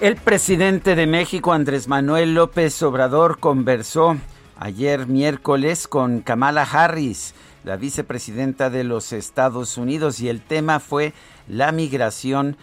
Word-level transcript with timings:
El 0.00 0.14
presidente 0.14 0.94
de 0.94 1.08
México, 1.08 1.52
Andrés 1.52 1.88
Manuel 1.88 2.32
López 2.32 2.80
Obrador, 2.84 3.40
conversó 3.40 4.16
ayer 4.56 5.08
miércoles 5.08 5.88
con 5.88 6.20
Kamala 6.20 6.62
Harris, 6.62 7.34
la 7.64 7.76
vicepresidenta 7.76 8.70
de 8.70 8.84
los 8.84 9.12
Estados 9.12 9.76
Unidos, 9.76 10.20
y 10.20 10.28
el 10.28 10.40
tema 10.40 10.78
fue 10.78 11.14
la 11.48 11.72
migración 11.72 12.56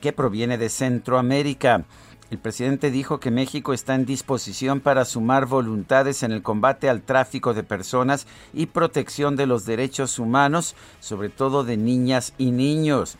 que 0.00 0.12
proviene 0.12 0.58
de 0.58 0.68
Centroamérica. 0.68 1.84
El 2.32 2.38
presidente 2.38 2.90
dijo 2.90 3.20
que 3.20 3.30
México 3.30 3.72
está 3.72 3.94
en 3.94 4.04
disposición 4.04 4.80
para 4.80 5.04
sumar 5.04 5.46
voluntades 5.46 6.24
en 6.24 6.32
el 6.32 6.42
combate 6.42 6.88
al 6.88 7.02
tráfico 7.02 7.54
de 7.54 7.62
personas 7.62 8.26
y 8.52 8.66
protección 8.66 9.36
de 9.36 9.46
los 9.46 9.64
derechos 9.64 10.18
humanos, 10.18 10.74
sobre 10.98 11.28
todo 11.28 11.62
de 11.62 11.76
niñas 11.76 12.34
y 12.36 12.50
niños 12.50 13.16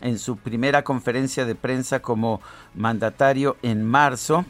en 0.00 0.18
su 0.18 0.36
primera 0.36 0.82
conferencia 0.82 1.44
de 1.44 1.54
prensa 1.54 2.00
como 2.00 2.40
mandatario 2.74 3.56
en 3.62 3.84
marzo, 3.84 4.44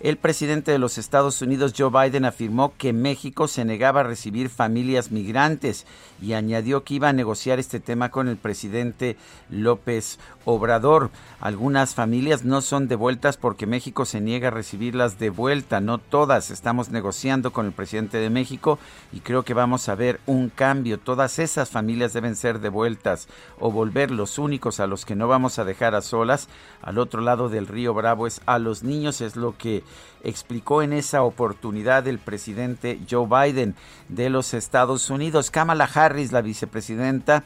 el 0.00 0.16
presidente 0.16 0.70
de 0.70 0.78
los 0.78 0.96
Estados 0.96 1.42
Unidos, 1.42 1.74
Joe 1.76 1.90
Biden, 1.90 2.24
afirmó 2.24 2.72
que 2.78 2.92
México 2.92 3.48
se 3.48 3.64
negaba 3.64 4.00
a 4.00 4.04
recibir 4.04 4.48
familias 4.48 5.10
migrantes 5.10 5.86
y 6.22 6.34
añadió 6.34 6.84
que 6.84 6.94
iba 6.94 7.08
a 7.08 7.12
negociar 7.12 7.58
este 7.58 7.80
tema 7.80 8.08
con 8.12 8.28
el 8.28 8.36
presidente 8.36 9.16
López 9.50 10.20
Obrador. 10.50 11.10
Algunas 11.40 11.94
familias 11.94 12.42
no 12.42 12.62
son 12.62 12.88
devueltas 12.88 13.36
porque 13.36 13.66
México 13.66 14.06
se 14.06 14.22
niega 14.22 14.48
a 14.48 14.50
recibirlas 14.50 15.18
de 15.18 15.28
vuelta, 15.28 15.82
no 15.82 15.98
todas. 15.98 16.50
Estamos 16.50 16.88
negociando 16.88 17.52
con 17.52 17.66
el 17.66 17.72
presidente 17.72 18.16
de 18.16 18.30
México 18.30 18.78
y 19.12 19.20
creo 19.20 19.42
que 19.42 19.52
vamos 19.52 19.90
a 19.90 19.94
ver 19.94 20.20
un 20.24 20.48
cambio. 20.48 20.98
Todas 20.98 21.38
esas 21.38 21.68
familias 21.68 22.14
deben 22.14 22.34
ser 22.34 22.60
devueltas 22.60 23.28
o 23.60 23.70
volver 23.70 24.10
los 24.10 24.38
únicos 24.38 24.80
a 24.80 24.86
los 24.86 25.04
que 25.04 25.16
no 25.16 25.28
vamos 25.28 25.58
a 25.58 25.66
dejar 25.66 25.94
a 25.94 26.00
solas 26.00 26.48
al 26.80 26.96
otro 26.96 27.20
lado 27.20 27.50
del 27.50 27.66
río 27.66 27.92
Bravo 27.92 28.26
es 28.26 28.40
a 28.46 28.58
los 28.58 28.82
niños, 28.82 29.20
es 29.20 29.36
lo 29.36 29.54
que 29.58 29.84
explicó 30.24 30.80
en 30.80 30.94
esa 30.94 31.24
oportunidad 31.24 32.08
el 32.08 32.18
presidente 32.18 32.98
Joe 33.08 33.26
Biden 33.26 33.74
de 34.08 34.30
los 34.30 34.54
Estados 34.54 35.10
Unidos. 35.10 35.50
Kamala 35.50 35.90
Harris, 35.92 36.32
la 36.32 36.40
vicepresidenta, 36.40 37.44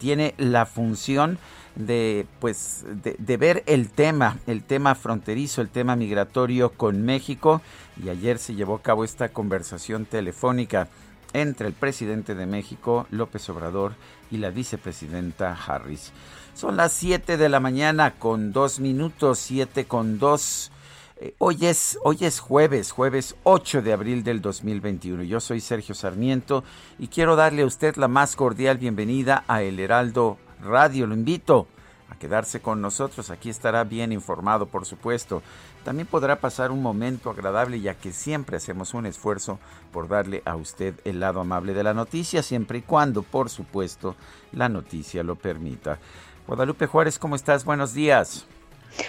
tiene 0.00 0.34
la 0.36 0.66
función 0.66 1.38
de 1.76 2.26
pues 2.40 2.84
de, 3.02 3.36
ver 3.36 3.62
el 3.66 3.90
tema, 3.90 4.38
el 4.46 4.62
tema 4.62 4.94
fronterizo, 4.94 5.60
el 5.60 5.68
tema 5.68 5.96
migratorio 5.96 6.70
con 6.70 7.02
México 7.02 7.62
y 8.02 8.08
ayer 8.08 8.38
se 8.38 8.54
llevó 8.54 8.76
a 8.76 8.82
cabo 8.82 9.04
esta 9.04 9.28
conversación 9.28 10.04
telefónica 10.04 10.88
entre 11.32 11.68
el 11.68 11.74
presidente 11.74 12.34
de 12.34 12.46
México, 12.46 13.06
López 13.10 13.48
Obrador, 13.50 13.94
y 14.30 14.38
la 14.38 14.50
vicepresidenta 14.50 15.56
Harris. 15.66 16.12
Son 16.54 16.76
las 16.76 16.92
7 16.92 17.36
de 17.36 17.48
la 17.48 17.60
mañana 17.60 18.14
con 18.18 18.52
dos 18.52 18.80
minutos, 18.80 19.38
7 19.38 19.84
con 19.84 20.18
dos. 20.18 20.72
Eh, 21.16 21.34
hoy 21.38 21.66
es, 21.66 21.98
hoy 22.02 22.18
es 22.20 22.40
jueves, 22.40 22.90
jueves 22.90 23.36
8 23.44 23.82
de 23.82 23.92
abril 23.92 24.24
del 24.24 24.40
2021. 24.40 25.22
Yo 25.22 25.40
soy 25.40 25.60
Sergio 25.60 25.94
Sarmiento 25.94 26.64
y 26.98 27.08
quiero 27.08 27.36
darle 27.36 27.62
a 27.62 27.66
usted 27.66 27.96
la 27.96 28.08
más 28.08 28.36
cordial 28.36 28.78
bienvenida 28.78 29.44
a 29.46 29.62
El 29.62 29.78
Heraldo 29.78 30.38
Radio. 30.62 31.06
Lo 31.06 31.14
invito 31.14 31.66
a 32.10 32.16
quedarse 32.16 32.60
con 32.60 32.80
nosotros. 32.80 33.30
Aquí 33.30 33.50
estará 33.50 33.84
bien 33.84 34.12
informado, 34.12 34.66
por 34.66 34.86
supuesto. 34.86 35.42
También 35.84 36.06
podrá 36.06 36.40
pasar 36.40 36.70
un 36.70 36.82
momento 36.82 37.30
agradable 37.30 37.80
ya 37.80 37.94
que 37.94 38.12
siempre 38.12 38.56
hacemos 38.56 38.92
un 38.94 39.06
esfuerzo 39.06 39.58
por 39.92 40.08
darle 40.08 40.42
a 40.44 40.56
usted 40.56 40.94
el 41.04 41.20
lado 41.20 41.40
amable 41.40 41.72
de 41.72 41.82
la 41.82 41.94
noticia, 41.94 42.42
siempre 42.42 42.78
y 42.78 42.82
cuando, 42.82 43.22
por 43.22 43.48
supuesto, 43.48 44.16
la 44.52 44.68
noticia 44.68 45.22
lo 45.22 45.36
permita. 45.36 45.98
Guadalupe 46.46 46.86
Juárez, 46.86 47.18
¿cómo 47.18 47.36
estás? 47.36 47.64
Buenos 47.64 47.94
días. 47.94 48.46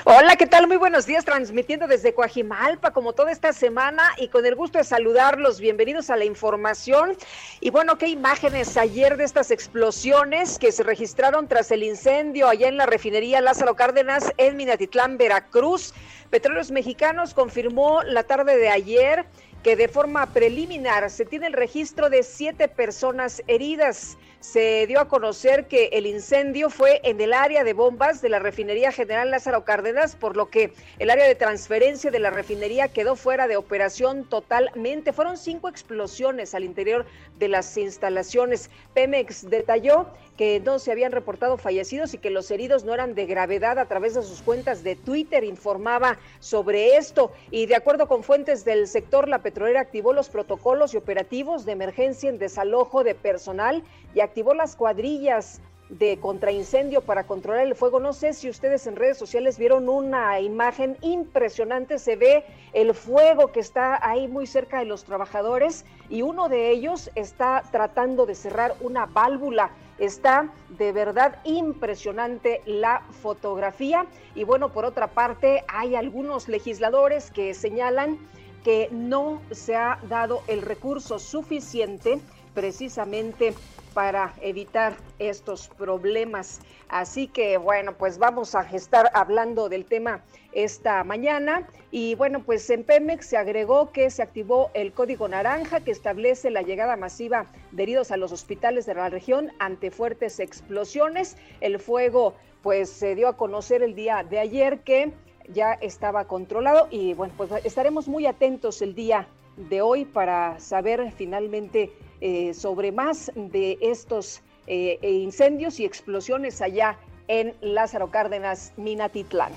Hola, 0.04 0.36
¿qué 0.36 0.46
tal? 0.46 0.68
Muy 0.68 0.78
buenos 0.78 1.08
días, 1.08 1.26
transmitiendo 1.26 1.88
desde 1.88 2.14
Coajimalpa 2.14 2.92
como 2.92 3.14
toda 3.14 3.32
esta 3.32 3.52
semana 3.52 4.04
y 4.18 4.28
con 4.28 4.46
el 4.46 4.56
gusto 4.56 4.78
de 4.78 4.84
saludarlos. 4.84 5.60
Bienvenidos 5.60 6.12
a 6.12 6.18
la 6.18 6.26
información. 6.26 7.18
Y 7.62 7.72
bueno, 7.72 7.98
qué 7.98 8.08
imágenes 8.08 8.78
ayer 8.78 9.18
de 9.18 9.24
estas 9.24 9.50
explosiones 9.50 10.60
que 10.60 10.72
se 10.72 10.84
registraron 10.84 11.48
tras 11.48 11.72
el 11.72 11.84
incendio 11.84 12.48
allá 12.48 12.68
en 12.68 12.78
la 12.78 12.86
refinería 12.86 13.42
Lázaro 13.42 13.76
Cárdenas 13.76 14.32
en 14.38 14.56
Minatitlán, 14.56 15.18
Veracruz. 15.18 15.94
Petróleos 16.30 16.70
Mexicanos 16.70 17.34
confirmó 17.34 18.04
la 18.04 18.24
tarde 18.24 18.58
de 18.58 18.70
ayer 18.70 19.26
que 19.64 19.76
de 19.76 19.88
forma 19.88 20.28
preliminar 20.28 21.10
se 21.10 21.26
tiene 21.26 21.48
el 21.48 21.54
registro 21.54 22.10
de 22.10 22.24
siete 22.24 22.68
personas 22.68 23.44
heridas 23.48 24.18
se 24.42 24.88
dio 24.88 25.00
a 25.00 25.08
conocer 25.08 25.68
que 25.68 25.90
el 25.94 26.08
incendio 26.08 26.72
fue 26.72 27.00
en 27.04 27.22
el 27.22 27.32
área 27.32 27.64
de 27.64 27.74
bombas 27.74 28.22
de 28.24 28.30
la 28.30 28.40
refinería 28.40 28.92
General 28.92 29.30
Lázaro 29.30 29.64
Cárdenas, 29.64 30.16
por 30.16 30.36
lo 30.36 30.50
que 30.50 30.74
el 30.98 31.12
área 31.12 31.28
de 31.28 31.36
transferencia 31.36 32.10
de 32.10 32.20
la 32.20 32.32
refinería 32.32 32.88
quedó 32.88 33.16
fuera 33.16 33.48
de 33.48 33.56
operación 33.56 34.28
totalmente. 34.28 35.14
Fueron 35.14 35.38
cinco 35.38 35.70
explosiones 35.70 36.56
al 36.56 36.64
interior 36.64 37.06
de 37.38 37.50
las 37.50 37.78
instalaciones. 37.78 38.72
Pemex 38.96 39.48
detalló 39.48 40.08
que 40.42 40.60
no 40.60 40.80
se 40.80 40.92
habían 40.92 41.12
reportado 41.12 41.56
fallecidos 41.56 42.16
y 42.16 42.18
que 42.18 42.32
los 42.32 42.50
heridos 42.50 42.84
no 42.84 42.96
eran 42.96 43.14
de 43.14 43.28
gravedad 43.28 43.78
a 43.78 43.86
través 43.86 44.16
de 44.16 44.24
sus 44.24 44.42
cuentas 44.42 44.84
de 44.84 44.96
Twitter, 44.96 45.44
informaba 45.44 46.18
sobre 46.40 46.98
esto. 46.98 47.32
Y 47.52 47.68
de 47.68 47.76
acuerdo 47.76 48.08
con 48.08 48.24
fuentes 48.24 48.66
del 48.66 48.88
sector, 48.88 49.30
la 49.30 49.44
petrolera 49.44 49.82
activó 49.82 50.14
los 50.14 50.30
protocolos 50.30 50.96
y 50.96 50.98
operativos 50.98 51.64
de 51.64 51.74
emergencia 51.74 52.28
en 52.28 52.40
desalojo 52.40 53.04
de 53.04 53.14
personal 53.14 53.84
y 54.16 54.22
activó 54.22 54.56
las 54.56 54.76
cuadrillas 54.76 55.62
de 55.92 56.18
contraincendio 56.20 57.02
para 57.02 57.26
controlar 57.28 57.68
el 57.68 57.76
fuego. 57.76 58.00
No 58.00 58.14
sé 58.14 58.34
si 58.34 58.50
ustedes 58.50 58.88
en 58.88 58.96
redes 58.96 59.18
sociales 59.18 59.60
vieron 59.60 59.90
una 59.90 60.40
imagen 60.40 60.98
impresionante. 61.02 62.00
Se 62.00 62.16
ve 62.16 62.46
el 62.74 62.94
fuego 62.94 63.52
que 63.52 63.60
está 63.60 64.00
ahí 64.08 64.28
muy 64.28 64.48
cerca 64.48 64.80
de 64.80 64.86
los 64.86 65.04
trabajadores 65.04 65.86
y 66.10 66.22
uno 66.22 66.50
de 66.50 66.72
ellos 66.72 67.12
está 67.16 67.64
tratando 67.72 68.26
de 68.26 68.36
cerrar 68.36 68.74
una 68.80 69.06
válvula. 69.06 69.72
Está 70.02 70.52
de 70.70 70.92
verdad 70.94 71.40
impresionante 71.44 72.64
la 72.66 73.04
fotografía. 73.22 74.08
Y 74.34 74.46
bueno, 74.46 74.70
por 74.70 74.84
otra 74.84 75.06
parte, 75.06 75.64
hay 75.68 75.94
algunos 75.94 76.48
legisladores 76.48 77.30
que 77.30 77.54
señalan 77.54 78.18
que 78.64 78.90
no 78.92 79.44
se 79.52 79.76
ha 79.76 80.00
dado 80.10 80.42
el 80.48 80.64
recurso 80.64 81.20
suficiente 81.20 82.20
precisamente 82.56 83.54
para 83.94 84.34
evitar 84.42 84.96
estos 85.20 85.68
problemas. 85.68 86.62
Así 86.90 87.28
que 87.28 87.58
bueno, 87.58 87.94
pues 87.98 88.18
vamos 88.18 88.56
a 88.56 88.62
estar 88.62 89.10
hablando 89.14 89.70
del 89.70 89.86
tema 89.86 90.24
esta 90.52 91.04
mañana. 91.04 91.68
Y 91.92 92.16
bueno, 92.16 92.44
pues 92.44 92.70
en 92.70 92.84
Pemex 92.84 93.26
se 93.26 93.38
agregó 93.38 93.92
que 93.92 94.10
se 94.10 94.22
activó 94.22 94.72
el 94.74 94.94
código 94.94 95.28
naranja 95.28 95.82
que 95.82 95.92
establece 95.92 96.52
la 96.52 96.62
llegada 96.62 96.96
masiva 96.96 97.46
de 97.72 97.84
heridos 97.84 98.12
a 98.12 98.18
los 98.18 98.32
hospitales 98.32 98.86
de 98.86 98.96
la 98.96 99.10
región 99.10 99.52
ante 99.60 99.92
fuertes 99.92 100.40
explosiones. 100.40 101.38
El 101.60 101.80
fuego 101.80 102.34
pues 102.62 102.90
se 102.90 103.16
dio 103.16 103.28
a 103.28 103.38
conocer 103.38 103.84
el 103.84 103.96
día 103.96 104.24
de 104.24 104.40
ayer 104.40 104.80
que 104.80 105.12
ya 105.48 105.74
estaba 105.74 106.26
controlado 106.26 106.88
y 106.92 107.14
bueno, 107.14 107.34
pues 107.36 107.52
estaremos 107.66 108.08
muy 108.08 108.26
atentos 108.26 108.82
el 108.82 108.96
día 108.96 109.28
de 109.58 109.82
hoy 109.82 110.06
para 110.06 110.60
saber 110.60 111.12
finalmente 111.12 111.92
eh, 112.22 112.54
sobre 112.54 112.92
más 112.92 113.32
de 113.36 113.78
estos 113.82 114.42
eh, 114.68 115.00
incendios 115.02 115.80
y 115.80 115.86
explosiones 115.86 116.62
allá 116.62 116.98
en 117.28 117.54
Lázaro 117.62 118.12
Cárdenas, 118.12 118.74
Minatitlán. 118.78 119.52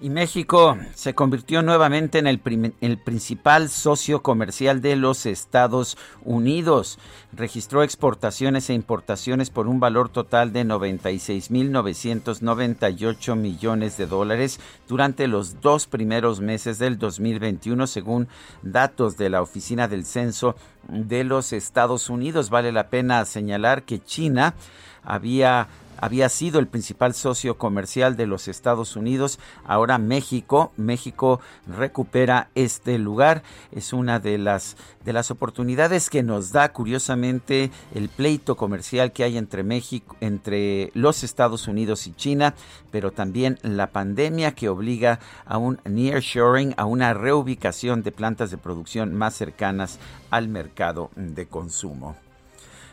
Y 0.00 0.10
México 0.10 0.78
se 0.94 1.12
convirtió 1.12 1.60
nuevamente 1.60 2.20
en 2.20 2.28
el, 2.28 2.38
principal 2.38 3.68
socio 3.68 4.22
comercial 4.22 4.80
de 4.80 4.94
los 4.94 5.26
Estados 5.26 5.98
Unidos. 6.24 7.00
Registró 7.32 7.82
exportaciones 7.82 8.70
e 8.70 8.74
importaciones 8.74 9.50
por 9.50 9.66
un 9.66 9.80
valor 9.80 10.08
total 10.08 10.52
de 10.52 10.64
96.998 10.64 13.34
millones 13.34 13.96
de 13.96 14.06
dólares 14.06 14.60
durante 14.86 15.26
los 15.26 15.60
dos 15.60 15.88
primeros 15.88 16.40
meses 16.40 16.78
del 16.78 16.96
2021, 16.96 17.88
según 17.88 18.28
datos 18.62 19.16
de 19.16 19.30
la 19.30 19.42
Oficina 19.42 19.88
del 19.88 20.04
Censo 20.04 20.54
de 20.86 21.24
los 21.24 21.52
Estados 21.52 22.08
Unidos. 22.08 22.50
Vale 22.50 22.70
la 22.70 22.88
pena 22.88 23.24
señalar 23.24 23.82
que 23.82 23.98
China 23.98 24.54
había 25.02 25.66
había 25.98 26.28
sido 26.28 26.58
el 26.58 26.68
principal 26.68 27.14
socio 27.14 27.58
comercial 27.58 28.16
de 28.16 28.26
los 28.26 28.48
Estados 28.48 28.96
Unidos. 28.96 29.38
Ahora 29.64 29.98
México, 29.98 30.72
México 30.76 31.40
recupera 31.66 32.48
este 32.54 32.98
lugar. 32.98 33.42
Es 33.72 33.92
una 33.92 34.20
de 34.20 34.38
las 34.38 34.76
de 35.04 35.14
las 35.14 35.30
oportunidades 35.30 36.10
que 36.10 36.22
nos 36.22 36.52
da 36.52 36.70
curiosamente 36.70 37.70
el 37.94 38.10
pleito 38.10 38.56
comercial 38.56 39.12
que 39.12 39.24
hay 39.24 39.38
entre 39.38 39.62
México, 39.62 40.16
entre 40.20 40.90
los 40.92 41.24
Estados 41.24 41.66
Unidos 41.66 42.06
y 42.06 42.12
China, 42.12 42.54
pero 42.90 43.10
también 43.10 43.58
la 43.62 43.86
pandemia 43.86 44.54
que 44.54 44.68
obliga 44.68 45.18
a 45.46 45.56
un 45.56 45.80
nearshoring, 45.86 46.74
a 46.76 46.84
una 46.84 47.14
reubicación 47.14 48.02
de 48.02 48.12
plantas 48.12 48.50
de 48.50 48.58
producción 48.58 49.14
más 49.14 49.34
cercanas 49.34 49.98
al 50.30 50.48
mercado 50.48 51.10
de 51.16 51.46
consumo. 51.46 52.27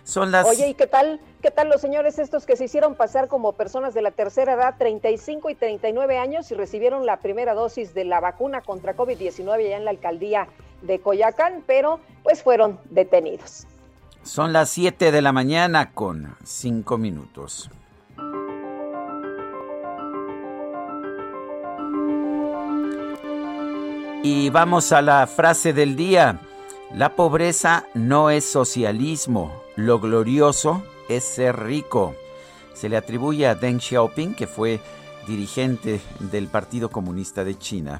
Son 0.05 0.31
las... 0.31 0.45
Oye, 0.47 0.69
¿y 0.69 0.73
qué 0.75 0.85
tal? 0.85 1.19
¿Qué 1.41 1.49
tal 1.49 1.67
los 1.67 1.81
señores 1.81 2.19
estos 2.19 2.45
que 2.45 2.55
se 2.55 2.65
hicieron 2.65 2.93
pasar 2.93 3.27
como 3.27 3.53
personas 3.53 3.95
de 3.95 4.03
la 4.03 4.11
tercera 4.11 4.53
edad, 4.53 4.75
35 4.77 5.49
y 5.49 5.55
39 5.55 6.19
años, 6.19 6.49
y 6.51 6.53
recibieron 6.53 7.07
la 7.07 7.17
primera 7.17 7.55
dosis 7.55 7.95
de 7.95 8.05
la 8.05 8.19
vacuna 8.19 8.61
contra 8.61 8.95
COVID-19 8.95 9.65
allá 9.65 9.77
en 9.77 9.83
la 9.83 9.89
alcaldía 9.89 10.47
de 10.83 10.99
Coyacán, 10.99 11.63
pero 11.65 11.99
pues 12.21 12.43
fueron 12.43 12.79
detenidos? 12.91 13.65
Son 14.21 14.53
las 14.53 14.69
7 14.69 15.11
de 15.11 15.21
la 15.23 15.31
mañana 15.31 15.91
con 15.91 16.35
5 16.43 16.97
minutos. 16.99 17.71
Y 24.21 24.51
vamos 24.51 24.91
a 24.91 25.01
la 25.01 25.25
frase 25.25 25.73
del 25.73 25.95
día. 25.95 26.39
La 26.93 27.15
pobreza 27.15 27.85
no 27.95 28.29
es 28.29 28.45
socialismo, 28.45 29.64
lo 29.75 29.99
glorioso 29.99 30.83
es 31.09 31.23
ser 31.23 31.59
rico. 31.59 32.15
Se 32.73 32.89
le 32.89 32.97
atribuye 32.97 33.47
a 33.47 33.55
Deng 33.55 33.79
Xiaoping, 33.79 34.35
que 34.35 34.47
fue 34.47 34.79
dirigente 35.27 36.01
del 36.19 36.47
Partido 36.47 36.89
Comunista 36.89 37.43
de 37.43 37.57
China. 37.57 37.99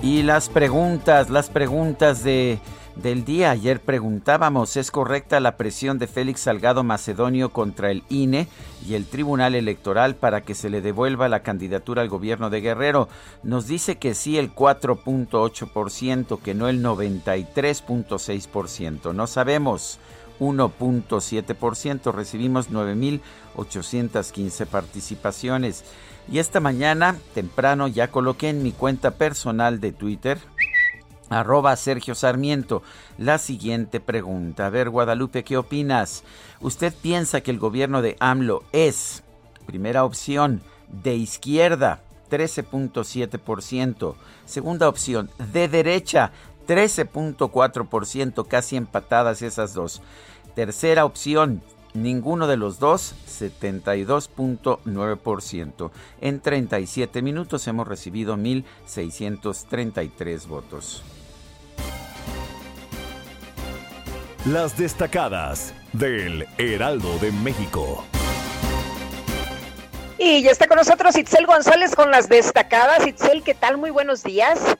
Y 0.00 0.22
las 0.22 0.48
preguntas, 0.48 1.28
las 1.28 1.50
preguntas 1.50 2.22
de 2.24 2.58
del 3.02 3.24
día. 3.24 3.50
Ayer 3.50 3.80
preguntábamos, 3.80 4.76
¿es 4.76 4.90
correcta 4.90 5.40
la 5.40 5.56
presión 5.56 5.98
de 5.98 6.06
Félix 6.06 6.40
Salgado 6.42 6.82
Macedonio 6.82 7.50
contra 7.50 7.90
el 7.90 8.02
INE 8.08 8.48
y 8.88 8.94
el 8.94 9.04
Tribunal 9.04 9.54
Electoral 9.54 10.16
para 10.16 10.40
que 10.40 10.54
se 10.54 10.70
le 10.70 10.80
devuelva 10.80 11.28
la 11.28 11.42
candidatura 11.42 12.00
al 12.00 12.08
gobierno 12.08 12.48
de 12.48 12.62
Guerrero? 12.62 13.10
Nos 13.42 13.66
dice 13.66 13.98
que 13.98 14.14
sí 14.14 14.38
el 14.38 14.54
4.8%, 14.54 16.40
que 16.40 16.54
no 16.54 16.68
el 16.68 16.82
93.6%. 16.82 19.12
No 19.12 19.26
sabemos. 19.26 19.98
1.7%, 20.40 22.14
recibimos 22.14 22.70
9.815 22.70 24.66
participaciones. 24.66 25.84
Y 26.30 26.38
esta 26.38 26.60
mañana, 26.60 27.16
temprano, 27.34 27.88
ya 27.88 28.08
coloqué 28.08 28.50
en 28.50 28.62
mi 28.62 28.72
cuenta 28.72 29.12
personal 29.12 29.80
de 29.80 29.92
Twitter, 29.92 30.38
Arroba 31.30 31.74
Sergio 31.76 32.14
Sarmiento. 32.14 32.82
La 33.18 33.38
siguiente 33.38 34.00
pregunta. 34.00 34.66
A 34.66 34.70
ver, 34.70 34.90
Guadalupe, 34.90 35.44
¿qué 35.44 35.56
opinas? 35.56 36.24
¿Usted 36.60 36.92
piensa 36.94 37.40
que 37.40 37.50
el 37.50 37.58
gobierno 37.58 38.02
de 38.02 38.16
AMLO 38.20 38.62
es, 38.72 39.22
primera 39.66 40.04
opción, 40.04 40.62
de 40.88 41.14
izquierda, 41.14 42.02
13.7%? 42.30 44.14
Segunda 44.44 44.88
opción, 44.88 45.30
de 45.52 45.68
derecha, 45.68 46.32
13.4%, 46.66 48.46
casi 48.46 48.76
empatadas 48.76 49.42
esas 49.42 49.74
dos. 49.74 50.00
Tercera 50.54 51.04
opción, 51.04 51.60
ninguno 51.94 52.46
de 52.46 52.56
los 52.56 52.78
dos, 52.78 53.14
72.9%. 53.26 55.90
En 56.20 56.40
37 56.40 57.22
minutos 57.22 57.66
hemos 57.68 57.88
recibido 57.88 58.36
1.633 58.36 60.46
votos. 60.46 61.02
Las 64.46 64.78
destacadas 64.78 65.74
del 65.92 66.46
Heraldo 66.58 67.18
de 67.18 67.32
México. 67.32 68.04
Y 70.16 70.42
ya 70.42 70.52
está 70.52 70.68
con 70.68 70.76
nosotros 70.76 71.18
Itzel 71.18 71.44
González 71.44 71.94
con 71.94 72.12
las 72.12 72.28
destacadas. 72.28 73.04
Itzel, 73.06 73.42
¿qué 73.42 73.54
tal? 73.54 73.78
Muy 73.78 73.90
buenos 73.90 74.22
días. 74.22 74.76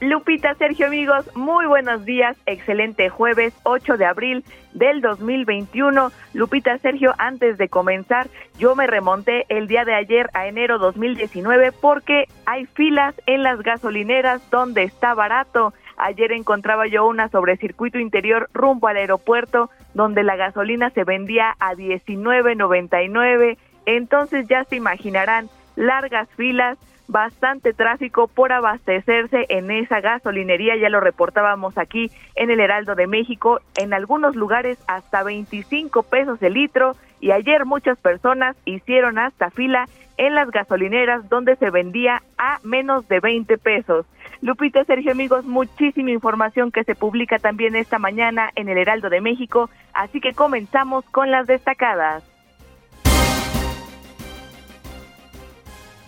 Lupita, 0.00 0.54
Sergio, 0.54 0.86
amigos, 0.86 1.30
muy 1.36 1.66
buenos 1.66 2.04
días. 2.06 2.36
Excelente 2.46 3.10
jueves 3.10 3.52
8 3.62 3.98
de 3.98 4.06
abril 4.06 4.44
del 4.72 5.02
2021. 5.02 6.10
Lupita, 6.32 6.78
Sergio, 6.78 7.14
antes 7.18 7.58
de 7.58 7.68
comenzar, 7.68 8.28
yo 8.58 8.74
me 8.74 8.86
remonté 8.86 9.44
el 9.50 9.68
día 9.68 9.84
de 9.84 9.94
ayer 9.94 10.30
a 10.32 10.46
enero 10.46 10.78
2019 10.78 11.70
porque 11.70 12.26
hay 12.46 12.64
filas 12.64 13.14
en 13.26 13.42
las 13.42 13.62
gasolineras 13.62 14.40
donde 14.50 14.82
está 14.82 15.14
barato. 15.14 15.74
Ayer 15.96 16.32
encontraba 16.32 16.86
yo 16.86 17.06
una 17.06 17.28
sobre 17.28 17.56
circuito 17.56 17.98
interior 17.98 18.48
rumbo 18.52 18.88
al 18.88 18.96
aeropuerto 18.96 19.70
donde 19.94 20.22
la 20.22 20.36
gasolina 20.36 20.90
se 20.90 21.04
vendía 21.04 21.54
a 21.58 21.74
19.99. 21.74 23.58
Entonces 23.86 24.46
ya 24.48 24.64
se 24.64 24.76
imaginarán 24.76 25.48
largas 25.76 26.28
filas, 26.36 26.78
bastante 27.08 27.72
tráfico 27.72 28.28
por 28.28 28.52
abastecerse 28.52 29.46
en 29.48 29.70
esa 29.70 30.00
gasolinería, 30.00 30.76
ya 30.76 30.88
lo 30.88 31.00
reportábamos 31.00 31.76
aquí 31.76 32.10
en 32.36 32.50
el 32.50 32.60
Heraldo 32.60 32.94
de 32.94 33.06
México, 33.06 33.60
en 33.76 33.92
algunos 33.92 34.34
lugares 34.34 34.78
hasta 34.86 35.22
25 35.22 36.04
pesos 36.04 36.42
el 36.42 36.54
litro 36.54 36.96
y 37.20 37.32
ayer 37.32 37.66
muchas 37.66 37.98
personas 37.98 38.56
hicieron 38.64 39.18
hasta 39.18 39.50
fila 39.50 39.88
en 40.16 40.34
las 40.34 40.50
gasolineras 40.50 41.28
donde 41.28 41.56
se 41.56 41.70
vendía 41.70 42.22
a 42.38 42.58
menos 42.62 43.06
de 43.08 43.20
20 43.20 43.58
pesos. 43.58 44.06
Lupita, 44.42 44.84
Sergio, 44.84 45.12
amigos, 45.12 45.44
muchísima 45.44 46.10
información 46.10 46.72
que 46.72 46.82
se 46.82 46.96
publica 46.96 47.38
también 47.38 47.76
esta 47.76 48.00
mañana 48.00 48.50
en 48.56 48.68
el 48.68 48.76
Heraldo 48.76 49.08
de 49.08 49.20
México, 49.20 49.70
así 49.92 50.20
que 50.20 50.32
comenzamos 50.32 51.04
con 51.12 51.30
las 51.30 51.46
destacadas. 51.46 52.24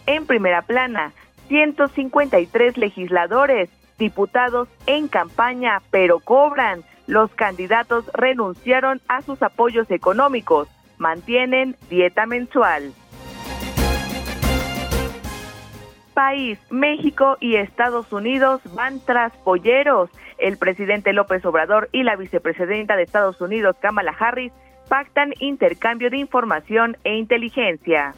En 0.07 0.27
primera 0.27 0.63
plana, 0.63 1.13
153 1.47 2.77
legisladores, 2.77 3.71
diputados 3.99 4.69
en 4.87 5.07
campaña, 5.07 5.81
pero 5.93 6.19
cobran. 6.19 6.83
Los 7.07 7.31
candidatos 7.37 8.05
renunciaron 8.15 9.01
a 9.07 9.23
sus 9.23 9.41
apoyos 9.45 9.89
económicos, 9.93 10.67
mantienen 10.99 11.77
dieta 11.89 12.27
mensual 12.27 12.93
país, 16.15 16.59
México 16.71 17.37
y 17.41 17.57
Estados 17.57 18.13
Unidos 18.13 18.63
van 18.75 19.01
tras 19.05 19.33
polleros. 19.39 20.09
El 20.39 20.57
presidente 20.57 21.13
López 21.13 21.45
Obrador 21.45 21.89
y 21.93 22.05
la 22.05 22.17
vicepresidenta 22.17 22.97
de 22.97 23.03
Estados 23.03 23.41
Unidos, 23.41 23.77
Kamala 23.81 24.15
Harris, 24.19 24.53
pactan 24.89 25.35
intercambio 25.41 26.11
de 26.11 26.19
información 26.19 26.97
e 27.05 27.17
inteligencia. 27.17 28.15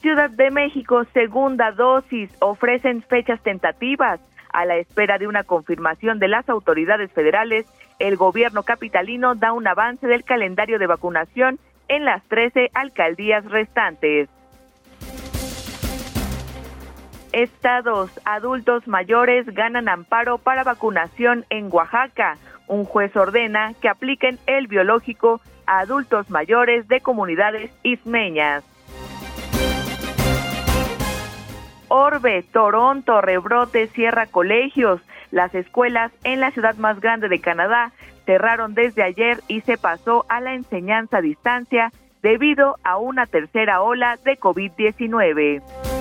Ciudad 0.00 0.30
de 0.30 0.50
México, 0.50 1.04
segunda 1.12 1.72
dosis, 1.72 2.30
ofrecen 2.40 3.02
fechas 3.02 3.40
tentativas. 3.42 4.20
A 4.52 4.66
la 4.66 4.76
espera 4.76 5.16
de 5.16 5.26
una 5.26 5.44
confirmación 5.44 6.18
de 6.18 6.28
las 6.28 6.48
autoridades 6.48 7.10
federales, 7.12 7.66
el 7.98 8.16
gobierno 8.16 8.64
capitalino 8.64 9.34
da 9.34 9.52
un 9.52 9.66
avance 9.66 10.06
del 10.06 10.24
calendario 10.24 10.78
de 10.78 10.86
vacunación 10.86 11.58
en 11.88 12.04
las 12.04 12.22
13 12.24 12.70
alcaldías 12.74 13.44
restantes 13.46 14.28
estados 17.32 18.10
adultos 18.24 18.86
mayores 18.86 19.46
ganan 19.46 19.88
amparo 19.88 20.38
para 20.38 20.64
vacunación 20.64 21.44
en 21.50 21.68
Oaxaca. 21.70 22.36
Un 22.66 22.84
juez 22.84 23.14
ordena 23.16 23.74
que 23.80 23.88
apliquen 23.88 24.38
el 24.46 24.66
biológico 24.66 25.40
a 25.66 25.80
adultos 25.80 26.30
mayores 26.30 26.88
de 26.88 27.00
comunidades 27.00 27.70
ismeñas. 27.82 28.64
Orbe, 31.88 32.42
Toronto, 32.52 33.20
rebrote, 33.20 33.86
cierra 33.88 34.26
colegios. 34.26 35.00
Las 35.30 35.54
escuelas 35.54 36.10
en 36.24 36.40
la 36.40 36.50
ciudad 36.50 36.76
más 36.76 37.00
grande 37.00 37.28
de 37.28 37.40
Canadá 37.40 37.92
cerraron 38.24 38.74
desde 38.74 39.02
ayer 39.02 39.40
y 39.48 39.60
se 39.62 39.76
pasó 39.76 40.24
a 40.28 40.40
la 40.40 40.54
enseñanza 40.54 41.18
a 41.18 41.22
distancia 41.22 41.92
debido 42.22 42.76
a 42.84 42.96
una 42.96 43.26
tercera 43.26 43.82
ola 43.82 44.16
de 44.24 44.38
COVID-19. 44.38 45.91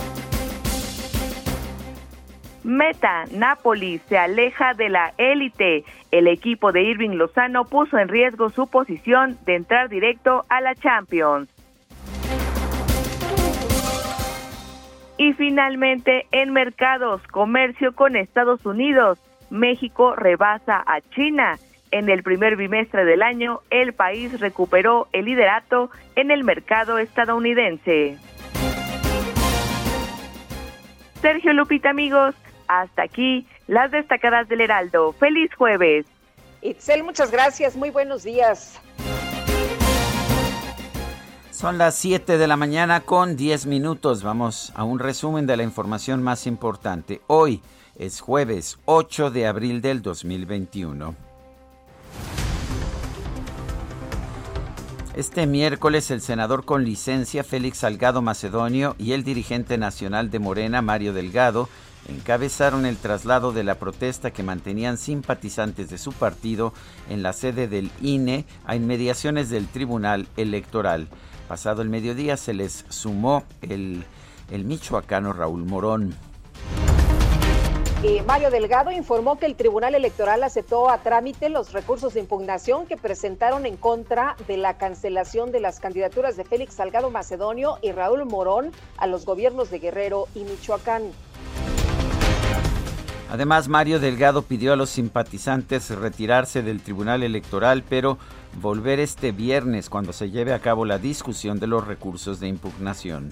Meta, 2.63 3.25
Napoli 3.31 3.99
se 4.07 4.17
aleja 4.17 4.73
de 4.73 4.89
la 4.89 5.13
élite. 5.17 5.83
El 6.11 6.27
equipo 6.27 6.71
de 6.71 6.83
Irving 6.83 7.11
Lozano 7.11 7.65
puso 7.65 7.97
en 7.97 8.07
riesgo 8.07 8.49
su 8.49 8.67
posición 8.67 9.37
de 9.45 9.55
entrar 9.55 9.89
directo 9.89 10.45
a 10.49 10.61
la 10.61 10.75
Champions. 10.75 11.49
Y 15.17 15.33
finalmente, 15.33 16.25
en 16.31 16.51
mercados, 16.51 17.21
comercio 17.27 17.93
con 17.93 18.15
Estados 18.15 18.65
Unidos, 18.65 19.19
México 19.49 20.15
rebasa 20.15 20.83
a 20.85 21.01
China. 21.13 21.57
En 21.91 22.09
el 22.09 22.23
primer 22.23 22.55
bimestre 22.55 23.05
del 23.05 23.21
año, 23.21 23.59
el 23.69 23.93
país 23.93 24.39
recuperó 24.39 25.07
el 25.13 25.25
liderato 25.25 25.91
en 26.15 26.31
el 26.31 26.43
mercado 26.43 26.97
estadounidense. 26.99 28.17
Sergio 31.21 31.53
Lupita, 31.53 31.91
amigos, 31.91 32.33
hasta 32.79 33.03
aquí 33.03 33.45
las 33.67 33.91
destacadas 33.91 34.47
del 34.47 34.61
Heraldo. 34.61 35.11
Feliz 35.13 35.53
jueves. 35.55 36.05
Itzel, 36.61 37.03
muchas 37.03 37.29
gracias. 37.29 37.75
Muy 37.75 37.89
buenos 37.89 38.23
días. 38.23 38.79
Son 41.49 41.77
las 41.77 41.95
7 41.95 42.37
de 42.37 42.47
la 42.47 42.55
mañana 42.55 43.01
con 43.01 43.35
10 43.35 43.65
minutos. 43.65 44.23
Vamos 44.23 44.71
a 44.75 44.83
un 44.83 44.99
resumen 44.99 45.45
de 45.45 45.57
la 45.57 45.63
información 45.63 46.23
más 46.23 46.47
importante. 46.47 47.21
Hoy 47.27 47.61
es 47.97 48.21
jueves 48.21 48.79
8 48.85 49.31
de 49.31 49.47
abril 49.47 49.81
del 49.81 50.01
2021. 50.01 51.13
Este 55.13 55.45
miércoles 55.45 56.09
el 56.09 56.21
senador 56.21 56.63
con 56.63 56.85
licencia 56.85 57.43
Félix 57.43 57.79
Salgado 57.79 58.21
Macedonio 58.21 58.95
y 58.97 59.11
el 59.11 59.25
dirigente 59.25 59.77
nacional 59.77 60.31
de 60.31 60.39
Morena 60.39 60.81
Mario 60.81 61.11
Delgado 61.11 61.67
encabezaron 62.07 62.85
el 62.85 62.97
traslado 62.97 63.51
de 63.51 63.63
la 63.63 63.75
protesta 63.75 64.31
que 64.31 64.43
mantenían 64.43 64.97
simpatizantes 64.97 65.89
de 65.89 65.97
su 65.97 66.13
partido 66.13 66.73
en 67.09 67.23
la 67.23 67.33
sede 67.33 67.67
del 67.67 67.91
INE 68.01 68.45
a 68.65 68.75
inmediaciones 68.75 69.49
del 69.49 69.67
Tribunal 69.67 70.27
Electoral. 70.37 71.07
Pasado 71.47 71.81
el 71.81 71.89
mediodía 71.89 72.37
se 72.37 72.53
les 72.53 72.85
sumó 72.89 73.43
el, 73.61 74.05
michoacano 74.49 75.33
Raúl 75.33 75.65
Morón. 75.65 76.15
Mario 78.25 78.49
Delgado 78.49 78.91
informó 78.91 79.37
que 79.37 79.45
el 79.45 79.55
Tribunal 79.55 79.93
Electoral 79.93 80.43
aceptó 80.43 80.89
a 80.89 80.99
trámite 80.99 81.49
los 81.49 81.71
recursos 81.71 82.13
de 82.13 82.21
impugnación 82.21 82.87
que 82.87 82.97
presentaron 82.97 83.65
en 83.65 83.77
contra 83.77 84.35
de 84.47 84.57
la 84.57 84.77
cancelación 84.77 85.51
de 85.51 85.59
las 85.59 85.79
candidaturas 85.79 86.35
de 86.35 86.43
Félix 86.43 86.75
Salgado 86.75 87.11
Macedonio 87.11 87.77
y 87.81 87.91
Raúl 87.91 88.25
Morón 88.25 88.71
a 88.97 89.05
los 89.05 89.25
gobiernos 89.25 89.69
de 89.69 89.79
Guerrero 89.79 90.27
y 90.33 90.45
Michoacán. 90.45 91.11
Además, 93.31 93.69
Mario 93.69 93.99
Delgado 93.99 94.41
pidió 94.41 94.73
a 94.73 94.75
los 94.75 94.89
simpatizantes 94.89 95.89
retirarse 95.89 96.61
del 96.61 96.81
Tribunal 96.81 97.23
Electoral, 97.23 97.83
pero 97.87 98.17
volver 98.61 98.99
este 98.99 99.31
viernes 99.31 99.89
cuando 99.89 100.11
se 100.13 100.29
lleve 100.29 100.53
a 100.53 100.59
cabo 100.59 100.85
la 100.85 100.97
discusión 100.97 101.57
de 101.57 101.67
los 101.67 101.87
recursos 101.87 102.39
de 102.39 102.49
impugnación 102.49 103.31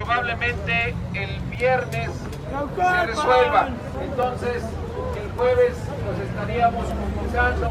probablemente 0.00 0.94
el 1.12 1.40
viernes 1.50 2.10
se 2.74 3.06
resuelva. 3.06 3.68
Entonces, 4.02 4.62
el 5.22 5.30
jueves 5.36 5.76
nos 6.06 6.18
estaríamos 6.26 6.86
convocando 6.86 7.70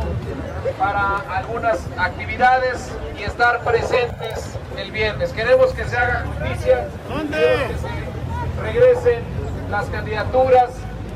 para 0.78 1.18
algunas 1.36 1.80
actividades 1.98 2.94
y 3.20 3.24
estar 3.24 3.62
presentes 3.64 4.58
el 4.78 4.92
viernes. 4.92 5.34
Queremos 5.34 5.74
que 5.74 5.86
se 5.86 5.98
haga 5.98 6.26
justicia, 6.28 6.88
que 7.32 7.78
se 7.78 8.62
regresen 8.62 9.24
las 9.72 9.88
candidaturas 9.88 10.70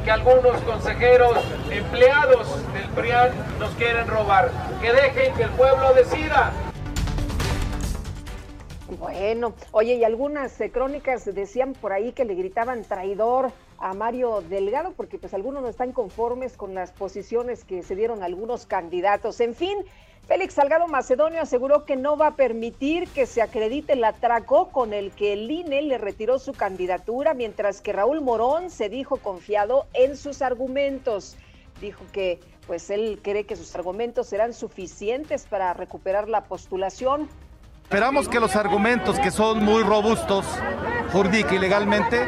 que 0.04 0.12
algunos 0.12 0.62
consejeros 0.62 1.38
empleados 1.72 2.48
del 2.74 2.90
PRIAN 2.90 3.32
nos 3.60 3.72
quieren 3.76 4.08
robar. 4.08 4.52
Que 4.82 4.92
dejen 4.92 5.34
que 5.36 5.44
el 5.44 5.50
pueblo 5.52 5.94
decida. 5.94 6.52
Bueno, 9.00 9.54
oye, 9.72 9.96
y 9.96 10.04
algunas 10.04 10.60
eh, 10.60 10.72
crónicas 10.72 11.26
decían 11.34 11.74
por 11.74 11.94
ahí 11.94 12.12
que 12.12 12.26
le 12.26 12.36
gritaban 12.36 12.84
traidor 12.84 13.52
a 13.80 13.94
Mario 13.94 14.42
Delgado, 14.42 14.94
porque 14.96 15.18
pues 15.18 15.34
algunos 15.34 15.64
no 15.64 15.70
están 15.70 15.94
conformes 15.94 16.58
con 16.58 16.76
las 16.76 16.92
posiciones 16.92 17.64
que 17.64 17.82
se 17.82 17.96
dieron 17.96 18.24
algunos 18.24 18.66
candidatos. 18.66 19.40
En 19.40 19.56
fin, 19.56 19.78
Félix 20.28 20.54
Salgado 20.54 20.88
Macedonio 20.88 21.42
aseguró 21.42 21.84
que 21.84 21.98
no 21.98 22.16
va 22.16 22.28
a 22.28 22.36
permitir 22.38 23.10
que 23.10 23.26
se 23.26 23.42
acredite 23.42 23.94
el 23.94 24.04
atraco 24.06 24.70
con 24.70 24.94
el 24.94 25.12
que 25.12 25.34
el 25.34 25.52
INE 25.52 25.82
le 25.82 25.98
retiró 25.98 26.40
su 26.40 26.54
candidatura, 26.54 27.34
mientras 27.34 27.82
que 27.82 27.92
Raúl 27.92 28.22
Morón 28.22 28.70
se 28.70 28.88
dijo 28.88 29.18
confiado 29.18 29.86
en 29.94 30.16
sus 30.16 30.42
argumentos. 30.42 31.36
Dijo 31.82 32.06
que 32.14 32.40
pues 32.68 32.90
él 32.90 33.20
cree 33.22 33.46
que 33.46 33.58
sus 33.58 33.76
argumentos 33.76 34.28
serán 34.28 34.54
suficientes 34.54 35.46
para 35.46 35.74
recuperar 35.74 36.30
la 36.30 36.46
postulación 36.46 37.28
Esperamos 37.84 38.28
que 38.28 38.40
los 38.40 38.56
argumentos 38.56 39.20
que 39.20 39.30
son 39.30 39.64
muy 39.64 39.84
robustos 39.84 40.46
jurídica 41.12 41.54
y 41.54 41.60
legalmente 41.60 42.28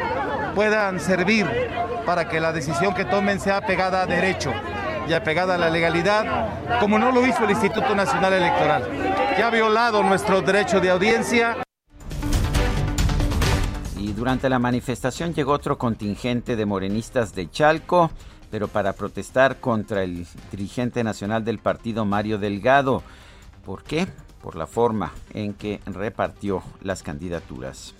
puedan 0.54 1.00
servir 1.00 1.46
para 2.06 2.28
que 2.28 2.38
la 2.40 2.52
decisión 2.52 2.94
que 2.94 3.04
tomen 3.04 3.40
sea 3.40 3.60
pegada 3.66 4.02
a 4.02 4.06
derecho 4.06 4.52
y 5.08 5.12
apegada 5.12 5.56
a 5.56 5.58
la 5.58 5.68
legalidad, 5.68 6.78
como 6.78 6.98
no 6.98 7.10
lo 7.10 7.26
hizo 7.26 7.44
el 7.44 7.50
Instituto 7.50 7.94
Nacional 7.94 8.32
Electoral, 8.32 8.84
que 9.36 9.42
ha 9.42 9.50
violado 9.50 10.02
nuestro 10.02 10.40
derecho 10.40 10.80
de 10.80 10.90
audiencia. 10.90 11.56
Y 13.96 14.12
durante 14.12 14.48
la 14.48 14.58
manifestación 14.58 15.34
llegó 15.34 15.52
otro 15.52 15.78
contingente 15.78 16.54
de 16.54 16.64
morenistas 16.64 17.34
de 17.34 17.50
Chalco, 17.50 18.10
pero 18.50 18.68
para 18.68 18.92
protestar 18.92 19.56
contra 19.56 20.04
el 20.04 20.26
dirigente 20.50 21.02
nacional 21.02 21.44
del 21.44 21.58
partido 21.58 22.04
Mario 22.04 22.38
Delgado. 22.38 23.02
¿Por 23.64 23.82
qué? 23.82 24.06
Por 24.46 24.54
la 24.54 24.68
forma 24.68 25.12
en 25.34 25.54
que 25.54 25.80
repartió 25.86 26.62
las 26.80 27.02
candidaturas. 27.02 27.96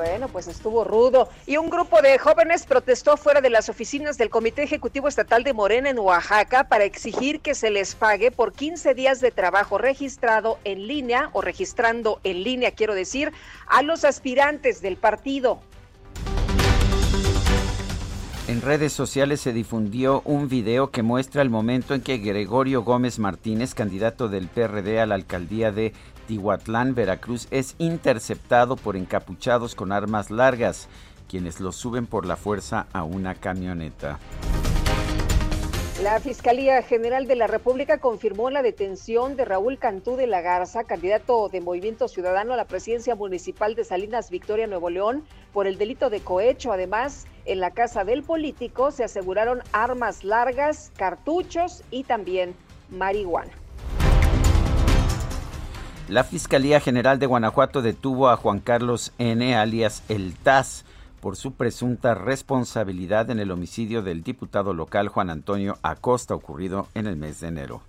Bueno, 0.00 0.28
pues 0.28 0.48
estuvo 0.48 0.82
rudo. 0.82 1.28
Y 1.46 1.58
un 1.58 1.68
grupo 1.68 2.00
de 2.00 2.18
jóvenes 2.18 2.64
protestó 2.64 3.18
fuera 3.18 3.42
de 3.42 3.50
las 3.50 3.68
oficinas 3.68 4.16
del 4.16 4.30
Comité 4.30 4.62
Ejecutivo 4.62 5.08
Estatal 5.08 5.44
de 5.44 5.52
Morena 5.52 5.90
en 5.90 5.98
Oaxaca 5.98 6.68
para 6.68 6.84
exigir 6.84 7.40
que 7.40 7.54
se 7.54 7.68
les 7.68 7.94
pague 7.94 8.30
por 8.30 8.54
15 8.54 8.94
días 8.94 9.20
de 9.20 9.30
trabajo 9.30 9.76
registrado 9.76 10.58
en 10.64 10.86
línea 10.86 11.28
o 11.34 11.42
registrando 11.42 12.18
en 12.24 12.44
línea, 12.44 12.70
quiero 12.70 12.94
decir, 12.94 13.30
a 13.66 13.82
los 13.82 14.06
aspirantes 14.06 14.80
del 14.80 14.96
partido. 14.96 15.60
En 18.50 18.62
redes 18.62 18.92
sociales 18.92 19.40
se 19.40 19.52
difundió 19.52 20.22
un 20.24 20.48
video 20.48 20.90
que 20.90 21.04
muestra 21.04 21.40
el 21.40 21.50
momento 21.50 21.94
en 21.94 22.00
que 22.00 22.18
Gregorio 22.18 22.82
Gómez 22.82 23.20
Martínez, 23.20 23.74
candidato 23.74 24.28
del 24.28 24.48
PRD 24.48 24.98
a 24.98 25.06
la 25.06 25.14
alcaldía 25.14 25.70
de 25.70 25.92
Tihuatlán, 26.26 26.96
Veracruz, 26.96 27.46
es 27.52 27.76
interceptado 27.78 28.74
por 28.74 28.96
encapuchados 28.96 29.76
con 29.76 29.92
armas 29.92 30.32
largas, 30.32 30.88
quienes 31.28 31.60
lo 31.60 31.70
suben 31.70 32.08
por 32.08 32.26
la 32.26 32.34
fuerza 32.34 32.88
a 32.92 33.04
una 33.04 33.36
camioneta. 33.36 34.18
La 36.02 36.18
Fiscalía 36.18 36.80
General 36.80 37.26
de 37.26 37.36
la 37.36 37.46
República 37.46 37.98
confirmó 37.98 38.48
la 38.48 38.62
detención 38.62 39.36
de 39.36 39.44
Raúl 39.44 39.78
Cantú 39.78 40.16
de 40.16 40.26
la 40.26 40.40
Garza, 40.40 40.84
candidato 40.84 41.50
de 41.50 41.60
Movimiento 41.60 42.08
Ciudadano 42.08 42.54
a 42.54 42.56
la 42.56 42.64
presidencia 42.64 43.14
municipal 43.14 43.74
de 43.74 43.84
Salinas 43.84 44.30
Victoria, 44.30 44.66
Nuevo 44.66 44.88
León, 44.88 45.24
por 45.52 45.66
el 45.66 45.76
delito 45.76 46.08
de 46.08 46.20
cohecho. 46.20 46.72
Además, 46.72 47.26
en 47.44 47.60
la 47.60 47.72
casa 47.72 48.04
del 48.04 48.22
político 48.22 48.92
se 48.92 49.04
aseguraron 49.04 49.60
armas 49.72 50.24
largas, 50.24 50.90
cartuchos 50.96 51.82
y 51.90 52.04
también 52.04 52.54
marihuana. 52.88 53.52
La 56.08 56.24
Fiscalía 56.24 56.80
General 56.80 57.18
de 57.18 57.26
Guanajuato 57.26 57.82
detuvo 57.82 58.30
a 58.30 58.36
Juan 58.38 58.60
Carlos 58.60 59.12
N., 59.18 59.54
alias 59.54 60.02
El 60.08 60.34
TAS, 60.34 60.86
por 61.20 61.36
su 61.36 61.52
presunta 61.52 62.14
responsabilidad 62.14 63.30
en 63.30 63.38
el 63.38 63.50
homicidio 63.50 64.02
del 64.02 64.22
diputado 64.22 64.74
local 64.74 65.08
Juan 65.08 65.30
Antonio 65.30 65.78
Acosta 65.82 66.34
ocurrido 66.34 66.88
en 66.94 67.06
el 67.06 67.16
mes 67.16 67.40
de 67.40 67.48
enero. 67.48 67.82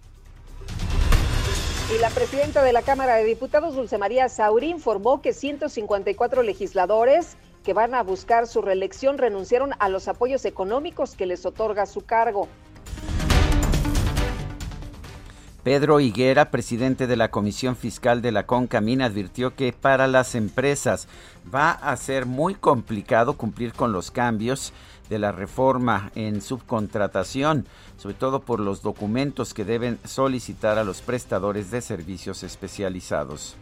Y 1.94 2.00
la 2.00 2.10
presidenta 2.10 2.64
de 2.64 2.72
la 2.72 2.84
Cámara 2.84 3.16
de 3.16 3.26
Diputados, 3.26 3.76
Dulce 3.76 3.98
María 3.98 4.30
Sauri, 4.30 4.70
informó 4.70 5.22
que 5.22 5.34
154 5.34 6.42
legisladores 6.42 7.36
que 7.64 7.74
van 7.74 7.94
a 7.96 8.04
buscar 8.04 8.48
su 8.48 8.62
reelección 8.62 9.18
renunciaron 9.18 9.72
a 9.78 9.90
los 9.90 10.08
apoyos 10.08 10.46
económicos 10.46 11.16
que 11.16 11.26
les 11.26 11.46
otorga 11.46 11.86
su 11.86 12.02
cargo. 12.02 12.48
Pedro 15.64 16.00
Higuera, 16.00 16.50
presidente 16.50 17.06
de 17.06 17.16
la 17.16 17.30
Comisión 17.30 17.76
Fiscal 17.76 18.24
de 18.24 18.32
la 18.32 18.48
CONCAMIN, 18.48 19.04
advirtió 19.04 19.56
que 19.56 19.74
para 19.74 20.08
las 20.08 20.34
empresas 20.34 21.08
va 21.54 21.70
a 21.70 21.96
ser 21.98 22.26
muy 22.26 22.56
complicado 22.56 23.38
cumplir 23.38 23.72
con 23.74 23.92
los 23.92 24.10
cambios 24.10 24.74
de 25.08 25.20
la 25.20 25.32
reforma 25.32 26.12
en 26.16 26.42
subcontratación, 26.42 27.68
sobre 27.98 28.16
todo 28.16 28.40
por 28.40 28.60
los 28.60 28.82
documentos 28.82 29.54
que 29.54 29.64
deben 29.64 30.00
solicitar 30.04 30.80
a 30.80 30.84
los 30.84 31.02
prestadores 31.02 31.70
de 31.70 31.82
servicios 31.82 32.42
especializados. 32.42 33.56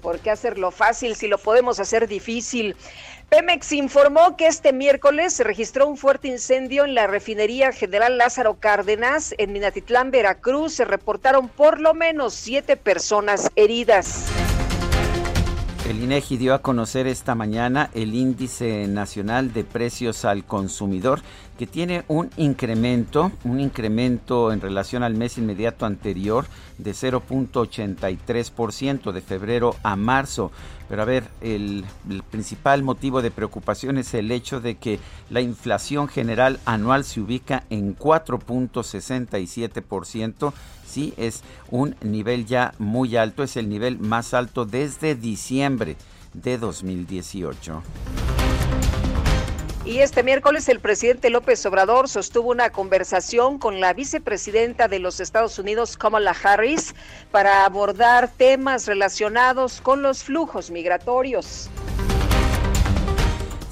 ¿Por 0.00 0.18
qué 0.18 0.30
hacerlo 0.30 0.70
fácil 0.72 1.16
si 1.16 1.26
lo 1.26 1.38
podemos 1.38 1.80
hacer 1.80 2.06
difícil? 2.06 2.76
Pemex 3.32 3.72
informó 3.72 4.36
que 4.36 4.46
este 4.46 4.74
miércoles 4.74 5.32
se 5.32 5.42
registró 5.42 5.88
un 5.88 5.96
fuerte 5.96 6.28
incendio 6.28 6.84
en 6.84 6.94
la 6.94 7.06
refinería 7.06 7.72
General 7.72 8.18
Lázaro 8.18 8.60
Cárdenas 8.60 9.34
en 9.38 9.54
Minatitlán, 9.54 10.10
Veracruz. 10.10 10.74
Se 10.74 10.84
reportaron 10.84 11.48
por 11.48 11.80
lo 11.80 11.94
menos 11.94 12.34
siete 12.34 12.76
personas 12.76 13.50
heridas. 13.56 14.26
El 15.88 16.00
INEGI 16.00 16.36
dio 16.36 16.54
a 16.54 16.62
conocer 16.62 17.08
esta 17.08 17.34
mañana 17.34 17.90
el 17.92 18.14
índice 18.14 18.86
nacional 18.86 19.52
de 19.52 19.64
precios 19.64 20.24
al 20.24 20.44
consumidor 20.44 21.20
que 21.58 21.66
tiene 21.66 22.04
un 22.06 22.30
incremento, 22.36 23.32
un 23.42 23.58
incremento 23.58 24.52
en 24.52 24.60
relación 24.60 25.02
al 25.02 25.14
mes 25.14 25.38
inmediato 25.38 25.84
anterior 25.84 26.46
de 26.78 26.92
0.83% 26.92 29.10
de 29.10 29.20
febrero 29.20 29.74
a 29.82 29.96
marzo. 29.96 30.52
Pero 30.88 31.02
a 31.02 31.04
ver, 31.04 31.24
el, 31.40 31.84
el, 32.08 32.22
principal 32.22 32.84
motivo 32.84 33.20
de 33.20 33.32
preocupación 33.32 33.98
es 33.98 34.14
el 34.14 34.30
hecho 34.30 34.60
de 34.60 34.76
que 34.76 35.00
la 35.30 35.40
inflación 35.40 36.06
general 36.06 36.60
anual 36.64 37.02
se 37.02 37.20
ubica 37.20 37.64
en 37.70 37.98
4.67%. 37.98 40.52
Sí, 40.92 41.14
es 41.16 41.42
un 41.70 41.96
nivel 42.02 42.44
ya 42.44 42.74
muy 42.78 43.16
alto, 43.16 43.42
es 43.42 43.56
el 43.56 43.70
nivel 43.70 43.98
más 43.98 44.34
alto 44.34 44.66
desde 44.66 45.14
diciembre 45.14 45.96
de 46.34 46.58
2018. 46.58 47.82
Y 49.86 50.00
este 50.00 50.22
miércoles 50.22 50.68
el 50.68 50.80
presidente 50.80 51.30
López 51.30 51.64
Obrador 51.64 52.10
sostuvo 52.10 52.50
una 52.50 52.68
conversación 52.68 53.58
con 53.58 53.80
la 53.80 53.94
vicepresidenta 53.94 54.86
de 54.86 54.98
los 54.98 55.18
Estados 55.20 55.58
Unidos, 55.58 55.96
Kamala 55.96 56.36
Harris, 56.42 56.94
para 57.30 57.64
abordar 57.64 58.30
temas 58.30 58.86
relacionados 58.86 59.80
con 59.80 60.02
los 60.02 60.22
flujos 60.22 60.70
migratorios. 60.70 61.70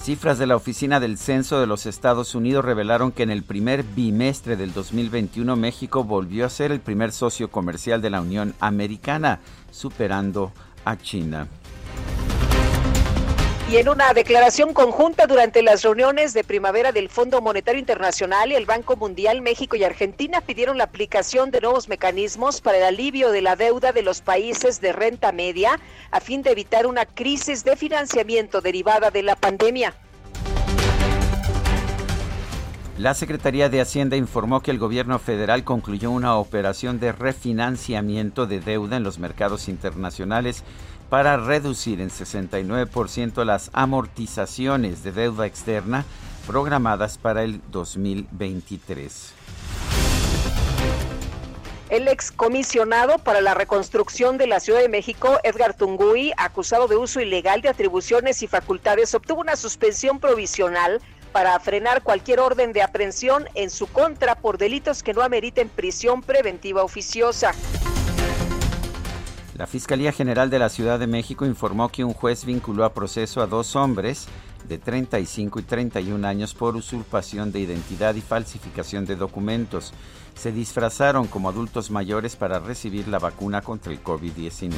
Cifras 0.02 0.38
de 0.38 0.47
la 0.47 0.57
Oficina 0.57 0.99
del 0.99 1.19
Censo 1.19 1.61
de 1.61 1.66
los 1.66 1.85
Estados 1.85 2.35
Unidos 2.35 2.64
revelaron 2.64 3.12
que 3.12 3.23
en 3.23 3.30
el 3.30 3.42
primer 3.42 3.83
bimestre 3.83 4.57
del 4.57 4.73
2021 4.73 5.57
México 5.57 6.04
volvió 6.04 6.47
a 6.47 6.49
ser 6.49 6.73
el 6.73 6.80
primer 6.80 7.12
socio 7.12 7.50
comercial 7.50 8.00
de 8.00 8.09
la 8.09 8.23
Unión 8.23 8.54
Americana, 8.61 9.40
superando 9.71 10.52
a 10.87 10.97
China. 10.97 11.49
Y 13.70 13.76
en 13.76 13.88
una 13.88 14.12
declaración 14.14 14.74
conjunta 14.74 15.28
durante 15.28 15.62
las 15.62 15.84
reuniones 15.84 16.34
de 16.34 16.42
primavera 16.42 16.90
del 16.90 17.08
Fondo 17.08 17.40
Monetario 17.40 17.78
Internacional 17.78 18.50
y 18.50 18.56
el 18.56 18.66
Banco 18.66 18.96
Mundial, 18.96 19.42
México 19.42 19.76
y 19.76 19.84
Argentina 19.84 20.40
pidieron 20.40 20.76
la 20.76 20.82
aplicación 20.82 21.52
de 21.52 21.60
nuevos 21.60 21.88
mecanismos 21.88 22.60
para 22.60 22.78
el 22.78 22.82
alivio 22.82 23.30
de 23.30 23.42
la 23.42 23.54
deuda 23.54 23.92
de 23.92 24.02
los 24.02 24.22
países 24.22 24.80
de 24.80 24.92
renta 24.92 25.30
media 25.30 25.78
a 26.11 26.18
fin 26.18 26.42
de 26.42 26.50
evitar 26.50 26.85
una 26.88 27.06
crisis 27.06 27.62
de 27.62 27.76
financiamiento 27.76 28.61
derivada 28.61 29.12
de 29.12 29.22
la 29.22 29.37
pandemia. 29.37 29.94
La 32.98 33.14
Secretaría 33.14 33.70
de 33.70 33.80
Hacienda 33.80 34.16
informó 34.16 34.61
que 34.62 34.72
el 34.72 34.78
gobierno 34.78 35.18
federal 35.18 35.64
concluyó 35.64 36.11
una 36.11 36.37
operación 36.37 36.98
de 36.98 37.12
refinanciamiento 37.12 38.46
de 38.46 38.61
deuda 38.61 38.96
en 38.96 39.04
los 39.04 39.18
mercados 39.20 39.68
internacionales 39.68 40.64
para 41.11 41.37
reducir 41.37 42.01
en 42.01 42.09
69% 42.09 43.44
las 43.44 43.70
amortizaciones 43.73 45.03
de 45.03 45.11
deuda 45.11 45.44
externa 45.44 46.05
programadas 46.46 47.18
para 47.18 47.42
el 47.42 47.61
2023. 47.70 49.35
El 51.90 52.07
excomisionado 52.07 53.18
para 53.18 53.40
la 53.40 53.55
reconstrucción 53.55 54.38
de 54.38 54.46
la 54.46 54.61
Ciudad 54.61 54.79
de 54.79 54.88
México, 54.88 55.40
Edgar 55.42 55.75
Tungui, 55.75 56.33
acusado 56.37 56.87
de 56.87 56.96
uso 56.96 57.20
ilegal 57.20 57.61
de 57.61 57.68
atribuciones 57.68 58.44
y 58.44 58.46
facultades, 58.46 59.12
obtuvo 59.12 59.40
una 59.40 59.57
suspensión 59.57 60.20
provisional 60.20 61.01
para 61.33 61.59
frenar 61.59 62.05
cualquier 62.05 62.38
orden 62.38 62.73
de 62.73 62.83
aprehensión 62.83 63.49
en 63.55 63.70
su 63.70 63.88
contra 63.88 64.37
por 64.37 64.57
delitos 64.59 65.03
que 65.03 65.14
no 65.14 65.23
ameriten 65.23 65.68
prisión 65.68 66.23
preventiva 66.23 66.85
oficiosa. 66.85 67.53
La 69.61 69.66
Fiscalía 69.66 70.11
General 70.11 70.49
de 70.49 70.59
la 70.59 70.70
Ciudad 70.70 70.99
de 70.99 71.07
México 71.07 71.44
informó 71.44 71.90
que 71.90 72.03
un 72.03 72.14
juez 72.14 72.46
vinculó 72.46 72.83
a 72.83 72.94
proceso 72.94 73.42
a 73.42 73.46
dos 73.46 73.77
hombres 73.77 74.27
de 74.66 74.79
35 74.79 75.61
y 75.61 75.62
31 75.64 76.27
años 76.27 76.55
por 76.55 76.77
usurpación 76.77 77.53
de 77.53 77.61
identidad 77.61 78.14
y 78.14 78.23
falsificación 78.23 79.05
de 79.05 79.16
documentos. 79.16 79.92
Se 80.35 80.51
disfrazaron 80.51 81.27
como 81.27 81.51
adultos 81.51 81.90
mayores 81.90 82.37
para 82.37 82.59
recibir 82.59 83.07
la 83.09 83.18
vacuna 83.18 83.61
contra 83.61 83.92
el 83.92 84.03
COVID-19. 84.03 84.70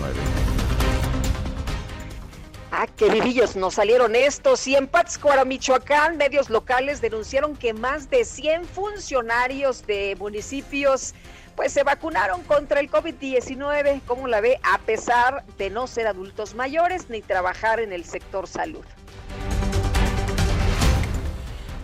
Ah, 2.72 2.88
qué 2.96 3.08
vivillos 3.08 3.54
nos 3.54 3.74
salieron 3.74 4.16
estos. 4.16 4.66
Y 4.66 4.74
en 4.74 4.88
Pátzcuaro, 4.88 5.46
Michoacán, 5.46 6.16
medios 6.16 6.50
locales 6.50 7.00
denunciaron 7.00 7.54
que 7.54 7.72
más 7.72 8.10
de 8.10 8.24
100 8.24 8.64
funcionarios 8.64 9.86
de 9.86 10.16
municipios 10.18 11.14
pues 11.56 11.72
se 11.72 11.82
vacunaron 11.82 12.42
contra 12.42 12.80
el 12.80 12.90
COVID-19, 12.90 14.02
como 14.06 14.28
la 14.28 14.40
ve, 14.40 14.58
a 14.62 14.78
pesar 14.78 15.44
de 15.58 15.70
no 15.70 15.86
ser 15.86 16.06
adultos 16.06 16.54
mayores 16.54 17.10
ni 17.10 17.22
trabajar 17.22 17.80
en 17.80 17.92
el 17.92 18.04
sector 18.04 18.46
salud. 18.46 18.84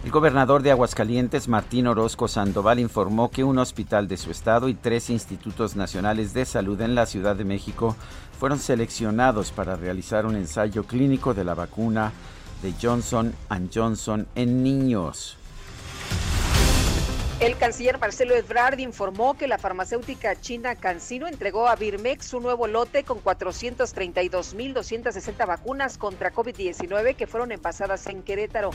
El 0.05 0.13
gobernador 0.13 0.63
de 0.63 0.71
Aguascalientes, 0.71 1.49
Martín 1.49 1.87
Orozco 1.87 2.29
Sandoval, 2.29 2.79
informó 2.79 3.31
que 3.31 3.45
un 3.45 3.59
hospital 3.59 4.09
de 4.09 4.17
su 4.17 4.31
estado 4.31 4.71
y 4.71 4.75
tres 4.75 5.11
institutos 5.11 5.77
nacionales 5.77 6.33
de 6.33 6.47
salud 6.47 6.81
en 6.81 6.95
la 6.95 7.05
Ciudad 7.05 7.37
de 7.37 7.45
México 7.45 7.95
fueron 8.39 8.59
seleccionados 8.59 9.51
para 9.51 9.77
realizar 9.77 10.25
un 10.25 10.37
ensayo 10.37 10.85
clínico 10.85 11.35
de 11.35 11.45
la 11.45 11.55
vacuna 11.55 12.13
de 12.63 12.73
Johnson 12.81 13.35
Johnson 13.75 14.27
en 14.35 14.63
niños. 14.63 15.37
El 17.41 17.57
canciller 17.57 17.99
Marcelo 18.01 18.35
Ebrard 18.35 18.81
informó 18.81 19.35
que 19.35 19.47
la 19.47 19.59
farmacéutica 19.59 20.35
china 20.41 20.75
CanSino 20.75 21.29
entregó 21.29 21.69
a 21.69 21.77
Birmex 21.77 22.35
un 22.35 22.43
nuevo 22.43 22.67
lote 22.67 23.05
con 23.05 23.23
432.260 23.23 25.47
vacunas 25.47 25.99
contra 25.99 26.33
COVID-19 26.33 27.15
que 27.15 27.29
fueron 27.29 27.53
envasadas 27.53 28.09
en 28.09 28.25
Querétaro. 28.25 28.71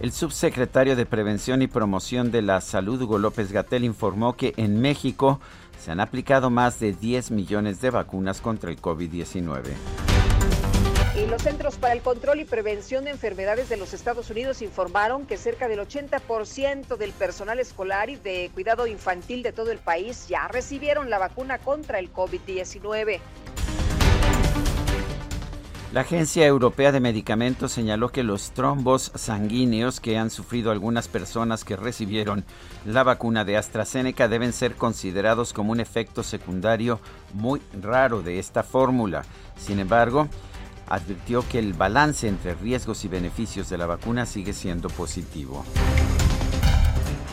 El 0.00 0.12
subsecretario 0.12 0.96
de 0.96 1.04
Prevención 1.04 1.60
y 1.60 1.66
Promoción 1.66 2.30
de 2.30 2.40
la 2.40 2.62
Salud, 2.62 3.02
Hugo 3.02 3.18
López 3.18 3.52
Gatel, 3.52 3.84
informó 3.84 4.34
que 4.34 4.54
en 4.56 4.80
México 4.80 5.40
se 5.78 5.90
han 5.90 6.00
aplicado 6.00 6.48
más 6.48 6.80
de 6.80 6.94
10 6.94 7.32
millones 7.32 7.82
de 7.82 7.90
vacunas 7.90 8.40
contra 8.40 8.70
el 8.70 8.80
COVID-19. 8.80 10.05
Y 11.16 11.26
los 11.26 11.40
Centros 11.40 11.76
para 11.76 11.94
el 11.94 12.02
Control 12.02 12.40
y 12.40 12.44
Prevención 12.44 13.04
de 13.04 13.10
Enfermedades 13.10 13.70
de 13.70 13.78
los 13.78 13.94
Estados 13.94 14.28
Unidos 14.28 14.60
informaron 14.60 15.24
que 15.24 15.38
cerca 15.38 15.66
del 15.66 15.80
80% 15.80 16.98
del 16.98 17.12
personal 17.12 17.58
escolar 17.58 18.10
y 18.10 18.16
de 18.16 18.50
cuidado 18.52 18.86
infantil 18.86 19.42
de 19.42 19.52
todo 19.52 19.70
el 19.70 19.78
país 19.78 20.28
ya 20.28 20.46
recibieron 20.46 21.08
la 21.08 21.18
vacuna 21.18 21.56
contra 21.56 22.00
el 22.00 22.12
COVID-19. 22.12 23.20
La 25.94 26.02
Agencia 26.02 26.44
Europea 26.46 26.92
de 26.92 27.00
Medicamentos 27.00 27.72
señaló 27.72 28.10
que 28.10 28.22
los 28.22 28.50
trombos 28.50 29.10
sanguíneos 29.14 30.00
que 30.00 30.18
han 30.18 30.28
sufrido 30.28 30.70
algunas 30.70 31.08
personas 31.08 31.64
que 31.64 31.76
recibieron 31.76 32.44
la 32.84 33.02
vacuna 33.04 33.46
de 33.46 33.56
AstraZeneca 33.56 34.28
deben 34.28 34.52
ser 34.52 34.74
considerados 34.74 35.54
como 35.54 35.72
un 35.72 35.80
efecto 35.80 36.22
secundario 36.22 37.00
muy 37.32 37.62
raro 37.80 38.20
de 38.20 38.38
esta 38.38 38.62
fórmula. 38.62 39.24
Sin 39.56 39.78
embargo, 39.78 40.28
advirtió 40.86 41.46
que 41.48 41.58
el 41.58 41.72
balance 41.72 42.28
entre 42.28 42.54
riesgos 42.54 43.04
y 43.04 43.08
beneficios 43.08 43.68
de 43.68 43.78
la 43.78 43.86
vacuna 43.86 44.26
sigue 44.26 44.52
siendo 44.52 44.88
positivo. 44.88 45.64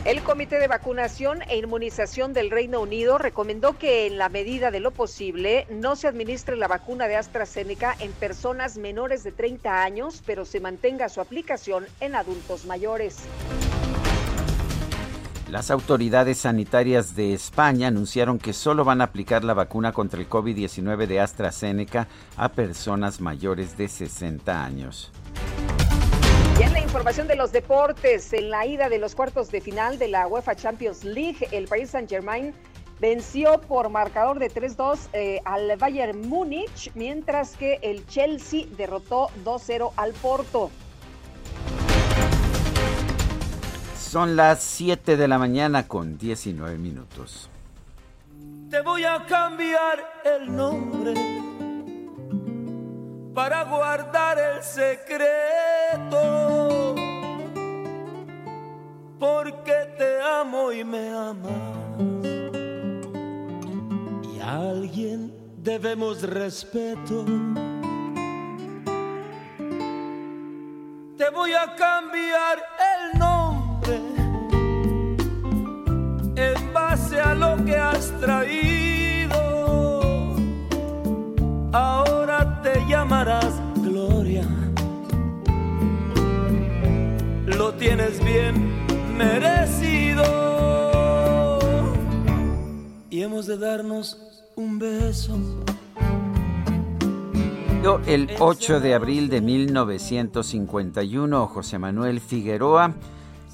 El 0.05 0.21
Comité 0.21 0.59
de 0.59 0.67
Vacunación 0.67 1.43
e 1.47 1.57
Inmunización 1.57 2.33
del 2.33 2.51
Reino 2.51 2.81
Unido 2.81 3.17
recomendó 3.17 3.77
que 3.77 4.05
en 4.05 4.17
la 4.17 4.27
medida 4.27 4.69
de 4.69 4.81
lo 4.81 4.91
posible 4.91 5.65
no 5.69 5.95
se 5.95 6.09
administre 6.09 6.57
la 6.57 6.67
vacuna 6.67 7.07
de 7.07 7.15
AstraZeneca 7.15 7.95
en 7.99 8.11
personas 8.11 8.77
menores 8.77 9.23
de 9.23 9.31
30 9.31 9.81
años, 9.81 10.21
pero 10.25 10.43
se 10.43 10.59
mantenga 10.59 11.07
su 11.07 11.21
aplicación 11.21 11.85
en 12.01 12.15
adultos 12.15 12.65
mayores. 12.65 13.19
Las 15.53 15.69
autoridades 15.69 16.39
sanitarias 16.39 17.15
de 17.15 17.35
España 17.35 17.89
anunciaron 17.89 18.39
que 18.39 18.53
solo 18.53 18.83
van 18.83 19.01
a 19.01 19.03
aplicar 19.03 19.43
la 19.43 19.53
vacuna 19.53 19.91
contra 19.91 20.19
el 20.19 20.27
COVID-19 20.27 21.05
de 21.05 21.19
AstraZeneca 21.19 22.07
a 22.37 22.49
personas 22.49 23.21
mayores 23.21 23.77
de 23.77 23.87
60 23.87 24.65
años. 24.65 25.11
Y 26.59 26.63
en 26.63 26.73
la 26.73 26.79
información 26.79 27.27
de 27.27 27.35
los 27.35 27.51
deportes, 27.51 28.33
en 28.33 28.49
la 28.49 28.65
ida 28.65 28.89
de 28.89 28.97
los 28.97 29.13
cuartos 29.13 29.51
de 29.51 29.61
final 29.61 29.99
de 29.99 30.07
la 30.07 30.25
UEFA 30.25 30.55
Champions 30.55 31.03
League, 31.03 31.47
el 31.51 31.67
Paris 31.67 31.91
Saint-Germain 31.91 32.51
venció 32.99 33.61
por 33.61 33.89
marcador 33.89 34.39
de 34.39 34.49
3-2 34.49 34.97
eh, 35.13 35.39
al 35.45 35.77
Bayern 35.77 36.27
Múnich, 36.27 36.91
mientras 36.95 37.55
que 37.57 37.77
el 37.83 38.07
Chelsea 38.07 38.65
derrotó 38.75 39.27
2-0 39.45 39.91
al 39.97 40.13
Porto. 40.13 40.71
Son 44.13 44.35
las 44.35 44.61
7 44.61 45.17
de 45.17 45.27
la 45.27 45.39
mañana 45.39 45.87
con 45.87 46.19
19 46.19 46.77
minutos. 46.77 47.49
Te 48.69 48.79
voy 48.81 49.03
a 49.05 49.25
cambiar 49.25 50.21
el 50.23 50.55
nombre 50.55 51.15
para 53.33 53.63
guardar 53.63 54.37
el 54.37 54.61
secreto. 54.61 56.13
Porque 59.17 59.73
te 59.97 60.21
amo 60.21 60.71
y 60.71 60.83
me 60.83 61.09
amas. 61.09 61.51
Y 64.31 64.39
a 64.41 64.59
alguien 64.59 65.33
debemos 65.57 66.21
respeto. 66.21 67.25
Te 71.17 71.29
voy 71.31 71.53
a 71.53 71.75
cambiar 71.75 72.63
el 73.01 73.17
nombre 73.17 73.42
en 76.35 76.73
base 76.73 77.19
a 77.19 77.33
lo 77.33 77.63
que 77.65 77.75
has 77.75 78.11
traído. 78.19 79.33
Ahora 81.71 82.61
te 82.61 82.85
llamarás 82.87 83.59
Gloria. 83.75 84.45
Lo 87.45 87.73
tienes 87.73 88.23
bien 88.23 88.85
merecido. 89.17 90.23
Y 93.09 93.21
hemos 93.21 93.47
de 93.47 93.57
darnos 93.57 94.17
un 94.55 94.79
beso. 94.79 95.37
El 98.07 98.29
8 98.39 98.79
de 98.79 98.93
abril 98.93 99.29
de 99.29 99.41
1951, 99.41 101.47
José 101.47 101.77
Manuel 101.77 102.21
Figueroa, 102.21 102.93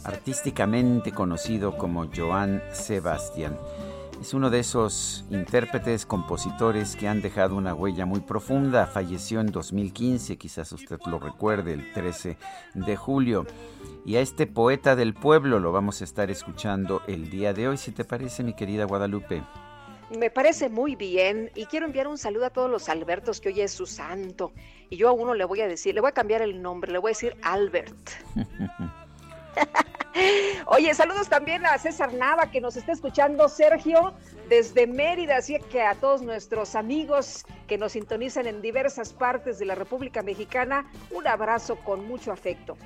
artísticamente 0.03 1.11
conocido 1.11 1.77
como 1.77 2.07
Joan 2.13 2.61
Sebastián, 2.71 3.57
es 4.21 4.33
uno 4.33 4.49
de 4.49 4.59
esos 4.59 5.23
intérpretes, 5.29 6.05
compositores 6.05 6.97
que 6.97 7.07
han 7.07 7.21
dejado 7.21 7.55
una 7.55 7.73
huella 7.73 8.05
muy 8.05 8.19
profunda. 8.19 8.85
Falleció 8.85 9.39
en 9.39 9.47
2015, 9.47 10.37
quizás 10.37 10.73
usted 10.73 10.99
lo 11.05 11.19
recuerde, 11.19 11.71
el 11.71 11.93
13 11.93 12.35
de 12.73 12.95
julio. 12.97 13.47
Y 14.05 14.17
a 14.17 14.19
este 14.19 14.45
poeta 14.45 14.97
del 14.97 15.13
pueblo 15.13 15.59
lo 15.59 15.71
vamos 15.71 16.01
a 16.01 16.03
estar 16.03 16.29
escuchando 16.29 17.01
el 17.07 17.29
día 17.29 17.53
de 17.53 17.69
hoy, 17.69 17.77
si 17.77 17.91
te 17.91 18.03
parece, 18.03 18.43
mi 18.43 18.53
querida 18.53 18.83
Guadalupe. 18.83 19.41
Me 20.17 20.29
parece 20.29 20.67
muy 20.67 20.97
bien 20.97 21.49
y 21.55 21.65
quiero 21.67 21.85
enviar 21.85 22.09
un 22.09 22.17
saludo 22.17 22.47
a 22.47 22.49
todos 22.49 22.69
los 22.69 22.89
Albertos 22.89 23.39
que 23.39 23.49
hoy 23.49 23.61
es 23.61 23.71
su 23.71 23.85
santo. 23.85 24.51
Y 24.89 24.97
yo 24.97 25.07
a 25.07 25.13
uno 25.13 25.33
le 25.33 25.45
voy 25.45 25.61
a 25.61 25.67
decir, 25.67 25.95
le 25.95 26.01
voy 26.01 26.09
a 26.09 26.13
cambiar 26.13 26.41
el 26.41 26.61
nombre, 26.61 26.91
le 26.91 26.97
voy 26.97 27.11
a 27.11 27.13
decir 27.13 27.37
Albert. 27.41 27.95
Oye, 30.65 30.93
saludos 30.93 31.29
también 31.29 31.65
a 31.65 31.77
César 31.77 32.13
Nava 32.13 32.51
que 32.51 32.61
nos 32.61 32.75
está 32.77 32.91
escuchando, 32.91 33.47
Sergio, 33.49 34.13
desde 34.49 34.87
Mérida, 34.87 35.37
así 35.37 35.57
que 35.71 35.81
a 35.81 35.95
todos 35.95 36.21
nuestros 36.21 36.75
amigos 36.75 37.45
que 37.67 37.77
nos 37.77 37.93
sintonizan 37.93 38.47
en 38.47 38.61
diversas 38.61 39.13
partes 39.13 39.59
de 39.59 39.65
la 39.65 39.75
República 39.75 40.21
Mexicana, 40.21 40.91
un 41.11 41.27
abrazo 41.27 41.77
con 41.77 42.07
mucho 42.07 42.31
afecto. 42.31 42.77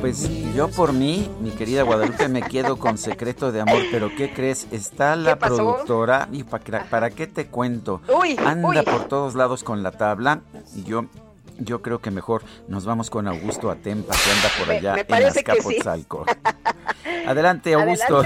Pues 0.00 0.54
yo 0.54 0.68
por 0.68 0.92
mí, 0.92 1.28
mi 1.40 1.50
querida 1.50 1.82
Guadalupe, 1.82 2.28
me 2.28 2.42
quedo 2.42 2.78
con 2.78 2.98
secreto 2.98 3.50
de 3.50 3.60
amor, 3.60 3.82
pero 3.90 4.10
¿qué 4.16 4.32
crees? 4.32 4.68
Está 4.70 5.16
la 5.16 5.38
productora, 5.38 6.28
y 6.32 6.44
para, 6.44 7.10
qué 7.10 7.26
te 7.26 7.46
cuento, 7.46 8.00
anda 8.38 8.82
por 8.84 9.08
todos 9.08 9.34
lados 9.34 9.64
con 9.64 9.82
la 9.82 9.90
tabla, 9.92 10.40
y 10.74 10.84
yo 10.84 11.06
yo 11.58 11.82
creo 11.82 11.98
que 11.98 12.12
mejor 12.12 12.42
nos 12.68 12.84
vamos 12.84 13.10
con 13.10 13.26
Augusto 13.26 13.70
Atempa, 13.70 14.14
que 14.14 14.30
anda 14.30 14.48
por 14.58 14.70
allá 14.70 15.04
en 15.08 15.26
Azcapotzalco. 15.26 16.24
Adelante, 17.26 17.74
Augusto. 17.74 18.22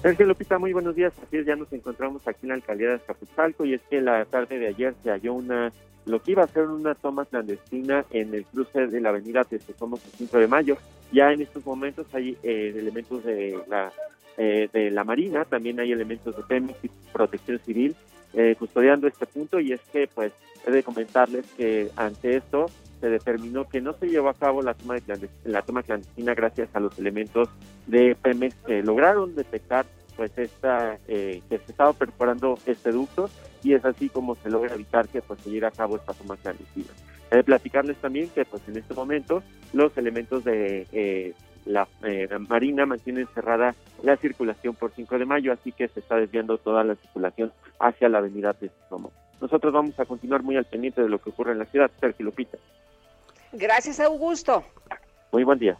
Sergio 0.00 0.26
Lupita, 0.26 0.58
muy 0.58 0.72
buenos 0.72 0.94
días. 0.96 1.12
Así 1.22 1.44
ya 1.44 1.56
nos 1.56 1.70
encontramos 1.74 2.26
aquí 2.26 2.38
en 2.44 2.48
la 2.48 2.54
alcaldía 2.54 2.88
de 2.88 2.94
Azcapotzalco 2.94 3.66
y 3.66 3.74
es 3.74 3.82
que 3.90 4.00
la 4.00 4.24
tarde 4.24 4.58
de 4.58 4.68
ayer 4.68 4.94
se 5.02 5.10
halló 5.10 5.34
una 5.34 5.70
lo 6.06 6.22
que 6.22 6.32
iba 6.32 6.42
a 6.42 6.48
ser 6.48 6.66
una 6.66 6.94
toma 6.94 7.24
clandestina 7.24 8.04
en 8.10 8.34
el 8.34 8.44
cruce 8.44 8.86
de 8.86 9.00
la 9.00 9.10
avenida 9.10 9.46
Somos 9.78 10.04
el 10.04 10.10
5 10.12 10.38
de 10.38 10.46
Mayo. 10.46 10.76
Ya 11.12 11.32
en 11.32 11.42
estos 11.42 11.64
momentos 11.66 12.06
hay 12.12 12.36
eh, 12.42 12.72
elementos 12.76 13.24
de 13.24 13.58
la 13.68 13.92
eh, 14.36 14.68
de 14.72 14.90
la 14.90 15.04
Marina, 15.04 15.44
también 15.44 15.80
hay 15.80 15.92
elementos 15.92 16.34
de 16.34 16.42
Pemex 16.44 16.84
y 16.84 16.90
Protección 17.12 17.58
Civil 17.58 17.96
eh, 18.32 18.54
custodiando 18.58 19.06
este 19.06 19.26
punto 19.26 19.60
y 19.60 19.72
es 19.72 19.80
que 19.92 20.06
pues 20.06 20.32
he 20.66 20.70
de 20.70 20.82
comentarles 20.82 21.44
que 21.56 21.90
ante 21.96 22.36
esto 22.36 22.66
se 23.00 23.08
determinó 23.08 23.68
que 23.68 23.80
no 23.80 23.92
se 23.92 24.06
llevó 24.06 24.28
a 24.28 24.34
cabo 24.34 24.62
la 24.62 24.74
toma, 24.74 24.94
de 24.94 25.28
la 25.44 25.62
toma 25.62 25.82
clandestina 25.82 26.32
gracias 26.34 26.68
a 26.74 26.80
los 26.80 26.96
elementos 26.98 27.48
de 27.86 28.14
Pemex 28.14 28.54
que 28.66 28.82
lograron 28.82 29.34
detectar 29.34 29.84
pues 30.16 30.30
esta 30.38 30.98
que 31.06 31.42
se 31.48 31.56
estaba 31.56 31.92
perforando 31.92 32.56
este 32.66 32.92
ducto 32.92 33.28
y 33.62 33.74
es 33.74 33.84
así 33.84 34.08
como 34.08 34.34
se 34.36 34.50
logra 34.50 34.74
evitar 34.74 35.08
que 35.08 35.22
pues 35.22 35.40
se 35.40 35.50
lleve 35.50 35.66
a 35.66 35.70
cabo 35.70 35.96
esta 35.96 36.14
toma 36.14 36.36
clandestina. 36.36 36.88
De 37.30 37.44
platicarles 37.44 37.96
también 37.98 38.28
que 38.30 38.44
pues 38.44 38.62
en 38.66 38.76
este 38.76 38.94
momento 38.94 39.42
los 39.72 39.96
elementos 39.96 40.42
de 40.44 40.86
eh, 40.92 41.34
la, 41.64 41.86
eh, 42.02 42.28
Marina 42.48 42.86
mantienen 42.86 43.28
cerrada 43.34 43.74
la 44.02 44.16
circulación 44.16 44.74
por 44.74 44.92
5 44.92 45.18
de 45.18 45.26
mayo, 45.26 45.52
así 45.52 45.72
que 45.72 45.88
se 45.88 46.00
está 46.00 46.16
desviando 46.16 46.58
toda 46.58 46.82
la 46.82 46.96
circulación 46.96 47.52
hacia 47.78 48.08
la 48.08 48.18
avenida 48.18 48.52
Texcomo. 48.54 49.12
Nosotros 49.40 49.72
vamos 49.72 49.98
a 49.98 50.04
continuar 50.04 50.42
muy 50.42 50.56
al 50.56 50.64
pendiente 50.64 51.02
de 51.02 51.08
lo 51.08 51.18
que 51.18 51.30
ocurre 51.30 51.52
en 51.52 51.60
la 51.60 51.64
ciudad. 51.66 51.90
Sergio 51.98 52.26
Lupita. 52.26 52.58
Gracias, 53.52 54.00
Augusto. 54.00 54.64
Muy 55.32 55.44
buen 55.44 55.58
día. 55.58 55.76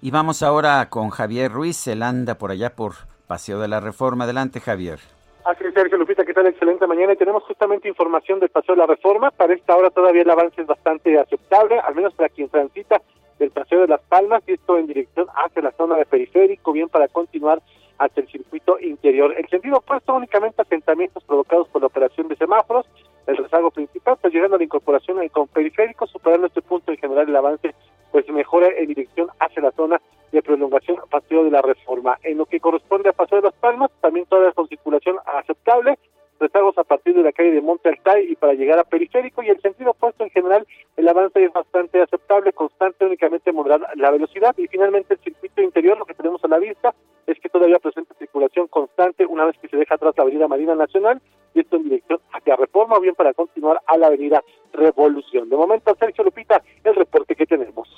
Y 0.00 0.10
vamos 0.10 0.42
ahora 0.42 0.88
con 0.90 1.10
Javier 1.10 1.50
Ruiz, 1.52 1.86
él 1.86 2.02
anda 2.02 2.36
por 2.36 2.50
allá 2.50 2.74
por 2.74 2.94
Paseo 3.26 3.60
de 3.60 3.68
la 3.68 3.80
Reforma. 3.80 4.24
Adelante, 4.24 4.60
Javier. 4.60 4.98
Así 5.44 5.64
es, 5.64 5.74
Sergio 5.74 5.98
Lupita, 5.98 6.24
¿qué 6.24 6.34
tal? 6.34 6.46
Excelente 6.46 6.86
mañana. 6.86 7.14
Y 7.14 7.16
tenemos 7.16 7.42
justamente 7.42 7.88
información 7.88 8.38
del 8.38 8.50
Paseo 8.50 8.76
de 8.76 8.80
la 8.80 8.86
Reforma. 8.86 9.32
Para 9.32 9.54
esta 9.54 9.76
hora 9.76 9.90
todavía 9.90 10.22
el 10.22 10.30
avance 10.30 10.60
es 10.60 10.68
bastante 10.68 11.18
aceptable, 11.18 11.80
al 11.80 11.96
menos 11.96 12.14
para 12.14 12.28
quien 12.28 12.48
transita 12.48 13.02
del 13.40 13.50
Paseo 13.50 13.80
de 13.80 13.88
las 13.88 14.00
Palmas, 14.02 14.44
y 14.46 14.52
esto 14.52 14.78
en 14.78 14.86
dirección 14.86 15.26
hacia 15.34 15.62
la 15.62 15.72
zona 15.72 15.96
de 15.96 16.06
periférico, 16.06 16.70
bien 16.70 16.88
para 16.88 17.08
continuar 17.08 17.60
hacia 17.98 18.20
el 18.20 18.28
circuito 18.28 18.78
interior. 18.78 19.34
El 19.36 19.48
sentido 19.48 19.78
opuesto 19.78 20.14
únicamente 20.14 20.62
asentamientos 20.62 21.24
provocados 21.24 21.68
por 21.70 21.80
la 21.82 21.88
operación 21.88 22.28
de 22.28 22.36
semáforos, 22.36 22.86
el 23.26 23.36
rezago 23.36 23.72
principal, 23.72 24.16
pues 24.20 24.32
llegando 24.32 24.54
a 24.54 24.58
la 24.58 24.64
incorporación 24.64 25.26
con 25.30 25.48
periférico, 25.48 26.06
superando 26.06 26.46
este 26.46 26.62
punto 26.62 26.92
en 26.92 26.98
general 26.98 27.28
el 27.28 27.34
avance 27.34 27.74
pues 28.12 28.28
mejora 28.28 28.68
en 28.76 28.86
dirección 28.86 29.28
hacia 29.40 29.62
la 29.62 29.72
zona 29.72 30.00
de 30.32 30.42
prolongación 30.42 30.96
Paseo 31.10 31.44
de 31.44 31.50
la 31.50 31.62
Reforma. 31.62 32.18
En 32.22 32.38
lo 32.38 32.46
que 32.46 32.60
corresponde 32.60 33.10
a 33.10 33.12
Paseo 33.12 33.38
de 33.38 33.48
las 33.48 33.54
Palmas, 33.54 33.90
también 34.00 34.26
toda 34.26 34.52
con 34.52 34.66
circulación 34.66 35.16
aceptable, 35.26 35.98
rezagos 36.40 36.76
a 36.76 36.84
partir 36.84 37.14
de 37.14 37.22
la 37.22 37.32
calle 37.32 37.52
de 37.52 37.60
Monte 37.60 37.88
Altay 37.88 38.32
y 38.32 38.36
para 38.36 38.54
llegar 38.54 38.78
a 38.78 38.84
Periférico 38.84 39.42
y 39.42 39.48
el 39.48 39.60
sentido 39.60 39.92
opuesto 39.92 40.24
en 40.24 40.30
general 40.30 40.66
el 40.96 41.08
avance 41.08 41.44
es 41.44 41.52
bastante 41.52 42.02
aceptable, 42.02 42.52
constante, 42.52 43.06
únicamente 43.06 43.52
moderar 43.52 43.86
la 43.94 44.10
velocidad 44.10 44.54
y 44.58 44.66
finalmente 44.66 45.14
el 45.14 45.20
circuito 45.20 45.62
interior, 45.62 45.96
lo 45.96 46.04
que 46.04 46.14
tenemos 46.14 46.42
a 46.44 46.48
la 46.48 46.58
vista 46.58 46.94
es 47.26 47.38
que 47.38 47.48
todavía 47.48 47.78
presenta 47.78 48.14
circulación 48.14 48.66
constante 48.66 49.24
una 49.24 49.44
vez 49.44 49.56
que 49.58 49.68
se 49.68 49.76
deja 49.76 49.94
atrás 49.94 50.14
la 50.16 50.24
avenida 50.24 50.48
Marina 50.48 50.74
Nacional 50.74 51.22
y 51.54 51.60
esto 51.60 51.76
en 51.76 51.84
dirección 51.84 52.18
hacia 52.32 52.56
Reforma 52.56 52.96
o 52.96 53.00
bien 53.00 53.14
para 53.14 53.32
continuar 53.34 53.80
a 53.86 53.96
la 53.96 54.08
avenida 54.08 54.42
Revolución. 54.72 55.48
De 55.48 55.56
momento, 55.56 55.94
Sergio 56.00 56.24
Lupita, 56.24 56.62
el 56.82 56.94
reporte 56.94 57.36
que 57.36 57.46
tenemos. 57.46 57.88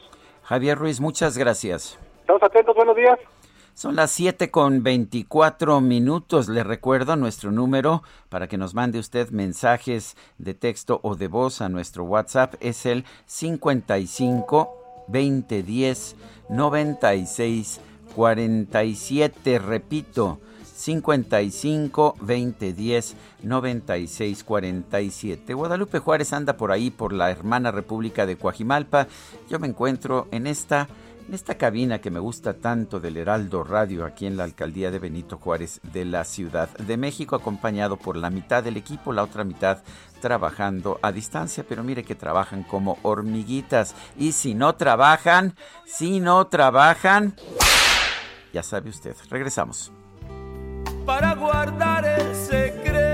Javier 0.42 0.76
Ruiz, 0.76 1.00
muchas 1.00 1.38
gracias. 1.38 1.98
Estamos 2.24 2.42
atentos, 2.42 2.74
buenos 2.74 2.96
días. 2.96 3.18
Son 3.74 3.96
las 3.96 4.10
7 4.12 4.50
con 4.50 4.82
24 4.82 5.82
minutos. 5.82 6.48
Le 6.48 6.64
recuerdo 6.64 7.16
nuestro 7.16 7.52
número 7.52 8.02
para 8.30 8.48
que 8.48 8.56
nos 8.56 8.72
mande 8.72 8.98
usted 8.98 9.28
mensajes 9.28 10.16
de 10.38 10.54
texto 10.54 11.00
o 11.02 11.16
de 11.16 11.28
voz 11.28 11.60
a 11.60 11.68
nuestro 11.68 12.04
WhatsApp. 12.04 12.54
Es 12.60 12.86
el 12.86 13.04
55 13.26 15.04
2010 15.08 16.16
96 16.48 17.80
47. 18.14 19.58
Repito, 19.58 20.40
55 20.62 22.16
2010 22.20 23.16
96 23.42 24.44
47. 24.44 25.52
Guadalupe 25.52 25.98
Juárez 25.98 26.32
anda 26.32 26.56
por 26.56 26.72
ahí, 26.72 26.90
por 26.90 27.12
la 27.12 27.30
hermana 27.30 27.70
República 27.70 28.24
de 28.24 28.38
Coajimalpa. 28.38 29.08
Yo 29.50 29.58
me 29.58 29.66
encuentro 29.66 30.26
en 30.30 30.46
esta 30.46 30.88
en 31.26 31.34
esta 31.34 31.56
cabina 31.56 32.00
que 32.00 32.10
me 32.10 32.20
gusta 32.20 32.54
tanto 32.54 33.00
del 33.00 33.16
Heraldo 33.16 33.64
Radio 33.64 34.04
aquí 34.04 34.26
en 34.26 34.36
la 34.36 34.44
alcaldía 34.44 34.90
de 34.90 34.98
Benito 34.98 35.38
Juárez 35.38 35.80
de 35.82 36.04
la 36.04 36.24
Ciudad 36.24 36.68
de 36.78 36.96
México, 36.96 37.36
acompañado 37.36 37.96
por 37.96 38.16
la 38.16 38.30
mitad 38.30 38.62
del 38.62 38.76
equipo, 38.76 39.12
la 39.12 39.22
otra 39.22 39.44
mitad 39.44 39.78
trabajando 40.20 40.98
a 41.02 41.12
distancia, 41.12 41.64
pero 41.68 41.82
mire 41.82 42.04
que 42.04 42.14
trabajan 42.14 42.62
como 42.62 42.98
hormiguitas. 43.02 43.94
Y 44.18 44.32
si 44.32 44.54
no 44.54 44.74
trabajan, 44.74 45.54
si 45.86 46.20
no 46.20 46.46
trabajan, 46.46 47.34
ya 48.52 48.62
sabe 48.62 48.90
usted, 48.90 49.16
regresamos. 49.30 49.92
Para 51.06 51.34
guardar 51.34 52.04
el 52.04 52.34
secreto 52.34 53.13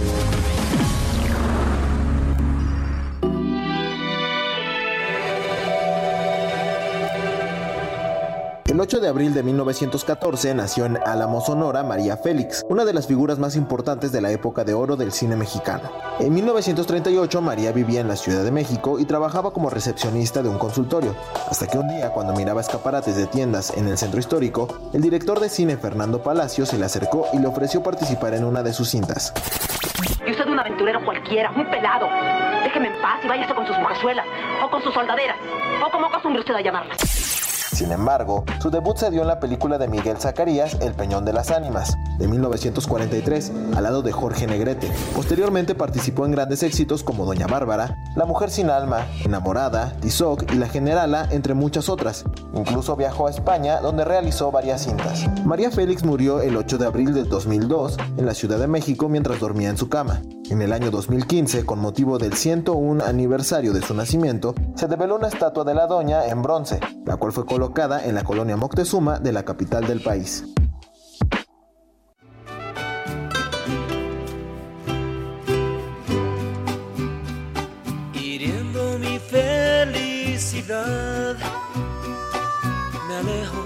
El 8.71 8.79
8 8.79 9.01
de 9.01 9.09
abril 9.09 9.33
de 9.33 9.43
1914 9.43 10.55
nació 10.55 10.85
en 10.85 10.97
Álamo, 11.05 11.41
Sonora, 11.41 11.83
María 11.83 12.15
Félix, 12.15 12.63
una 12.69 12.85
de 12.85 12.93
las 12.93 13.05
figuras 13.05 13.37
más 13.37 13.57
importantes 13.57 14.13
de 14.13 14.21
la 14.21 14.31
época 14.31 14.63
de 14.63 14.73
oro 14.73 14.95
del 14.95 15.11
cine 15.11 15.35
mexicano. 15.35 15.91
En 16.21 16.33
1938 16.33 17.41
María 17.41 17.73
vivía 17.73 17.99
en 17.99 18.07
la 18.07 18.15
Ciudad 18.15 18.45
de 18.45 18.51
México 18.51 18.97
y 18.97 19.03
trabajaba 19.03 19.51
como 19.51 19.69
recepcionista 19.69 20.41
de 20.41 20.47
un 20.47 20.57
consultorio, 20.57 21.13
hasta 21.49 21.67
que 21.67 21.77
un 21.77 21.89
día 21.89 22.11
cuando 22.11 22.31
miraba 22.31 22.61
escaparates 22.61 23.17
de 23.17 23.27
tiendas 23.27 23.75
en 23.75 23.89
el 23.89 23.97
centro 23.97 24.21
histórico, 24.21 24.69
el 24.93 25.01
director 25.01 25.41
de 25.41 25.49
cine 25.49 25.75
Fernando 25.75 26.23
Palacio 26.23 26.65
se 26.65 26.77
le 26.77 26.85
acercó 26.85 27.27
y 27.33 27.39
le 27.39 27.47
ofreció 27.47 27.83
participar 27.83 28.35
en 28.35 28.45
una 28.45 28.63
de 28.63 28.71
sus 28.71 28.89
cintas. 28.89 29.33
Yo 30.25 30.33
soy 30.33 30.49
un 30.49 30.59
aventurero 30.59 31.03
cualquiera, 31.03 31.51
un 31.51 31.69
pelado. 31.69 32.07
Déjeme 32.63 32.87
en 32.87 33.01
paz 33.01 33.19
y 33.21 33.27
váyase 33.27 33.53
con 33.53 33.67
sus 33.67 33.77
mujerzuelas, 33.77 34.25
o 34.63 34.69
con 34.69 34.81
sus 34.81 34.93
soldaderas, 34.93 35.35
o 35.85 35.91
como 35.91 36.05
acostumbre 36.05 36.39
usted 36.39 36.55
a 36.55 36.61
llamarlas. 36.61 37.20
Sin 37.81 37.91
embargo, 37.91 38.43
su 38.61 38.69
debut 38.69 38.95
se 38.95 39.09
dio 39.09 39.23
en 39.23 39.27
la 39.27 39.39
película 39.39 39.79
de 39.79 39.87
Miguel 39.87 40.17
Zacarías, 40.17 40.77
El 40.81 40.93
Peñón 40.93 41.25
de 41.25 41.33
las 41.33 41.49
Ánimas, 41.49 41.97
de 42.19 42.27
1943, 42.27 43.51
al 43.75 43.81
lado 43.81 44.03
de 44.03 44.11
Jorge 44.11 44.45
Negrete. 44.45 44.87
Posteriormente 45.15 45.73
participó 45.73 46.27
en 46.27 46.31
grandes 46.31 46.61
éxitos 46.61 47.01
como 47.03 47.25
Doña 47.25 47.47
Bárbara, 47.47 47.97
La 48.15 48.25
Mujer 48.25 48.51
Sin 48.51 48.69
Alma, 48.69 49.07
Enamorada, 49.25 49.93
Tizoc 49.99 50.43
y 50.53 50.57
La 50.57 50.67
Generala, 50.67 51.27
entre 51.31 51.55
muchas 51.55 51.89
otras. 51.89 52.23
Incluso 52.53 52.95
viajó 52.95 53.25
a 53.25 53.31
España, 53.31 53.79
donde 53.79 54.05
realizó 54.05 54.51
varias 54.51 54.83
cintas. 54.83 55.25
María 55.43 55.71
Félix 55.71 56.03
murió 56.03 56.39
el 56.39 56.57
8 56.57 56.77
de 56.77 56.85
abril 56.85 57.15
del 57.15 57.29
2002 57.29 57.97
en 58.17 58.27
la 58.27 58.35
Ciudad 58.35 58.59
de 58.59 58.67
México 58.67 59.09
mientras 59.09 59.39
dormía 59.39 59.69
en 59.69 59.77
su 59.77 59.89
cama. 59.89 60.21
En 60.51 60.61
el 60.61 60.73
año 60.73 60.91
2015, 60.91 61.65
con 61.65 61.79
motivo 61.79 62.17
del 62.17 62.33
101 62.33 63.05
aniversario 63.05 63.71
de 63.71 63.81
su 63.81 63.93
nacimiento, 63.93 64.53
se 64.75 64.87
develó 64.87 65.15
una 65.15 65.29
estatua 65.29 65.63
de 65.63 65.73
la 65.73 65.87
doña 65.87 66.25
en 66.25 66.41
bronce, 66.41 66.81
la 67.05 67.15
cual 67.15 67.31
fue 67.31 67.45
colocada 67.45 67.70
en 67.73 68.15
la 68.15 68.23
colonia 68.25 68.57
Moctezuma 68.57 69.17
de 69.19 69.31
la 69.31 69.45
capital 69.45 69.87
del 69.87 70.01
país. 70.01 70.43
Hiriendo 78.13 78.99
mi 78.99 79.17
felicidad, 79.19 80.57
me 83.07 83.15
alejo 83.15 83.63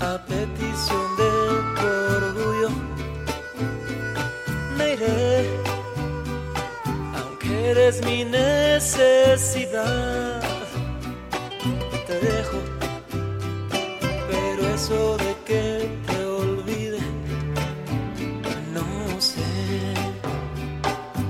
a 0.00 0.18
petición 0.26 1.16
de 1.18 1.30
tu 1.76 1.86
orgullo. 2.16 2.70
Me 4.78 4.94
iré, 4.94 5.46
aunque 7.14 7.70
eres 7.70 8.02
mi 8.02 8.24
necesidad. 8.24 9.00
Eso 14.80 15.18
de 15.18 15.36
que 15.44 16.00
te 16.06 16.24
olvide, 16.24 17.00
no 18.72 19.20
sé. 19.20 19.42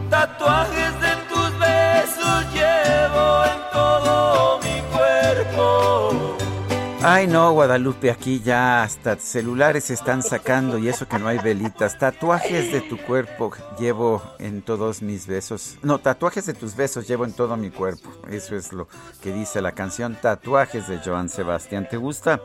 Tatuajes 0.09 0.93
de 1.01 1.13
tus 1.29 1.59
besos 1.59 2.45
llevo 2.55 3.45
en 3.45 3.61
todo 3.73 4.61
mi 4.61 4.81
cuerpo. 4.93 6.37
Ay 7.03 7.27
no, 7.27 7.51
Guadalupe, 7.53 8.13
aquí 8.13 8.41
ya 8.41 8.85
hasta 8.85 9.17
celulares 9.17 9.91
están 9.91 10.23
sacando 10.23 10.79
y 10.79 10.89
eso 10.89 11.09
que 11.09 11.19
no 11.19 11.27
hay 11.27 11.39
velitas. 11.39 11.99
Tatuajes 11.99 12.71
de 12.71 12.83
tu 12.83 12.99
cuerpo 12.99 13.51
llevo 13.81 14.23
en 14.39 14.63
todos 14.63 15.03
mis 15.03 15.27
besos. 15.27 15.77
No, 15.83 15.99
tatuajes 15.99 16.47
de 16.47 16.55
tus 16.55 16.77
besos 16.77 17.09
llevo 17.09 17.25
en 17.25 17.33
todo 17.33 17.57
mi 17.57 17.71
cuerpo. 17.71 18.11
Eso 18.31 18.55
es 18.55 18.73
lo 18.73 18.87
que 19.21 19.33
dice 19.33 19.61
la 19.61 19.73
canción 19.73 20.17
Tatuajes 20.23 20.87
de 20.87 21.01
Joan 21.05 21.29
Sebastián. 21.29 21.89
¿Te 21.91 21.97
gusta? 21.97 22.41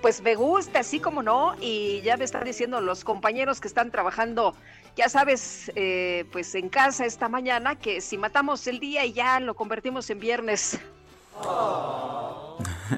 Pues 0.00 0.22
me 0.22 0.36
gusta, 0.36 0.80
así 0.80 1.00
como 1.00 1.22
no, 1.22 1.56
y 1.60 2.00
ya 2.02 2.16
me 2.16 2.24
están 2.24 2.44
diciendo 2.44 2.80
los 2.80 3.04
compañeros 3.04 3.60
que 3.60 3.66
están 3.66 3.90
trabajando, 3.90 4.54
ya 4.96 5.08
sabes, 5.08 5.72
eh, 5.74 6.24
pues 6.30 6.54
en 6.54 6.68
casa 6.68 7.04
esta 7.04 7.28
mañana, 7.28 7.74
que 7.76 8.00
si 8.00 8.16
matamos 8.16 8.66
el 8.68 8.78
día 8.78 9.04
y 9.04 9.12
ya 9.12 9.40
lo 9.40 9.54
convertimos 9.54 10.08
en 10.10 10.20
viernes. 10.20 10.78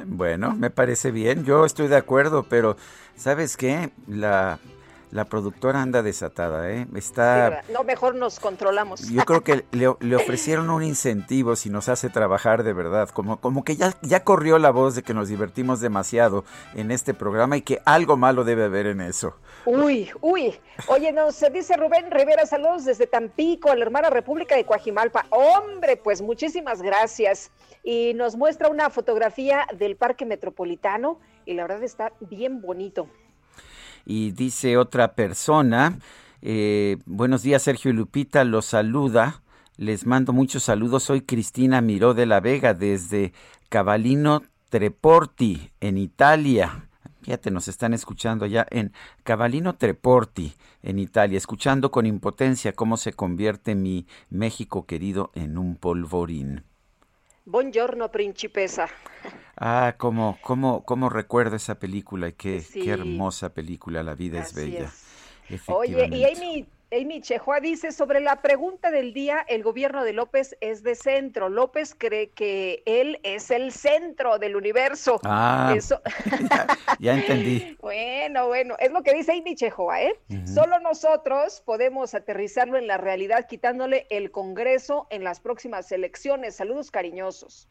Bueno, 0.07 0.55
me 0.55 0.71
parece 0.71 1.11
bien, 1.11 1.45
yo 1.45 1.65
estoy 1.65 1.89
de 1.89 1.97
acuerdo, 1.97 2.45
pero 2.45 2.77
¿sabes 3.17 3.57
qué? 3.57 3.91
La, 4.07 4.59
la 5.11 5.25
productora 5.25 5.83
anda 5.83 6.03
desatada, 6.03 6.70
¿eh? 6.70 6.87
Está... 6.94 7.62
no, 7.73 7.85
mejor 7.85 8.14
nos 8.14 8.38
controlamos. 8.38 9.09
Yo 9.09 9.25
creo 9.25 9.42
que 9.42 9.64
le, 9.73 9.94
le 10.01 10.16
ofrecieron 10.16 10.70
un 10.70 10.83
incentivo 10.83 11.57
si 11.57 11.70
nos 11.70 11.88
hace 11.88 12.11
trabajar 12.11 12.62
de 12.62 12.73
verdad, 12.73 13.09
como, 13.09 13.40
como 13.40 13.64
que 13.64 13.77
ya, 13.77 13.94
ya 14.03 14.25
corrió 14.25 14.59
la 14.59 14.70
voz 14.70 14.94
de 14.94 15.03
que 15.03 15.14
nos 15.14 15.29
divertimos 15.29 15.81
demasiado 15.81 16.44
en 16.75 16.90
este 16.90 17.14
programa 17.14 17.57
y 17.57 17.62
que 17.62 17.81
algo 17.85 18.16
malo 18.16 18.44
debe 18.44 18.64
haber 18.64 18.87
en 18.87 19.01
eso. 19.01 19.37
Uy, 19.64 20.11
uy. 20.20 20.59
Oye, 20.87 21.12
nos 21.12 21.40
dice 21.53 21.77
Rubén 21.77 22.11
Rivera, 22.11 22.46
saludos 22.46 22.85
desde 22.85 23.07
Tampico, 23.07 23.70
a 23.70 23.77
la 23.77 23.85
hermana 23.85 24.11
República 24.11 24.57
de 24.57 24.64
Coajimalpa. 24.64 25.27
Hombre, 25.31 25.96
pues 25.96 26.23
muchísimas 26.23 26.83
gracias. 26.83 27.51
Y 27.83 28.14
nos 28.14 28.37
muestra 28.37 28.68
una 28.68 28.90
fotografía 28.90 29.66
del 29.77 29.96
Parque 29.96 30.25
Metropolitano 30.25 31.18
y 31.46 31.55
la 31.55 31.62
verdad 31.62 31.83
está 31.83 32.12
bien 32.20 32.61
bonito. 32.61 33.09
Y 34.05 34.33
dice 34.33 34.77
otra 34.77 35.15
persona, 35.15 35.99
eh, 36.43 36.99
buenos 37.07 37.43
días 37.43 37.63
Sergio 37.63 37.91
y 37.91 37.95
Lupita, 37.95 38.45
los 38.45 38.67
saluda, 38.67 39.43
les 39.77 40.07
mando 40.07 40.33
muchos 40.33 40.65
saludos, 40.65 41.05
soy 41.05 41.23
Cristina 41.23 41.81
Miró 41.81 42.15
de 42.15 42.27
la 42.27 42.41
Vega 42.41 42.75
desde 42.75 43.33
Cavallino 43.69 44.43
Treporti, 44.69 45.71
en 45.81 45.99
Italia. 45.99 46.87
Fíjate, 47.23 47.51
nos 47.51 47.69
están 47.69 47.93
escuchando 47.93 48.45
allá 48.45 48.67
en 48.71 48.93
Cavallino 49.25 49.75
Treporti, 49.77 50.55
en 50.83 50.99
Italia, 50.99 51.37
escuchando 51.37 51.91
con 51.91 52.07
impotencia 52.07 52.73
cómo 52.73 52.97
se 52.97 53.13
convierte 53.13 53.75
mi 53.75 54.07
México 54.31 54.87
querido 54.87 55.31
en 55.35 55.59
un 55.59 55.77
polvorín. 55.77 56.65
Buongiorno, 57.51 58.13
principesa. 58.13 58.87
Ah, 59.57 59.97
cómo, 59.99 60.39
cómo, 60.41 60.85
cómo 60.85 61.09
recuerdo 61.11 61.57
esa 61.57 61.81
película 61.81 62.29
y 62.29 62.33
qué, 62.35 62.61
Sí. 62.61 62.81
qué 62.81 62.91
hermosa 62.93 63.53
película, 63.53 64.05
La 64.05 64.15
vida 64.15 64.41
es 64.41 64.55
bella. 64.55 64.85
es. 65.49 65.65
Oye, 65.67 66.09
y. 66.13 66.25
Amy 66.25 66.67
Amy 66.92 67.20
Chejoa 67.20 67.61
dice, 67.61 67.92
sobre 67.92 68.20
la 68.20 68.42
pregunta 68.42 68.90
del 68.90 69.12
día, 69.14 69.44
el 69.48 69.62
gobierno 69.62 70.03
de 70.03 70.12
López 70.12 70.57
es 70.61 70.83
de 70.83 70.96
centro. 70.96 71.48
López 71.48 71.94
cree 71.96 72.31
que 72.31 72.83
él 72.85 73.20
es 73.22 73.53
el 73.53 73.70
centro 73.70 74.38
del 74.38 74.57
universo. 74.57 75.20
Ah, 75.22 75.72
ya, 76.98 77.14
entendí. 77.14 77.76
bueno, 77.81 78.48
bueno, 78.48 78.74
es 78.81 78.90
lo 78.90 79.03
que 79.03 79.14
dice 79.14 79.33
Amy 79.33 79.55
Chejoa, 79.55 80.03
¿eh? 80.03 80.20
Solo 80.53 80.81
nosotros 80.81 81.62
podemos 81.64 82.14
aterrizarlo 82.14 82.76
en 82.76 82.88
la 82.88 82.96
realidad 82.96 83.46
quitándole 83.48 84.09
el 84.11 84.33
Congreso 84.33 85.07
en 85.11 85.22
las 85.22 85.38
próximas 85.38 85.92
elecciones. 85.92 86.57
Saludos 86.57 86.90
cariñosos. 86.90 87.68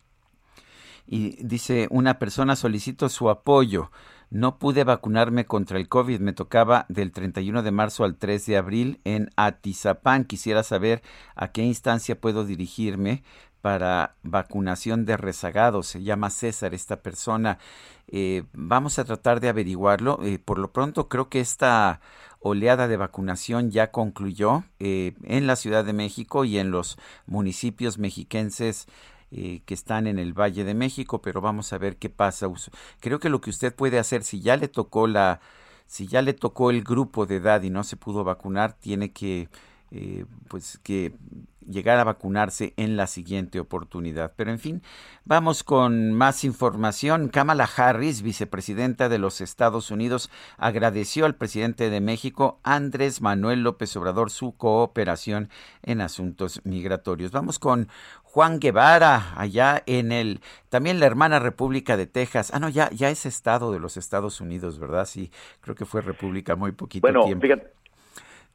Y 1.06 1.44
dice, 1.44 1.88
una 1.90 2.20
persona 2.20 2.56
solicito 2.56 3.10
su 3.10 3.30
apoyo. 3.30 3.92
No 4.32 4.60
pude 4.60 4.84
vacunarme 4.84 5.46
contra 5.46 5.80
el 5.80 5.90
COVID, 5.90 6.20
me 6.20 6.34
tocaba 6.34 6.86
del 6.88 7.12
31 7.12 7.64
de 7.64 7.72
marzo 7.72 8.04
al 8.04 8.16
3 8.16 8.46
de 8.46 8.58
abril 8.58 9.02
en 9.04 9.32
Atizapán. 9.36 10.24
Quisiera 10.24 10.62
saber 10.62 11.02
a 11.36 11.52
qué 11.52 11.64
instancia 11.64 12.20
puedo 12.20 12.46
dirigirme 12.46 13.24
para 13.62 14.16
vacunación 14.22 15.06
de 15.06 15.18
rezagados. 15.18 15.88
Se 15.88 16.04
llama 16.04 16.30
César 16.30 16.76
esta 16.76 17.02
persona. 17.02 17.58
Eh, 18.08 18.44
vamos 18.54 19.00
a 19.00 19.06
tratar 19.06 19.40
de 19.40 19.50
averiguarlo. 19.50 20.20
Eh, 20.24 20.38
por 20.38 20.60
lo 20.60 20.72
pronto 20.72 21.10
creo 21.10 21.30
que 21.30 21.40
esta 21.40 22.00
oleada 22.40 22.88
de 22.88 22.98
vacunación 22.98 23.72
ya 23.72 23.92
concluyó 23.92 24.64
eh, 24.80 25.14
en 25.24 25.48
la 25.48 25.56
Ciudad 25.56 25.84
de 25.84 25.94
México 25.94 26.46
y 26.46 26.58
en 26.58 26.72
los 26.72 26.98
municipios 27.26 27.98
mexiquenses 27.98 28.88
eh, 29.32 29.62
que 29.66 29.74
están 29.74 30.08
en 30.08 30.18
el 30.20 30.34
Valle 30.34 30.64
de 30.64 30.74
México, 30.74 31.22
pero 31.22 31.42
vamos 31.42 31.72
a 31.74 31.78
ver 31.78 31.98
qué 31.98 32.10
pasa. 32.10 32.48
Creo 33.00 33.20
que 33.20 33.30
lo 33.30 33.42
que 33.42 33.50
usted 33.50 33.76
puede 33.76 34.00
hacer, 34.00 34.24
si 34.24 34.42
ya 34.42 34.58
le 34.58 34.68
tocó 34.68 35.08
la, 35.08 35.40
si 35.86 36.08
ya 36.08 36.22
le 36.22 36.34
tocó 36.34 36.72
el 36.72 36.84
grupo 36.84 37.26
de 37.26 37.38
edad 37.38 37.64
y 37.64 37.70
no 37.70 37.84
se 37.84 37.98
pudo 37.98 38.24
vacunar, 38.24 38.74
tiene 38.74 39.12
que, 39.12 39.50
eh, 39.92 40.26
pues 40.48 40.80
que 40.84 41.14
llegar 41.70 42.00
a 42.00 42.04
vacunarse 42.04 42.74
en 42.78 42.98
la 42.98 43.08
siguiente 43.08 43.60
oportunidad. 43.60 44.34
Pero 44.36 44.52
en 44.52 44.60
fin, 44.60 44.84
vamos 45.26 45.64
con 45.64 46.14
más 46.14 46.44
información. 46.44 47.30
Kamala 47.30 47.70
Harris, 47.76 48.22
vicepresidenta 48.22 49.10
de 49.10 49.20
los 49.20 49.42
Estados 49.42 49.92
Unidos, 49.92 50.30
agradeció 50.58 51.26
al 51.26 51.36
presidente 51.36 51.90
de 51.90 52.02
México, 52.02 52.60
Andrés 52.64 53.22
Manuel 53.22 53.64
López 53.64 53.96
Obrador, 53.96 54.32
su 54.32 54.54
cooperación 54.54 55.50
en 55.84 56.02
asuntos 56.02 56.62
migratorios. 56.64 57.32
Vamos 57.32 57.60
con 57.60 57.88
Juan 58.32 58.60
Guevara, 58.60 59.34
allá 59.36 59.82
en 59.86 60.12
el, 60.12 60.40
también 60.70 61.00
la 61.00 61.08
hermana 61.08 61.40
República 61.40 61.98
de 61.98 62.06
Texas. 62.06 62.52
Ah, 62.54 62.60
no, 62.60 62.70
ya, 62.70 62.90
ya 62.92 63.10
es 63.10 63.26
estado 63.26 63.72
de 63.72 63.80
los 63.80 63.98
Estados 63.98 64.40
Unidos, 64.40 64.80
¿verdad? 64.80 65.06
Sí, 65.06 65.32
creo 65.62 65.76
que 65.76 65.86
fue 65.86 66.02
república 66.02 66.56
muy 66.56 66.72
poquito 66.72 67.02
bueno, 67.02 67.26
tiempo. 67.26 67.42
Fíjate. 67.42 67.72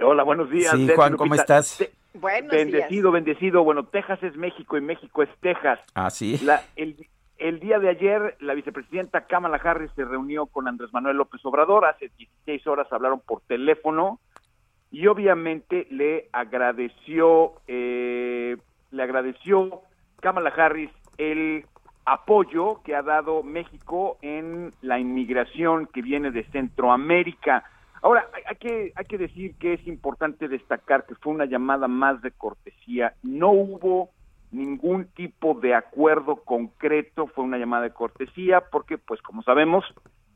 Hola, 0.00 0.22
buenos 0.22 0.50
días. 0.50 0.72
Sí, 0.76 0.88
Juan, 0.94 1.16
¿cómo 1.16 1.34
estás? 1.34 1.84
bendecido, 2.14 3.10
bendecido. 3.10 3.64
Bueno, 3.64 3.84
Texas 3.86 4.22
es 4.22 4.36
México 4.36 4.76
y 4.76 4.80
México 4.80 5.22
es 5.22 5.30
Texas. 5.40 5.80
Ah, 5.94 6.10
sí. 6.10 6.38
La, 6.44 6.62
el, 6.76 7.08
el 7.38 7.58
día 7.58 7.78
de 7.78 7.88
ayer, 7.88 8.36
la 8.40 8.54
vicepresidenta 8.54 9.26
Kamala 9.26 9.56
Harris 9.56 9.90
se 9.96 10.04
reunió 10.04 10.46
con 10.46 10.68
Andrés 10.68 10.92
Manuel 10.92 11.16
López 11.16 11.44
Obrador. 11.44 11.84
Hace 11.84 12.10
16 12.16 12.66
horas 12.68 12.86
hablaron 12.92 13.20
por 13.20 13.40
teléfono 13.42 14.20
y 14.90 15.08
obviamente 15.08 15.88
le 15.90 16.28
agradeció, 16.32 17.54
eh, 17.66 18.56
le 18.94 19.02
agradeció 19.02 19.82
Kamala 20.20 20.50
Harris 20.50 20.90
el 21.18 21.66
apoyo 22.06 22.80
que 22.84 22.94
ha 22.94 23.02
dado 23.02 23.42
México 23.42 24.18
en 24.22 24.72
la 24.82 24.98
inmigración 24.98 25.86
que 25.86 26.02
viene 26.02 26.30
de 26.30 26.44
Centroamérica. 26.44 27.64
Ahora, 28.02 28.28
hay 28.46 28.56
que, 28.56 28.92
hay 28.94 29.04
que 29.06 29.18
decir 29.18 29.56
que 29.58 29.74
es 29.74 29.86
importante 29.86 30.48
destacar 30.48 31.06
que 31.06 31.14
fue 31.14 31.32
una 31.32 31.46
llamada 31.46 31.88
más 31.88 32.20
de 32.22 32.30
cortesía. 32.30 33.14
No 33.22 33.50
hubo 33.50 34.10
ningún 34.52 35.06
tipo 35.06 35.54
de 35.54 35.74
acuerdo 35.74 36.36
concreto, 36.36 37.26
fue 37.28 37.44
una 37.44 37.58
llamada 37.58 37.84
de 37.84 37.92
cortesía, 37.92 38.62
porque, 38.70 38.98
pues, 38.98 39.20
como 39.22 39.42
sabemos, 39.42 39.84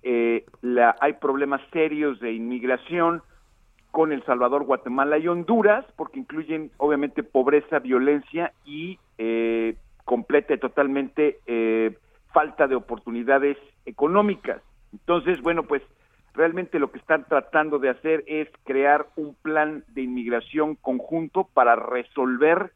eh, 0.02 0.46
la, 0.62 0.96
hay 1.00 1.14
problemas 1.14 1.60
serios 1.70 2.18
de 2.20 2.32
inmigración 2.32 3.22
con 3.90 4.12
El 4.12 4.24
Salvador, 4.24 4.64
Guatemala 4.64 5.18
y 5.18 5.28
Honduras, 5.28 5.84
porque 5.96 6.20
incluyen, 6.20 6.70
obviamente, 6.76 7.22
pobreza, 7.22 7.78
violencia 7.78 8.52
y 8.64 8.98
eh, 9.18 9.76
completa 10.04 10.54
y 10.54 10.58
totalmente 10.58 11.38
eh, 11.46 11.96
falta 12.32 12.66
de 12.66 12.76
oportunidades 12.76 13.56
económicas. 13.86 14.62
Entonces, 14.92 15.40
bueno, 15.42 15.64
pues 15.64 15.82
realmente 16.34 16.78
lo 16.78 16.90
que 16.90 16.98
están 16.98 17.24
tratando 17.24 17.78
de 17.78 17.90
hacer 17.90 18.24
es 18.26 18.48
crear 18.64 19.08
un 19.16 19.34
plan 19.34 19.84
de 19.88 20.02
inmigración 20.02 20.76
conjunto 20.76 21.48
para 21.52 21.76
resolver 21.76 22.72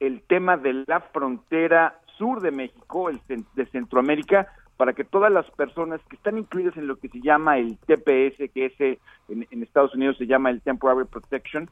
el 0.00 0.22
tema 0.22 0.56
de 0.56 0.84
la 0.86 1.00
frontera 1.00 2.00
sur 2.18 2.40
de 2.40 2.50
México, 2.50 3.08
el 3.08 3.20
de 3.54 3.66
Centroamérica, 3.66 4.48
para 4.76 4.92
que 4.92 5.04
todas 5.04 5.30
las 5.30 5.48
personas 5.52 6.00
que 6.08 6.16
están 6.16 6.38
incluidas 6.38 6.76
en 6.76 6.86
lo 6.86 6.96
que 6.96 7.08
se 7.08 7.20
llama 7.20 7.58
el 7.58 7.78
TPS, 7.78 8.50
que 8.52 8.66
es 8.66 8.80
eh, 8.80 8.98
en, 9.28 9.62
Estados 9.62 9.94
Unidos 9.94 10.16
se 10.18 10.26
llama 10.26 10.50
el 10.50 10.60
Temporary 10.62 11.06
Protection, 11.06 11.70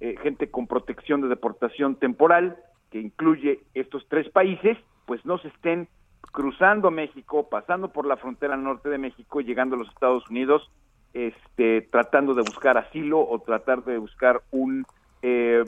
eh, 0.00 0.16
gente 0.22 0.50
con 0.50 0.66
protección 0.66 1.20
de 1.20 1.28
deportación 1.28 1.96
temporal, 1.96 2.56
que 2.90 3.00
incluye 3.00 3.60
estos 3.74 4.06
tres 4.08 4.28
países, 4.30 4.78
pues 5.06 5.24
no 5.24 5.38
se 5.38 5.48
estén 5.48 5.88
cruzando 6.32 6.90
México, 6.90 7.48
pasando 7.48 7.92
por 7.92 8.06
la 8.06 8.16
frontera 8.16 8.56
norte 8.56 8.88
de 8.88 8.98
México, 8.98 9.40
llegando 9.40 9.74
a 9.74 9.78
los 9.80 9.88
Estados 9.88 10.28
Unidos, 10.30 10.70
este, 11.14 11.82
tratando 11.90 12.34
de 12.34 12.42
buscar 12.42 12.78
asilo 12.78 13.18
o 13.18 13.40
tratar 13.40 13.82
de 13.84 13.98
buscar 13.98 14.42
un 14.52 14.84
eh, 15.22 15.64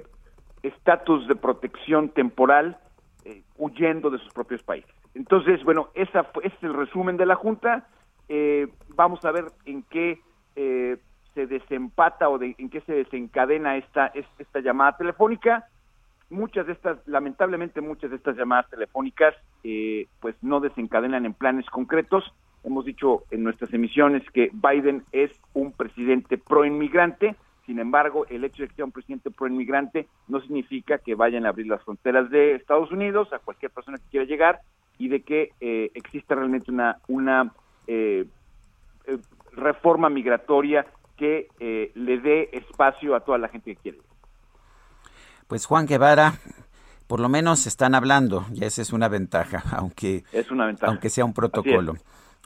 estatus 0.62 1.26
de 1.26 1.34
protección 1.34 2.10
temporal, 2.10 2.78
huyendo 3.58 4.10
de 4.10 4.18
sus 4.18 4.32
propios 4.32 4.62
países. 4.62 4.99
Entonces, 5.14 5.62
bueno, 5.64 5.88
esa 5.94 6.26
ese 6.42 6.56
es 6.56 6.62
el 6.62 6.74
resumen 6.74 7.16
de 7.16 7.26
la 7.26 7.34
Junta. 7.34 7.86
Eh, 8.28 8.68
vamos 8.94 9.24
a 9.24 9.32
ver 9.32 9.46
en 9.64 9.82
qué 9.84 10.20
se 11.34 11.46
desempata 11.46 12.28
o 12.28 12.36
de, 12.36 12.54
en 12.58 12.68
qué 12.68 12.82
se 12.82 12.92
desencadena 12.92 13.76
esta, 13.76 14.12
esta 14.38 14.60
llamada 14.60 14.96
telefónica 14.98 15.66
muchas 16.30 16.66
de 16.66 16.72
estas, 16.72 16.98
lamentablemente 17.06 17.80
muchas 17.80 18.10
de 18.10 18.16
estas 18.16 18.36
llamadas 18.36 18.70
telefónicas, 18.70 19.34
eh, 19.64 20.06
pues 20.20 20.34
no 20.42 20.60
desencadenan 20.60 21.26
en 21.26 21.34
planes 21.34 21.66
concretos. 21.66 22.24
Hemos 22.64 22.84
dicho 22.84 23.24
en 23.30 23.42
nuestras 23.42 23.72
emisiones 23.74 24.22
que 24.32 24.50
Biden 24.52 25.04
es 25.12 25.30
un 25.52 25.72
presidente 25.72 26.38
pro 26.38 26.64
inmigrante, 26.64 27.36
sin 27.66 27.78
embargo, 27.78 28.26
el 28.28 28.44
hecho 28.44 28.62
de 28.62 28.68
que 28.68 28.74
sea 28.74 28.84
un 28.84 28.92
presidente 28.92 29.30
pro 29.30 29.46
inmigrante 29.46 30.08
no 30.28 30.40
significa 30.40 30.98
que 30.98 31.14
vayan 31.14 31.46
a 31.46 31.50
abrir 31.50 31.66
las 31.66 31.82
fronteras 31.84 32.28
de 32.30 32.54
Estados 32.54 32.90
Unidos 32.90 33.32
a 33.32 33.38
cualquier 33.38 33.70
persona 33.70 33.98
que 33.98 34.10
quiera 34.10 34.26
llegar 34.26 34.60
y 35.00 35.08
de 35.08 35.22
que 35.22 35.52
eh, 35.60 35.90
exista 35.94 36.34
realmente 36.34 36.70
una, 36.70 36.98
una 37.08 37.52
eh, 37.86 38.26
reforma 39.52 40.10
migratoria 40.10 40.86
que 41.16 41.48
le 41.94 42.18
dé 42.18 42.48
espacio 42.52 43.14
a 43.14 43.20
toda 43.20 43.36
la 43.36 43.48
gente 43.48 43.74
que 43.74 43.80
quiere. 43.82 43.98
Pues 45.48 45.66
Juan 45.66 45.86
Guevara, 45.86 46.34
por 47.06 47.18
lo 47.18 47.28
menos 47.28 47.66
están 47.66 47.94
hablando, 47.94 48.46
y 48.54 48.64
esa 48.64 48.82
es 48.82 48.92
una 48.92 49.08
ventaja, 49.08 49.64
aunque, 49.76 50.22
es 50.32 50.50
una 50.50 50.66
ventaja. 50.66 50.92
aunque 50.92 51.10
sea 51.10 51.24
un 51.24 51.34
protocolo. 51.34 51.94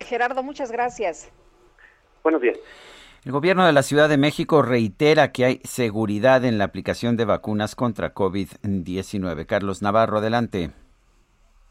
Gerardo, 0.00 0.42
muchas 0.42 0.72
gracias. 0.72 1.32
Buenos 2.24 2.42
días. 2.42 2.58
El 3.24 3.32
gobierno 3.32 3.64
de 3.64 3.72
la 3.72 3.82
Ciudad 3.82 4.10
de 4.10 4.18
México 4.18 4.60
reitera 4.60 5.32
que 5.32 5.46
hay 5.46 5.60
seguridad 5.64 6.44
en 6.44 6.58
la 6.58 6.64
aplicación 6.64 7.16
de 7.16 7.24
vacunas 7.24 7.74
contra 7.74 8.12
COVID-19. 8.12 9.46
Carlos 9.46 9.80
Navarro, 9.80 10.18
adelante. 10.18 10.72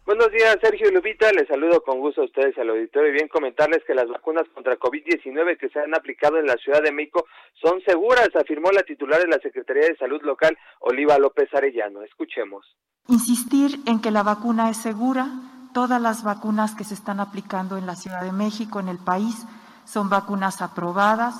Buenos 0.04 0.32
días, 0.32 0.58
Sergio 0.64 0.89
y 0.89 0.93
Lupita. 0.95 1.32
Les 1.32 1.47
saludo 1.47 1.84
con 1.84 1.99
gusto 1.99 2.22
a 2.22 2.26
ustedes 2.26 2.58
al 2.58 2.72
auditorio 2.72 3.12
y 3.12 3.14
bien 3.14 3.28
comentarles 3.28 3.84
que 3.86 3.93
las 3.93 4.10
vacunas 4.10 4.45
contra 4.51 4.80
COVID-19 4.80 5.60
que 5.60 5.70
se 5.70 5.80
han 5.80 5.93
aplicado 5.93 6.39
en 6.39 6.47
la 6.47 6.56
Ciudad 6.56 6.82
de 6.82 6.91
México 6.91 7.28
son 7.62 7.80
seguras, 7.86 8.30
afirmó 8.34 8.72
la 8.72 8.82
titular 8.82 9.22
de 9.22 9.28
la 9.28 9.38
Secretaría 9.38 9.86
de 9.86 9.97
Salud 9.97 10.24
Local, 10.24 10.58
Oliva 10.80 11.20
López 11.20 11.54
Arellano. 11.54 12.01
Escuchemos. 12.01 12.66
Insistir 13.10 13.78
en 13.86 14.01
que 14.01 14.10
la 14.10 14.24
vacuna 14.24 14.72
es 14.72 14.78
segura. 14.78 15.28
Todas 15.72 16.01
las 16.01 16.24
vacunas 16.24 16.74
que 16.74 16.84
se 16.84 16.95
están 16.95 17.20
aplicando 17.20 17.78
en 17.78 17.86
la 17.86 17.95
Ciudad 17.95 18.24
de 18.24 18.32
México, 18.32 18.80
en 18.80 18.88
el 18.88 18.97
país, 18.97 19.45
son 19.86 20.09
vacunas 20.09 20.61
aprobadas 20.61 21.36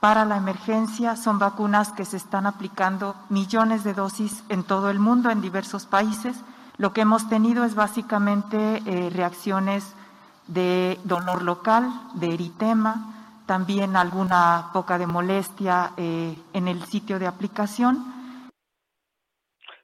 para 0.00 0.24
la 0.24 0.36
emergencia, 0.36 1.16
son 1.16 1.38
vacunas 1.38 1.92
que 1.92 2.04
se 2.04 2.16
están 2.16 2.46
aplicando 2.46 3.16
millones 3.28 3.84
de 3.84 3.94
dosis 3.94 4.44
en 4.48 4.62
todo 4.62 4.90
el 4.90 4.98
mundo, 4.98 5.30
en 5.30 5.40
diversos 5.40 5.86
países. 5.86 6.36
Lo 6.76 6.92
que 6.92 7.00
hemos 7.00 7.28
tenido 7.28 7.64
es 7.64 7.74
básicamente 7.74 8.82
eh, 8.86 9.10
reacciones 9.10 9.92
de 10.46 11.00
dolor 11.04 11.42
local, 11.42 11.90
de 12.14 12.32
eritema, 12.32 13.14
también 13.46 13.96
alguna 13.96 14.70
poca 14.72 14.98
de 14.98 15.06
molestia 15.06 15.92
eh, 15.96 16.40
en 16.52 16.68
el 16.68 16.84
sitio 16.84 17.18
de 17.18 17.26
aplicación 17.26 18.17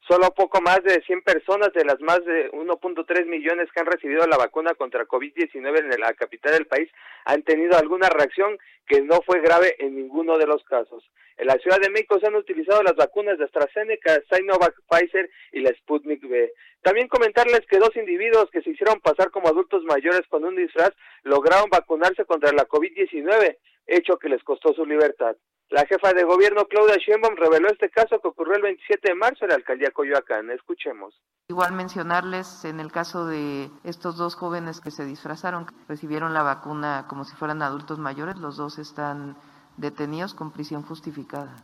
Solo 0.07 0.35
poco 0.35 0.61
más 0.61 0.83
de 0.85 1.01
100 1.03 1.23
personas 1.23 1.73
de 1.73 1.83
las 1.85 1.99
más 2.01 2.23
de 2.27 2.51
1.3 2.53 3.25
millones 3.25 3.73
que 3.73 3.81
han 3.81 3.87
recibido 3.87 4.27
la 4.27 4.37
vacuna 4.37 4.75
contra 4.75 5.07
COVID-19 5.07 5.79
en 5.79 6.01
la 6.01 6.13
capital 6.13 6.53
del 6.53 6.67
país 6.67 6.91
han 7.25 7.43
tenido 7.43 7.79
alguna 7.79 8.11
reacción 8.11 8.59
que 8.87 9.01
no 9.01 9.23
fue 9.23 9.41
grave 9.41 9.77
en 9.79 9.97
ninguno 9.97 10.37
de 10.37 10.47
los 10.47 10.63
casos. 10.65 11.03
En 11.39 11.47
la 11.47 11.55
Ciudad 11.55 11.81
de 11.81 11.89
México 11.89 12.21
se 12.21 12.27
han 12.27 12.35
utilizado 12.35 12.83
las 12.83 12.97
vacunas 12.97 13.39
de 13.39 13.45
AstraZeneca, 13.45 14.23
Sinovac, 14.31 14.75
Pfizer 14.91 15.31
y 15.53 15.61
la 15.61 15.71
Sputnik 15.71 16.23
V. 16.23 16.53
También 16.83 17.09
comentarles 17.09 17.63
que 17.67 17.79
dos 17.79 17.97
individuos 17.97 18.51
que 18.51 18.61
se 18.61 18.71
hicieron 18.71 19.01
pasar 19.01 19.31
como 19.31 19.49
adultos 19.49 19.85
mayores 19.85 20.23
con 20.29 20.45
un 20.45 20.55
disfraz 20.55 20.93
lograron 21.23 21.71
vacunarse 21.71 22.27
contra 22.27 22.53
la 22.53 22.69
COVID-19, 22.69 23.57
hecho 23.87 24.17
que 24.19 24.29
les 24.29 24.43
costó 24.43 24.73
su 24.75 24.85
libertad. 24.85 25.37
La 25.71 25.87
jefa 25.87 26.13
de 26.13 26.25
gobierno 26.25 26.67
Claudia 26.67 26.97
Sheinbaum 26.97 27.37
reveló 27.37 27.69
este 27.69 27.91
caso 27.91 28.21
que 28.21 28.29
ocurrió 28.29 28.55
el 28.55 28.63
27 28.63 29.09
de 29.09 29.15
marzo 29.15 29.45
en 29.45 29.49
la 29.49 29.57
alcaldía 29.57 29.91
Coyoacán. 29.91 30.51
Escuchemos. 30.51 31.21
Igual 31.49 31.73
mencionarles 31.73 32.65
en 32.65 32.81
el 32.81 32.93
caso 32.93 33.27
de 33.27 33.69
estos 33.85 34.17
dos 34.17 34.35
jóvenes 34.35 34.81
que 34.81 34.91
se 34.91 35.05
disfrazaron, 35.05 35.67
recibieron 35.89 36.33
la 36.33 36.43
vacuna 36.43 37.07
como 37.09 37.25
si 37.25 37.35
fueran 37.37 37.63
adultos 37.63 37.99
mayores, 37.99 38.37
los 38.37 38.57
dos 38.57 38.79
están 38.79 39.37
detenidos 39.77 40.35
con 40.35 40.53
prisión 40.53 40.83
justificada. 40.83 41.57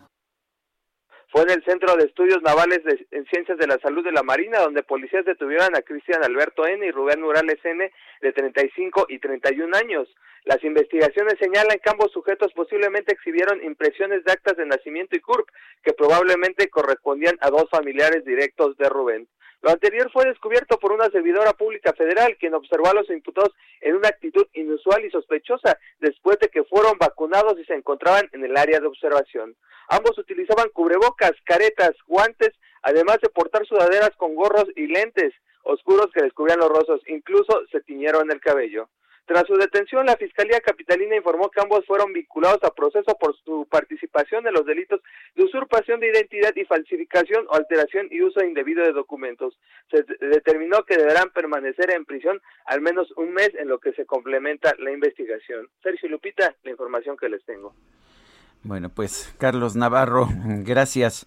Fue 1.33 1.43
en 1.43 1.51
el 1.51 1.65
Centro 1.65 1.95
de 1.95 2.07
Estudios 2.07 2.43
Navales 2.43 2.83
de, 2.83 3.07
en 3.13 3.25
Ciencias 3.27 3.57
de 3.57 3.69
la 3.69 3.79
Salud 3.79 4.03
de 4.03 4.11
la 4.11 4.25
Marina, 4.25 4.59
donde 4.59 4.83
policías 4.83 5.25
detuvieron 5.25 5.77
a 5.77 5.83
Cristian 5.83 6.25
Alberto 6.25 6.67
N. 6.67 6.85
y 6.85 6.91
Rubén 6.91 7.21
Morales 7.21 7.61
N. 7.63 7.89
de 8.21 8.33
35 8.33 9.07
y 9.09 9.21
31 9.21 9.77
años. 9.77 10.09
Las 10.45 10.63
investigaciones 10.65 11.35
señalan 11.39 11.79
que 11.79 11.91
ambos 11.91 12.13
sujetos 12.13 12.53
posiblemente 12.55 13.13
exhibieron 13.13 13.63
impresiones 13.63 14.25
de 14.25 14.33
actas 14.33 14.57
de 14.57 14.67
nacimiento 14.67 15.17
y 15.17 15.21
CURP 15.21 15.49
que 15.83 15.93
probablemente 15.93 16.71
correspondían 16.71 17.37
a 17.41 17.51
dos 17.51 17.69
familiares 17.71 18.25
directos 18.25 18.77
de 18.79 18.89
Rubén. 18.89 19.29
Lo 19.63 19.71
anterior 19.71 20.11
fue 20.11 20.25
descubierto 20.25 20.79
por 20.79 20.93
una 20.93 21.11
servidora 21.11 21.53
pública 21.53 21.93
federal, 21.93 22.37
quien 22.39 22.55
observó 22.55 22.89
a 22.89 22.95
los 22.95 23.11
imputados 23.11 23.55
en 23.83 23.95
una 23.95 24.09
actitud 24.09 24.47
inusual 24.55 25.05
y 25.05 25.11
sospechosa 25.11 25.79
después 25.99 26.39
de 26.39 26.49
que 26.49 26.65
fueron 26.65 26.97
vacunados 26.99 27.59
y 27.59 27.65
se 27.67 27.75
encontraban 27.75 28.29
en 28.33 28.43
el 28.43 28.57
área 28.57 28.81
de 28.81 28.87
observación. 28.87 29.55
Ambos 29.89 30.17
utilizaban 30.17 30.71
cubrebocas, 30.71 31.33
caretas, 31.45 31.93
guantes, 32.07 32.53
además 32.83 33.19
de 33.21 33.29
portar 33.29 33.67
sudaderas 33.67 34.13
con 34.17 34.35
gorros 34.35 34.67
y 34.77 34.87
lentes 34.87 35.35
oscuros 35.63 36.11
que 36.15 36.23
descubrían 36.23 36.61
los 36.61 36.71
rostros, 36.71 37.03
incluso 37.07 37.63
se 37.71 37.83
tiñeron 37.83 38.31
el 38.31 38.41
cabello. 38.41 38.89
Tras 39.31 39.47
su 39.47 39.55
detención, 39.55 40.07
la 40.07 40.17
Fiscalía 40.17 40.61
Capitalina 40.61 41.15
informó 41.15 41.53
que 41.53 41.61
ambos 41.61 41.87
fueron 41.87 42.13
vinculados 42.13 42.65
a 42.65 42.75
proceso 42.75 43.17
por 43.17 43.37
su 43.45 43.65
participación 43.71 44.45
en 44.45 44.53
los 44.53 44.67
delitos 44.67 45.01
de 45.37 45.45
usurpación 45.45 46.01
de 46.01 46.09
identidad 46.09 46.53
y 46.57 46.65
falsificación 46.65 47.47
o 47.49 47.55
alteración 47.55 48.09
y 48.11 48.23
uso 48.23 48.43
indebido 48.43 48.83
de 48.83 48.93
documentos. 48.93 49.57
Se 49.89 50.05
determinó 50.27 50.83
que 50.83 50.97
deberán 50.97 51.31
permanecer 51.31 51.93
en 51.93 52.07
prisión 52.07 52.43
al 52.65 52.81
menos 52.81 53.13
un 53.17 53.33
mes 53.33 53.53
en 53.55 53.69
lo 53.69 53.79
que 53.79 53.93
se 53.93 54.05
complementa 54.05 54.75
la 54.81 54.91
investigación. 54.91 55.69
Sergio 55.81 56.09
Lupita, 56.09 56.57
la 56.65 56.73
información 56.73 57.17
que 57.17 57.29
les 57.29 57.45
tengo. 57.45 57.73
Bueno, 58.65 58.89
pues 58.89 59.33
Carlos 59.39 59.77
Navarro, 59.77 60.27
gracias. 60.65 61.25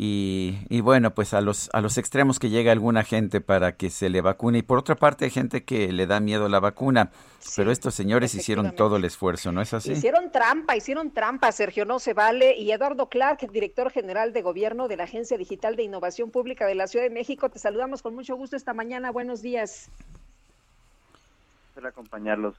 Y, 0.00 0.80
bueno, 0.80 1.14
pues 1.14 1.34
a 1.34 1.40
los, 1.40 1.70
a 1.72 1.80
los 1.80 1.98
extremos 1.98 2.38
que 2.38 2.50
llega 2.50 2.70
alguna 2.70 3.02
gente 3.02 3.40
para 3.40 3.76
que 3.76 3.90
se 3.90 4.08
le 4.08 4.20
vacune. 4.20 4.58
Y 4.58 4.62
por 4.62 4.78
otra 4.78 4.94
parte 4.94 5.24
hay 5.24 5.30
gente 5.30 5.64
que 5.64 5.92
le 5.92 6.06
da 6.06 6.20
miedo 6.20 6.46
a 6.46 6.48
la 6.48 6.60
vacuna. 6.60 7.10
pero 7.56 7.72
estos 7.72 7.94
señores 7.94 8.34
hicieron 8.34 8.76
todo 8.76 8.96
el 8.96 9.04
esfuerzo, 9.04 9.50
¿no 9.50 9.60
es 9.60 9.74
así? 9.74 9.92
Hicieron 9.92 10.30
trampa, 10.30 10.76
hicieron 10.76 11.10
trampa, 11.10 11.50
Sergio, 11.52 11.84
no 11.84 11.98
se 11.98 12.12
vale. 12.12 12.56
Y 12.56 12.70
Eduardo 12.70 13.08
Clark, 13.08 13.50
director 13.50 13.90
general 13.90 14.32
de 14.32 14.42
gobierno 14.42 14.88
de 14.88 14.96
la 14.96 15.04
Agencia 15.04 15.36
Digital 15.36 15.74
de 15.74 15.84
Innovación 15.84 16.30
Pública 16.30 16.66
de 16.66 16.74
la 16.74 16.86
Ciudad 16.86 17.04
de 17.04 17.10
México, 17.10 17.48
te 17.48 17.58
saludamos 17.58 18.02
con 18.02 18.14
mucho 18.14 18.36
gusto 18.36 18.56
esta 18.56 18.74
mañana. 18.74 19.10
Buenos 19.10 19.42
días. 19.42 19.90
acompañarlos. 21.82 22.54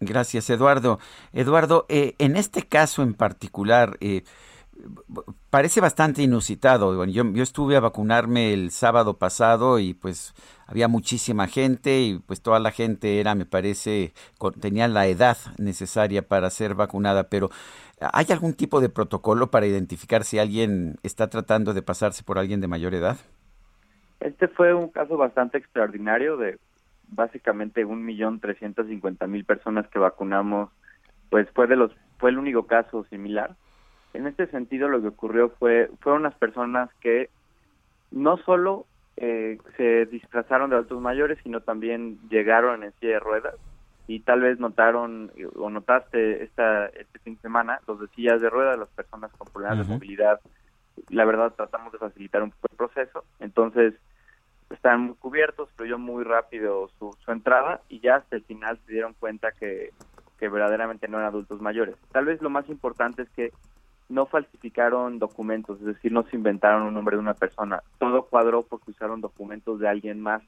Gracias, 0.00 0.50
Eduardo. 0.50 0.98
Eduardo, 1.32 1.86
eh, 1.88 2.14
en 2.18 2.36
este 2.36 2.62
caso 2.62 3.02
en 3.02 3.14
particular, 3.14 3.96
eh, 4.00 4.24
parece 5.50 5.80
bastante 5.80 6.22
inusitado. 6.22 7.04
yo, 7.06 7.24
yo 7.32 7.42
estuve 7.42 7.76
a 7.76 7.80
vacunarme 7.80 8.52
el 8.52 8.70
sábado 8.70 9.18
pasado 9.18 9.78
y 9.78 9.94
pues 9.94 10.34
había 10.66 10.88
muchísima 10.88 11.46
gente 11.46 12.00
y 12.00 12.18
pues 12.18 12.42
toda 12.42 12.58
la 12.58 12.70
gente 12.70 13.20
era, 13.20 13.34
me 13.34 13.46
parece, 13.46 14.12
tenía 14.60 14.88
la 14.88 15.06
edad 15.06 15.36
necesaria 15.58 16.26
para 16.26 16.50
ser 16.50 16.74
vacunada, 16.74 17.28
pero 17.28 17.50
¿hay 18.00 18.26
algún 18.30 18.54
tipo 18.54 18.80
de 18.80 18.88
protocolo 18.88 19.50
para 19.50 19.66
identificar 19.66 20.24
si 20.24 20.38
alguien 20.38 20.96
está 21.02 21.28
tratando 21.28 21.72
de 21.72 21.82
pasarse 21.82 22.22
por 22.22 22.38
alguien 22.38 22.60
de 22.60 22.68
mayor 22.68 22.94
edad? 22.94 23.16
Este 24.20 24.48
fue 24.48 24.74
un 24.74 24.88
caso 24.88 25.16
bastante 25.16 25.58
extraordinario 25.58 26.36
de 26.36 26.58
básicamente 27.08 27.84
un 27.84 28.04
millón 28.04 28.40
trescientos 28.40 28.88
cincuenta 28.88 29.26
mil 29.26 29.44
personas 29.44 29.86
que 29.88 29.98
vacunamos, 29.98 30.70
pues 31.30 31.48
fue 31.54 31.66
de 31.66 31.76
los 31.76 31.92
fue 32.18 32.30
el 32.30 32.38
único 32.38 32.66
caso 32.66 33.04
similar 33.10 33.54
en 34.16 34.26
este 34.26 34.46
sentido, 34.48 34.88
lo 34.88 35.00
que 35.00 35.08
ocurrió 35.08 35.50
fue 35.50 35.90
fueron 36.00 36.22
unas 36.22 36.34
personas 36.34 36.90
que 37.00 37.30
no 38.10 38.36
solo 38.38 38.86
eh, 39.16 39.58
se 39.76 40.06
disfrazaron 40.06 40.70
de 40.70 40.76
adultos 40.76 41.00
mayores, 41.00 41.38
sino 41.42 41.60
también 41.60 42.18
llegaron 42.28 42.82
en 42.82 42.92
silla 42.94 43.14
de 43.14 43.20
ruedas 43.20 43.54
y 44.06 44.20
tal 44.20 44.40
vez 44.40 44.60
notaron 44.60 45.32
o 45.56 45.70
notaste 45.70 46.44
esta 46.44 46.86
este 46.86 47.18
fin 47.20 47.34
de 47.34 47.40
semana 47.40 47.80
los 47.86 48.00
de 48.00 48.08
sillas 48.08 48.40
de 48.40 48.50
ruedas, 48.50 48.78
las 48.78 48.88
personas 48.90 49.32
con 49.32 49.48
problemas 49.52 49.86
de 49.86 49.94
movilidad. 49.94 50.40
La 51.10 51.24
verdad 51.24 51.52
tratamos 51.54 51.92
de 51.92 51.98
facilitar 51.98 52.42
un 52.42 52.50
poco 52.50 52.68
el 52.70 52.76
proceso, 52.76 53.24
entonces 53.40 53.94
estaban 54.70 55.02
muy 55.02 55.14
cubiertos, 55.14 55.68
yo 55.86 55.98
muy 55.98 56.24
rápido 56.24 56.88
su, 56.98 57.16
su 57.24 57.30
entrada 57.30 57.80
y 57.88 58.00
ya 58.00 58.16
hasta 58.16 58.36
el 58.36 58.44
final 58.44 58.78
se 58.84 58.92
dieron 58.92 59.14
cuenta 59.14 59.52
que, 59.52 59.92
que 60.38 60.48
verdaderamente 60.48 61.08
no 61.08 61.18
eran 61.18 61.28
adultos 61.28 61.60
mayores. 61.60 61.96
Tal 62.12 62.24
vez 62.24 62.40
lo 62.42 62.50
más 62.50 62.68
importante 62.68 63.22
es 63.22 63.30
que 63.30 63.52
no 64.08 64.26
falsificaron 64.26 65.18
documentos, 65.18 65.80
es 65.80 65.86
decir, 65.86 66.12
no 66.12 66.22
se 66.24 66.36
inventaron 66.36 66.82
un 66.82 66.94
nombre 66.94 67.16
de 67.16 67.20
una 67.20 67.34
persona. 67.34 67.82
Todo 67.98 68.26
cuadró 68.26 68.62
porque 68.62 68.92
usaron 68.92 69.20
documentos 69.20 69.80
de 69.80 69.88
alguien 69.88 70.20
más, 70.20 70.42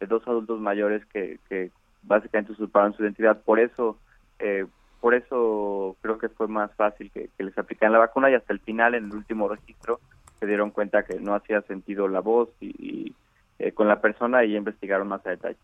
de 0.00 0.06
dos 0.06 0.26
adultos 0.28 0.60
mayores 0.60 1.04
que, 1.06 1.38
que 1.48 1.70
básicamente 2.02 2.52
usurparon 2.52 2.92
su 2.94 3.02
identidad. 3.02 3.40
Por 3.42 3.60
eso, 3.60 3.96
eh, 4.38 4.66
por 5.00 5.14
eso 5.14 5.96
creo 6.00 6.18
que 6.18 6.28
fue 6.28 6.48
más 6.48 6.74
fácil 6.74 7.10
que, 7.10 7.30
les 7.38 7.56
aplicaran 7.56 7.92
la 7.92 7.98
vacuna 7.98 8.30
y 8.30 8.34
hasta 8.34 8.52
el 8.52 8.60
final, 8.60 8.94
en 8.94 9.06
el 9.06 9.14
último 9.14 9.48
registro, 9.48 10.00
se 10.38 10.46
dieron 10.46 10.70
cuenta 10.70 11.04
que 11.04 11.18
no 11.18 11.34
hacía 11.34 11.62
sentido 11.62 12.08
la 12.08 12.20
voz 12.20 12.50
y, 12.60 13.14
eh, 13.58 13.72
con 13.72 13.88
la 13.88 14.00
persona 14.00 14.44
y 14.44 14.56
investigaron 14.56 15.08
más 15.08 15.26
a 15.26 15.30
detalle. 15.30 15.58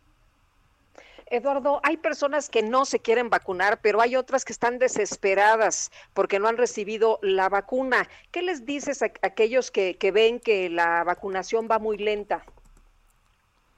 Eduardo, 1.27 1.81
hay 1.83 1.97
personas 1.97 2.49
que 2.51 2.63
no 2.63 2.85
se 2.85 3.01
quieren 3.01 3.31
vacunar, 3.31 3.81
pero 3.83 4.01
hay 4.01 4.17
otras 4.17 4.45
que 4.45 4.53
están 4.53 4.79
desesperadas 4.79 5.91
porque 6.13 6.39
no 6.39 6.49
han 6.49 6.57
recibido 6.57 7.19
la 7.23 7.49
vacuna. 7.49 8.09
¿Qué 8.31 8.43
les 8.43 8.65
dices 8.65 9.03
a, 9.03 9.07
aquellos 9.23 9.71
que, 9.71 9.97
ven 10.13 10.41
que 10.41 10.69
la 10.69 11.05
vacunación 11.05 11.69
va 11.71 11.79
muy 11.79 11.97
lenta? 11.97 12.45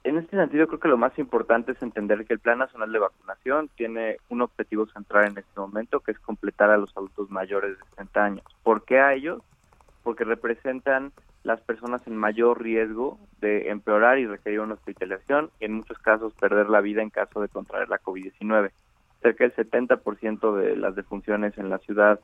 En 0.04 0.18
este 0.18 0.36
sentido, 0.36 0.68
creo 0.68 0.78
que 0.78 0.88
lo 0.88 0.96
más 0.96 1.18
importante 1.18 1.72
es 1.72 1.82
entender 1.82 2.24
que 2.26 2.34
el 2.34 2.38
Plan 2.38 2.58
Nacional 2.58 2.92
de 2.92 3.00
Vacunación 3.00 3.68
tiene 3.76 4.18
un 4.28 4.40
objetivo 4.40 4.86
central 4.86 5.26
en 5.26 5.38
este 5.38 5.60
momento, 5.60 5.98
que 6.00 6.12
es 6.12 6.18
completar 6.20 6.70
a 6.70 6.76
los 6.76 6.96
adultos 6.96 7.28
mayores 7.28 7.76
de 7.76 7.84
60 7.90 8.24
años. 8.24 8.44
¿Por 8.62 8.84
qué 8.84 9.00
a 9.00 9.14
ellos? 9.14 9.42
Porque 10.06 10.22
representan 10.22 11.12
las 11.42 11.60
personas 11.62 12.06
en 12.06 12.14
mayor 12.14 12.62
riesgo 12.62 13.18
de 13.40 13.70
empeorar 13.70 14.20
y 14.20 14.26
requerir 14.28 14.60
una 14.60 14.74
hospitalización 14.74 15.50
y 15.58 15.64
en 15.64 15.72
muchos 15.72 15.98
casos 15.98 16.32
perder 16.34 16.70
la 16.70 16.80
vida 16.80 17.02
en 17.02 17.10
caso 17.10 17.40
de 17.40 17.48
contraer 17.48 17.88
la 17.88 17.98
COVID-19. 17.98 18.70
Cerca 19.20 19.42
del 19.42 19.56
70% 19.56 20.56
de 20.58 20.76
las 20.76 20.94
defunciones 20.94 21.58
en 21.58 21.70
la 21.70 21.78
ciudad 21.78 22.20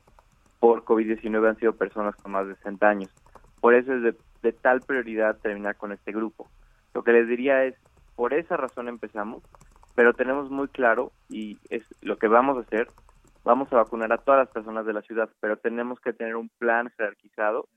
por 0.61 0.85
COVID-19 0.85 1.49
han 1.49 1.57
sido 1.57 1.73
personas 1.73 2.15
con 2.15 2.31
más 2.31 2.47
de 2.47 2.55
60 2.55 2.87
años. 2.87 3.09
Por 3.59 3.73
eso 3.73 3.93
es 3.93 4.01
de, 4.01 4.15
de 4.43 4.53
tal 4.53 4.79
prioridad 4.79 5.35
terminar 5.39 5.75
con 5.75 5.91
este 5.91 6.13
grupo. 6.13 6.47
Lo 6.93 7.03
que 7.03 7.11
les 7.11 7.27
diría 7.27 7.65
es, 7.65 7.75
por 8.15 8.33
esa 8.33 8.55
razón 8.55 8.87
empezamos, 8.87 9.43
pero 9.93 10.13
tenemos 10.13 10.49
muy 10.49 10.69
claro 10.69 11.11
y 11.27 11.57
es 11.69 11.83
lo 11.99 12.15
que 12.17 12.29
vamos 12.29 12.55
a 12.55 12.61
hacer, 12.61 12.87
vamos 13.43 13.71
a 13.71 13.77
vacunar 13.77 14.11
a 14.11 14.17
todas 14.17 14.45
las 14.45 14.49
personas 14.49 14.85
de 14.85 14.93
la 14.93 15.01
ciudad, 15.01 15.29
pero 15.39 15.57
tenemos 15.57 15.99
que 15.99 16.13
tener 16.13 16.35
un 16.35 16.49
plan 16.57 16.91
jerarquizado 16.97 17.67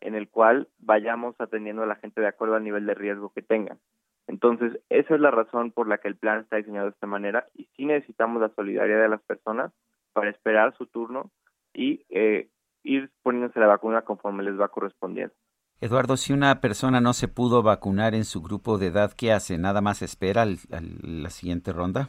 en 0.00 0.14
el 0.14 0.28
cual 0.28 0.68
vayamos 0.78 1.34
atendiendo 1.38 1.82
a 1.82 1.86
la 1.86 1.96
gente 1.96 2.20
de 2.20 2.28
acuerdo 2.28 2.54
al 2.54 2.64
nivel 2.64 2.86
de 2.86 2.94
riesgo 2.94 3.32
que 3.32 3.42
tengan. 3.42 3.78
Entonces, 4.26 4.80
esa 4.88 5.14
es 5.14 5.20
la 5.20 5.30
razón 5.30 5.70
por 5.70 5.88
la 5.88 5.98
que 5.98 6.08
el 6.08 6.16
plan 6.16 6.40
está 6.40 6.56
diseñado 6.56 6.86
de 6.86 6.92
esta 6.92 7.06
manera 7.06 7.46
y 7.54 7.68
sí 7.76 7.86
necesitamos 7.86 8.40
la 8.40 8.48
solidaridad 8.50 9.02
de 9.02 9.08
las 9.08 9.22
personas 9.22 9.72
para 10.12 10.30
esperar 10.30 10.76
su 10.76 10.86
turno 10.86 11.30
y 11.72 12.04
eh, 12.08 12.48
ir 12.82 13.10
poniéndose 13.22 13.60
la 13.60 13.66
vacuna 13.66 14.02
conforme 14.02 14.42
les 14.42 14.58
va 14.58 14.68
correspondiendo. 14.68 15.34
Eduardo, 15.80 16.16
si 16.16 16.32
una 16.32 16.60
persona 16.60 17.00
no 17.00 17.12
se 17.12 17.28
pudo 17.28 17.62
vacunar 17.62 18.14
en 18.14 18.24
su 18.24 18.40
grupo 18.40 18.78
de 18.78 18.86
edad, 18.86 19.12
¿qué 19.12 19.32
hace? 19.32 19.58
¿Nada 19.58 19.82
más 19.82 20.00
espera 20.00 20.42
a 20.42 20.46
la 20.46 21.30
siguiente 21.30 21.72
ronda? 21.72 22.08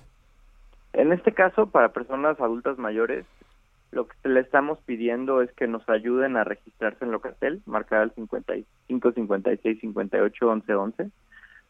En 0.98 1.14
este 1.14 1.32
caso, 1.32 1.68
para 1.68 1.90
personas 1.90 2.42
adultas 2.42 2.80
mayores, 2.80 3.24
lo 3.92 4.08
que 4.08 4.16
le 4.28 4.40
estamos 4.40 4.80
pidiendo 4.84 5.44
es 5.44 5.52
que 5.52 5.68
nos 5.68 5.88
ayuden 5.88 6.36
a 6.38 6.44
registrarse 6.44 7.06
en 7.06 7.12
Locatel, 7.12 7.62
marcar 7.68 8.02
el 8.02 8.12
55 8.14 9.12
56 9.12 9.80
58 9.80 10.48
11 10.50 10.74
11, 10.74 11.12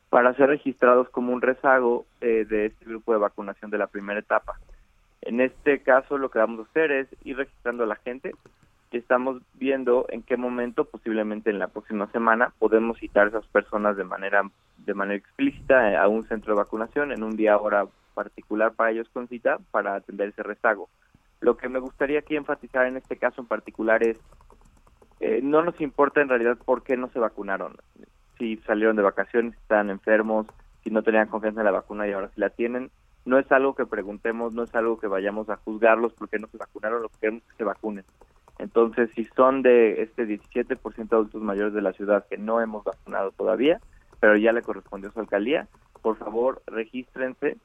para 0.09 0.33
ser 0.35 0.47
registrados 0.47 1.09
como 1.09 1.33
un 1.33 1.41
rezago 1.41 2.05
eh, 2.21 2.45
de 2.47 2.67
este 2.67 2.85
grupo 2.85 3.11
de 3.11 3.19
vacunación 3.19 3.69
de 3.69 3.77
la 3.77 3.87
primera 3.87 4.17
etapa. 4.17 4.61
En 5.21 5.41
este 5.41 5.79
caso, 5.79 6.17
lo 6.17 6.31
que 6.31 6.39
vamos 6.39 6.65
a 6.65 6.69
hacer 6.69 6.91
es 6.93 7.09
ir 7.25 7.35
registrando 7.35 7.83
a 7.83 7.87
la 7.87 7.97
gente 7.97 8.33
y 8.91 8.97
estamos 8.97 9.41
viendo 9.55 10.05
en 10.07 10.23
qué 10.23 10.37
momento, 10.37 10.85
posiblemente 10.85 11.49
en 11.49 11.59
la 11.59 11.67
próxima 11.67 12.09
semana, 12.13 12.53
podemos 12.59 12.97
citar 12.99 13.25
a 13.25 13.29
esas 13.31 13.45
personas 13.47 13.97
de 13.97 14.05
manera 14.05 14.43
de 14.77 14.93
manera 14.93 15.17
explícita 15.17 16.01
a 16.01 16.07
un 16.07 16.23
centro 16.29 16.53
de 16.53 16.61
vacunación 16.61 17.11
en 17.11 17.23
un 17.23 17.35
día 17.35 17.57
hora 17.57 17.87
particular 18.17 18.73
para 18.73 18.89
ellos 18.89 19.07
con 19.13 19.27
cita 19.27 19.59
para 19.69 19.93
atender 19.93 20.29
ese 20.29 20.41
rezago. 20.41 20.89
Lo 21.39 21.55
que 21.55 21.69
me 21.69 21.77
gustaría 21.77 22.19
aquí 22.19 22.35
enfatizar 22.35 22.87
en 22.87 22.97
este 22.97 23.17
caso 23.17 23.41
en 23.41 23.47
particular 23.47 24.01
es, 24.01 24.17
eh, 25.19 25.39
no 25.43 25.61
nos 25.61 25.79
importa 25.79 26.19
en 26.19 26.29
realidad 26.29 26.57
por 26.57 26.81
qué 26.81 26.97
no 26.97 27.09
se 27.09 27.19
vacunaron. 27.19 27.75
Si 28.39 28.57
salieron 28.65 28.95
de 28.95 29.03
vacaciones, 29.03 29.53
están 29.53 29.91
enfermos, 29.91 30.47
si 30.83 30.89
no 30.89 31.03
tenían 31.03 31.27
confianza 31.27 31.61
en 31.61 31.65
la 31.65 31.71
vacuna 31.71 32.07
y 32.07 32.11
ahora 32.11 32.29
sí 32.29 32.41
la 32.41 32.49
tienen. 32.49 32.89
No 33.25 33.37
es 33.37 33.51
algo 33.51 33.75
que 33.75 33.85
preguntemos, 33.85 34.55
no 34.55 34.63
es 34.63 34.73
algo 34.73 34.99
que 34.99 35.07
vayamos 35.07 35.47
a 35.51 35.57
juzgarlos 35.57 36.13
porque 36.13 36.39
no 36.39 36.47
se 36.47 36.57
vacunaron, 36.57 37.03
lo 37.03 37.09
que 37.09 37.19
queremos 37.19 37.43
es 37.43 37.49
que 37.49 37.57
se 37.57 37.63
vacunen. 37.65 38.05
Entonces, 38.57 39.11
si 39.13 39.25
son 39.25 39.61
de 39.61 40.01
este 40.01 40.25
17% 40.25 41.09
de 41.09 41.15
adultos 41.15 41.43
mayores 41.43 41.73
de 41.73 41.83
la 41.83 41.93
ciudad 41.93 42.25
que 42.27 42.39
no 42.39 42.61
hemos 42.61 42.83
vacunado 42.83 43.31
todavía, 43.31 43.79
pero 44.19 44.35
ya 44.37 44.53
le 44.53 44.63
correspondió 44.63 45.09
a 45.09 45.13
su 45.13 45.19
alcaldía, 45.19 45.67
por 46.01 46.17
favor, 46.17 46.63
regístrense 46.65 47.57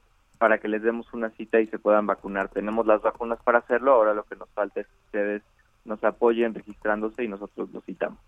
para 0.43 0.57
que 0.57 0.67
les 0.67 0.83
demos 0.83 1.07
una 1.13 1.29
cita 1.29 1.61
y 1.61 1.67
se 1.67 1.79
puedan 1.79 2.05
vacunar. 2.05 2.49
Tenemos 2.49 2.85
las 2.85 3.01
vacunas 3.01 3.39
para 3.45 3.59
hacerlo, 3.59 3.93
ahora 3.93 4.13
lo 4.13 4.25
que 4.25 4.35
nos 4.35 4.49
falta 4.49 4.81
es 4.81 4.87
que 4.87 5.05
ustedes 5.05 5.41
nos 5.85 6.03
apoyen 6.03 6.53
registrándose 6.53 7.23
y 7.23 7.29
nosotros 7.29 7.69
los 7.71 7.81
citamos. 7.85 8.19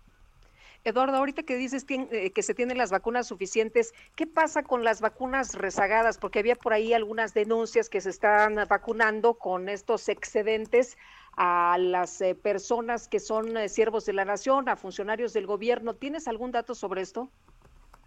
Eduardo, 0.82 1.18
ahorita 1.18 1.42
que 1.42 1.56
dices 1.56 1.84
eh, 1.90 2.30
que 2.30 2.42
se 2.42 2.54
tienen 2.54 2.78
las 2.78 2.90
vacunas 2.90 3.26
suficientes, 3.26 3.92
¿qué 4.14 4.26
pasa 4.26 4.62
con 4.62 4.82
las 4.82 5.02
vacunas 5.02 5.54
rezagadas? 5.56 6.16
Porque 6.16 6.38
había 6.38 6.54
por 6.54 6.72
ahí 6.72 6.94
algunas 6.94 7.34
denuncias 7.34 7.90
que 7.90 8.00
se 8.00 8.08
están 8.08 8.54
vacunando 8.66 9.34
con 9.34 9.68
estos 9.68 10.08
excedentes 10.08 10.96
a 11.36 11.76
las 11.78 12.22
eh, 12.22 12.34
personas 12.34 13.08
que 13.08 13.20
son 13.20 13.58
eh, 13.58 13.68
siervos 13.68 14.06
de 14.06 14.14
la 14.14 14.24
nación, 14.24 14.70
a 14.70 14.76
funcionarios 14.76 15.34
del 15.34 15.46
gobierno. 15.46 15.92
¿Tienes 15.92 16.28
algún 16.28 16.50
dato 16.50 16.74
sobre 16.74 17.02
esto? 17.02 17.28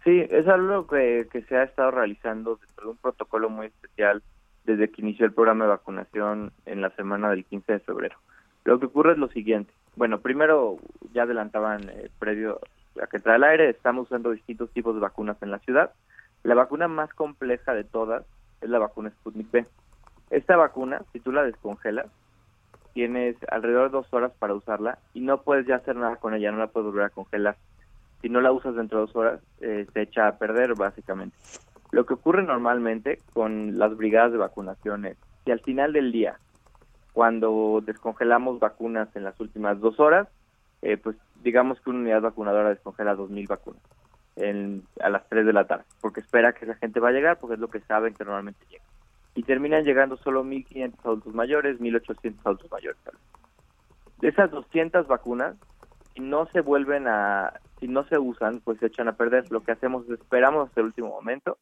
Sí, 0.04 0.26
es 0.30 0.48
algo 0.48 0.86
que, 0.86 1.28
se 1.46 1.56
ha 1.56 1.64
estado 1.64 1.90
realizando 1.90 2.56
dentro 2.56 2.84
de 2.84 2.90
un 2.92 2.96
protocolo 2.96 3.50
muy 3.50 3.66
especial 3.66 4.22
desde 4.64 4.90
que 4.90 5.02
inició 5.02 5.26
el 5.26 5.32
programa 5.32 5.64
de 5.64 5.70
vacunación 5.70 6.52
en 6.64 6.80
la 6.80 6.90
semana 6.90 7.28
del 7.30 7.44
15 7.44 7.72
de 7.72 7.80
febrero. 7.80 8.16
Lo 8.64 8.80
que 8.80 8.86
ocurre 8.86 9.12
es 9.12 9.18
lo 9.18 9.28
siguiente. 9.28 9.72
Bueno, 9.96 10.20
primero 10.20 10.76
ya 11.12 11.24
adelantaban 11.24 11.88
eh, 11.90 12.10
previo 12.18 12.60
a 13.02 13.06
que 13.08 13.18
trae 13.18 13.36
el 13.36 13.44
aire, 13.44 13.68
estamos 13.68 14.06
usando 14.06 14.30
distintos 14.30 14.70
tipos 14.70 14.94
de 14.94 15.00
vacunas 15.00 15.36
en 15.42 15.50
la 15.50 15.58
ciudad. 15.58 15.92
La 16.44 16.54
vacuna 16.54 16.88
más 16.88 17.12
compleja 17.12 17.74
de 17.74 17.84
todas 17.84 18.24
es 18.62 18.70
la 18.70 18.78
vacuna 18.78 19.10
Sputnik 19.10 19.50
B. 19.50 19.66
Esta 20.30 20.56
vacuna, 20.56 21.02
si 21.12 21.20
tú 21.20 21.32
la 21.32 21.42
descongelas, 21.42 22.06
tienes 22.94 23.36
alrededor 23.50 23.90
de 23.90 23.98
dos 23.98 24.12
horas 24.14 24.32
para 24.38 24.54
usarla 24.54 24.98
y 25.12 25.20
no 25.20 25.42
puedes 25.42 25.66
ya 25.66 25.76
hacer 25.76 25.96
nada 25.96 26.16
con 26.16 26.34
ella, 26.34 26.50
no 26.52 26.58
la 26.58 26.68
puedes 26.68 26.86
volver 26.86 27.04
a 27.04 27.10
congelar 27.10 27.56
si 28.20 28.28
no 28.28 28.40
la 28.40 28.52
usas 28.52 28.74
dentro 28.74 28.98
de 28.98 29.06
dos 29.06 29.16
horas, 29.16 29.40
eh, 29.60 29.86
se 29.92 30.02
echa 30.02 30.28
a 30.28 30.38
perder 30.38 30.74
básicamente. 30.74 31.36
Lo 31.90 32.06
que 32.06 32.14
ocurre 32.14 32.42
normalmente 32.42 33.18
con 33.32 33.78
las 33.78 33.96
brigadas 33.96 34.32
de 34.32 34.38
vacunación 34.38 35.06
es 35.06 35.16
que 35.44 35.52
al 35.52 35.60
final 35.60 35.92
del 35.92 36.12
día, 36.12 36.38
cuando 37.12 37.82
descongelamos 37.84 38.60
vacunas 38.60 39.08
en 39.16 39.24
las 39.24 39.38
últimas 39.40 39.80
dos 39.80 39.98
horas, 39.98 40.28
eh, 40.82 40.96
pues 40.96 41.16
digamos 41.42 41.80
que 41.80 41.90
una 41.90 42.00
unidad 42.00 42.22
vacunadora 42.22 42.70
descongela 42.70 43.16
2.000 43.16 43.48
vacunas 43.48 43.82
en, 44.36 44.82
a 45.00 45.10
las 45.10 45.28
3 45.28 45.46
de 45.46 45.52
la 45.52 45.66
tarde, 45.66 45.84
porque 46.00 46.20
espera 46.20 46.52
que 46.52 46.64
esa 46.64 46.74
gente 46.76 47.00
va 47.00 47.08
a 47.08 47.12
llegar, 47.12 47.38
porque 47.38 47.54
es 47.54 47.60
lo 47.60 47.68
que 47.68 47.80
saben 47.80 48.14
que 48.14 48.24
normalmente 48.24 48.64
llega. 48.70 48.84
Y 49.34 49.42
terminan 49.42 49.84
llegando 49.84 50.16
solo 50.16 50.44
1.500 50.44 50.94
adultos 51.04 51.34
mayores, 51.34 51.80
1.800 51.80 52.34
adultos 52.44 52.70
mayores. 52.70 52.98
De 54.20 54.28
esas 54.28 54.50
200 54.50 55.06
vacunas, 55.06 55.56
si 56.20 56.26
no 56.26 56.46
se 56.52 56.60
vuelven 56.60 57.08
a, 57.08 57.60
si 57.78 57.88
no 57.88 58.04
se 58.04 58.18
usan, 58.18 58.60
pues 58.60 58.78
se 58.78 58.86
echan 58.86 59.08
a 59.08 59.16
perder. 59.16 59.50
Lo 59.50 59.62
que 59.62 59.72
hacemos 59.72 60.04
es 60.04 60.20
esperamos 60.20 60.68
hasta 60.68 60.80
el 60.80 60.88
último 60.88 61.08
momento. 61.08 61.56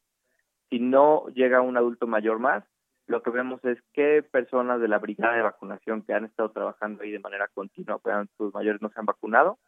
Si 0.69 0.81
no 0.81 1.27
llega 1.29 1.61
un 1.61 1.77
adulto 1.77 2.09
mayor 2.09 2.41
más, 2.41 2.65
lo 3.07 3.23
que 3.23 3.31
vemos 3.31 3.65
es 3.65 3.79
que 3.93 4.23
personas 4.23 4.81
de 4.81 4.89
la 4.89 4.99
brigada 4.99 5.37
de 5.37 5.43
vacunación 5.43 6.03
que 6.03 6.13
han 6.13 6.25
estado 6.25 6.51
trabajando 6.51 7.05
ahí 7.05 7.13
de 7.13 7.21
manera 7.21 7.47
continua, 7.55 7.99
pues 7.99 8.15
sus 8.37 8.53
mayores 8.53 8.83
no 8.83 8.91
se 8.91 8.99
han 8.99 9.07
vacunado 9.07 9.59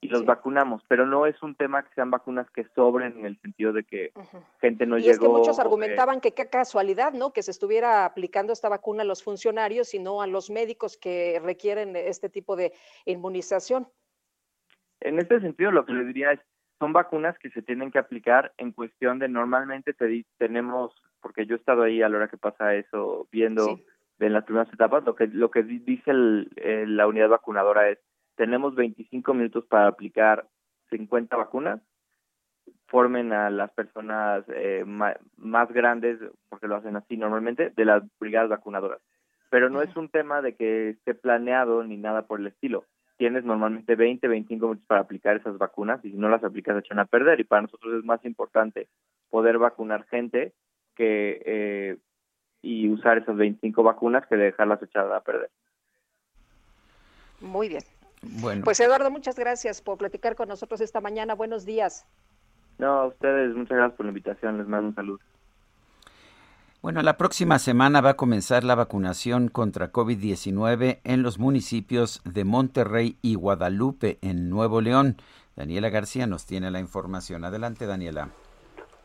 y 0.00 0.08
los 0.08 0.24
vacunamos, 0.24 0.82
pero 0.88 1.06
no 1.06 1.26
es 1.26 1.42
un 1.42 1.56
tema 1.56 1.82
que 1.82 1.94
sean 1.94 2.10
vacunas 2.10 2.48
que 2.50 2.64
sobren 2.74 3.18
en 3.18 3.26
el 3.26 3.40
sentido 3.40 3.72
de 3.72 3.84
que 3.84 4.12
gente 4.60 4.86
no 4.86 4.96
y 4.96 5.02
llegó. 5.02 5.12
es 5.12 5.18
que 5.18 5.28
muchos 5.28 5.58
argumentaban 5.58 6.20
que 6.20 6.32
qué 6.32 6.48
casualidad, 6.48 7.12
¿no? 7.12 7.32
Que 7.32 7.42
se 7.42 7.50
estuviera 7.50 8.04
aplicando 8.04 8.52
esta 8.52 8.68
vacuna 8.68 9.02
a 9.02 9.06
los 9.06 9.22
funcionarios 9.22 9.94
y 9.94 9.98
no 9.98 10.22
a 10.22 10.26
los 10.26 10.50
médicos 10.50 10.96
que 10.96 11.40
requieren 11.42 11.96
este 11.96 12.28
tipo 12.28 12.54
de 12.56 12.72
inmunización. 13.04 13.88
En 15.00 15.18
este 15.18 15.40
sentido, 15.40 15.70
lo 15.70 15.84
que 15.84 15.92
le 15.92 16.04
diría 16.04 16.32
es, 16.32 16.40
son 16.78 16.92
vacunas 16.92 17.38
que 17.38 17.50
se 17.50 17.62
tienen 17.62 17.90
que 17.90 17.98
aplicar 17.98 18.52
en 18.56 18.72
cuestión 18.72 19.18
de 19.18 19.28
normalmente 19.28 19.92
te, 19.94 20.24
tenemos, 20.38 20.94
porque 21.20 21.46
yo 21.46 21.56
he 21.56 21.58
estado 21.58 21.82
ahí 21.82 22.02
a 22.02 22.08
la 22.08 22.18
hora 22.18 22.28
que 22.28 22.36
pasa 22.36 22.74
eso, 22.74 23.28
viendo 23.32 23.80
en 24.18 24.32
las 24.32 24.44
primeras 24.44 24.72
etapas, 24.72 25.04
lo 25.04 25.14
que 25.14 25.26
lo 25.28 25.50
que 25.50 25.62
dice 25.62 26.10
el, 26.10 26.96
la 26.96 27.06
unidad 27.06 27.28
vacunadora 27.28 27.88
es, 27.88 27.98
tenemos 28.36 28.74
25 28.74 29.34
minutos 29.34 29.64
para 29.66 29.88
aplicar 29.88 30.46
50 30.90 31.36
vacunas, 31.36 31.80
formen 32.86 33.32
a 33.32 33.50
las 33.50 33.70
personas 33.72 34.44
eh, 34.48 34.84
más 34.86 35.72
grandes, 35.72 36.18
porque 36.48 36.68
lo 36.68 36.76
hacen 36.76 36.96
así 36.96 37.16
normalmente, 37.16 37.70
de 37.70 37.84
las 37.84 38.02
brigadas 38.18 38.48
vacunadoras. 38.48 39.00
Pero 39.50 39.70
no 39.70 39.82
es 39.82 39.94
un 39.96 40.08
tema 40.08 40.42
de 40.42 40.54
que 40.54 40.90
esté 40.90 41.14
planeado 41.14 41.82
ni 41.82 41.96
nada 41.96 42.26
por 42.26 42.40
el 42.40 42.48
estilo 42.48 42.84
tienes 43.18 43.44
normalmente 43.44 43.96
20, 43.96 44.26
25 44.26 44.66
minutos 44.66 44.86
para 44.86 45.02
aplicar 45.02 45.36
esas 45.36 45.58
vacunas 45.58 46.02
y 46.04 46.12
si 46.12 46.16
no 46.16 46.28
las 46.28 46.42
aplicas 46.42 46.74
se 46.74 46.80
echan 46.80 47.00
a 47.00 47.04
perder 47.04 47.40
y 47.40 47.44
para 47.44 47.62
nosotros 47.62 47.98
es 47.98 48.04
más 48.04 48.24
importante 48.24 48.88
poder 49.28 49.58
vacunar 49.58 50.06
gente 50.06 50.54
que 50.94 51.42
eh, 51.44 51.98
y 52.62 52.88
usar 52.88 53.18
esas 53.18 53.36
25 53.36 53.82
vacunas 53.82 54.26
que 54.26 54.36
dejarlas 54.36 54.82
echadas 54.82 55.12
a 55.12 55.20
perder. 55.20 55.50
Muy 57.40 57.68
bien. 57.68 57.82
Bueno. 58.40 58.62
Pues 58.64 58.80
Eduardo, 58.80 59.10
muchas 59.10 59.38
gracias 59.38 59.80
por 59.80 59.98
platicar 59.98 60.34
con 60.34 60.48
nosotros 60.48 60.80
esta 60.80 61.00
mañana. 61.00 61.34
Buenos 61.34 61.64
días. 61.64 62.06
No, 62.78 62.88
a 62.88 63.06
ustedes, 63.06 63.54
muchas 63.54 63.76
gracias 63.76 63.96
por 63.96 64.06
la 64.06 64.10
invitación. 64.10 64.58
Les 64.58 64.66
mando 64.66 64.88
un 64.88 64.94
saludo. 64.94 65.20
Bueno, 66.88 67.02
la 67.02 67.18
próxima 67.18 67.58
semana 67.58 68.00
va 68.00 68.12
a 68.12 68.16
comenzar 68.16 68.64
la 68.64 68.74
vacunación 68.74 69.48
contra 69.48 69.92
COVID-19 69.92 71.00
en 71.04 71.22
los 71.22 71.38
municipios 71.38 72.22
de 72.24 72.44
Monterrey 72.44 73.18
y 73.20 73.34
Guadalupe, 73.34 74.16
en 74.22 74.48
Nuevo 74.48 74.80
León. 74.80 75.18
Daniela 75.54 75.90
García 75.90 76.26
nos 76.26 76.46
tiene 76.46 76.70
la 76.70 76.80
información. 76.80 77.44
Adelante, 77.44 77.84
Daniela. 77.84 78.30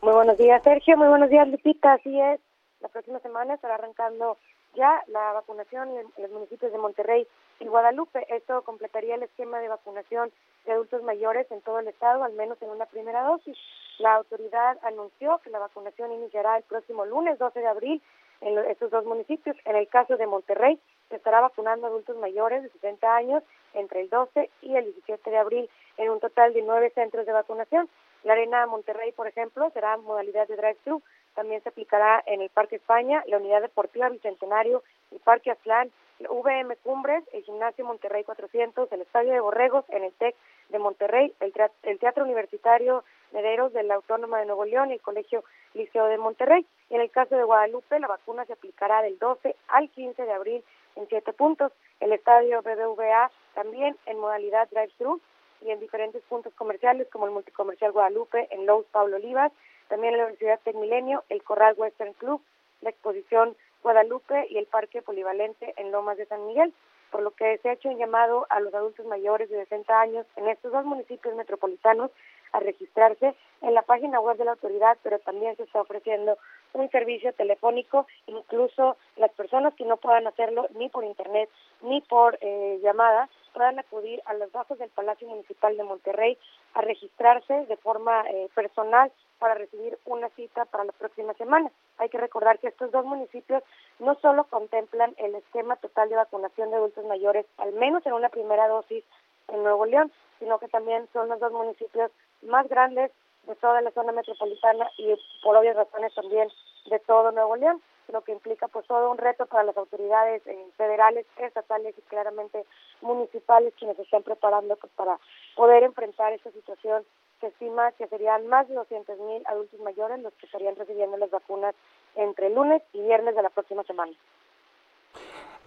Muy 0.00 0.14
buenos 0.14 0.38
días, 0.38 0.62
Sergio. 0.62 0.96
Muy 0.96 1.08
buenos 1.08 1.28
días, 1.28 1.46
Lupita. 1.46 1.92
Así 1.92 2.18
es. 2.18 2.40
La 2.80 2.88
próxima 2.88 3.18
semana 3.18 3.52
estará 3.52 3.74
arrancando 3.74 4.38
ya 4.74 5.02
la 5.08 5.34
vacunación 5.34 5.90
en 5.90 6.22
los 6.22 6.32
municipios 6.32 6.72
de 6.72 6.78
Monterrey 6.78 7.26
y 7.60 7.66
Guadalupe. 7.66 8.26
Esto 8.34 8.62
completaría 8.62 9.14
el 9.14 9.22
esquema 9.22 9.58
de 9.60 9.68
vacunación 9.68 10.32
de 10.64 10.72
adultos 10.72 11.02
mayores 11.02 11.50
en 11.50 11.60
todo 11.62 11.80
el 11.80 11.88
estado, 11.88 12.24
al 12.24 12.32
menos 12.34 12.60
en 12.62 12.70
una 12.70 12.86
primera 12.86 13.22
dosis. 13.22 13.56
La 13.98 14.14
autoridad 14.14 14.78
anunció 14.82 15.38
que 15.38 15.50
la 15.50 15.58
vacunación 15.58 16.12
iniciará 16.12 16.56
el 16.56 16.64
próximo 16.64 17.04
lunes 17.04 17.38
12 17.38 17.60
de 17.60 17.66
abril 17.66 18.02
en 18.40 18.58
estos 18.70 18.90
dos 18.90 19.04
municipios. 19.04 19.56
En 19.64 19.76
el 19.76 19.88
caso 19.88 20.16
de 20.16 20.26
Monterrey, 20.26 20.78
se 21.08 21.16
estará 21.16 21.40
vacunando 21.40 21.86
adultos 21.86 22.16
mayores 22.16 22.62
de 22.62 22.70
60 22.70 23.14
años 23.14 23.42
entre 23.74 24.00
el 24.00 24.08
12 24.08 24.50
y 24.62 24.76
el 24.76 24.84
17 24.84 25.30
de 25.30 25.38
abril 25.38 25.70
en 25.96 26.10
un 26.10 26.20
total 26.20 26.52
de 26.52 26.62
nueve 26.62 26.90
centros 26.94 27.26
de 27.26 27.32
vacunación. 27.32 27.88
La 28.24 28.32
Arena 28.32 28.66
Monterrey, 28.66 29.12
por 29.12 29.28
ejemplo, 29.28 29.70
será 29.70 29.96
modalidad 29.98 30.48
de 30.48 30.56
drive-thru. 30.56 31.02
También 31.34 31.62
se 31.62 31.68
aplicará 31.68 32.22
en 32.26 32.40
el 32.40 32.48
Parque 32.48 32.76
España, 32.76 33.22
la 33.26 33.36
Unidad 33.36 33.60
Deportiva 33.60 34.08
Bicentenario, 34.08 34.82
el 35.10 35.20
Parque 35.20 35.50
Aztlán, 35.50 35.90
VM 36.20 36.76
Cumbres, 36.82 37.24
el 37.32 37.42
Gimnasio 37.42 37.84
Monterrey 37.84 38.24
400, 38.24 38.90
el 38.92 39.02
Estadio 39.02 39.32
de 39.32 39.40
Borregos, 39.40 39.84
en 39.88 40.04
el 40.04 40.12
TEC 40.12 40.34
de 40.70 40.78
Monterrey, 40.78 41.32
el, 41.40 41.52
Teatro 41.98 42.24
Universitario 42.24 43.04
Mederos 43.32 43.72
de 43.72 43.82
la 43.82 43.94
Autónoma 43.96 44.38
de 44.38 44.46
Nuevo 44.46 44.64
León 44.64 44.90
y 44.90 44.94
el 44.94 45.00
Colegio 45.00 45.44
Liceo 45.74 46.06
de 46.06 46.18
Monterrey. 46.18 46.66
Y 46.90 46.94
en 46.94 47.00
el 47.00 47.10
caso 47.10 47.36
de 47.36 47.44
Guadalupe, 47.44 47.98
la 47.98 48.06
vacuna 48.06 48.44
se 48.44 48.52
aplicará 48.52 49.02
del 49.02 49.18
12 49.18 49.56
al 49.68 49.88
15 49.90 50.22
de 50.22 50.32
abril 50.32 50.64
en 50.96 51.08
siete 51.08 51.32
puntos. 51.32 51.72
El 52.00 52.12
Estadio 52.12 52.62
BBVA 52.62 53.30
también 53.54 53.96
en 54.06 54.18
modalidad 54.18 54.68
drive-thru 54.70 55.20
y 55.62 55.70
en 55.70 55.80
diferentes 55.80 56.22
puntos 56.22 56.52
comerciales 56.54 57.08
como 57.10 57.26
el 57.26 57.32
Multicomercial 57.32 57.92
Guadalupe, 57.92 58.48
en 58.50 58.66
Lowe's 58.66 58.86
Pablo 58.92 59.16
Olivas, 59.16 59.52
también 59.88 60.14
en 60.14 60.18
la 60.18 60.26
Universidad 60.26 60.60
Tecmilenio, 60.62 61.24
el 61.28 61.42
Corral 61.42 61.74
Western 61.76 62.12
Club, 62.14 62.42
la 62.82 62.90
exposición 62.90 63.56
Guadalupe 63.84 64.48
y 64.50 64.58
el 64.58 64.66
Parque 64.66 65.02
Polivalente 65.02 65.74
en 65.76 65.92
Lomas 65.92 66.16
de 66.16 66.26
San 66.26 66.44
Miguel 66.46 66.74
por 67.14 67.22
lo 67.22 67.30
que 67.30 67.58
se 67.58 67.68
ha 67.68 67.74
hecho 67.74 67.88
un 67.88 67.96
llamado 67.96 68.44
a 68.50 68.58
los 68.58 68.74
adultos 68.74 69.06
mayores 69.06 69.48
de 69.48 69.62
60 69.62 70.00
años 70.00 70.26
en 70.34 70.48
estos 70.48 70.72
dos 70.72 70.84
municipios 70.84 71.32
metropolitanos 71.36 72.10
a 72.50 72.58
registrarse 72.58 73.36
en 73.62 73.72
la 73.72 73.82
página 73.82 74.18
web 74.18 74.36
de 74.36 74.44
la 74.44 74.50
autoridad, 74.50 74.98
pero 75.04 75.20
también 75.20 75.56
se 75.56 75.62
está 75.62 75.80
ofreciendo 75.80 76.36
un 76.72 76.90
servicio 76.90 77.32
telefónico, 77.32 78.08
incluso 78.26 78.96
las 79.14 79.30
personas 79.30 79.74
que 79.74 79.84
no 79.84 79.96
puedan 79.96 80.26
hacerlo 80.26 80.66
ni 80.74 80.88
por 80.88 81.04
internet 81.04 81.48
ni 81.82 82.00
por 82.00 82.36
eh, 82.40 82.80
llamada, 82.82 83.28
puedan 83.54 83.78
acudir 83.78 84.20
a 84.26 84.34
los 84.34 84.52
bajos 84.52 84.78
del 84.78 84.90
Palacio 84.90 85.28
Municipal 85.28 85.76
de 85.76 85.84
Monterrey 85.84 86.36
a 86.74 86.82
registrarse 86.82 87.54
de 87.66 87.76
forma 87.78 88.22
eh, 88.28 88.48
personal 88.54 89.10
para 89.38 89.54
recibir 89.54 89.98
una 90.04 90.28
cita 90.30 90.64
para 90.66 90.84
la 90.84 90.92
próxima 90.92 91.32
semana. 91.34 91.70
Hay 91.98 92.08
que 92.08 92.18
recordar 92.18 92.58
que 92.58 92.68
estos 92.68 92.90
dos 92.90 93.04
municipios 93.04 93.62
no 93.98 94.14
solo 94.16 94.44
contemplan 94.44 95.14
el 95.18 95.34
esquema 95.36 95.76
total 95.76 96.08
de 96.08 96.16
vacunación 96.16 96.70
de 96.70 96.76
adultos 96.76 97.04
mayores, 97.06 97.46
al 97.58 97.72
menos 97.72 98.04
en 98.06 98.12
una 98.12 98.28
primera 98.28 98.68
dosis 98.68 99.04
en 99.48 99.62
Nuevo 99.62 99.86
León, 99.86 100.12
sino 100.38 100.58
que 100.58 100.68
también 100.68 101.08
son 101.12 101.28
los 101.28 101.38
dos 101.40 101.52
municipios 101.52 102.10
más 102.42 102.68
grandes 102.68 103.10
de 103.46 103.54
toda 103.56 103.80
la 103.80 103.90
zona 103.92 104.12
metropolitana 104.12 104.90
y 104.98 105.14
por 105.42 105.56
obvias 105.56 105.76
razones 105.76 106.14
también 106.14 106.48
de 106.86 106.98
todo 107.00 107.32
Nuevo 107.32 107.56
León, 107.56 107.80
lo 108.12 108.22
que 108.22 108.32
implica 108.32 108.68
pues 108.68 108.86
todo 108.86 109.10
un 109.10 109.18
reto 109.18 109.46
para 109.46 109.64
las 109.64 109.76
autoridades 109.76 110.46
eh, 110.46 110.66
federales, 110.76 111.26
estatales 111.36 111.94
y 111.96 112.02
claramente 112.02 112.64
municipales 113.00 113.74
quienes 113.78 113.98
están 113.98 114.22
preparando 114.22 114.76
pues, 114.76 114.92
para 114.94 115.18
poder 115.56 115.82
enfrentar 115.82 116.32
esta 116.32 116.50
situación 116.52 117.04
se 117.40 117.48
estima 117.48 117.92
que 117.92 118.06
serían 118.08 118.46
más 118.46 118.68
de 118.68 118.74
200 118.74 119.18
mil 119.18 119.42
adultos 119.46 119.80
mayores 119.80 120.20
los 120.20 120.32
que 120.34 120.46
estarían 120.46 120.76
recibiendo 120.76 121.16
las 121.16 121.30
vacunas 121.30 121.74
entre 122.14 122.50
lunes 122.50 122.82
y 122.92 123.00
viernes 123.02 123.34
de 123.34 123.42
la 123.42 123.50
próxima 123.50 123.82
semana. 123.84 124.12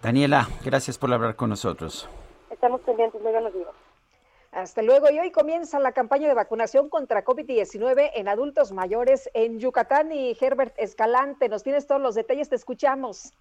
Daniela, 0.02 0.46
gracias 0.64 0.96
por 0.98 1.12
hablar 1.12 1.36
con 1.36 1.50
nosotros. 1.50 2.08
Estamos 2.50 2.80
pendientes, 2.82 3.20
muy 3.20 3.32
buenos 3.32 3.52
días. 3.52 3.87
Hasta 4.52 4.82
luego. 4.82 5.10
Y 5.10 5.18
hoy 5.18 5.30
comienza 5.30 5.78
la 5.78 5.92
campaña 5.92 6.28
de 6.28 6.34
vacunación 6.34 6.88
contra 6.88 7.24
COVID-19 7.24 8.10
en 8.14 8.28
adultos 8.28 8.72
mayores 8.72 9.28
en 9.34 9.58
Yucatán. 9.58 10.10
Y 10.12 10.36
Herbert 10.40 10.74
Escalante, 10.78 11.48
nos 11.48 11.62
tienes 11.62 11.86
todos 11.86 12.00
los 12.00 12.14
detalles, 12.14 12.48
te 12.48 12.56
escuchamos. 12.56 13.32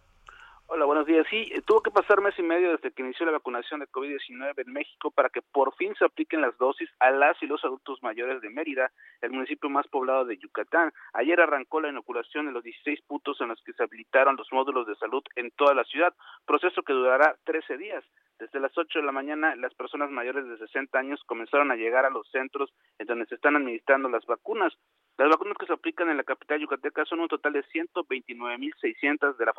Hola, 0.70 0.84
buenos 0.84 1.06
días. 1.06 1.26
Sí, 1.30 1.50
eh, 1.54 1.62
tuvo 1.66 1.82
que 1.82 1.92
pasar 1.92 2.20
mes 2.20 2.38
y 2.38 2.44
medio 2.44 2.72
desde 2.74 2.92
que 2.92 3.02
inició 3.02 3.26
la 3.26 3.32
vacunación 3.32 3.80
de 3.80 3.88
COVID-19 3.88 4.66
en 4.66 4.74
México 4.74 5.12
para 5.12 5.30
que 5.30 5.42
por 5.42 5.74
fin 5.76 5.96
se 5.96 6.04
apliquen 6.04 6.42
las 6.42 6.58
dosis 6.58 6.90
a 7.00 7.10
las 7.10 7.42
y 7.42 7.48
los 7.48 7.64
adultos 7.64 8.04
mayores 8.04 8.42
de 8.42 8.50
Mérida, 8.50 8.92
el 9.22 9.32
municipio 9.32 9.70
más 9.70 9.88
poblado 9.88 10.26
de 10.26 10.38
Yucatán. 10.38 10.92
Ayer 11.14 11.40
arrancó 11.40 11.80
la 11.80 11.88
inoculación 11.88 12.50
en 12.50 12.54
los 12.54 12.66
16 12.66 13.02
puntos 13.04 13.40
en 13.40 13.48
los 13.48 13.64
que 13.64 13.72
se 13.72 13.84
habilitaron 13.84 14.36
los 14.36 14.52
módulos 14.52 14.86
de 14.88 14.98
salud 14.98 15.24
en 15.38 15.52
toda 15.52 15.74
la 15.74 15.86
ciudad, 15.86 16.14
proceso 16.46 16.84
que 16.84 16.92
durará 16.92 17.38
13 17.46 17.78
días. 17.78 18.04
Desde 18.38 18.60
las 18.60 18.78
8 18.78 19.00
de 19.00 19.06
la 19.06 19.14
mañana, 19.14 19.56
las 19.56 19.74
personas 19.74 20.12
mayores 20.12 20.46
de 20.50 20.58
60 20.58 21.00
años 21.00 21.24
comenzaron 21.26 21.72
a 21.72 21.78
llegar 21.78 22.04
a 22.04 22.10
los 22.10 22.30
centros 22.30 22.74
en 23.00 23.08
donde 23.08 23.26
se 23.28 23.36
están 23.36 23.56
administrando 23.56 24.10
las 24.10 24.26
vacunas. 24.26 24.74
Las 25.18 25.30
vacunas 25.30 25.58
que 25.58 25.66
se 25.66 25.74
aplican 25.74 26.10
en 26.10 26.18
la 26.18 26.24
capital 26.24 26.60
yucateca 26.60 27.04
son 27.06 27.22
un 27.22 27.28
total 27.28 27.54
de 27.54 27.64
129.600 27.64 29.36
de 29.36 29.46
la 29.48 29.54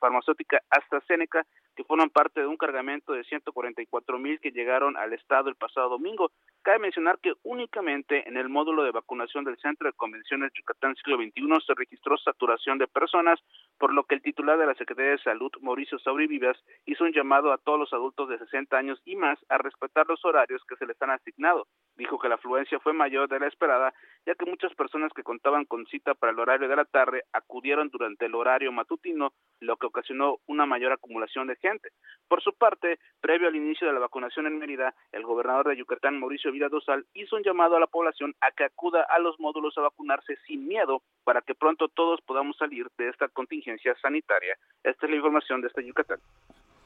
farmacéutica 0.00 0.60
AstraZeneca, 0.68 1.46
que 1.76 1.84
forman 1.84 2.10
parte 2.10 2.40
de 2.40 2.48
un 2.48 2.56
cargamento 2.56 3.12
de 3.12 3.22
144.000 3.22 4.40
que 4.40 4.50
llegaron 4.50 4.96
al 4.96 5.12
estado 5.12 5.48
el 5.48 5.54
pasado 5.54 5.90
domingo. 5.90 6.32
Cabe 6.62 6.80
mencionar 6.80 7.20
que 7.20 7.34
únicamente 7.44 8.28
en 8.28 8.36
el 8.36 8.48
módulo 8.48 8.82
de 8.82 8.90
vacunación 8.90 9.44
del 9.44 9.56
Centro 9.58 9.86
de 9.86 9.92
Convenciones 9.92 10.50
Yucatán 10.54 10.96
Siglo 10.96 11.18
XXI 11.18 11.64
se 11.64 11.74
registró 11.76 12.18
saturación 12.18 12.78
de 12.78 12.88
personas, 12.88 13.38
por 13.78 13.94
lo 13.94 14.02
que 14.02 14.16
el 14.16 14.22
titular 14.22 14.58
de 14.58 14.66
la 14.66 14.74
Secretaría 14.74 15.12
de 15.12 15.18
Salud, 15.18 15.52
Mauricio 15.60 16.00
Sauri 16.00 16.26
Vivas, 16.26 16.58
hizo 16.84 17.04
un 17.04 17.12
llamado 17.12 17.52
a 17.52 17.58
todos 17.58 17.78
los 17.78 17.92
adultos 17.92 18.28
de 18.28 18.38
60 18.38 18.76
años 18.76 19.00
y 19.04 19.14
más 19.14 19.38
a 19.50 19.58
respetar 19.58 20.08
los 20.08 20.24
horarios 20.24 20.64
que 20.68 20.74
se 20.74 20.86
les 20.86 21.00
han 21.00 21.10
asignado. 21.10 21.68
Dijo 21.94 22.18
que 22.18 22.28
la 22.28 22.34
afluencia 22.34 22.80
fue 22.80 22.92
mayor 22.92 23.28
de 23.28 23.38
la 23.38 23.46
esperada, 23.46 23.94
ya 24.26 24.34
que 24.34 24.46
muchas 24.46 24.74
personas 24.74 24.95
que 25.14 25.22
contaban 25.22 25.64
con 25.64 25.86
cita 25.86 26.14
para 26.14 26.32
el 26.32 26.38
horario 26.38 26.68
de 26.68 26.76
la 26.76 26.84
tarde 26.84 27.24
acudieron 27.32 27.88
durante 27.90 28.26
el 28.26 28.34
horario 28.34 28.72
matutino, 28.72 29.32
lo 29.60 29.76
que 29.76 29.86
ocasionó 29.86 30.38
una 30.46 30.66
mayor 30.66 30.92
acumulación 30.92 31.46
de 31.46 31.56
gente. 31.56 31.90
Por 32.28 32.42
su 32.42 32.52
parte, 32.54 32.98
previo 33.20 33.48
al 33.48 33.56
inicio 33.56 33.86
de 33.86 33.92
la 33.92 34.00
vacunación 34.00 34.46
en 34.46 34.58
Mérida, 34.58 34.94
el 35.12 35.24
gobernador 35.24 35.68
de 35.68 35.76
Yucatán, 35.76 36.18
Mauricio 36.18 36.50
Vida 36.50 36.68
Dosal, 36.68 37.06
hizo 37.14 37.36
un 37.36 37.42
llamado 37.42 37.76
a 37.76 37.80
la 37.80 37.86
población 37.86 38.34
a 38.40 38.50
que 38.52 38.64
acuda 38.64 39.06
a 39.08 39.18
los 39.18 39.38
módulos 39.38 39.76
a 39.76 39.82
vacunarse 39.82 40.36
sin 40.46 40.66
miedo 40.66 41.02
para 41.24 41.42
que 41.42 41.54
pronto 41.54 41.88
todos 41.88 42.20
podamos 42.22 42.56
salir 42.56 42.86
de 42.96 43.08
esta 43.08 43.28
contingencia 43.28 43.94
sanitaria. 44.00 44.56
Esta 44.82 45.06
es 45.06 45.10
la 45.10 45.16
información 45.16 45.60
de 45.60 45.68
este 45.68 45.84
Yucatán. 45.84 46.18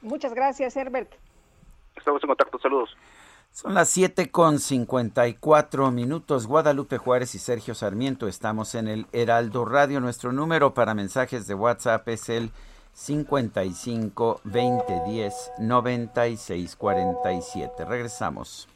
Muchas 0.03 0.35
gracias, 0.35 0.77
Herbert. 0.77 1.13
Estamos 1.97 2.23
en 2.23 2.29
contacto. 2.29 2.59
Saludos. 2.59 2.97
Son 3.53 3.75
las 3.75 3.89
7 3.91 4.31
con 4.31 4.59
54 4.59 5.91
minutos. 5.91 6.47
Guadalupe 6.47 6.99
Juárez 6.99 7.35
y 7.35 7.39
Sergio 7.39 7.75
Sarmiento 7.75 8.29
estamos 8.29 8.75
en 8.75 8.89
el 8.89 9.07
Heraldo 9.13 9.65
Radio. 9.65 10.01
Nuestro 10.01 10.33
número 10.33 10.73
para 10.73 10.95
mensajes 10.95 11.47
de 11.47 11.55
WhatsApp 11.55 12.09
es 12.09 12.29
el 12.29 12.53
55 12.95 14.41
20 14.45 15.03
10 15.07 15.35
96 15.59 16.77
47. 16.77 17.85
Regresamos. 17.85 18.69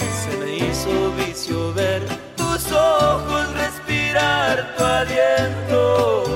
Se 0.00 0.36
me 0.38 0.56
hizo 0.56 1.12
vicio 1.12 1.74
ver 1.74 2.02
tus 2.36 2.72
ojos, 2.72 3.52
respirar 3.54 4.74
tu 4.76 4.84
aliento. 4.84 6.35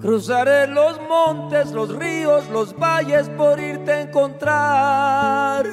Cruzaré 0.00 0.68
los 0.68 1.00
montes, 1.08 1.72
los 1.72 1.92
ríos, 1.92 2.48
los 2.50 2.72
valles 2.78 3.28
por 3.30 3.58
irte 3.58 3.92
a 3.92 4.02
encontrar. 4.02 5.66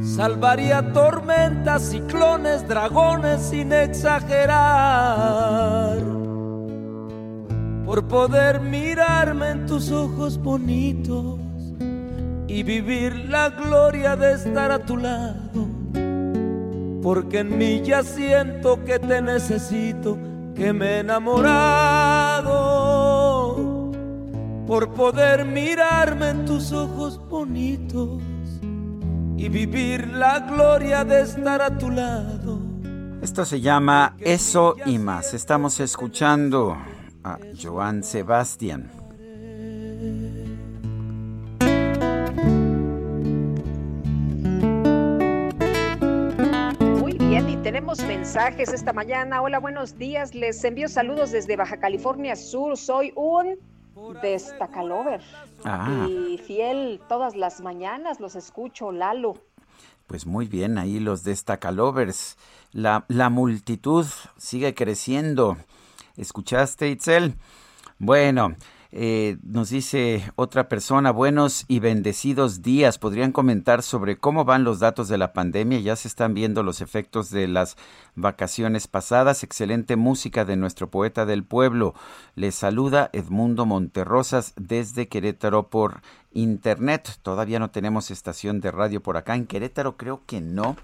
Salvaría 0.00 0.92
tormentas, 0.92 1.82
ciclones, 1.90 2.68
dragones 2.68 3.42
sin 3.42 3.72
exagerar. 3.72 4.38
Por 7.84 8.06
poder 8.06 8.60
mirarme 8.60 9.48
en 9.50 9.66
tus 9.66 9.90
ojos 9.90 10.38
bonitos 10.40 11.40
y 12.46 12.62
vivir 12.62 13.28
la 13.28 13.50
gloria 13.50 14.14
de 14.14 14.34
estar 14.34 14.70
a 14.70 14.78
tu 14.78 14.96
lado. 14.96 15.66
Porque 17.02 17.40
en 17.40 17.58
mí 17.58 17.80
ya 17.82 18.04
siento 18.04 18.84
que 18.84 19.00
te 19.00 19.20
necesito 19.20 20.29
que 20.60 20.72
me 20.74 20.96
he 20.96 20.98
enamorado 20.98 22.52
por 24.66 24.92
poder 24.92 25.46
mirarme 25.46 26.28
en 26.28 26.44
tus 26.44 26.70
ojos 26.72 27.18
bonitos 27.30 28.20
y 29.38 29.48
vivir 29.48 30.08
la 30.08 30.40
gloria 30.40 31.02
de 31.02 31.22
estar 31.22 31.62
a 31.62 31.78
tu 31.78 31.90
lado. 31.90 32.60
Esto 33.22 33.46
se 33.46 33.62
llama 33.62 34.16
Eso 34.18 34.76
y 34.84 34.98
más. 34.98 35.32
Estamos 35.32 35.80
escuchando 35.80 36.76
a 37.24 37.38
Joan 37.58 38.04
Sebastián. 38.04 38.99
Tenemos 47.96 48.06
mensajes 48.06 48.72
esta 48.72 48.92
mañana. 48.92 49.42
Hola, 49.42 49.58
buenos 49.58 49.98
días. 49.98 50.34
Les 50.34 50.62
envío 50.62 50.88
saludos 50.88 51.32
desde 51.32 51.56
Baja 51.56 51.80
California 51.80 52.36
Sur. 52.36 52.76
Soy 52.76 53.12
un 53.16 53.58
destacalover. 54.22 55.20
Ah. 55.64 56.06
Y 56.08 56.38
fiel 56.38 57.00
todas 57.08 57.34
las 57.34 57.60
mañanas 57.60 58.20
los 58.20 58.36
escucho, 58.36 58.92
Lalo. 58.92 59.34
Pues 60.06 60.24
muy 60.24 60.46
bien, 60.46 60.78
ahí 60.78 61.00
los 61.00 61.24
destacalovers. 61.24 62.36
La, 62.72 63.06
la 63.08 63.28
multitud 63.28 64.06
sigue 64.36 64.74
creciendo. 64.74 65.56
¿Escuchaste, 66.16 66.90
Itzel? 66.90 67.34
Bueno, 67.98 68.54
eh, 68.92 69.38
nos 69.44 69.70
dice 69.70 70.32
otra 70.34 70.68
persona, 70.68 71.12
buenos 71.12 71.64
y 71.68 71.78
bendecidos 71.78 72.60
días. 72.60 72.98
¿Podrían 72.98 73.30
comentar 73.30 73.84
sobre 73.84 74.18
cómo 74.18 74.44
van 74.44 74.64
los 74.64 74.80
datos 74.80 75.08
de 75.08 75.16
la 75.16 75.32
pandemia? 75.32 75.78
Ya 75.78 75.94
se 75.94 76.08
están 76.08 76.34
viendo 76.34 76.64
los 76.64 76.80
efectos 76.80 77.30
de 77.30 77.46
las 77.46 77.76
vacaciones 78.16 78.88
pasadas. 78.88 79.44
Excelente 79.44 79.94
música 79.94 80.44
de 80.44 80.56
nuestro 80.56 80.90
poeta 80.90 81.24
del 81.24 81.44
pueblo. 81.44 81.94
Les 82.34 82.56
saluda 82.56 83.10
Edmundo 83.12 83.64
Monterrosas 83.64 84.54
desde 84.56 85.06
Querétaro 85.06 85.68
por 85.68 86.02
internet. 86.32 87.18
Todavía 87.22 87.60
no 87.60 87.70
tenemos 87.70 88.10
estación 88.10 88.60
de 88.60 88.72
radio 88.72 89.00
por 89.00 89.16
acá. 89.16 89.36
En 89.36 89.46
Querétaro 89.46 89.96
creo 89.96 90.22
que 90.26 90.40
no. 90.40 90.76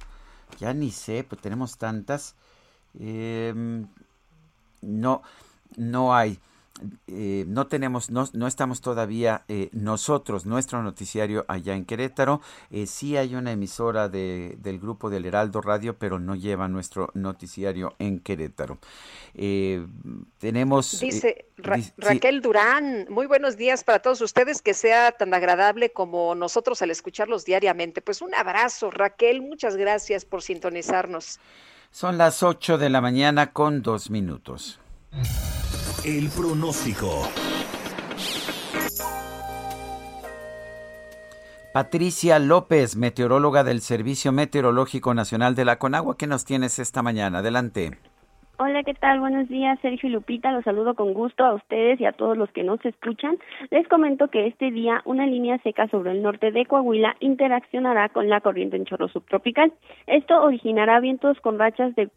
Ya 0.61 0.73
ni 0.75 0.93
sé, 0.93 1.25
pues 1.29 1.41
tenemos 1.41 1.77
tantas. 1.77 2.37
Em, 3.01 3.89
no, 4.81 5.23
no 5.77 6.15
hay. 6.15 6.39
Eh, 7.09 7.45
no 7.49 7.67
tenemos, 7.69 8.11
no, 8.11 8.29
no 8.33 8.47
estamos 8.47 8.81
todavía 8.81 9.45
eh, 9.49 9.71
nosotros, 9.73 10.45
nuestro 10.47 10.83
noticiario 10.83 11.45
allá 11.49 11.75
en 11.75 11.85
Querétaro. 11.85 12.41
Eh, 12.71 12.87
sí 12.87 13.17
hay 13.17 13.35
una 13.35 13.53
emisora 13.53 14.09
de, 14.09 14.57
del 14.59 14.79
grupo 14.79 15.09
del 15.09 15.25
Heraldo 15.27 15.61
Radio, 15.63 15.97
pero 15.99 16.19
no 16.19 16.35
lleva 16.35 16.69
nuestro 16.69 17.11
noticiario 17.15 17.95
en 17.99 18.19
Querétaro. 18.21 18.79
Tenemos... 20.39 21.01
Dice 21.01 21.47
Ra- 21.57 21.77
di- 21.77 21.83
sí, 21.83 21.93
Raquel 21.97 22.41
Durán, 22.43 23.07
muy 23.09 23.27
buenos 23.27 23.57
días 23.57 23.83
para 23.85 24.01
todos 24.01 24.21
ustedes, 24.21 24.61
que 24.63 24.75
sea 24.75 25.13
tan 25.13 25.33
agradable 25.35 25.91
como 25.93 26.35
nosotros 26.35 26.83
al 26.83 26.91
escucharlos 26.91 27.45
diariamente. 27.45 28.03
Pues 28.03 28.21
un 28.23 28.35
abrazo, 28.35 28.91
Raquel, 28.91 29.41
muchas 29.43 29.77
gracias 29.77 30.25
por 30.25 30.43
sintonizarnos. 30.43 31.39
son 31.91 32.19
las 32.19 32.43
8 32.43 32.77
de 32.79 32.91
la 32.91 33.01
mañana 33.01 33.53
con 33.53 33.83
dos 33.83 34.11
minutos. 34.11 34.79
El 36.07 36.29
pronóstico. 36.29 37.29
Patricia 41.75 42.39
López, 42.39 42.95
meteoróloga 42.95 43.65
del 43.65 43.81
Servicio 43.81 44.31
Meteorológico 44.31 45.15
Nacional 45.15 45.57
de 45.57 45.65
la 45.65 45.81
Conagua, 45.81 46.17
¿qué 46.17 46.29
nos 46.29 46.45
tienes 46.45 46.79
esta 46.79 47.03
mañana? 47.03 47.39
Adelante. 47.39 47.99
Hola, 48.59 48.83
¿qué 48.85 48.95
tal? 48.95 49.21
Buenos 49.21 49.49
días, 49.51 49.79
Sergio 49.83 50.09
y 50.09 50.13
Lupita. 50.13 50.51
Los 50.51 50.65
saludo 50.65 50.95
con 50.95 51.13
gusto 51.13 51.45
a 51.45 51.53
ustedes 51.53 52.01
y 52.01 52.07
a 52.07 52.13
todos 52.13 52.39
los 52.39 52.51
que 52.53 52.63
nos 52.63 52.83
escuchan. 52.87 53.37
Les 53.71 53.87
comento 53.87 54.29
que 54.29 54.47
este 54.47 54.71
día 54.71 55.03
una 55.05 55.27
línea 55.27 55.59
seca 55.59 55.89
sobre 55.89 56.13
el 56.13 56.23
norte 56.23 56.51
de 56.53 56.65
Coahuila 56.65 57.17
interaccionará 57.21 58.09
con 58.09 58.31
la 58.31 58.41
corriente 58.41 58.79
en 58.79 58.87
chorro 58.87 59.09
subtropical. 59.09 59.75
Esto 60.07 60.43
originará 60.43 61.01
vientos 61.01 61.39
con 61.41 61.59
rachas 61.59 61.95
de 61.97 62.09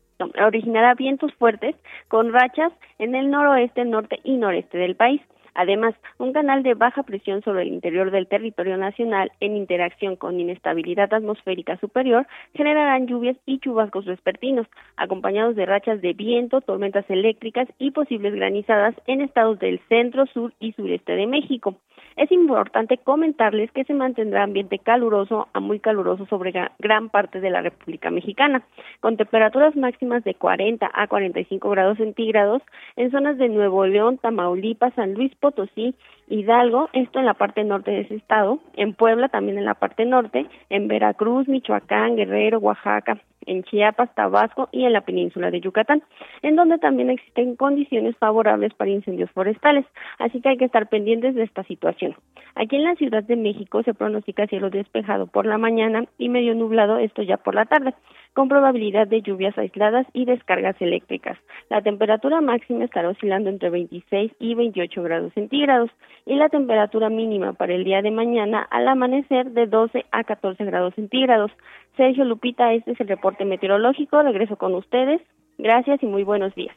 originará 0.41 0.93
vientos 0.93 1.33
fuertes 1.33 1.75
con 2.07 2.31
rachas 2.31 2.71
en 2.99 3.15
el 3.15 3.29
noroeste, 3.29 3.83
norte 3.83 4.21
y 4.23 4.37
noreste 4.37 4.77
del 4.77 4.95
país. 4.95 5.21
Además, 5.53 5.95
un 6.17 6.33
canal 6.33 6.63
de 6.63 6.73
baja 6.73 7.03
presión 7.03 7.41
sobre 7.43 7.63
el 7.63 7.69
interior 7.69 8.11
del 8.11 8.27
territorio 8.27 8.77
nacional 8.77 9.31
en 9.39 9.55
interacción 9.55 10.15
con 10.15 10.39
inestabilidad 10.39 11.13
atmosférica 11.13 11.77
superior 11.77 12.27
generarán 12.53 13.07
lluvias 13.07 13.37
y 13.45 13.59
chubascos 13.59 14.05
vespertinos, 14.05 14.67
acompañados 14.97 15.55
de 15.55 15.65
rachas 15.65 16.01
de 16.01 16.13
viento, 16.13 16.61
tormentas 16.61 17.09
eléctricas 17.09 17.67
y 17.77 17.91
posibles 17.91 18.33
granizadas 18.35 18.95
en 19.07 19.21
estados 19.21 19.59
del 19.59 19.79
centro, 19.89 20.25
sur 20.27 20.53
y 20.59 20.73
sureste 20.73 21.13
de 21.13 21.27
México. 21.27 21.75
Es 22.19 22.33
importante 22.33 22.97
comentarles 22.97 23.71
que 23.71 23.85
se 23.85 23.93
mantendrá 23.93 24.43
ambiente 24.43 24.77
caluroso 24.77 25.47
a 25.53 25.61
muy 25.61 25.79
caluroso 25.79 26.25
sobre 26.25 26.51
gran 26.77 27.07
parte 27.07 27.39
de 27.39 27.49
la 27.49 27.61
República 27.61 28.11
Mexicana, 28.11 28.61
con 28.99 29.15
temperaturas 29.15 29.73
máximas 29.77 30.25
de 30.25 30.33
40 30.33 30.91
a 30.93 31.07
45 31.07 31.69
grados 31.69 31.97
centígrados 31.97 32.61
en 32.97 33.09
zonas 33.09 33.37
de 33.37 33.47
Nuevo 33.47 33.85
León, 33.85 34.17
Tamaulipas, 34.17 34.93
San 34.95 35.13
Luis 35.13 35.33
Potosí, 35.35 35.95
Hidalgo, 36.27 36.89
esto 36.91 37.19
en 37.19 37.25
la 37.25 37.35
parte 37.35 37.63
norte 37.63 37.91
de 37.91 38.01
ese 38.01 38.15
estado, 38.15 38.59
en 38.75 38.95
Puebla 38.95 39.29
también 39.29 39.57
en 39.57 39.63
la 39.63 39.75
parte 39.75 40.05
norte, 40.05 40.45
en 40.69 40.89
Veracruz, 40.89 41.47
Michoacán, 41.47 42.17
Guerrero, 42.17 42.59
Oaxaca, 42.59 43.17
en 43.49 43.63
Chiapas, 43.63 44.13
Tabasco 44.13 44.69
y 44.71 44.85
en 44.85 44.93
la 44.93 45.01
península 45.01 45.49
de 45.51 45.59
Yucatán, 45.59 46.03
en 46.43 46.55
donde 46.55 46.77
también 46.77 47.09
existen 47.09 47.55
condiciones 47.55 48.15
favorables 48.17 48.73
para 48.75 48.91
incendios 48.91 49.31
forestales, 49.31 49.85
así 50.19 50.39
que 50.39 50.49
hay 50.49 50.57
que 50.57 50.65
estar 50.65 50.87
pendientes 50.87 51.35
de 51.35 51.43
esta 51.43 51.63
situación. 51.63 52.15
Aquí 52.55 52.75
en 52.75 52.83
la 52.83 52.95
Ciudad 52.95 53.23
de 53.23 53.35
México 53.35 53.81
se 53.83 53.93
pronostica 53.93 54.47
cielo 54.47 54.69
despejado 54.69 55.27
por 55.27 55.45
la 55.45 55.57
mañana 55.57 56.05
y 56.17 56.29
medio 56.29 56.53
nublado, 56.53 56.99
esto 56.99 57.23
ya 57.23 57.37
por 57.37 57.55
la 57.55 57.65
tarde, 57.65 57.93
con 58.33 58.47
probabilidad 58.47 59.07
de 59.07 59.21
lluvias 59.21 59.57
aisladas 59.57 60.07
y 60.13 60.25
descargas 60.25 60.75
eléctricas. 60.81 61.37
La 61.69 61.81
temperatura 61.81 62.41
máxima 62.41 62.85
estará 62.85 63.09
oscilando 63.09 63.49
entre 63.49 63.69
26 63.69 64.31
y 64.39 64.55
28 64.55 65.03
grados 65.03 65.33
centígrados 65.33 65.89
y 66.25 66.35
la 66.35 66.49
temperatura 66.49 67.09
mínima 67.09 67.53
para 67.53 67.73
el 67.73 67.83
día 67.83 68.01
de 68.01 68.11
mañana 68.11 68.61
al 68.69 68.87
amanecer 68.87 69.51
de 69.51 69.67
12 69.67 70.05
a 70.11 70.23
14 70.23 70.63
grados 70.65 70.93
centígrados. 70.95 71.51
Sergio 71.97 72.23
Lupita, 72.23 72.73
este 72.73 72.91
es 72.91 73.01
el 73.01 73.07
reporte 73.07 73.45
meteorológico. 73.45 74.21
Regreso 74.21 74.55
con 74.57 74.75
ustedes. 74.75 75.21
Gracias 75.57 76.01
y 76.01 76.05
muy 76.05 76.23
buenos 76.23 76.55
días. 76.55 76.75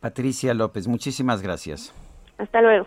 Patricia 0.00 0.54
López, 0.54 0.86
muchísimas 0.86 1.42
gracias. 1.42 1.92
Hasta 2.38 2.60
luego. 2.60 2.86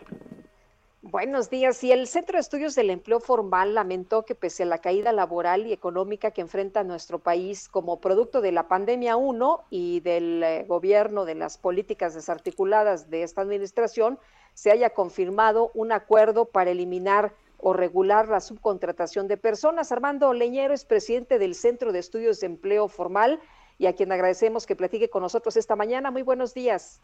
Buenos 1.03 1.51
días. 1.51 1.83
Y 1.83 1.91
el 1.91 2.07
Centro 2.07 2.37
de 2.37 2.41
Estudios 2.41 2.73
del 2.73 2.89
Empleo 2.89 3.19
Formal 3.19 3.75
lamentó 3.75 4.25
que 4.25 4.33
pese 4.33 4.63
a 4.63 4.65
la 4.65 4.79
caída 4.79 5.11
laboral 5.11 5.67
y 5.67 5.71
económica 5.71 6.31
que 6.31 6.41
enfrenta 6.41 6.83
nuestro 6.83 7.19
país 7.19 7.69
como 7.69 8.01
producto 8.01 8.41
de 8.41 8.51
la 8.51 8.67
pandemia 8.67 9.15
1 9.15 9.65
y 9.69 9.99
del 9.99 10.41
eh, 10.41 10.65
gobierno 10.67 11.25
de 11.25 11.35
las 11.35 11.59
políticas 11.59 12.15
desarticuladas 12.15 13.11
de 13.11 13.21
esta 13.21 13.41
administración, 13.41 14.17
se 14.55 14.71
haya 14.71 14.89
confirmado 14.89 15.69
un 15.75 15.91
acuerdo 15.91 16.45
para 16.45 16.71
eliminar 16.71 17.35
o 17.59 17.73
regular 17.73 18.27
la 18.27 18.39
subcontratación 18.39 19.27
de 19.27 19.37
personas. 19.37 19.91
Armando 19.91 20.33
Leñero 20.33 20.73
es 20.73 20.83
presidente 20.83 21.37
del 21.37 21.53
Centro 21.53 21.91
de 21.91 21.99
Estudios 21.99 22.39
de 22.39 22.47
Empleo 22.47 22.87
Formal 22.87 23.39
y 23.77 23.85
a 23.85 23.93
quien 23.93 24.11
agradecemos 24.11 24.65
que 24.65 24.75
platique 24.75 25.11
con 25.11 25.21
nosotros 25.21 25.57
esta 25.57 25.75
mañana. 25.75 26.09
Muy 26.09 26.23
buenos 26.23 26.55
días. 26.55 27.01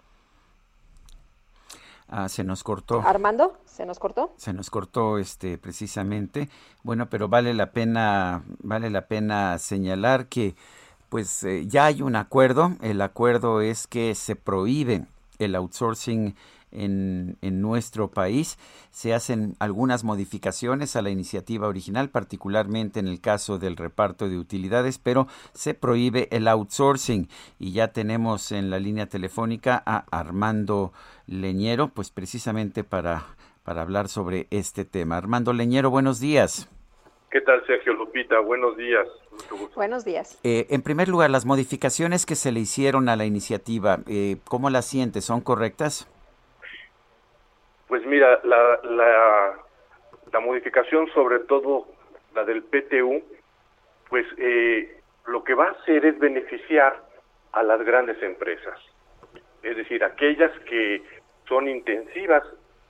Ah, 2.07 2.29
se 2.29 2.43
nos 2.43 2.63
cortó. 2.63 3.01
Armando, 3.01 3.57
se 3.65 3.85
nos 3.85 3.99
cortó. 3.99 4.33
Se 4.37 4.53
nos 4.53 4.69
cortó 4.69 5.17
este 5.17 5.57
precisamente. 5.57 6.49
Bueno, 6.83 7.09
pero 7.09 7.27
vale 7.27 7.53
la 7.53 7.71
pena 7.71 8.43
vale 8.59 8.89
la 8.89 9.07
pena 9.07 9.57
señalar 9.57 10.27
que 10.27 10.55
pues 11.09 11.43
eh, 11.43 11.65
ya 11.67 11.85
hay 11.85 12.01
un 12.01 12.15
acuerdo. 12.15 12.73
El 12.81 13.01
acuerdo 13.01 13.61
es 13.61 13.87
que 13.87 14.15
se 14.15 14.35
prohíbe 14.35 15.05
el 15.39 15.55
outsourcing 15.55 16.35
en, 16.73 17.37
nuestro 17.61 18.09
país. 18.09 18.57
Se 18.91 19.13
hacen 19.13 19.55
algunas 19.59 20.03
modificaciones 20.03 20.95
a 20.95 21.01
la 21.01 21.09
iniciativa 21.09 21.67
original, 21.67 22.09
particularmente 22.09 22.99
en 22.99 23.07
el 23.07 23.21
caso 23.21 23.59
del 23.59 23.77
reparto 23.77 24.27
de 24.27 24.37
utilidades, 24.37 24.97
pero 24.97 25.27
se 25.53 25.73
prohíbe 25.73 26.27
el 26.31 26.47
outsourcing. 26.47 27.29
Y 27.59 27.71
ya 27.71 27.89
tenemos 27.89 28.51
en 28.51 28.69
la 28.69 28.79
línea 28.79 29.07
telefónica 29.07 29.81
a 29.85 30.05
Armando 30.11 30.93
Leñero, 31.27 31.89
pues 31.89 32.11
precisamente 32.11 32.83
para, 32.83 33.25
para 33.63 33.81
hablar 33.81 34.09
sobre 34.09 34.47
este 34.49 34.85
tema. 34.85 35.17
Armando 35.17 35.53
Leñero, 35.53 35.89
buenos 35.89 36.19
días. 36.19 36.69
¿Qué 37.33 37.41
tal, 37.41 37.65
Sergio 37.65 37.93
Lupita? 37.93 38.39
Buenos 38.39 38.77
días. 38.77 39.07
Buenos 39.75 40.05
días. 40.05 40.39
Eh, 40.43 40.67
en 40.69 40.83
primer 40.83 41.09
lugar, 41.09 41.31
las 41.31 41.45
modificaciones 41.45 42.27
que 42.27 42.35
se 42.35 42.51
le 42.51 42.59
hicieron 42.59 43.09
a 43.09 43.15
la 43.15 43.25
iniciativa, 43.25 44.01
eh, 44.07 44.37
¿cómo 44.43 44.69
las 44.69 44.85
sientes? 44.85 45.25
¿Son 45.25 45.41
correctas? 45.41 46.07
Pues 47.93 48.07
mira, 48.07 48.39
la, 48.43 48.79
la, 50.31 50.39
modificación, 50.39 51.07
sobre 51.13 51.41
todo 51.41 51.85
la 52.33 52.43
del 52.43 52.63
PTU, 52.63 53.21
pues 54.09 54.25
eh, 54.39 54.99
lo 55.27 55.43
que 55.43 55.53
va 55.53 55.67
a 55.67 55.71
hacer 55.73 56.03
es 56.03 56.17
beneficiar 56.17 57.03
a 57.51 57.61
las 57.61 57.79
grandes 57.83 58.19
empresas, 58.23 58.79
es 59.61 59.77
decir, 59.77 60.03
aquellas 60.03 60.51
que 60.61 61.03
son 61.47 61.69
intensivas 61.69 62.41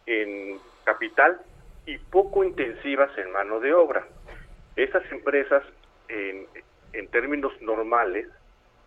en 0.06 0.58
capital 0.86 1.38
y 1.86 1.98
poco 1.98 2.46
intensivas 2.46 3.12
en 3.18 3.30
mano 3.34 3.60
de 3.60 3.74
obra. 3.74 4.08
Esas 4.78 5.04
empresas, 5.12 5.64
en, 6.08 6.48
en 6.94 7.08
términos 7.10 7.52
normales, 7.62 8.30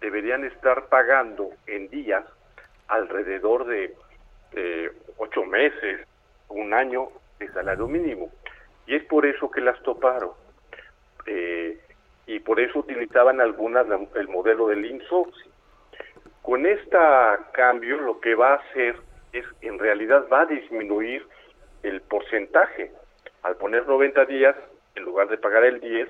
deberían 0.01 0.45
estar 0.45 0.87
pagando 0.89 1.51
en 1.67 1.91
días 1.91 2.25
alrededor 2.89 3.67
de 3.67 3.95
eh, 4.57 4.91
ocho 5.19 5.45
meses, 5.45 6.07
un 6.49 6.75
año 6.75 7.09
de 7.39 7.49
salario 7.53 7.87
mínimo. 7.87 8.31
Y 8.87 8.97
es 8.97 9.05
por 9.05 9.27
eso 9.27 9.51
que 9.51 9.61
las 9.61 9.81
toparon. 9.83 10.31
Eh, 11.27 11.79
y 12.27 12.41
por 12.41 12.59
eso 12.59 12.81
utilizaban 12.81 13.41
algunas 13.41 13.87
el 14.15 14.29
modelo 14.29 14.69
del 14.69 14.85
insourcing. 14.85 15.53
Con 16.43 16.67
este 16.67 16.97
cambio 17.53 18.01
lo 18.01 18.21
que 18.21 18.35
va 18.35 18.55
a 18.55 18.57
hacer 18.57 18.97
es, 19.33 19.45
en 19.63 19.79
realidad 19.79 20.27
va 20.33 20.43
a 20.43 20.47
disminuir 20.47 21.27
el 21.83 22.01
porcentaje. 22.03 22.93
Al 23.43 23.57
poner 23.57 23.87
90 23.87 24.25
días, 24.27 24.57
en 24.95 25.05
lugar 25.05 25.29
de 25.29 25.39
pagar 25.39 25.65
el 25.65 25.81
10, 25.81 26.09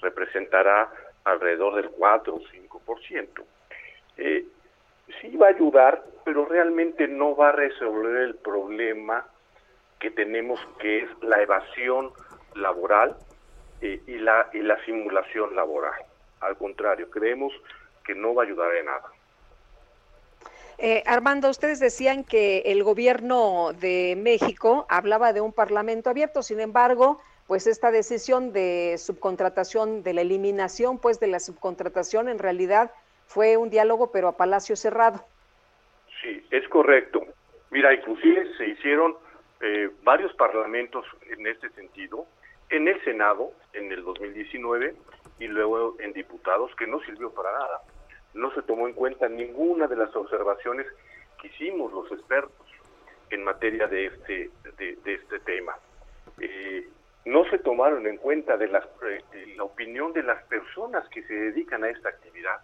representará 0.00 0.90
alrededor 1.24 1.76
del 1.76 1.90
4 1.90 2.34
o 2.34 2.40
5%. 2.40 3.44
Eh, 4.16 4.44
sí 5.20 5.36
va 5.36 5.46
a 5.46 5.50
ayudar, 5.50 6.04
pero 6.24 6.44
realmente 6.46 7.08
no 7.08 7.36
va 7.36 7.50
a 7.50 7.52
resolver 7.52 8.16
el 8.16 8.34
problema 8.36 9.26
que 9.98 10.10
tenemos 10.10 10.60
que 10.78 11.04
es 11.04 11.10
la 11.22 11.42
evasión 11.42 12.10
laboral 12.54 13.16
eh, 13.80 14.00
y, 14.06 14.18
la, 14.18 14.48
y 14.52 14.60
la 14.60 14.82
simulación 14.84 15.54
laboral. 15.54 15.94
Al 16.40 16.56
contrario, 16.56 17.10
creemos 17.10 17.52
que 18.04 18.14
no 18.14 18.34
va 18.34 18.42
a 18.42 18.46
ayudar 18.46 18.74
en 18.74 18.86
nada. 18.86 19.10
Eh, 20.78 21.02
Armando, 21.06 21.48
ustedes 21.48 21.78
decían 21.78 22.24
que 22.24 22.58
el 22.66 22.82
gobierno 22.82 23.72
de 23.80 24.16
México 24.18 24.86
hablaba 24.88 25.32
de 25.32 25.40
un 25.40 25.52
parlamento 25.52 26.10
abierto, 26.10 26.42
sin 26.42 26.60
embargo, 26.60 27.20
pues 27.46 27.66
esta 27.66 27.90
decisión 27.90 28.52
de 28.52 28.96
subcontratación, 28.98 30.02
de 30.02 30.14
la 30.14 30.22
eliminación 30.22 30.98
pues 30.98 31.20
de 31.20 31.28
la 31.28 31.38
subcontratación, 31.38 32.28
en 32.28 32.38
realidad 32.38 32.90
fue 33.26 33.56
un 33.56 33.70
diálogo, 33.70 34.10
pero 34.12 34.28
a 34.28 34.36
palacio 34.36 34.76
cerrado. 34.76 35.24
Sí, 36.22 36.46
es 36.50 36.68
correcto. 36.68 37.22
Mira, 37.70 37.92
inclusive 37.92 38.54
se 38.56 38.68
hicieron 38.68 39.16
eh, 39.60 39.90
varios 40.02 40.32
parlamentos 40.34 41.04
en 41.28 41.46
este 41.46 41.68
sentido, 41.70 42.26
en 42.70 42.88
el 42.88 43.02
Senado 43.04 43.52
en 43.72 43.90
el 43.92 44.04
2019 44.04 44.94
y 45.38 45.46
luego 45.48 45.96
en 45.98 46.12
diputados, 46.12 46.74
que 46.76 46.86
no 46.86 47.00
sirvió 47.00 47.30
para 47.32 47.52
nada. 47.52 47.82
No 48.34 48.52
se 48.54 48.62
tomó 48.62 48.86
en 48.86 48.94
cuenta 48.94 49.28
ninguna 49.28 49.86
de 49.86 49.96
las 49.96 50.14
observaciones 50.14 50.86
que 51.40 51.48
hicimos 51.48 51.92
los 51.92 52.10
expertos 52.12 52.66
en 53.30 53.44
materia 53.44 53.86
de 53.86 54.06
este, 54.06 54.50
de, 54.76 54.98
este 55.04 55.40
tema. 55.40 55.76
Eh, 56.40 56.88
no 57.24 57.44
se 57.50 57.58
tomaron 57.58 58.06
en 58.06 58.18
cuenta 58.18 58.56
de 58.56 58.68
las, 58.68 58.84
eh, 59.02 59.54
la 59.56 59.64
opinión 59.64 60.12
de 60.12 60.22
las 60.22 60.42
personas 60.44 61.08
que 61.08 61.22
se 61.22 61.34
dedican 61.34 61.84
a 61.84 61.90
esta 61.90 62.08
actividad 62.08 62.60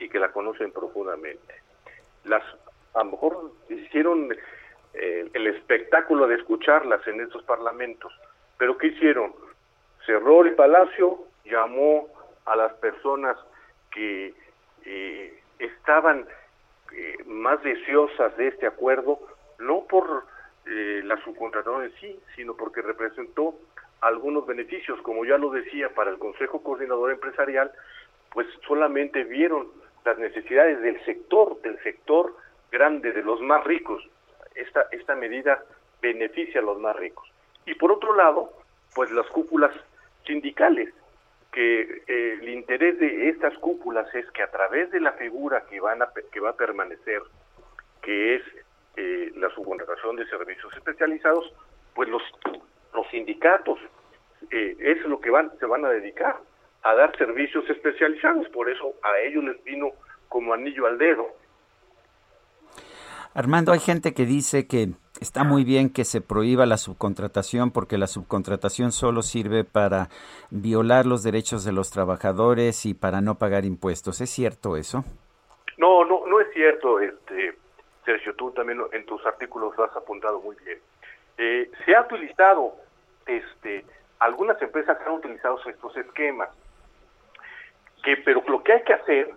y 0.00 0.08
que 0.08 0.18
la 0.18 0.32
conocen 0.32 0.72
profundamente. 0.72 1.54
Las, 2.24 2.42
a 2.94 3.04
lo 3.04 3.12
mejor 3.12 3.52
hicieron 3.68 4.34
eh, 4.94 5.30
el 5.32 5.46
espectáculo 5.46 6.26
de 6.26 6.34
escucharlas 6.36 7.06
en 7.06 7.20
estos 7.20 7.44
parlamentos, 7.44 8.12
pero 8.58 8.76
¿qué 8.76 8.88
hicieron? 8.88 9.32
Cerró 10.04 10.42
el 10.42 10.54
palacio, 10.54 11.20
llamó 11.44 12.08
a 12.46 12.56
las 12.56 12.72
personas 12.74 13.36
que 13.92 14.34
eh, 14.84 15.40
estaban 15.58 16.26
eh, 16.92 17.18
más 17.26 17.62
deseosas 17.62 18.36
de 18.36 18.48
este 18.48 18.66
acuerdo, 18.66 19.20
no 19.58 19.84
por 19.84 20.24
eh, 20.66 21.02
la 21.04 21.22
subcontratación 21.22 21.84
en 21.84 21.92
sí, 22.00 22.20
sino 22.34 22.54
porque 22.54 22.82
representó 22.82 23.54
algunos 24.00 24.46
beneficios, 24.46 25.00
como 25.02 25.24
ya 25.24 25.36
lo 25.36 25.50
decía, 25.50 25.90
para 25.94 26.10
el 26.10 26.18
Consejo 26.18 26.62
Coordinador 26.62 27.12
Empresarial, 27.12 27.70
pues 28.32 28.46
solamente 28.66 29.24
vieron 29.24 29.68
las 30.04 30.18
necesidades 30.18 30.80
del 30.80 31.02
sector, 31.04 31.60
del 31.62 31.78
sector 31.82 32.34
grande, 32.70 33.12
de 33.12 33.22
los 33.22 33.40
más 33.40 33.64
ricos. 33.64 34.02
Esta, 34.54 34.86
esta 34.90 35.14
medida 35.14 35.62
beneficia 36.00 36.60
a 36.60 36.64
los 36.64 36.78
más 36.78 36.96
ricos. 36.96 37.30
Y 37.66 37.74
por 37.74 37.92
otro 37.92 38.14
lado, 38.14 38.52
pues 38.94 39.10
las 39.10 39.26
cúpulas 39.28 39.72
sindicales, 40.26 40.92
que 41.52 42.02
eh, 42.06 42.38
el 42.40 42.48
interés 42.48 42.98
de 42.98 43.28
estas 43.28 43.56
cúpulas 43.58 44.12
es 44.14 44.30
que 44.30 44.42
a 44.42 44.50
través 44.50 44.90
de 44.92 45.00
la 45.00 45.12
figura 45.12 45.64
que, 45.68 45.80
van 45.80 46.00
a, 46.02 46.10
que 46.32 46.40
va 46.40 46.50
a 46.50 46.56
permanecer, 46.56 47.22
que 48.02 48.36
es 48.36 48.42
eh, 48.96 49.32
la 49.36 49.50
subcontratación 49.50 50.16
de 50.16 50.26
servicios 50.26 50.72
especializados, 50.76 51.52
pues 51.94 52.08
los, 52.08 52.22
los 52.94 53.06
sindicatos, 53.08 53.78
eh, 54.50 54.76
es 54.78 55.04
lo 55.06 55.20
que 55.20 55.30
van, 55.30 55.50
se 55.58 55.66
van 55.66 55.84
a 55.84 55.90
dedicar 55.90 56.36
a 56.82 56.94
dar 56.94 57.16
servicios 57.16 57.68
especializados, 57.68 58.48
por 58.48 58.70
eso 58.70 58.94
a 59.02 59.18
ellos 59.20 59.44
les 59.44 59.62
vino 59.64 59.90
como 60.28 60.54
anillo 60.54 60.86
al 60.86 60.98
dedo. 60.98 61.26
Armando, 63.34 63.72
hay 63.72 63.78
gente 63.78 64.12
que 64.12 64.26
dice 64.26 64.66
que 64.66 64.88
está 65.20 65.44
muy 65.44 65.62
bien 65.62 65.92
que 65.92 66.04
se 66.04 66.20
prohíba 66.20 66.66
la 66.66 66.76
subcontratación 66.76 67.70
porque 67.70 67.96
la 67.96 68.08
subcontratación 68.08 68.90
solo 68.90 69.22
sirve 69.22 69.62
para 69.62 70.08
violar 70.50 71.06
los 71.06 71.22
derechos 71.22 71.64
de 71.64 71.72
los 71.72 71.90
trabajadores 71.90 72.86
y 72.86 72.94
para 72.94 73.20
no 73.20 73.36
pagar 73.36 73.64
impuestos. 73.64 74.20
¿Es 74.20 74.30
cierto 74.30 74.76
eso? 74.76 75.04
No, 75.78 76.04
no, 76.04 76.26
no 76.26 76.40
es 76.40 76.52
cierto, 76.52 76.98
este, 76.98 77.56
Sergio. 78.04 78.34
Tú 78.34 78.50
también 78.50 78.80
en 78.92 79.06
tus 79.06 79.24
artículos 79.24 79.76
lo 79.76 79.84
has 79.84 79.96
apuntado 79.96 80.40
muy 80.40 80.56
bien. 80.64 80.78
Eh, 81.38 81.70
se 81.84 81.94
ha 81.94 82.02
utilizado, 82.02 82.74
este, 83.26 83.84
algunas 84.18 84.60
empresas 84.60 84.98
han 85.06 85.12
utilizado 85.12 85.58
estos 85.66 85.96
esquemas, 85.96 86.50
que, 88.02 88.16
pero 88.18 88.42
lo 88.46 88.62
que 88.62 88.72
hay 88.72 88.82
que 88.82 88.94
hacer, 88.94 89.30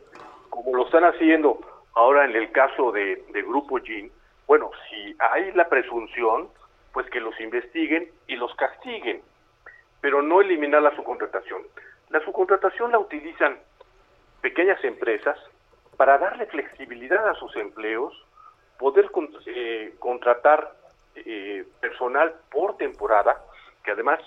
como 0.49 0.75
lo 0.75 0.85
están 0.85 1.03
haciendo 1.03 1.59
ahora 1.95 2.25
en 2.25 2.35
el 2.35 2.51
caso 2.51 2.91
de, 2.91 3.23
Grupo 3.47 3.77
GIN, 3.79 4.11
bueno, 4.47 4.71
si 4.89 5.15
hay 5.19 5.51
la 5.53 5.69
presunción, 5.69 6.49
pues 6.91 7.09
que 7.09 7.19
los 7.19 7.39
investiguen 7.39 8.09
y 8.27 8.35
los 8.35 8.53
castiguen, 8.55 9.21
pero 10.01 10.21
no 10.21 10.41
eliminar 10.41 10.81
la 10.81 10.95
subcontratación. 10.95 11.63
La 12.09 12.19
subcontratación 12.23 12.91
la 12.91 12.99
utilizan 12.99 13.57
pequeñas 14.41 14.83
empresas 14.83 15.37
para 15.97 16.17
darle 16.17 16.45
flexibilidad 16.47 17.27
a 17.27 17.35
sus 17.35 17.55
empleos, 17.55 18.13
poder 18.77 19.09
eh, 19.45 19.93
contratar 19.99 20.73
eh, 21.15 21.65
personal 21.79 22.33
por 22.51 22.77
temporada, 22.77 23.41
que 23.83 23.91
además 23.91 24.19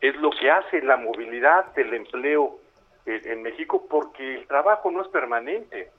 es 0.00 0.16
lo 0.16 0.30
que 0.30 0.50
hace 0.50 0.80
la 0.82 0.96
movilidad 0.96 1.66
del 1.74 1.92
empleo 1.94 2.58
en 3.08 3.42
México, 3.42 3.86
porque 3.88 4.36
el 4.36 4.46
trabajo 4.46 4.90
no 4.90 5.02
es 5.02 5.08
permanente, 5.08 5.90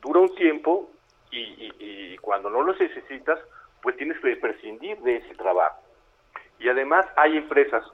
dura 0.00 0.20
un 0.20 0.34
tiempo 0.34 0.90
y, 1.30 2.16
cuando 2.18 2.50
no 2.50 2.62
los 2.62 2.80
necesitas, 2.80 3.38
pues 3.82 3.96
tienes 3.96 4.18
que 4.20 4.36
prescindir 4.36 4.98
de 4.98 5.16
ese 5.16 5.34
trabajo. 5.34 5.80
Y 6.58 6.68
además 6.68 7.06
hay 7.16 7.36
empresas 7.36 7.84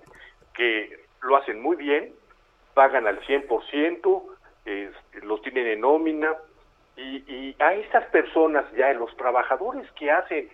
que 0.55 1.05
lo 1.23 1.37
hacen 1.37 1.61
muy 1.61 1.77
bien, 1.77 2.15
pagan 2.75 3.07
al 3.07 3.21
100%, 3.21 4.23
los 5.23 5.43
tienen 5.43 5.67
en 5.67 5.81
nómina, 5.81 6.37
y, 6.97 7.57
a 7.59 7.75
estas 7.75 8.07
personas 8.07 8.65
ya, 8.73 8.93
los 8.93 9.15
trabajadores 9.17 9.91
que 9.93 10.11
hacen, 10.11 10.49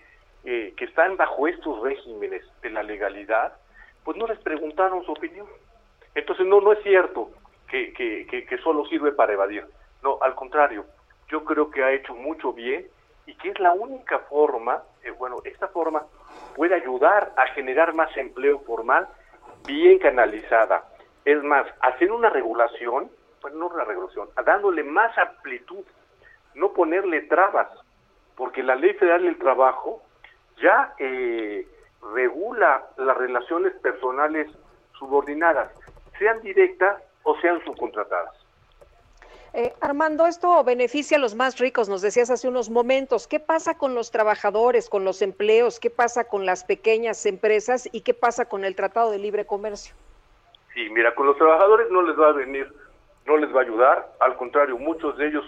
eh, 0.45 0.73
que 0.77 0.85
están 0.85 1.17
bajo 1.17 1.47
estos 1.47 1.83
regímenes 1.83 2.43
de 2.63 2.71
la 2.71 2.83
legalidad, 2.83 3.53
pues 4.05 4.17
no 4.17 4.27
les 4.27 4.39
preguntaron 4.39 5.05
su 5.05 5.13
opinión. 5.13 5.47
Entonces 6.15 6.47
no, 6.47 6.61
no 6.61 6.73
es 6.73 6.83
cierto 6.83 7.31
que, 7.69 7.93
que, 8.49 8.59
solo 8.59 8.87
sirve 8.87 9.13
para 9.13 9.33
evadir. 9.33 9.65
No, 10.03 10.19
al 10.21 10.35
contrario, 10.35 10.85
yo 11.29 11.45
creo 11.45 11.71
que 11.71 11.83
ha 11.83 11.93
hecho 11.93 12.15
mucho 12.15 12.53
bien 12.53 12.87
y 13.27 13.35
que 13.35 13.51
es 13.51 13.61
la 13.61 13.73
única 13.73 14.21
forma, 14.21 14.83
eh, 15.03 15.11
bueno, 15.11 15.37
esta 15.45 15.69
forma 15.69 16.05
puede 16.57 16.75
ayudar 16.75 17.33
a 17.37 17.47
generar 17.49 17.95
más 17.95 18.17
empleo 18.17 18.61
formal 18.61 19.07
bien 19.67 19.99
canalizada. 19.99 20.85
Es 21.25 21.43
más, 21.43 21.67
hacer 21.81 22.11
una 22.11 22.31
regulación, 22.31 23.11
bueno, 23.43 23.59
no 23.59 23.67
una 23.69 23.85
regulación, 23.85 24.29
dándole 24.45 24.83
más 24.83 25.17
amplitud, 25.19 25.85
no 26.55 26.73
ponerle 26.73 27.23
trabas, 27.23 27.69
porque 28.35 28.63
la 28.63 28.77
Ley 28.77 28.95
Federal 28.95 29.23
del 29.23 29.39
Trabajo 29.39 30.03
ya 30.61 30.95
eh, 30.99 31.67
regula 32.15 32.87
las 32.97 33.17
relaciones 33.17 33.75
personales 33.81 34.51
subordinadas, 34.99 35.71
sean 36.19 36.41
directas 36.41 37.03
o 37.23 37.39
sean 37.41 37.63
subcontratadas. 37.65 38.35
Eh, 39.55 39.73
Armando, 39.81 40.27
esto 40.27 40.63
beneficia 40.63 41.17
a 41.17 41.21
los 41.21 41.35
más 41.35 41.59
ricos, 41.59 41.89
nos 41.89 42.03
decías 42.03 42.31
hace 42.31 42.49
unos 42.49 42.69
momentos. 42.69 43.27
¿Qué 43.27 43.41
pasa 43.41 43.79
con 43.79 43.95
los 43.95 44.11
trabajadores, 44.11 44.91
con 44.91 45.05
los 45.05 45.23
empleos? 45.23 45.81
¿Qué 45.81 45.91
pasa 45.91 46.25
con 46.25 46.45
las 46.45 46.65
pequeñas 46.65 47.25
empresas? 47.25 47.89
¿Y 47.91 48.03
qué 48.03 48.13
pasa 48.13 48.45
con 48.47 48.65
el 48.65 48.77
Tratado 48.77 49.11
de 49.11 49.19
Libre 49.19 49.47
Comercio? 49.47 49.95
Sí, 50.75 50.89
mira, 50.91 51.15
con 51.15 51.27
los 51.27 51.37
trabajadores 51.39 51.91
no 51.91 52.03
les 52.03 52.19
va 52.19 52.29
a 52.29 52.33
venir, 52.33 52.71
no 53.27 53.37
les 53.39 53.53
va 53.55 53.61
a 53.61 53.65
ayudar. 53.65 54.13
Al 54.21 54.37
contrario, 54.37 54.77
muchos 54.77 55.17
de 55.17 55.29
ellos 55.29 55.45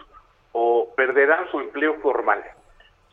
o 0.52 0.92
perderán 0.96 1.48
su 1.50 1.60
empleo 1.60 1.94
formal. 2.00 2.42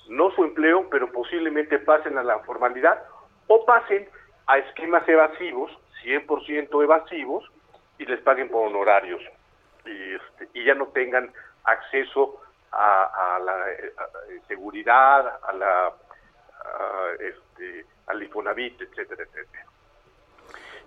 No 0.07 0.31
su 0.31 0.45
empleo, 0.45 0.87
pero 0.89 1.11
posiblemente 1.11 1.79
pasen 1.79 2.17
a 2.17 2.23
la 2.23 2.39
formalidad 2.39 3.03
o 3.47 3.65
pasen 3.65 4.07
a 4.47 4.57
esquemas 4.57 5.07
evasivos, 5.07 5.69
100% 6.03 6.83
evasivos, 6.83 7.43
y 7.97 8.05
les 8.05 8.21
paguen 8.21 8.49
por 8.49 8.67
honorarios 8.67 9.21
y, 9.85 10.13
este, 10.15 10.49
y 10.53 10.65
ya 10.65 10.75
no 10.75 10.87
tengan 10.87 11.31
acceso 11.63 12.41
a, 12.71 13.39
la 13.43 13.71
eh, 13.71 14.41
seguridad, 14.47 15.39
a 15.43 15.53
la 15.53 15.93
este, 17.19 17.85
al 18.07 18.23
Infonavit, 18.23 18.81
etcétera, 18.81 19.23
etcétera. 19.23 19.65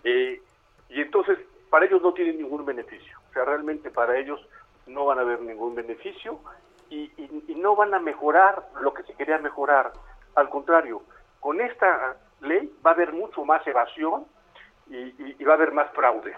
Eh, 0.04 0.40
y 0.88 1.00
entonces, 1.00 1.38
para 1.68 1.86
ellos 1.86 2.02
no 2.02 2.12
tienen 2.12 2.38
ningún 2.38 2.64
beneficio. 2.64 3.18
O 3.28 3.32
sea, 3.32 3.44
realmente 3.44 3.90
para 3.90 4.16
ellos 4.16 4.40
no 4.86 5.04
van 5.06 5.18
a 5.18 5.22
haber 5.22 5.40
ningún 5.40 5.74
beneficio 5.74 6.40
y, 6.88 7.10
no 7.56 7.76
van 7.76 7.92
a 7.92 7.98
mejorar 7.98 8.68
lo 8.80 8.94
que 8.94 9.02
se 9.02 9.14
quería 9.14 9.36
mejorar. 9.36 9.92
Al 10.34 10.48
contrario, 10.48 11.02
con 11.38 11.60
esta 11.60 12.16
ley 12.40 12.72
va 12.84 12.92
a 12.92 12.94
haber 12.94 13.12
mucho 13.12 13.44
más 13.44 13.64
evasión 13.66 14.26
y, 14.88 15.12
y 15.38 15.44
va 15.44 15.52
a 15.52 15.56
haber 15.56 15.72
más 15.72 15.90
fraude. 15.92 16.34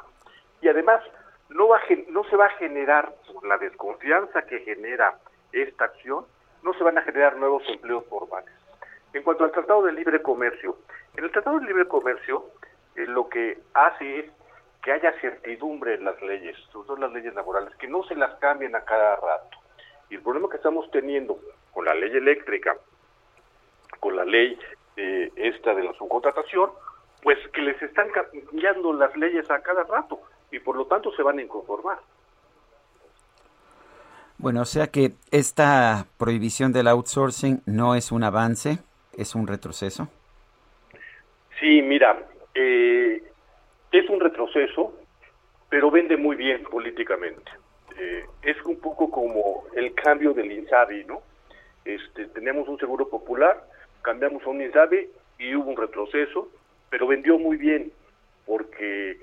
Y 0.63 0.69
además, 0.69 1.03
no, 1.51 1.69
va 1.69 1.81
no 2.09 2.25
se 2.25 2.37
va 2.37 2.47
a 2.47 2.57
generar, 2.57 3.15
por 3.33 3.47
la 3.47 3.59
desconfianza 3.59 4.43
que 4.43 4.61
genera 4.61 5.19
esta 5.53 5.85
acción, 5.85 6.25
no 6.63 6.73
se 6.75 6.85
van 6.85 6.97
a 6.97 7.03
generar 7.03 7.37
nuevos 7.37 7.65
empleos 7.69 8.07
formales. 8.07 8.55
En 9.13 9.23
cuanto 9.25 9.45
al 9.45 9.51
Tratado 9.51 9.83
de 9.83 9.93
Libre 9.93 10.23
Comercio, 10.23 10.79
en 11.17 11.25
el 11.25 11.33
Tratado 11.33 11.59
de 11.59 11.67
Libre 11.67 11.87
Comercio 11.87 12.47
eh, 12.95 13.07
lo 13.07 13.29
que 13.29 13.59
hace 13.75 14.21
es 14.21 14.31
que 14.83 14.93
haya 14.93 15.13
certidumbre 15.21 15.95
en 15.95 16.05
las 16.05 16.21
leyes, 16.23 16.57
sobre 16.71 16.87
todo 16.87 16.97
las 16.97 17.13
leyes 17.13 17.35
laborales, 17.35 17.75
que 17.77 17.89
no 17.89 18.05
se 18.05 18.15
las 18.15 18.35
cambien 18.39 18.75
a 18.75 18.85
cada 18.85 19.17
rato. 19.17 19.59
Y 20.11 20.15
el 20.15 20.23
problema 20.23 20.49
que 20.49 20.57
estamos 20.57 20.91
teniendo 20.91 21.39
con 21.73 21.85
la 21.85 21.95
ley 21.95 22.17
eléctrica, 22.17 22.77
con 24.01 24.17
la 24.17 24.25
ley 24.25 24.59
eh, 24.97 25.31
esta 25.37 25.75
de 25.75 25.83
la 25.85 25.93
subcontratación, 25.95 26.71
pues 27.23 27.39
que 27.49 27.63
les 27.63 27.81
están 27.83 28.09
cambiando 28.11 28.93
las 28.93 29.17
leyes 29.17 29.49
a 29.51 29.61
cada 29.63 29.85
rato 29.85 30.21
y 30.53 30.61
por 30.61 30.77
lo 30.77 30.87
tanto 30.87 31.11
se 31.17 31.23
van 31.23 31.39
a 31.39 31.43
inconformar. 31.43 31.99
Bueno, 34.39 34.63
o 34.63 34.65
sea 34.65 34.89
que 34.89 35.13
esta 35.31 36.07
prohibición 36.19 36.73
del 36.73 36.89
outsourcing 36.89 37.63
no 37.67 37.95
es 37.95 38.13
un 38.13 38.23
avance, 38.23 38.79
es 39.17 39.35
un 39.35 39.47
retroceso. 39.47 40.09
Sí, 41.59 41.81
mira, 41.81 42.27
eh, 42.55 43.23
es 43.93 44.09
un 44.11 44.21
retroceso, 44.21 44.95
pero 45.69 45.91
vende 45.91 46.17
muy 46.17 46.37
bien 46.37 46.65
políticamente. 46.65 47.53
Eh, 47.97 48.25
es 48.43 48.61
un 48.65 48.81
poco 48.81 49.11
como 49.11 49.65
el 49.77 49.95
cambio 49.95 50.35
del 50.35 50.51
INSABI, 50.51 51.05
¿no? 51.05 51.23
Este, 51.85 52.27
tenemos 52.27 52.69
un 52.69 52.79
seguro 52.79 53.09
popular, 53.09 53.65
cambiamos 54.03 54.43
a 54.45 54.51
un 54.51 54.61
INSABI 54.61 55.09
y 55.39 55.55
hubo 55.55 55.71
un 55.71 55.77
retroceso, 55.77 56.49
pero 56.91 57.07
vendió 57.07 57.39
muy 57.39 57.57
bien, 57.57 57.93
porque 58.45 59.21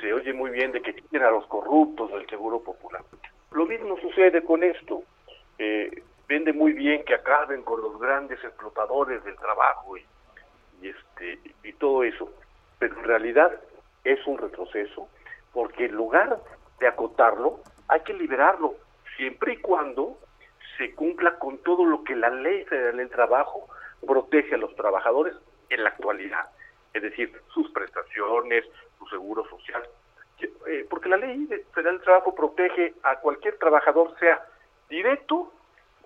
se 0.00 0.12
oye 0.12 0.32
muy 0.32 0.50
bien 0.50 0.72
de 0.72 0.82
que 0.82 0.94
quieren 0.94 1.28
a 1.28 1.30
los 1.30 1.46
corruptos 1.46 2.10
del 2.12 2.26
Seguro 2.28 2.60
Popular. 2.60 3.02
Lo 3.52 3.66
mismo 3.66 3.98
sucede 3.98 4.42
con 4.42 4.62
esto. 4.62 5.02
Eh, 5.58 6.02
vende 6.28 6.52
muy 6.52 6.72
bien 6.72 7.04
que 7.04 7.14
acaben 7.14 7.62
con 7.62 7.80
los 7.80 7.98
grandes 7.98 8.42
explotadores 8.44 9.24
del 9.24 9.36
trabajo 9.36 9.96
y, 9.96 10.04
este 10.82 11.38
y 11.62 11.72
todo 11.74 12.04
eso, 12.04 12.30
pero 12.78 12.98
en 12.98 13.04
realidad 13.04 13.58
es 14.04 14.24
un 14.26 14.38
retroceso 14.38 15.08
porque 15.52 15.86
en 15.86 15.94
lugar 15.94 16.38
de 16.78 16.88
acotarlo 16.88 17.60
hay 17.88 18.00
que 18.00 18.12
liberarlo 18.12 18.74
siempre 19.16 19.54
y 19.54 19.56
cuando 19.58 20.18
se 20.76 20.94
cumpla 20.94 21.38
con 21.38 21.58
todo 21.58 21.84
lo 21.86 22.04
que 22.04 22.14
la 22.14 22.28
ley 22.28 22.64
federal 22.64 22.98
del 22.98 23.08
trabajo 23.08 23.66
protege 24.06 24.56
a 24.56 24.58
los 24.58 24.74
trabajadores 24.76 25.34
en 25.70 25.82
la 25.82 25.90
actualidad, 25.90 26.50
es 26.92 27.02
decir, 27.02 27.32
sus 27.48 27.70
prestaciones, 27.70 28.64
seguro 29.08 29.44
social, 29.48 29.82
eh, 30.40 30.86
porque 30.88 31.08
la 31.08 31.16
ley 31.16 31.46
federal 31.72 31.96
del 31.96 32.04
trabajo 32.04 32.34
protege 32.34 32.94
a 33.02 33.16
cualquier 33.20 33.58
trabajador, 33.58 34.16
sea 34.18 34.44
directo 34.88 35.52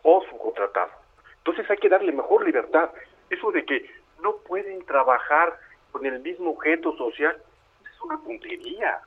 o 0.03 0.23
subcontratado. 0.31 0.91
Entonces 1.39 1.69
hay 1.71 1.79
que 1.79 1.89
darle 1.89 2.13
mejor 2.13 2.45
libertad. 2.45 2.91
Eso 3.29 3.51
de 3.51 3.65
que 3.65 3.91
no 4.23 4.37
pueden 4.37 4.85
trabajar 4.85 5.59
con 5.93 6.07
el 6.07 6.21
mismo 6.21 6.51
objeto 6.51 6.97
social 6.97 7.37
es 7.85 8.01
una 8.03 8.19
puntería. 8.19 9.01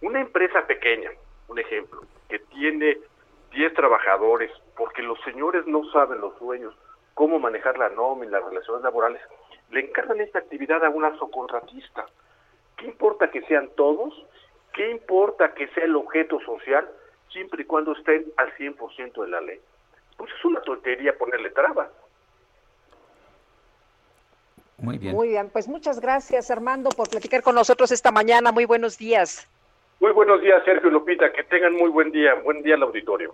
Una 0.00 0.20
empresa 0.20 0.66
pequeña, 0.66 1.10
un 1.48 1.58
ejemplo, 1.58 2.02
que 2.28 2.38
tiene 2.38 2.98
10 3.52 3.74
trabajadores, 3.74 4.50
porque 4.76 5.02
los 5.02 5.20
señores 5.22 5.66
no 5.66 5.84
saben 5.92 6.20
los 6.20 6.36
sueños, 6.38 6.74
cómo 7.14 7.38
manejar 7.38 7.78
la 7.78 7.88
nómina, 7.90 8.38
las 8.38 8.48
relaciones 8.48 8.82
laborales, 8.82 9.22
le 9.70 9.80
encargan 9.80 10.20
esta 10.20 10.40
actividad 10.40 10.84
a 10.84 10.90
una 10.90 11.16
subcontratista. 11.16 12.06
¿Qué 12.76 12.86
importa 12.86 13.30
que 13.30 13.42
sean 13.42 13.70
todos? 13.76 14.14
¿Qué 14.72 14.90
importa 14.90 15.54
que 15.54 15.68
sea 15.68 15.84
el 15.84 15.96
objeto 15.96 16.40
social 16.40 16.88
siempre 17.30 17.62
y 17.62 17.66
cuando 17.66 17.92
estén 17.92 18.24
al 18.36 18.52
100% 18.56 19.22
de 19.22 19.28
la 19.28 19.40
ley? 19.40 19.60
Pues 20.16 20.30
es 20.36 20.44
una 20.44 20.60
tontería 20.62 21.16
ponerle 21.16 21.50
trabas. 21.50 21.88
Muy 24.78 24.98
bien. 24.98 25.14
Muy 25.14 25.28
bien, 25.28 25.48
pues 25.50 25.68
muchas 25.68 26.00
gracias 26.00 26.50
Armando 26.50 26.90
por 26.90 27.08
platicar 27.08 27.42
con 27.42 27.54
nosotros 27.54 27.92
esta 27.92 28.10
mañana. 28.10 28.50
Muy 28.52 28.64
buenos 28.64 28.98
días. 28.98 29.48
Muy 30.00 30.12
buenos 30.12 30.40
días, 30.42 30.62
Sergio 30.64 30.90
Lupita. 30.90 31.32
Que 31.32 31.44
tengan 31.44 31.74
muy 31.74 31.88
buen 31.90 32.10
día. 32.10 32.34
Buen 32.34 32.62
día 32.62 32.74
al 32.74 32.82
auditorio. 32.82 33.32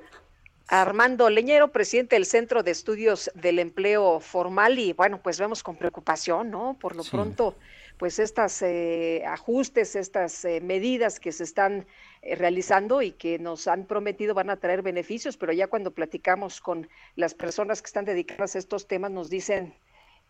Armando 0.68 1.28
Leñero, 1.30 1.68
presidente 1.68 2.14
del 2.14 2.26
Centro 2.26 2.62
de 2.62 2.70
Estudios 2.70 3.30
del 3.34 3.58
Empleo 3.58 4.20
Formal 4.20 4.78
y 4.78 4.92
bueno, 4.92 5.18
pues 5.20 5.40
vemos 5.40 5.64
con 5.64 5.76
preocupación, 5.76 6.50
¿no? 6.50 6.76
Por 6.80 6.94
lo 6.94 7.02
pronto, 7.02 7.56
pues 8.00 8.18
estas 8.18 8.62
eh, 8.62 9.22
ajustes, 9.26 9.94
estas 9.94 10.42
eh, 10.46 10.62
medidas 10.62 11.20
que 11.20 11.32
se 11.32 11.44
están 11.44 11.86
eh, 12.22 12.34
realizando 12.34 13.02
y 13.02 13.12
que 13.12 13.38
nos 13.38 13.68
han 13.68 13.84
prometido 13.84 14.32
van 14.32 14.48
a 14.48 14.56
traer 14.56 14.80
beneficios, 14.80 15.36
pero 15.36 15.52
ya 15.52 15.66
cuando 15.66 15.90
platicamos 15.90 16.62
con 16.62 16.88
las 17.14 17.34
personas 17.34 17.82
que 17.82 17.88
están 17.88 18.06
dedicadas 18.06 18.56
a 18.56 18.58
estos 18.58 18.86
temas 18.86 19.10
nos 19.10 19.28
dicen 19.28 19.74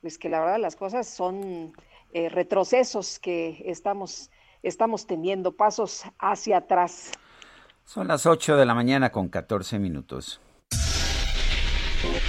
pues 0.00 0.18
que 0.18 0.28
la 0.28 0.40
verdad 0.40 0.58
las 0.58 0.74
cosas 0.74 1.06
son 1.06 1.72
retrocesos 2.12 3.20
que 3.20 3.62
estamos 3.66 4.32
estamos 4.64 5.06
teniendo 5.06 5.52
pasos 5.52 6.02
hacia 6.18 6.56
atrás. 6.56 7.12
Son 7.84 8.08
las 8.08 8.26
8 8.26 8.56
de 8.56 8.66
la 8.66 8.74
mañana 8.74 9.12
con 9.12 9.28
14 9.28 9.78
minutos. 9.78 10.40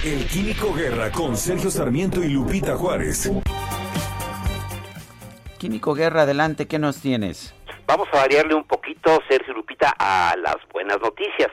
El 0.06 0.28
Químico 0.28 0.72
Guerra 0.72 1.12
con 1.12 1.36
Sergio 1.36 1.72
Sarmiento 1.72 2.24
y 2.24 2.28
Lupita 2.28 2.78
Juárez. 2.78 3.32
Químico 5.62 5.94
Guerra, 5.94 6.24
adelante, 6.24 6.68
¿qué 6.68 6.80
nos 6.80 7.04
tienes? 7.04 7.54
Vamos 7.86 8.08
a 8.14 8.18
variarle 8.18 8.56
un 8.56 8.64
poquito, 8.64 9.20
Sergio 9.30 9.54
Lupita, 9.54 9.94
a 10.00 10.34
las 10.36 10.58
buenas 10.74 11.00
noticias. 11.00 11.50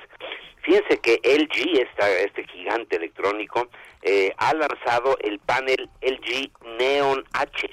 Fíjense 0.63 0.99
que 1.01 1.21
LG, 1.23 1.79
esta, 1.79 2.09
este 2.13 2.43
gigante 2.45 2.97
electrónico, 2.97 3.69
eh, 4.01 4.33
ha 4.39 4.55
lanzado 4.55 5.19
el 5.21 5.39
panel 5.41 5.91
LG 6.01 6.51
Neon 6.79 7.23
H. 7.35 7.69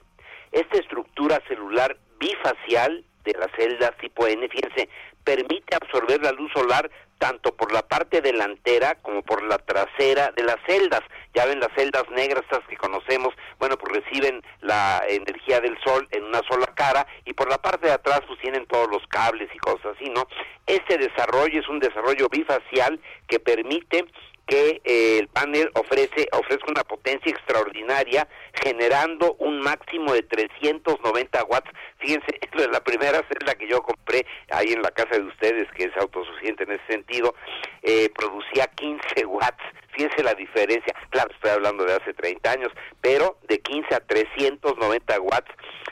Esta 0.52 0.78
estructura 0.78 1.42
celular 1.48 1.96
bifacial 2.20 3.06
de 3.24 3.34
las 3.40 3.48
celdas 3.56 3.96
tipo 4.02 4.28
N, 4.28 4.46
fíjense, 4.50 4.90
permite 5.24 5.74
absorber 5.74 6.22
la 6.22 6.34
luz 6.34 6.52
solar 6.52 6.92
tanto 7.18 7.56
por 7.56 7.72
la 7.72 7.82
parte 7.82 8.22
delantera 8.22 8.96
como 9.02 9.22
por 9.22 9.44
la 9.44 9.58
trasera 9.58 10.32
de 10.36 10.44
las 10.44 10.58
celdas. 10.68 11.02
Ya 11.34 11.46
ven 11.46 11.60
las 11.60 11.74
celdas 11.76 12.04
negras 12.12 12.44
estas 12.44 12.68
que 12.68 12.78
conocemos, 12.78 13.34
bueno, 13.60 13.78
pues 13.78 14.04
reciben 14.04 14.42
la 14.62 15.04
energía 15.08 15.60
del 15.60 15.78
sol 15.84 16.08
en 16.12 16.24
una 16.24 16.42
sola 16.50 16.68
cara 16.76 17.06
y 17.26 17.34
por 17.34 17.50
la 17.50 17.58
parte 17.58 17.88
de 17.88 17.94
atrás 17.94 18.22
pues 18.28 18.40
tienen 18.40 18.66
todos 18.68 18.90
los 18.90 19.06
cables 19.08 19.50
y 19.54 19.58
cosas 19.58 19.96
así, 19.96 20.10
¿no? 20.10 20.28
Este 20.66 20.98
desarrollo 20.98 21.60
es 21.60 21.68
un 21.68 21.80
desarrollo 21.80 22.28
bifacial 22.30 23.00
que 23.28 23.40
permite 23.40 24.06
que 24.48 24.82
eh, 24.84 25.18
el 25.20 25.28
panel 25.28 25.70
ofrece 25.74 26.28
ofrezca 26.32 26.66
una 26.70 26.84
potencia 26.84 27.32
extraordinaria 27.32 28.28
generando 28.54 29.36
un 29.40 29.60
máximo 29.60 30.14
de 30.14 30.24
390 30.24 31.44
watts. 31.46 31.70
Fíjense, 32.06 32.40
la 32.72 32.84
primera 32.84 33.24
celda 33.28 33.56
que 33.56 33.68
yo 33.68 33.82
compré 33.82 34.26
ahí 34.52 34.72
en 34.72 34.84
la 34.84 34.92
casa 34.92 35.18
de 35.18 35.24
ustedes, 35.24 35.68
que 35.72 35.86
es 35.86 35.98
autosuficiente 35.98 36.64
en 36.64 36.74
ese 36.74 36.86
sentido, 36.88 37.34
eh, 37.82 38.10
producía 38.16 38.68
15 38.68 39.26
watts. 39.26 39.64
Fíjense 39.90 40.22
la 40.24 40.36
diferencia. 40.36 40.94
Claro, 41.10 41.32
estoy 41.34 41.52
hablando 41.52 41.84
de 41.84 41.94
hace 41.94 42.14
30 42.14 42.52
años, 42.52 42.72
pero 43.02 43.40
de 43.48 43.60
15 43.60 43.96
a 43.96 44.00
390 44.02 45.20
watts 45.22 45.52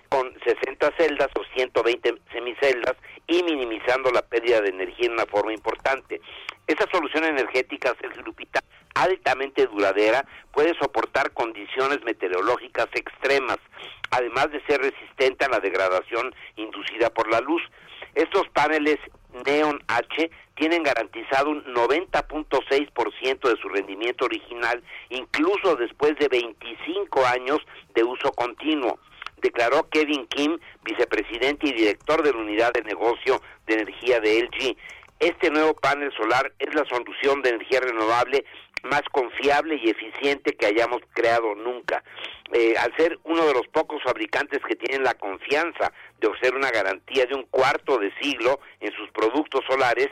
con 0.10 0.32
60 0.46 0.92
celdas 0.98 1.30
o 1.40 1.44
120 1.56 2.14
semiceldas 2.32 2.96
y 3.26 3.42
minimizando 3.42 4.12
la 4.12 4.22
pérdida 4.22 4.62
de 4.62 4.70
energía 4.70 5.08
en 5.08 5.14
una 5.14 5.26
forma 5.26 5.52
importante. 5.54 6.22
Esta 6.68 6.86
solución 6.92 7.24
energética, 7.24 7.96
Sergio 8.00 8.22
Lupita, 8.22 8.62
altamente 8.96 9.68
duradera, 9.68 10.26
puede 10.52 10.78
soportar 10.80 11.32
condiciones 11.32 12.04
meteorológicas 12.04 12.88
extremas, 12.94 13.58
además 14.12 14.52
de 14.52 14.64
ser 14.66 14.82
resistente 14.82 15.46
a 15.46 15.50
la 15.50 15.60
degradación 15.60 16.34
inducida 16.56 17.10
por 17.10 17.30
la 17.30 17.42
luz. 17.42 17.62
Estos 18.16 18.48
paneles 18.50 18.98
Neon 19.46 19.82
H 19.88 20.30
tienen 20.56 20.84
garantizado 20.84 21.50
un 21.50 21.64
90.6% 21.74 23.50
de 23.50 23.62
su 23.62 23.70
rendimiento 23.70 24.26
original, 24.26 24.84
incluso 25.10 25.76
después 25.76 26.16
de 26.20 26.28
25 26.28 27.26
años 27.26 27.60
de 27.96 28.04
uso 28.04 28.32
continuo 28.32 29.00
declaró 29.44 29.88
Kevin 29.90 30.26
Kim, 30.28 30.58
vicepresidente 30.84 31.68
y 31.68 31.74
director 31.74 32.24
de 32.24 32.32
la 32.32 32.40
unidad 32.40 32.74
de 32.74 32.82
negocio 32.82 33.42
de 33.68 33.76
energía 33.76 34.20
de 34.20 34.44
LG. 34.44 34.78
Este 35.20 35.52
nuevo 35.52 35.76
panel 35.76 36.12
solar 36.14 36.52
es 36.58 36.74
la 36.74 36.86
solución 36.86 37.42
de 37.42 37.50
energía 37.50 37.82
renovable 37.82 38.46
más 38.84 39.02
confiable 39.12 39.80
y 39.82 39.90
eficiente 39.90 40.56
que 40.56 40.68
hayamos 40.68 41.02
creado 41.14 41.56
nunca. 41.56 42.04
Eh, 42.52 42.76
al 42.78 42.96
ser 42.98 43.18
uno 43.24 43.46
de 43.46 43.54
los 43.54 43.68
pocos 43.70 44.02
fabricantes 44.04 44.60
que 44.68 44.76
tienen 44.76 45.04
la 45.04 45.16
confianza 45.16 45.92
de 46.20 46.28
ofrecer 46.28 46.56
una 46.56 46.70
garantía 46.70 47.26
de 47.26 47.36
un 47.36 47.44
cuarto 47.44 47.98
de 47.98 48.14
siglo 48.22 48.60
en 48.80 48.92
sus 48.94 49.10
productos 49.12 49.62
solares, 49.68 50.10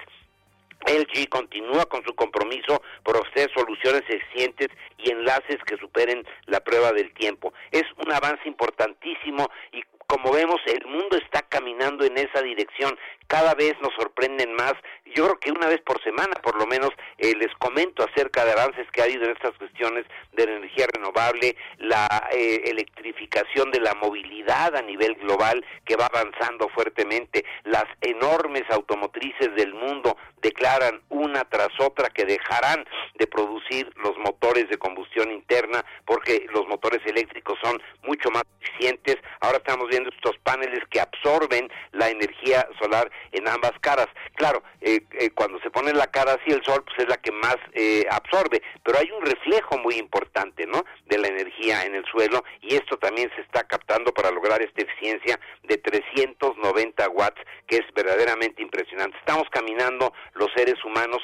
LG 0.88 1.30
continúa 1.30 1.86
con 1.86 2.04
su 2.04 2.16
compromiso 2.16 2.82
por 3.04 3.18
ofrecer 3.18 3.52
soluciones 3.54 4.02
eficientes 4.08 4.70
y 4.98 5.12
enlaces 5.12 5.58
que 5.66 5.78
superen 5.78 6.26
la 6.48 6.60
prueba 6.60 6.92
del 6.92 7.14
tiempo. 7.14 7.54
Es 7.72 7.84
un 8.04 8.12
avance 8.12 8.48
importantísimo 8.48 9.48
y 9.72 9.84
como 10.12 10.34
vemos, 10.34 10.60
el 10.66 10.86
mundo 10.88 11.16
está 11.16 11.42
caminando 11.44 12.04
en 12.04 12.18
esa 12.18 12.42
dirección. 12.42 13.00
Cada 13.28 13.56
vez 13.56 13.76
nos 13.80 13.94
sorprenden 13.94 14.54
más. 14.56 14.74
Yo 15.06 15.24
creo 15.24 15.40
que 15.40 15.52
una 15.52 15.68
vez 15.68 15.80
por 15.80 16.04
semana, 16.04 16.34
por 16.44 16.58
lo 16.58 16.68
menos, 16.68 16.90
eh, 17.18 17.34
les 17.38 17.54
comento 17.56 18.04
acerca 18.04 18.44
de 18.44 18.52
avances 18.52 18.86
que 18.92 19.00
ha 19.00 19.06
habido 19.06 19.24
en 19.24 19.32
estas 19.32 19.56
cuestiones 19.58 20.06
de 20.34 20.46
la 20.46 20.58
energía 20.58 20.88
renovable, 20.94 21.56
la 21.78 22.28
eh, 22.34 22.62
electrificación 22.66 23.72
de 23.72 23.80
la 23.80 23.94
movilidad 23.94 24.76
a 24.76 24.82
nivel 24.82 25.16
global 25.16 25.64
que 25.86 25.96
va 25.96 26.08
avanzando 26.08 26.68
fuertemente. 26.76 27.46
Las 27.64 27.86
enormes 28.02 28.64
automotrices 28.70 29.56
del 29.56 29.74
mundo 29.74 30.18
declaran 30.42 31.02
una 31.08 31.46
tras 31.46 31.70
otra 31.80 32.10
que 32.10 32.26
dejarán 32.26 32.86
de 33.16 33.28
producir 33.28 33.94
los 34.04 34.18
motores 34.18 34.68
de 34.70 34.78
combustión 34.78 35.32
interna 35.32 35.86
porque 36.06 36.48
los 36.52 36.68
motores 36.68 37.00
eléctricos 37.06 37.58
son 37.64 37.82
mucho 38.04 38.30
más 38.32 38.44
eficientes. 38.60 39.18
Ahora 39.40 39.58
estamos 39.60 39.88
viendo 39.88 40.01
estos 40.08 40.38
paneles 40.40 40.82
que 40.90 41.00
absorben 41.00 41.72
la 41.92 42.10
energía 42.10 42.68
solar 42.80 43.12
en 43.32 43.48
ambas 43.48 43.74
caras. 43.82 44.08
Claro, 44.36 44.64
eh, 44.82 45.02
eh, 45.20 45.30
cuando 45.32 45.60
se 45.60 45.70
pone 45.70 45.94
la 45.94 46.08
cara 46.08 46.34
así 46.34 46.52
el 46.52 46.64
sol, 46.64 46.84
pues 46.84 47.00
es 47.00 47.08
la 47.08 47.18
que 47.18 47.32
más 47.32 47.58
eh, 47.74 48.06
absorbe, 48.10 48.62
pero 48.84 48.98
hay 48.98 49.12
un 49.12 49.26
reflejo 49.26 49.78
muy 49.78 49.96
importante, 49.96 50.66
¿no? 50.66 50.84
De 51.06 51.18
la 51.18 51.28
energía 51.28 51.84
en 51.84 51.96
el 51.96 52.06
suelo 52.06 52.44
y 52.62 52.76
esto 52.76 52.98
también 52.98 53.32
se 53.36 53.42
está 53.42 53.64
captando 53.64 54.14
para 54.14 54.32
lograr 54.32 54.62
esta 54.62 54.82
eficiencia 54.82 55.40
de 55.64 55.78
390 55.78 57.10
watts, 57.10 57.42
que 57.68 57.78
es 57.78 57.94
verdaderamente 57.94 58.62
impresionante. 58.62 59.18
Estamos 59.18 59.48
caminando 59.50 60.14
los 60.34 60.50
seres 60.56 60.84
humanos 60.84 61.22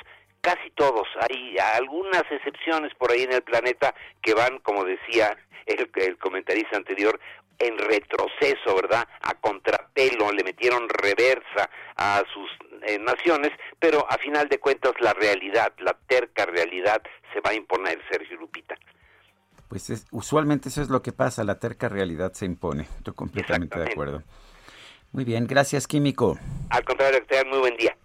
casi 0.47 0.69
todos, 0.75 1.05
hay 1.29 1.57
algunas 1.75 2.23
excepciones 2.31 2.93
por 2.95 3.11
ahí 3.11 3.23
en 3.23 3.33
el 3.33 3.41
planeta 3.41 3.93
que 4.21 4.33
van, 4.33 4.59
como 4.59 4.85
decía 4.85 5.37
el, 5.65 5.91
el 5.95 6.17
comentarista 6.17 6.77
anterior, 6.77 7.19
en 7.59 7.77
retroceso, 7.77 8.73
¿verdad? 8.81 9.05
A 9.23 9.33
contrapelo, 9.33 10.31
le 10.31 10.45
metieron 10.45 10.87
reversa 10.87 11.69
a 11.97 12.23
sus 12.33 12.49
eh, 12.83 12.97
naciones, 12.97 13.51
pero 13.77 14.09
a 14.09 14.17
final 14.19 14.47
de 14.47 14.57
cuentas 14.59 14.93
la 15.01 15.13
realidad, 15.13 15.73
la 15.79 15.97
terca 16.07 16.45
realidad 16.45 17.01
se 17.33 17.41
va 17.41 17.49
a 17.49 17.53
imponer, 17.53 17.99
Sergio 18.09 18.37
Lupita. 18.37 18.75
Pues 19.67 19.89
es, 19.89 20.05
usualmente 20.11 20.69
eso 20.69 20.81
es 20.81 20.87
lo 20.87 21.01
que 21.01 21.11
pasa, 21.11 21.43
la 21.43 21.59
terca 21.59 21.89
realidad 21.89 22.31
se 22.31 22.45
impone. 22.45 22.83
Estoy 22.83 23.15
completamente 23.15 23.77
de 23.77 23.91
acuerdo. 23.91 24.23
Muy 25.11 25.25
bien, 25.25 25.45
gracias, 25.45 25.87
Químico. 25.87 26.39
Al 26.69 26.85
contrario, 26.85 27.19
que 27.27 27.43
muy 27.43 27.59
buen 27.59 27.75
día. 27.75 27.97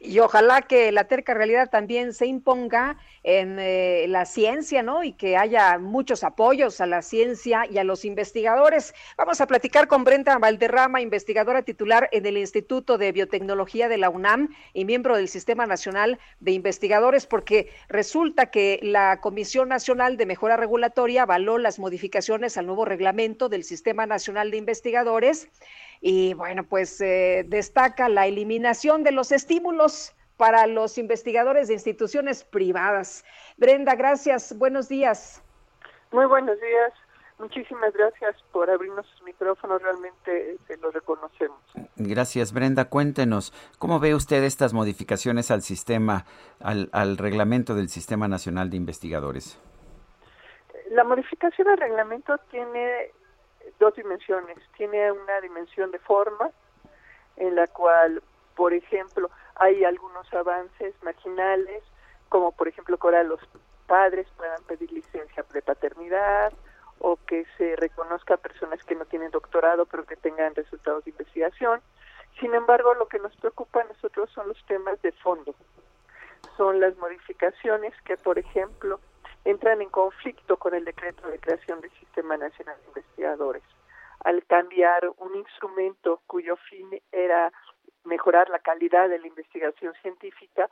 Y 0.00 0.18
ojalá 0.20 0.62
que 0.62 0.92
la 0.92 1.04
terca 1.04 1.34
realidad 1.34 1.70
también 1.70 2.12
se 2.12 2.26
imponga 2.26 2.98
en 3.22 3.58
eh, 3.58 4.06
la 4.08 4.24
ciencia, 4.24 4.82
¿no? 4.82 5.02
Y 5.02 5.12
que 5.12 5.36
haya 5.36 5.78
muchos 5.78 6.24
apoyos 6.24 6.80
a 6.80 6.86
la 6.86 7.02
ciencia 7.02 7.66
y 7.68 7.78
a 7.78 7.84
los 7.84 8.04
investigadores. 8.04 8.94
Vamos 9.16 9.40
a 9.40 9.46
platicar 9.46 9.88
con 9.88 10.04
Brenda 10.04 10.38
Valderrama, 10.38 11.00
investigadora 11.00 11.62
titular 11.62 12.08
en 12.12 12.26
el 12.26 12.38
Instituto 12.38 12.96
de 12.96 13.12
Biotecnología 13.12 13.88
de 13.88 13.98
la 13.98 14.10
UNAM 14.10 14.54
y 14.72 14.84
miembro 14.84 15.16
del 15.16 15.28
Sistema 15.28 15.66
Nacional 15.66 16.18
de 16.40 16.52
Investigadores, 16.52 17.26
porque 17.26 17.70
resulta 17.88 18.46
que 18.46 18.78
la 18.82 19.20
Comisión 19.20 19.68
Nacional 19.68 20.16
de 20.16 20.26
Mejora 20.26 20.56
Regulatoria 20.56 21.22
avaló 21.22 21.58
las 21.58 21.78
modificaciones 21.78 22.56
al 22.56 22.66
nuevo 22.66 22.84
reglamento 22.84 23.48
del 23.48 23.64
Sistema 23.64 24.06
Nacional 24.06 24.50
de 24.50 24.58
Investigadores 24.58 25.48
y 26.00 26.34
bueno, 26.34 26.64
pues 26.64 27.00
eh, 27.00 27.44
destaca 27.46 28.08
la 28.08 28.26
eliminación 28.26 29.02
de 29.02 29.12
los 29.12 29.32
estímulos 29.32 30.14
para 30.36 30.66
los 30.66 30.98
investigadores 30.98 31.68
de 31.68 31.74
instituciones 31.74 32.44
privadas. 32.44 33.24
Brenda, 33.56 33.94
gracias. 33.96 34.56
Buenos 34.56 34.88
días. 34.88 35.42
Muy 36.12 36.26
buenos 36.26 36.58
días. 36.60 36.92
Muchísimas 37.38 37.92
gracias 37.92 38.34
por 38.50 38.68
abrirnos 38.68 39.06
sus 39.06 39.22
micrófonos, 39.22 39.80
realmente 39.80 40.58
se 40.66 40.76
lo 40.78 40.90
reconocemos. 40.90 41.58
Gracias, 41.94 42.52
Brenda. 42.52 42.86
Cuéntenos, 42.86 43.52
¿cómo 43.78 44.00
ve 44.00 44.16
usted 44.16 44.42
estas 44.42 44.72
modificaciones 44.72 45.52
al 45.52 45.62
sistema, 45.62 46.24
al, 46.60 46.88
al 46.92 47.16
reglamento 47.16 47.76
del 47.76 47.88
Sistema 47.90 48.26
Nacional 48.26 48.70
de 48.70 48.76
Investigadores? 48.76 49.60
La 50.90 51.04
modificación 51.04 51.68
al 51.68 51.76
reglamento 51.76 52.38
tiene 52.50 53.12
dos 53.78 53.94
dimensiones. 53.94 54.58
Tiene 54.76 55.12
una 55.12 55.40
dimensión 55.40 55.90
de 55.90 55.98
forma, 55.98 56.50
en 57.36 57.54
la 57.54 57.66
cual, 57.68 58.22
por 58.54 58.72
ejemplo, 58.72 59.30
hay 59.56 59.84
algunos 59.84 60.32
avances 60.32 60.94
marginales, 61.02 61.82
como 62.28 62.52
por 62.52 62.68
ejemplo 62.68 62.96
que 62.96 63.06
ahora 63.06 63.22
los 63.22 63.40
padres 63.86 64.26
puedan 64.36 64.62
pedir 64.64 64.92
licencia 64.92 65.42
prepaternidad 65.42 66.52
o 67.00 67.16
que 67.26 67.46
se 67.56 67.76
reconozca 67.76 68.34
a 68.34 68.38
personas 68.38 68.82
que 68.84 68.94
no 68.94 69.04
tienen 69.06 69.30
doctorado 69.30 69.86
pero 69.86 70.04
que 70.04 70.16
tengan 70.16 70.54
resultados 70.54 71.04
de 71.04 71.10
investigación. 71.10 71.80
Sin 72.38 72.54
embargo, 72.54 72.94
lo 72.94 73.08
que 73.08 73.18
nos 73.18 73.34
preocupa 73.36 73.80
a 73.80 73.84
nosotros 73.84 74.30
son 74.30 74.48
los 74.48 74.64
temas 74.66 75.00
de 75.02 75.12
fondo. 75.12 75.54
Son 76.56 76.80
las 76.80 76.96
modificaciones 76.98 77.94
que, 78.04 78.16
por 78.16 78.38
ejemplo, 78.38 79.00
entran 79.48 79.80
en 79.80 79.88
conflicto 79.88 80.58
con 80.58 80.74
el 80.74 80.84
decreto 80.84 81.26
de 81.26 81.38
creación 81.38 81.80
del 81.80 81.90
Sistema 81.92 82.36
Nacional 82.36 82.76
de 82.82 82.88
Investigadores. 82.88 83.62
Al 84.20 84.44
cambiar 84.44 85.10
un 85.16 85.36
instrumento 85.36 86.20
cuyo 86.26 86.56
fin 86.68 87.00
era 87.10 87.50
mejorar 88.04 88.50
la 88.50 88.58
calidad 88.58 89.08
de 89.08 89.18
la 89.18 89.26
investigación 89.26 89.94
científica 90.02 90.68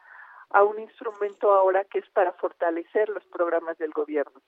a 0.51 0.63
un 0.63 0.79
instrumento 0.79 1.55
ahora 1.55 1.85
que 1.85 2.01
es 2.01 2.09
para 2.11 2.33
fortalecer 2.33 3.09
los 3.09 3.25
programas 3.25 3.79
del 3.79 3.93
gobierno. 3.93 4.43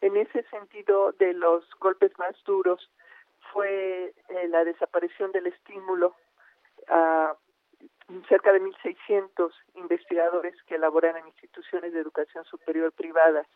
En 0.00 0.16
ese 0.16 0.42
sentido, 0.44 1.12
de 1.12 1.34
los 1.34 1.68
golpes 1.80 2.18
más 2.18 2.34
duros 2.44 2.90
fue 3.52 4.14
eh, 4.28 4.48
la 4.48 4.64
desaparición 4.64 5.30
del 5.32 5.48
estímulo 5.48 6.16
a 6.88 7.36
cerca 8.28 8.52
de 8.52 8.60
1.600 8.60 9.52
investigadores 9.74 10.54
que 10.66 10.78
laboran 10.78 11.16
en 11.16 11.26
instituciones 11.28 11.92
de 11.92 12.00
educación 12.00 12.44
superior 12.44 12.92
privadas, 12.92 13.46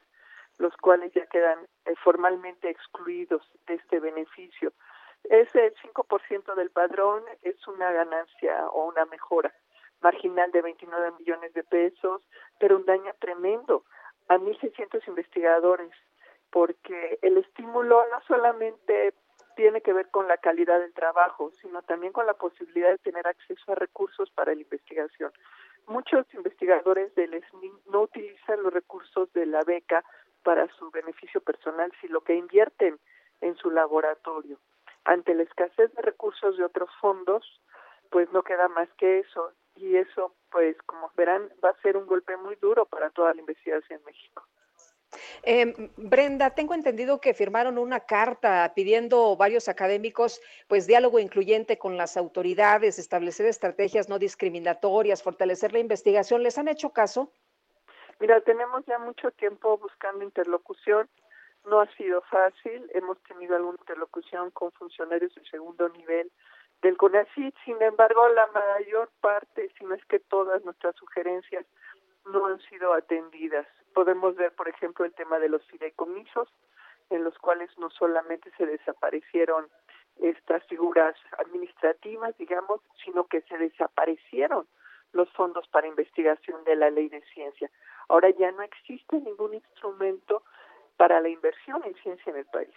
los 0.59 0.77
cuales 0.77 1.13
ya 1.13 1.27
quedan 1.27 1.59
eh, 1.85 1.95
formalmente 2.03 2.69
excluidos 2.71 3.43
de 3.67 3.75
este 3.75 4.01
beneficio. 4.01 4.73
Ese 5.25 5.75
5% 5.75 6.55
del 6.55 6.71
padrón 6.71 7.23
es 7.43 7.67
una 7.69 7.93
ganancia 7.93 8.69
o 8.69 8.87
una 8.87 9.05
mejora 9.07 9.53
marginal 10.01 10.51
de 10.53 10.63
29 10.63 11.13
millones 11.19 11.53
de 11.55 11.65
pesos, 11.65 12.23
pero 12.59 12.77
un 12.77 12.87
daño 12.87 13.13
tremendo 13.19 13.85
a 14.29 14.39
1.600 14.39 15.07
investigadores, 15.09 15.93
porque 16.51 17.19
el 17.23 17.39
estímulo 17.39 18.05
no 18.11 18.21
solamente 18.27 19.13
tiene 19.59 19.81
que 19.81 19.93
ver 19.93 20.09
con 20.13 20.29
la 20.29 20.37
calidad 20.37 20.79
del 20.79 20.95
trabajo, 20.95 21.51
sino 21.61 21.83
también 21.83 22.13
con 22.13 22.27
la 22.27 22.35
posibilidad 22.35 22.91
de 22.91 22.99
tener 22.99 23.27
acceso 23.27 23.73
a 23.73 23.75
recursos 23.75 24.31
para 24.31 24.55
la 24.55 24.61
investigación. 24.61 25.33
Muchos 25.89 26.33
investigadores 26.33 27.13
del 27.17 27.35
SNI 27.35 27.73
no 27.91 28.03
utilizan 28.03 28.63
los 28.63 28.73
recursos 28.73 29.33
de 29.33 29.47
la 29.47 29.65
beca 29.65 30.05
para 30.45 30.69
su 30.77 30.93
beneficio 30.93 31.41
personal, 31.41 31.93
sino 32.01 32.21
que 32.21 32.37
invierten 32.37 33.01
en 33.41 33.57
su 33.57 33.73
laboratorio. 33.73 34.59
Ante 35.05 35.35
la 35.35 35.43
escasez 35.43 35.93
de 35.93 36.03
recursos 36.03 36.57
de 36.57 36.63
otros 36.63 36.91
fondos, 37.01 37.61
pues 38.11 38.31
no 38.31 38.45
queda 38.45 38.69
más 38.69 38.89
que 38.97 39.19
eso. 39.19 39.55
Y 39.75 39.97
eso, 39.97 40.37
pues 40.53 40.81
como 40.83 41.11
verán, 41.17 41.51
va 41.65 41.71
a 41.71 41.83
ser 41.83 41.97
un 41.97 42.07
golpe 42.07 42.37
muy 42.37 42.55
duro 42.57 42.87
para 42.87 43.11
toda 43.11 43.35
la 43.35 43.41
investigación 43.41 43.99
en 43.99 44.05
México. 44.05 44.47
Eh, 45.43 45.91
Brenda, 45.97 46.51
tengo 46.51 46.75
entendido 46.75 47.21
que 47.21 47.35
firmaron 47.35 47.79
una 47.79 48.01
carta 48.01 48.73
pidiendo 48.75 49.37
varios 49.37 49.69
académicos, 49.69 50.41
pues 50.67 50.87
diálogo 50.87 51.19
incluyente 51.19 51.79
con 51.79 51.97
las 51.97 52.17
autoridades, 52.17 52.99
establecer 52.99 53.47
estrategias 53.47 54.09
no 54.09 54.19
discriminatorias, 54.19 55.23
fortalecer 55.23 55.73
la 55.73 55.79
investigación. 55.79 56.43
¿Les 56.43 56.59
han 56.59 56.69
hecho 56.69 56.91
caso? 56.91 57.33
Mira, 58.21 58.41
tenemos 58.41 58.85
ya 58.87 58.99
mucho 58.99 59.31
tiempo 59.31 59.79
buscando 59.79 60.25
interlocución. 60.25 61.09
No 61.65 61.81
ha 61.81 61.87
sido 61.97 62.23
fácil. 62.23 62.91
Hemos 62.95 63.23
tenido 63.23 63.57
alguna 63.57 63.79
interlocución 63.81 64.51
con 64.51 64.73
funcionarios 64.73 65.35
de 65.35 65.45
segundo 65.45 65.89
nivel 65.91 66.31
del 66.83 66.97
CONACYT. 66.97 67.55
Sin 67.65 67.81
embargo, 67.83 68.29
la 68.31 68.47
mayor 68.49 69.11
parte, 69.21 69.71
si 69.79 69.85
no 69.85 69.95
es 69.95 70.05
que 70.07 70.19
todas 70.19 70.65
nuestras 70.65 70.97
sugerencias, 70.97 71.65
no 72.33 72.47
han 72.47 72.61
sido 72.61 72.93
atendidas. 72.95 73.67
Podemos 73.95 74.37
ver, 74.37 74.55
por 74.55 74.69
ejemplo, 74.69 75.05
el 75.05 75.15
tema 75.15 75.39
de 75.39 75.49
los 75.49 75.65
fideicomisos, 75.67 76.49
en 77.11 77.25
los 77.25 77.37
cuales 77.39 77.71
no 77.79 77.91
solamente 77.91 78.51
se 78.57 78.67
desaparecieron 78.67 79.69
estas 80.21 80.65
figuras 80.67 81.17
administrativas, 81.39 82.37
digamos, 82.37 82.81
sino 83.05 83.27
que 83.27 83.43
se 83.43 83.57
desaparecieron 83.57 84.67
los 85.13 85.31
fondos 85.33 85.67
para 85.69 85.87
investigación 85.87 86.65
de 86.65 86.77
la 86.77 86.91
ley 86.91 87.09
de 87.09 87.23
ciencia. 87.33 87.71
Ahora 88.09 88.31
ya 88.31 88.53
no 88.53 88.63
existe 88.63 89.21
ningún 89.21 89.55
instrumento 89.55 90.43
para 90.97 91.21
la 91.21 91.29
inversión 91.29 91.83
en 91.85 91.95
ciencia 91.97 92.31
en 92.31 92.39
el 92.39 92.47
país. 92.47 92.75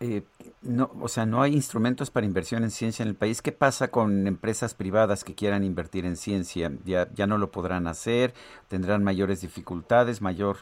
Eh, 0.00 0.22
no, 0.62 0.92
o 1.00 1.08
sea, 1.08 1.26
no 1.26 1.42
hay 1.42 1.54
instrumentos 1.54 2.10
para 2.10 2.24
inversión 2.24 2.62
en 2.62 2.70
ciencia 2.70 3.02
en 3.02 3.08
el 3.08 3.16
país. 3.16 3.42
¿Qué 3.42 3.50
pasa 3.50 3.90
con 3.90 4.28
empresas 4.28 4.74
privadas 4.74 5.24
que 5.24 5.34
quieran 5.34 5.64
invertir 5.64 6.06
en 6.06 6.16
ciencia? 6.16 6.70
Ya, 6.84 7.08
ya 7.12 7.26
no 7.26 7.36
lo 7.36 7.50
podrán 7.50 7.88
hacer, 7.88 8.32
tendrán 8.68 9.02
mayores 9.02 9.40
dificultades, 9.40 10.22
mayor, 10.22 10.58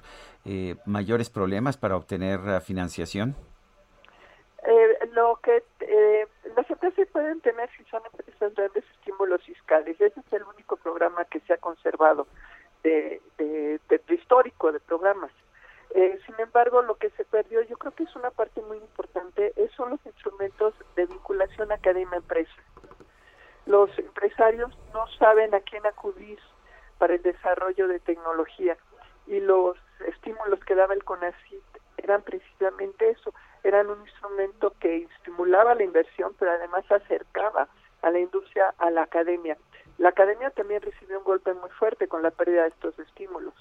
eh, 0.46 0.76
mayores 0.86 1.28
problemas 1.28 1.76
para 1.76 1.96
obtener 1.96 2.40
uh, 2.40 2.60
financiación. 2.60 3.36
Eh, 4.66 5.08
lo 5.12 5.38
que 5.42 5.62
eh, 5.80 6.26
las 6.56 6.68
empresas 6.70 7.06
pueden 7.12 7.40
tener 7.42 7.68
si 7.76 7.84
son 7.84 8.02
empresas 8.06 8.54
grandes 8.54 8.84
estímulos 8.98 9.42
fiscales. 9.44 10.00
Ese 10.00 10.18
es 10.18 10.32
el 10.32 10.44
único 10.44 10.76
programa 10.76 11.26
que 11.26 11.40
se 11.40 11.52
ha 11.52 11.58
conservado 11.58 12.26
de, 12.82 13.20
de 13.38 14.14
histórico 14.14 14.72
de 14.72 14.80
programas 14.80 15.30
eh, 15.96 16.20
sin 16.26 16.38
embargo, 16.38 16.82
lo 16.82 16.96
que 16.96 17.08
se 17.10 17.24
perdió, 17.24 17.62
yo 17.62 17.78
creo 17.78 17.94
que 17.94 18.02
es 18.02 18.14
una 18.16 18.30
parte 18.30 18.60
muy 18.60 18.76
importante, 18.76 19.54
son 19.78 19.88
los 19.88 20.04
instrumentos 20.04 20.74
de 20.94 21.06
vinculación 21.06 21.72
academia-empresa. 21.72 22.52
Los 23.64 23.98
empresarios 23.98 24.76
no 24.92 25.06
saben 25.18 25.54
a 25.54 25.60
quién 25.60 25.86
acudir 25.86 26.38
para 26.98 27.14
el 27.14 27.22
desarrollo 27.22 27.88
de 27.88 27.98
tecnología 28.00 28.76
y 29.26 29.40
los 29.40 29.78
estímulos 30.06 30.60
que 30.66 30.74
daba 30.74 30.92
el 30.92 31.02
CONACYT 31.02 31.64
eran 31.96 32.20
precisamente 32.20 33.08
eso, 33.08 33.32
eran 33.64 33.88
un 33.88 34.02
instrumento 34.02 34.74
que 34.78 35.08
estimulaba 35.16 35.74
la 35.74 35.82
inversión, 35.82 36.34
pero 36.38 36.50
además 36.50 36.84
acercaba 36.92 37.68
a 38.02 38.10
la 38.10 38.18
industria 38.18 38.74
a 38.76 38.90
la 38.90 39.04
academia. 39.04 39.56
La 39.96 40.10
academia 40.10 40.50
también 40.50 40.82
recibió 40.82 41.16
un 41.16 41.24
golpe 41.24 41.54
muy 41.54 41.70
fuerte 41.70 42.06
con 42.06 42.22
la 42.22 42.32
pérdida 42.32 42.64
de 42.64 42.68
estos 42.68 42.98
estímulos. 42.98 43.54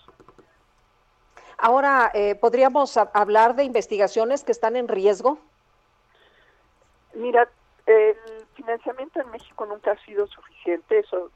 Ahora, 1.57 2.11
eh, 2.14 2.36
¿podríamos 2.36 2.98
hablar 2.98 3.56
de 3.56 3.64
investigaciones 3.64 4.44
que 4.44 4.52
están 4.52 4.76
en 4.76 4.88
riesgo? 4.88 5.40
Mira, 7.14 7.48
el 7.86 8.15
financiamiento 8.56 9.22
en 9.22 9.32
México 9.32 9.65
nunca 9.65 9.91
ha 9.91 10.06
sido 10.06 10.27
suficiente, 10.27 10.99
eso 10.99 11.32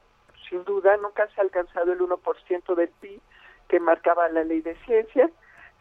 sin 0.48 0.64
duda, 0.64 0.96
nunca 0.96 1.28
se 1.28 1.40
ha 1.40 1.44
alcanzado 1.44 1.92
el 1.92 2.00
1% 2.00 2.74
del 2.74 2.88
PIB 2.88 3.20
que 3.68 3.80
marcaba 3.80 4.28
la 4.28 4.42
ley 4.44 4.60
de 4.60 4.74
ciencia. 4.84 5.30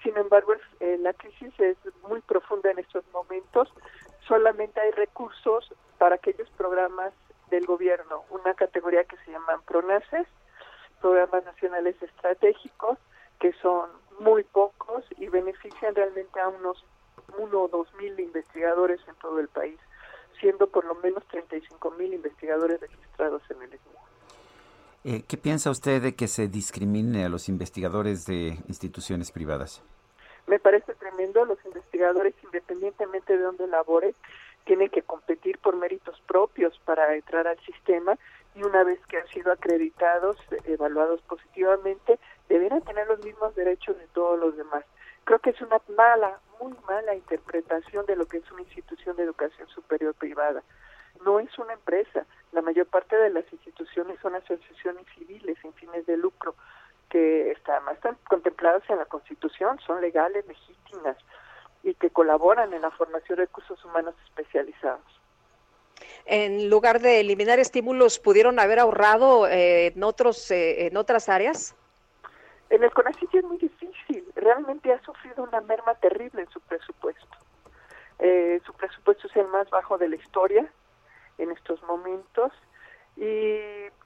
Sin 0.03 0.15
embargo, 0.15 0.53
eh, 0.79 0.97
la 0.99 1.11
crisis 1.13 1.51
es 1.59 1.75
muy 2.07 2.21
profunda 2.21 2.71
en 2.71 2.79
estos 2.79 3.03
momentos. 3.11 3.67
Solamente 4.27 4.79
hay 4.79 4.91
recursos 4.91 5.73
para 5.97 6.15
aquellos 6.15 6.49
programas 6.51 7.11
del 7.49 7.65
gobierno, 7.65 8.23
una 8.29 8.53
categoría 8.53 9.03
que 9.03 9.17
se 9.25 9.31
llaman 9.31 9.61
PRONACES, 9.63 10.27
Programas 11.01 11.43
Nacionales 11.45 12.01
Estratégicos, 12.01 12.99
que 13.39 13.53
son 13.53 13.89
muy 14.19 14.43
pocos 14.43 15.03
y 15.17 15.27
benefician 15.27 15.95
realmente 15.95 16.39
a 16.39 16.47
unos 16.47 16.83
uno 17.37 17.63
o 17.63 17.67
dos 17.67 17.93
mil 17.95 18.19
investigadores 18.19 18.99
en 19.07 19.15
todo 19.15 19.39
el 19.39 19.47
país. 19.47 19.79
siendo 20.39 20.67
por 20.67 20.85
lo 20.85 20.95
menos 20.95 21.25
35 21.25 21.91
mil 21.91 22.13
investigadores 22.13 22.79
registrados 22.79 23.41
en 23.49 23.61
el 23.61 23.69
SNI. 23.71 23.99
Eh, 25.03 25.23
¿Qué 25.27 25.35
piensa 25.35 25.69
usted 25.69 26.01
de 26.01 26.15
que 26.15 26.29
se 26.29 26.47
discrimine 26.47 27.25
a 27.25 27.29
los 27.29 27.49
investigadores 27.49 28.25
de 28.25 28.57
instituciones 28.69 29.31
privadas? 29.31 29.81
Me 30.47 30.57
parece 30.57 30.93
tremendo. 30.95 31.45
Los 31.45 31.57
investigadores, 31.65 32.33
independientemente 32.43 33.37
de 33.37 33.43
dónde 33.43 33.67
laboren, 33.67 34.13
tienen 34.65 34.89
que 34.89 35.01
competir 35.01 35.57
por 35.57 35.75
méritos 35.75 36.21
propios 36.27 36.79
para 36.85 37.15
entrar 37.15 37.47
al 37.47 37.59
sistema 37.65 38.17
y 38.55 38.63
una 38.63 38.83
vez 38.83 38.99
que 39.07 39.17
han 39.17 39.27
sido 39.27 39.51
acreditados, 39.51 40.37
evaluados 40.65 41.21
positivamente, 41.21 42.19
deberán 42.49 42.81
tener 42.81 43.07
los 43.07 43.23
mismos 43.23 43.55
derechos 43.55 43.97
de 43.97 44.07
todos 44.07 44.37
los 44.37 44.57
demás. 44.57 44.83
Creo 45.23 45.39
que 45.39 45.51
es 45.51 45.61
una 45.61 45.79
mala, 45.95 46.39
muy 46.59 46.73
mala 46.87 47.15
interpretación 47.15 48.05
de 48.07 48.15
lo 48.15 48.25
que 48.25 48.37
es 48.37 48.51
una 48.51 48.63
institución 48.63 49.15
de 49.15 49.23
educación 49.23 49.67
superior 49.69 50.15
privada. 50.15 50.63
No 51.23 51.39
es 51.39 51.57
una 51.59 51.73
empresa. 51.73 52.25
La 52.51 52.61
mayor 52.61 52.87
parte 52.87 53.15
de 53.15 53.29
las 53.29 53.45
instituciones 53.53 54.19
son 54.21 54.35
asociaciones 54.35 55.05
civiles 55.15 55.57
sin 55.61 55.73
fines 55.73 56.05
de 56.07 56.17
lucro 56.17 56.55
que 57.09 57.51
están, 57.51 57.83
están 57.93 58.17
contempladas 58.27 58.83
en 58.89 58.97
la 58.97 59.05
Constitución, 59.05 59.79
son 59.85 60.01
legales, 60.01 60.45
legítimas 60.47 61.17
y 61.83 61.93
que 61.93 62.09
colaboran 62.09 62.73
en 62.73 62.81
la 62.81 62.91
formación 62.91 63.37
de 63.37 63.45
recursos 63.45 63.83
humanos 63.85 64.15
especializados. 64.25 65.01
En 66.25 66.69
lugar 66.69 66.99
de 66.99 67.19
eliminar 67.19 67.59
estímulos, 67.59 68.19
¿pudieron 68.19 68.59
haber 68.59 68.79
ahorrado 68.79 69.47
eh, 69.47 69.87
en, 69.87 70.03
otros, 70.03 70.49
eh, 70.51 70.87
en 70.87 70.97
otras 70.97 71.29
áreas? 71.29 71.75
En 72.69 72.83
el 72.83 72.91
CONACYT 72.91 73.35
es 73.35 73.43
muy 73.43 73.57
difícil. 73.57 74.25
Realmente 74.35 74.93
ha 74.93 75.01
sufrido 75.01 75.43
una 75.43 75.61
merma 75.61 75.95
terrible 75.95 76.43
en 76.43 76.49
su 76.49 76.61
presupuesto. 76.61 77.37
Eh, 78.19 78.61
su 78.65 78.73
presupuesto 78.73 79.27
es 79.27 79.35
el 79.37 79.47
más 79.47 79.69
bajo 79.69 79.97
de 79.97 80.09
la 80.09 80.17
historia 80.17 80.69
en 81.37 81.51
estos 81.51 81.81
momentos 81.83 82.51
y 83.15 83.57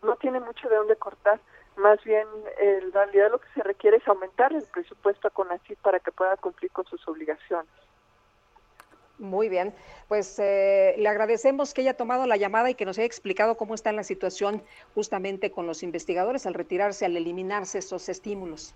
no 0.01 0.15
tiene 0.17 0.39
mucho 0.39 0.69
de 0.69 0.75
dónde 0.75 0.95
cortar. 0.95 1.39
Más 1.75 2.01
bien, 2.03 2.27
en 2.59 2.91
realidad 2.91 3.31
lo 3.31 3.39
que 3.39 3.49
se 3.53 3.63
requiere 3.63 3.97
es 3.97 4.07
aumentar 4.07 4.53
el 4.53 4.63
presupuesto 4.71 5.27
a 5.27 5.31
CONACYT 5.31 5.79
para 5.79 5.99
que 5.99 6.11
pueda 6.11 6.37
cumplir 6.37 6.71
con 6.71 6.85
sus 6.85 7.05
obligaciones. 7.07 7.71
Muy 9.19 9.47
bien, 9.47 9.73
pues 10.07 10.39
eh, 10.39 10.95
le 10.97 11.07
agradecemos 11.07 11.73
que 11.73 11.81
haya 11.81 11.95
tomado 11.95 12.25
la 12.25 12.35
llamada 12.35 12.69
y 12.69 12.75
que 12.75 12.85
nos 12.85 12.97
haya 12.97 13.05
explicado 13.05 13.55
cómo 13.55 13.75
está 13.75 13.91
la 13.91 14.03
situación 14.03 14.63
justamente 14.95 15.51
con 15.51 15.67
los 15.67 15.83
investigadores 15.83 16.45
al 16.45 16.55
retirarse, 16.55 17.05
al 17.05 17.15
eliminarse 17.15 17.77
esos 17.77 18.09
estímulos. 18.09 18.75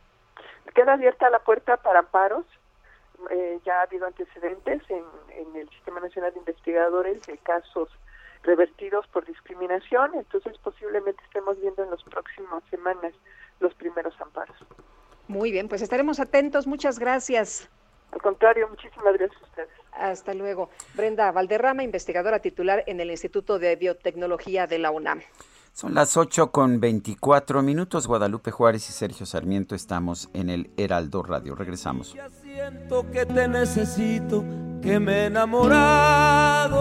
Queda 0.76 0.94
abierta 0.94 1.30
la 1.30 1.40
puerta 1.40 1.78
para 1.78 2.00
amparos. 2.00 2.46
Eh, 3.32 3.60
ya 3.66 3.80
ha 3.80 3.82
habido 3.82 4.06
antecedentes 4.06 4.84
en, 4.90 5.04
en 5.36 5.56
el 5.56 5.68
Sistema 5.70 6.00
Nacional 6.00 6.32
de 6.34 6.40
Investigadores 6.40 7.26
de 7.26 7.38
casos 7.40 7.90
revertidos 8.44 9.08
por 9.08 9.26
discriminación, 9.26 10.12
entonces 10.14 10.56
posiblemente 10.60 11.22
estemos 11.26 11.60
viendo 11.60 11.84
en 11.84 11.90
las 11.90 12.04
próximas 12.04 12.64
semanas 12.70 13.14
los 13.60 13.74
primeros 13.74 14.14
amparos. 14.22 14.56
Muy 15.28 15.52
bien, 15.52 15.68
pues 15.68 15.82
estaremos 15.82 16.20
atentos. 16.20 16.68
Muchas 16.68 17.00
gracias. 17.00 17.70
Al 18.12 18.22
contrario, 18.22 18.68
muchísimas 18.70 19.14
gracias 19.14 19.42
a 19.42 19.46
ustedes. 19.46 19.70
Hasta 19.92 20.34
luego. 20.34 20.70
Brenda 20.94 21.32
Valderrama, 21.32 21.84
investigadora 21.84 22.40
titular 22.40 22.84
en 22.88 23.00
el 23.00 23.12
Instituto 23.12 23.60
de 23.60 23.76
Biotecnología 23.76 24.68
de 24.68 24.80
la 24.80 24.92
UNAM. 24.92 25.22
Son 25.74 25.94
las 25.94 26.18
8 26.18 26.52
con 26.52 26.80
24 26.80 27.62
minutos. 27.62 28.08
Guadalupe 28.08 28.50
Juárez 28.50 28.90
y 28.90 28.94
Sergio 28.94 29.28
Sarmiento 29.28 29.76
estamos 29.76 30.30
en 30.34 30.50
el 30.50 30.72
Heraldo 30.76 31.22
Radio. 31.22 31.54
Regresamos. 31.54 32.16
Ya 32.16 32.30
siento 32.32 33.06
que 33.12 33.28
te 33.28 33.48
necesito, 33.48 34.44
que 34.82 35.00
me 35.00 35.20
he 35.20 35.26
enamorado 35.26 36.78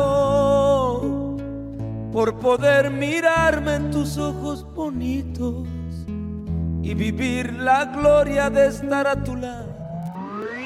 por 2.11 2.39
poder 2.39 2.91
mirarme 2.91 3.75
en 3.75 3.91
tus 3.91 4.17
ojos 4.17 4.65
bonitos 4.73 5.69
y 6.83 6.95
vivir 6.95 7.53
la 7.53 7.85
gloria 7.85 8.49
de 8.49 8.69
estar 8.69 9.07
a 9.07 9.23
tu 9.23 9.37
lado. 9.37 9.76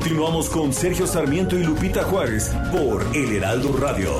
Continuamos 0.00 0.48
con 0.48 0.72
Sergio 0.72 1.06
Sarmiento 1.06 1.58
y 1.58 1.62
Lupita 1.62 2.02
Juárez 2.04 2.54
por 2.72 3.04
El 3.14 3.36
Heraldo 3.36 3.76
Radio. 3.76 4.10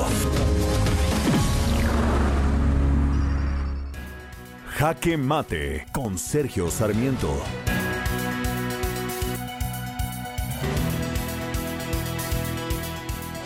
Jaque 4.67 5.17
Mate 5.17 5.87
con 5.91 6.19
Sergio 6.19 6.69
Sarmiento. 6.69 7.35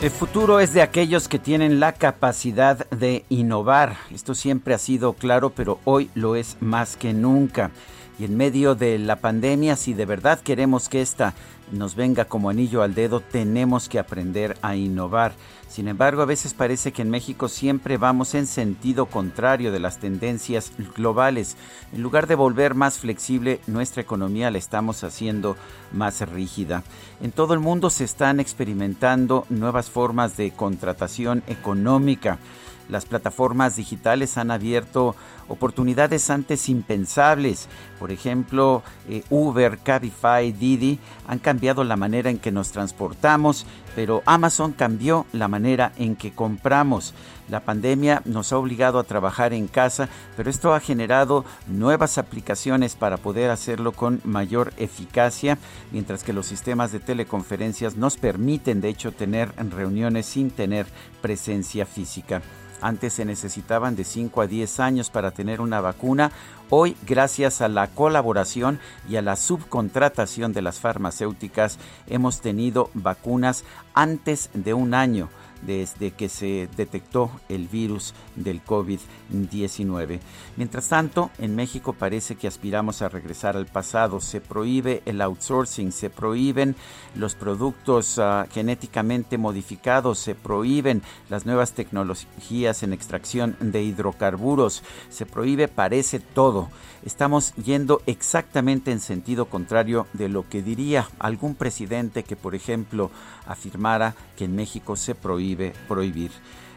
El 0.01 0.09
futuro 0.09 0.59
es 0.59 0.73
de 0.73 0.81
aquellos 0.81 1.29
que 1.29 1.39
tienen 1.39 1.79
la 1.79 1.93
capacidad 1.93 2.85
de 2.89 3.23
innovar. 3.29 3.95
Esto 4.13 4.35
siempre 4.35 4.73
ha 4.73 4.77
sido 4.77 5.13
claro, 5.13 5.51
pero 5.51 5.79
hoy 5.85 6.09
lo 6.15 6.35
es 6.35 6.57
más 6.59 6.97
que 6.97 7.13
nunca. 7.13 7.71
Y 8.19 8.25
en 8.25 8.37
medio 8.37 8.75
de 8.75 8.97
la 8.97 9.17
pandemia, 9.17 9.75
si 9.75 9.93
de 9.93 10.05
verdad 10.05 10.39
queremos 10.39 10.87
que 10.87 11.01
esta 11.01 11.33
nos 11.71 11.95
venga 11.95 12.25
como 12.25 12.49
anillo 12.49 12.81
al 12.83 12.93
dedo, 12.93 13.19
tenemos 13.19 13.89
que 13.89 13.99
aprender 13.99 14.57
a 14.61 14.75
innovar. 14.75 15.33
Sin 15.67 15.87
embargo, 15.87 16.21
a 16.21 16.25
veces 16.25 16.53
parece 16.53 16.93
que 16.93 17.01
en 17.01 17.09
México 17.09 17.49
siempre 17.49 17.97
vamos 17.97 18.33
en 18.35 18.47
sentido 18.47 19.07
contrario 19.07 19.71
de 19.71 19.79
las 19.79 19.99
tendencias 19.99 20.71
globales. 20.95 21.57
En 21.91 22.01
lugar 22.01 22.27
de 22.27 22.35
volver 22.35 22.75
más 22.75 22.99
flexible, 22.99 23.59
nuestra 23.67 24.01
economía 24.01 24.51
la 24.51 24.57
estamos 24.57 25.03
haciendo 25.03 25.57
más 25.91 26.21
rígida. 26.29 26.83
En 27.21 27.31
todo 27.31 27.53
el 27.53 27.59
mundo 27.59 27.89
se 27.89 28.03
están 28.03 28.39
experimentando 28.39 29.45
nuevas 29.49 29.89
formas 29.89 30.37
de 30.37 30.51
contratación 30.51 31.43
económica. 31.47 32.39
Las 32.87 33.05
plataformas 33.05 33.75
digitales 33.75 34.37
han 34.37 34.51
abierto 34.51 35.15
oportunidades 35.47 36.29
antes 36.29 36.69
impensables. 36.69 37.67
Por 37.99 38.11
ejemplo, 38.11 38.83
eh, 39.09 39.23
Uber, 39.29 39.79
Cabify, 39.79 40.51
Didi 40.51 40.99
han 41.27 41.39
cambiado 41.39 41.83
la 41.83 41.95
manera 41.95 42.29
en 42.29 42.39
que 42.39 42.51
nos 42.51 42.71
transportamos, 42.71 43.65
pero 43.95 44.21
Amazon 44.25 44.73
cambió 44.73 45.25
la 45.31 45.47
manera 45.47 45.93
en 45.97 46.15
que 46.15 46.33
compramos. 46.33 47.13
La 47.47 47.61
pandemia 47.61 48.21
nos 48.25 48.51
ha 48.51 48.57
obligado 48.57 48.99
a 48.99 49.03
trabajar 49.03 49.53
en 49.53 49.67
casa, 49.67 50.09
pero 50.35 50.49
esto 50.49 50.73
ha 50.73 50.79
generado 50.79 51.45
nuevas 51.67 52.17
aplicaciones 52.17 52.95
para 52.95 53.17
poder 53.17 53.51
hacerlo 53.51 53.91
con 53.91 54.19
mayor 54.23 54.73
eficacia, 54.77 55.57
mientras 55.91 56.23
que 56.23 56.33
los 56.33 56.47
sistemas 56.47 56.91
de 56.91 56.99
teleconferencias 56.99 57.95
nos 57.95 58.17
permiten, 58.17 58.81
de 58.81 58.89
hecho, 58.89 59.11
tener 59.11 59.53
reuniones 59.55 60.25
sin 60.25 60.49
tener 60.49 60.87
presencia 61.21 61.85
física. 61.85 62.41
Antes 62.81 63.13
se 63.13 63.25
necesitaban 63.25 63.95
de 63.95 64.03
5 64.03 64.41
a 64.41 64.47
10 64.47 64.79
años 64.79 65.09
para 65.09 65.31
tener 65.35 65.61
una 65.61 65.81
vacuna. 65.81 66.31
Hoy, 66.71 66.97
gracias 67.05 67.61
a 67.61 67.67
la 67.67 67.87
colaboración 67.87 68.79
y 69.07 69.17
a 69.17 69.21
la 69.21 69.35
subcontratación 69.35 70.51
de 70.53 70.63
las 70.63 70.79
farmacéuticas, 70.79 71.77
hemos 72.07 72.41
tenido 72.41 72.89
vacunas 72.95 73.63
antes 73.93 74.49
de 74.55 74.73
un 74.73 74.95
año 74.95 75.29
desde 75.65 76.11
que 76.11 76.29
se 76.29 76.69
detectó 76.75 77.31
el 77.49 77.67
virus 77.67 78.13
del 78.35 78.63
COVID-19. 78.63 80.19
Mientras 80.57 80.89
tanto, 80.89 81.31
en 81.37 81.55
México 81.55 81.93
parece 81.93 82.35
que 82.35 82.47
aspiramos 82.47 83.01
a 83.01 83.09
regresar 83.09 83.57
al 83.57 83.65
pasado. 83.65 84.19
Se 84.19 84.41
prohíbe 84.41 85.01
el 85.05 85.21
outsourcing, 85.21 85.91
se 85.91 86.09
prohíben 86.09 86.75
los 87.15 87.35
productos 87.35 88.17
uh, 88.17 88.45
genéticamente 88.51 89.37
modificados, 89.37 90.19
se 90.19 90.35
prohíben 90.35 91.01
las 91.29 91.45
nuevas 91.45 91.73
tecnologías 91.73 92.83
en 92.83 92.93
extracción 92.93 93.55
de 93.59 93.83
hidrocarburos, 93.83 94.83
se 95.09 95.25
prohíbe, 95.25 95.67
parece 95.67 96.19
todo. 96.19 96.69
Estamos 97.05 97.53
yendo 97.53 98.01
exactamente 98.07 98.91
en 98.91 98.99
sentido 98.99 99.45
contrario 99.45 100.07
de 100.13 100.27
lo 100.27 100.49
que 100.49 100.63
diría 100.63 101.07
algún 101.19 101.53
presidente 101.53 102.23
que, 102.23 102.35
por 102.35 102.55
ejemplo, 102.55 103.11
afirmara 103.45 104.15
que 104.35 104.45
en 104.45 104.55
México 104.55 104.95
se 104.95 105.13
prohíbe 105.13 105.73
prohibir. 105.87 106.31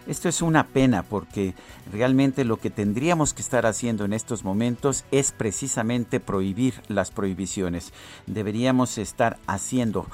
Esto 0.07 0.29
es 0.29 0.43
una 0.43 0.67
pena 0.67 1.03
porque 1.03 1.55
realmente 1.91 2.45
lo 2.45 2.59
que 2.59 2.69
tendríamos 2.69 3.33
que 3.33 3.41
estar 3.41 3.65
haciendo 3.65 4.05
en 4.05 4.13
estos 4.13 4.45
momentos 4.45 5.05
es 5.11 5.33
precisamente 5.33 6.21
prohibir 6.21 6.75
las 6.89 7.11
prohibiciones. 7.11 7.95
Deberíamos 8.27 8.99
estar 8.99 9.39
haciendo 9.47 10.07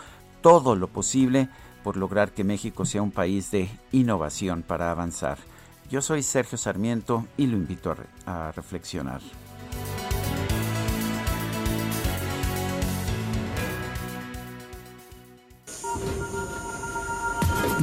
todo 0.43 0.77
lo 0.77 0.87
posible 0.87 1.49
por 1.83 1.97
lograr 1.97 2.31
que 2.31 2.45
México 2.45 2.85
sea 2.87 3.03
un 3.03 3.11
país 3.11 3.51
de 3.51 3.69
innovación 3.91 4.63
para 4.63 4.93
avanzar. 4.93 5.39
Yo 5.91 6.01
soy 6.03 6.23
Sergio 6.23 6.57
Sarmiento 6.57 7.27
y 7.37 7.47
lo 7.47 7.57
invito 7.57 7.95
a, 8.27 8.49
a 8.49 8.53
reflexionar. 8.53 9.21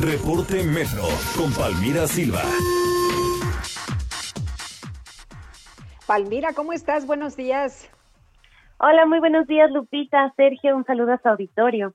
Reporte 0.01 0.63
Metro 0.63 1.03
con 1.37 1.53
Palmira 1.53 2.07
Silva. 2.07 2.41
Palmira, 6.07 6.53
¿cómo 6.53 6.73
estás? 6.73 7.05
Buenos 7.05 7.37
días. 7.37 7.89
Hola, 8.79 9.05
muy 9.05 9.19
buenos 9.19 9.45
días, 9.45 9.69
Lupita. 9.71 10.33
Sergio, 10.35 10.75
un 10.75 10.85
saludo 10.85 11.13
a 11.13 11.21
su 11.21 11.29
auditorio. 11.29 11.93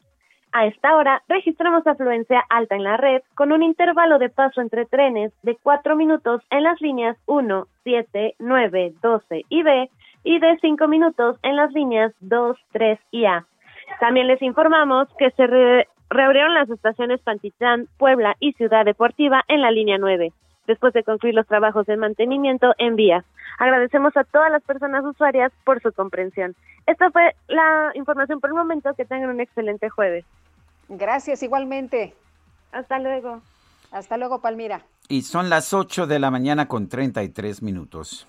A 0.58 0.64
esta 0.64 0.96
hora 0.96 1.22
registramos 1.28 1.86
afluencia 1.86 2.42
alta 2.48 2.76
en 2.76 2.82
la 2.82 2.96
red 2.96 3.20
con 3.34 3.52
un 3.52 3.62
intervalo 3.62 4.18
de 4.18 4.30
paso 4.30 4.62
entre 4.62 4.86
trenes 4.86 5.30
de 5.42 5.54
4 5.62 5.94
minutos 5.96 6.40
en 6.48 6.62
las 6.62 6.80
líneas 6.80 7.18
1, 7.26 7.66
7, 7.84 8.36
9, 8.38 8.94
12 9.02 9.44
y 9.50 9.62
B 9.62 9.90
y 10.24 10.38
de 10.38 10.56
5 10.58 10.88
minutos 10.88 11.36
en 11.42 11.56
las 11.56 11.70
líneas 11.72 12.14
2, 12.20 12.56
3 12.72 12.98
y 13.10 13.26
A. 13.26 13.44
También 14.00 14.28
les 14.28 14.40
informamos 14.40 15.08
que 15.18 15.30
se 15.32 15.46
reabrieron 16.08 16.54
las 16.54 16.70
estaciones 16.70 17.20
Pantitlán, 17.20 17.86
Puebla 17.98 18.34
y 18.40 18.54
Ciudad 18.54 18.86
Deportiva 18.86 19.44
en 19.48 19.60
la 19.60 19.70
línea 19.70 19.98
9, 19.98 20.32
después 20.66 20.94
de 20.94 21.04
concluir 21.04 21.34
los 21.34 21.46
trabajos 21.46 21.84
de 21.84 21.98
mantenimiento 21.98 22.72
en 22.78 22.96
vías. 22.96 23.26
Agradecemos 23.58 24.16
a 24.16 24.24
todas 24.24 24.50
las 24.50 24.62
personas 24.62 25.04
usuarias 25.04 25.52
por 25.64 25.82
su 25.82 25.92
comprensión. 25.92 26.54
Esta 26.86 27.10
fue 27.10 27.34
la 27.48 27.90
información 27.94 28.40
por 28.40 28.50
el 28.50 28.56
momento. 28.56 28.94
Que 28.94 29.04
tengan 29.04 29.30
un 29.30 29.40
excelente 29.40 29.88
jueves. 29.88 30.24
Gracias, 30.88 31.42
igualmente. 31.42 32.14
Hasta 32.72 32.98
luego. 32.98 33.42
Hasta 33.90 34.16
luego, 34.16 34.40
Palmira. 34.40 34.84
Y 35.08 35.22
son 35.22 35.48
las 35.48 35.72
8 35.72 36.06
de 36.06 36.18
la 36.18 36.30
mañana 36.30 36.68
con 36.68 36.88
33 36.88 37.62
minutos. 37.62 38.26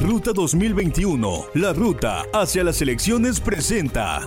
Ruta 0.00 0.32
2021, 0.34 1.46
la 1.54 1.72
ruta 1.72 2.24
hacia 2.32 2.62
las 2.62 2.82
elecciones 2.82 3.40
presenta. 3.40 4.20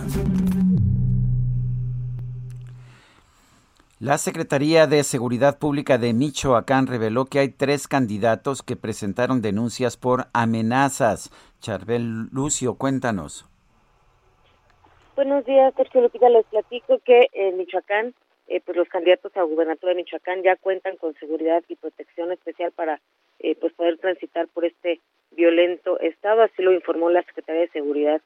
La 4.00 4.16
Secretaría 4.16 4.86
de 4.86 5.02
Seguridad 5.02 5.58
Pública 5.58 5.98
de 5.98 6.12
Michoacán 6.12 6.86
reveló 6.86 7.26
que 7.26 7.40
hay 7.40 7.48
tres 7.48 7.88
candidatos 7.88 8.62
que 8.62 8.76
presentaron 8.76 9.42
denuncias 9.42 9.96
por 9.96 10.28
amenazas. 10.32 11.30
Charbel 11.60 12.28
Lucio, 12.30 12.74
cuéntanos. 12.74 13.47
Buenos 15.18 15.44
días, 15.46 15.74
Sergio 15.74 16.00
Lupita. 16.00 16.28
Les 16.28 16.46
platico 16.46 17.00
que 17.00 17.26
en 17.32 17.56
Michoacán, 17.56 18.14
eh, 18.46 18.60
pues 18.64 18.76
los 18.76 18.88
candidatos 18.88 19.36
a 19.36 19.42
gubernatura 19.42 19.90
de 19.90 19.96
Michoacán 19.96 20.44
ya 20.44 20.54
cuentan 20.54 20.96
con 20.96 21.12
seguridad 21.14 21.60
y 21.66 21.74
protección 21.74 22.30
especial 22.30 22.70
para 22.70 23.00
eh, 23.40 23.56
pues 23.56 23.72
poder 23.72 23.98
transitar 23.98 24.46
por 24.46 24.64
este 24.64 25.00
violento 25.32 25.98
estado, 25.98 26.42
así 26.42 26.62
lo 26.62 26.70
informó 26.70 27.10
la 27.10 27.24
Secretaría 27.24 27.62
de 27.62 27.70
Seguridad 27.70 28.20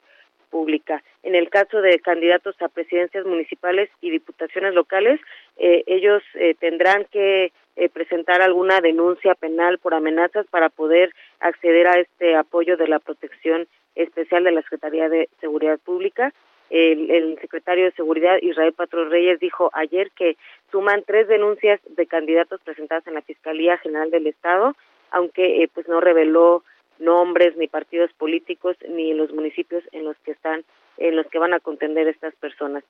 Pública. 0.51 1.01
En 1.23 1.33
el 1.33 1.49
caso 1.49 1.81
de 1.81 1.97
candidatos 1.97 2.55
a 2.61 2.67
presidencias 2.67 3.25
municipales 3.25 3.89
y 3.99 4.11
diputaciones 4.11 4.75
locales, 4.75 5.19
eh, 5.57 5.83
ellos 5.87 6.21
eh, 6.35 6.53
tendrán 6.59 7.05
que 7.05 7.51
eh, 7.75 7.89
presentar 7.89 8.43
alguna 8.43 8.81
denuncia 8.81 9.33
penal 9.33 9.79
por 9.79 9.95
amenazas 9.95 10.45
para 10.51 10.69
poder 10.69 11.11
acceder 11.39 11.87
a 11.87 11.99
este 11.99 12.35
apoyo 12.35 12.77
de 12.77 12.87
la 12.87 12.99
protección 12.99 13.67
especial 13.95 14.43
de 14.43 14.51
la 14.51 14.61
Secretaría 14.61 15.09
de 15.09 15.27
Seguridad 15.41 15.79
Pública. 15.79 16.31
El, 16.69 17.11
el, 17.11 17.39
secretario 17.39 17.85
de 17.85 17.91
Seguridad, 17.91 18.37
Israel 18.41 18.73
Patrón 18.73 19.11
Reyes, 19.11 19.39
dijo 19.39 19.69
ayer 19.73 20.11
que 20.11 20.37
suman 20.71 21.03
tres 21.05 21.27
denuncias 21.27 21.79
de 21.87 22.07
candidatos 22.07 22.61
presentadas 22.61 23.05
en 23.07 23.13
la 23.13 23.21
Fiscalía 23.21 23.77
General 23.77 24.09
del 24.09 24.27
Estado, 24.27 24.75
aunque 25.11 25.69
pues 25.73 25.87
no 25.87 26.01
reveló 26.01 26.63
nombres 26.99 27.55
ni 27.57 27.67
partidos 27.67 28.11
políticos 28.13 28.77
ni 28.89 29.13
los 29.13 29.31
municipios 29.31 29.83
en 29.91 30.05
los 30.05 30.17
que 30.19 30.31
están 30.31 30.63
en 30.97 31.15
los 31.15 31.27
que 31.27 31.39
van 31.39 31.53
a 31.53 31.59
contender 31.59 32.07
estas 32.07 32.35
personas. 32.35 32.83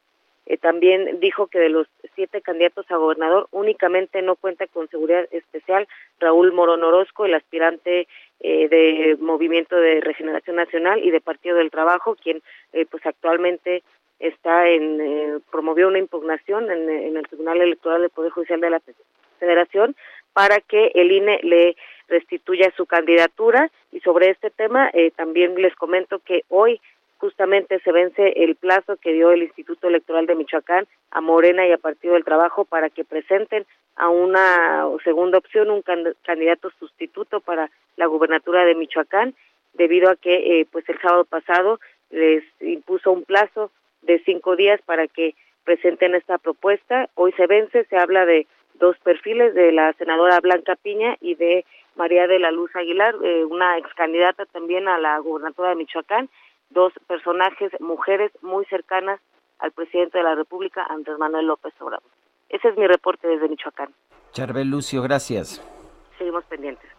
Eh, 0.46 0.58
también 0.58 1.20
dijo 1.20 1.48
que 1.48 1.60
de 1.60 1.70
los 1.70 1.88
siete 2.16 2.42
candidatos 2.42 2.90
a 2.90 2.98
gobernador 2.98 3.48
únicamente 3.52 4.22
no 4.22 4.36
cuenta 4.36 4.68
con 4.68 4.90
seguridad 4.90 5.26
especial 5.32 5.88
Raúl 6.20 6.52
Morón 6.52 6.84
Orozco, 6.84 7.26
el 7.26 7.34
aspirante 7.34 8.08
eh, 8.42 8.68
de 8.68 9.18
Movimiento 9.20 9.76
de 9.76 10.02
Regeneración 10.02 10.58
Nacional 10.58 11.04
y 11.04 11.12
de 11.12 11.22
Partido 11.22 11.58
del 11.58 11.72
Trabajo, 11.72 12.16
quien 12.22 12.42
eh, 12.74 12.86
pues 12.90 13.06
actualmente 13.06 13.84
está 14.20 14.68
en 14.68 15.02
eh, 15.02 15.40
promovió 15.52 15.88
una 15.88 16.00
impugnación 16.00 16.70
en, 16.70 16.90
en 16.90 17.18
el 17.18 17.28
Tribunal 17.28 17.62
Electoral 17.62 18.02
del 18.02 18.10
Poder 18.10 18.32
Judicial 18.32 18.60
de 18.60 18.70
la 18.70 18.82
Federación 19.40 19.96
para 20.34 20.60
que 20.60 20.92
el 20.96 21.12
INE 21.12 21.40
le 21.44 21.76
restituya 22.08 22.74
su 22.76 22.86
candidatura. 22.86 23.72
Y 23.92 24.00
sobre 24.00 24.30
este 24.30 24.50
tema 24.50 24.90
eh, 24.94 25.12
también 25.12 25.56
les 25.56 25.76
comento 25.76 26.20
que 26.20 26.44
hoy 26.50 26.82
justamente 27.24 27.80
se 27.80 27.94
vence 27.94 28.34
el 28.44 28.58
plazo 28.58 28.98
que 28.98 29.14
dio 29.14 29.32
el 29.32 29.44
Instituto 29.44 29.88
Electoral 29.88 30.26
de 30.26 30.36
Michoacán 30.36 30.88
a 31.10 31.22
Morena 31.22 31.66
y 31.66 31.72
a 31.72 31.78
Partido 31.78 32.16
del 32.16 32.26
Trabajo 32.26 32.66
para 32.66 32.90
que 32.90 33.06
presenten 33.06 33.66
a 33.96 34.10
una 34.10 34.86
segunda 35.06 35.38
opción 35.38 35.70
un 35.70 35.84
candidato 36.22 36.70
sustituto 36.78 37.40
para 37.40 37.72
la 37.96 38.08
gubernatura 38.08 38.66
de 38.66 38.76
Michoacán 38.76 39.36
debido 39.74 40.10
a 40.12 40.18
que 40.18 40.34
eh, 40.60 40.68
pues 40.70 40.84
el 40.90 41.00
sábado 41.00 41.24
pasado 41.24 41.80
les 42.10 42.44
impuso 42.60 43.14
un 43.14 43.24
plazo 43.24 43.72
de 44.02 44.22
cinco 44.26 44.58
días 44.58 44.82
para 44.82 45.08
que 45.08 45.34
presenten 45.64 46.16
esta 46.16 46.38
propuesta. 46.38 47.08
Hoy 47.16 47.32
se 47.38 47.48
vence 47.48 47.86
se 47.86 47.96
habla 47.96 48.26
de 48.26 48.48
dos 48.74 48.98
perfiles 49.00 49.54
de 49.54 49.72
la 49.72 49.94
senadora 49.94 50.42
Blanca 50.42 50.76
Piña 50.76 51.16
y 51.22 51.36
de 51.36 51.64
María 51.96 52.28
de 52.28 52.40
la 52.40 52.52
Luz 52.52 52.76
Aguilar, 52.76 53.16
eh, 53.24 53.46
una 53.46 53.78
ex 53.78 53.88
candidata 53.94 54.46
también 54.46 54.90
a 54.90 55.00
la 55.00 55.18
gubernatura 55.20 55.70
de 55.70 55.76
Michoacán, 55.76 56.28
dos 56.74 56.94
personajes, 57.08 57.72
mujeres 57.80 58.32
muy 58.42 58.66
cercanas 58.66 59.20
al 59.60 59.72
presidente 59.72 60.18
de 60.18 60.24
la 60.24 60.36
República, 60.36 60.86
Andrés 60.90 61.18
Manuel 61.18 61.48
López 61.48 61.74
Obrador. 61.80 62.10
Ese 62.50 62.70
es 62.70 62.78
mi 62.78 62.88
reporte 62.88 63.28
desde 63.28 63.48
Michoacán. 63.48 63.94
Charbel 64.32 64.70
Lucio, 64.70 65.02
gracias. 65.02 65.62
Seguimos 66.18 66.44
pendientes. 66.46 66.90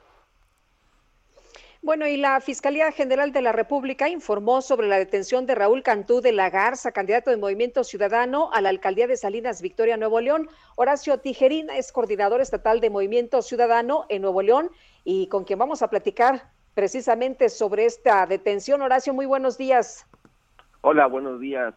Bueno, 1.84 2.06
y 2.06 2.16
la 2.16 2.40
Fiscalía 2.40 2.90
General 2.92 3.30
de 3.30 3.42
la 3.42 3.52
República 3.52 4.08
informó 4.08 4.62
sobre 4.62 4.88
la 4.88 4.96
detención 4.96 5.44
de 5.44 5.54
Raúl 5.54 5.82
Cantú 5.82 6.22
de 6.22 6.32
la 6.32 6.48
Garza, 6.48 6.92
candidato 6.92 7.30
de 7.30 7.36
Movimiento 7.36 7.84
Ciudadano 7.84 8.48
a 8.54 8.62
la 8.62 8.70
alcaldía 8.70 9.06
de 9.06 9.18
Salinas 9.18 9.60
Victoria, 9.60 9.98
Nuevo 9.98 10.18
León. 10.22 10.48
Horacio 10.76 11.18
Tijerín 11.18 11.68
es 11.68 11.92
coordinador 11.92 12.40
estatal 12.40 12.80
de 12.80 12.88
Movimiento 12.88 13.42
Ciudadano 13.42 14.06
en 14.08 14.22
Nuevo 14.22 14.40
León 14.40 14.70
y 15.04 15.28
con 15.28 15.44
quien 15.44 15.58
vamos 15.58 15.82
a 15.82 15.90
platicar 15.90 16.53
precisamente 16.74 17.48
sobre 17.48 17.86
esta 17.86 18.26
detención. 18.26 18.82
Horacio, 18.82 19.14
muy 19.14 19.26
buenos 19.26 19.56
días. 19.56 20.06
Hola, 20.82 21.06
buenos 21.06 21.40
días. 21.40 21.74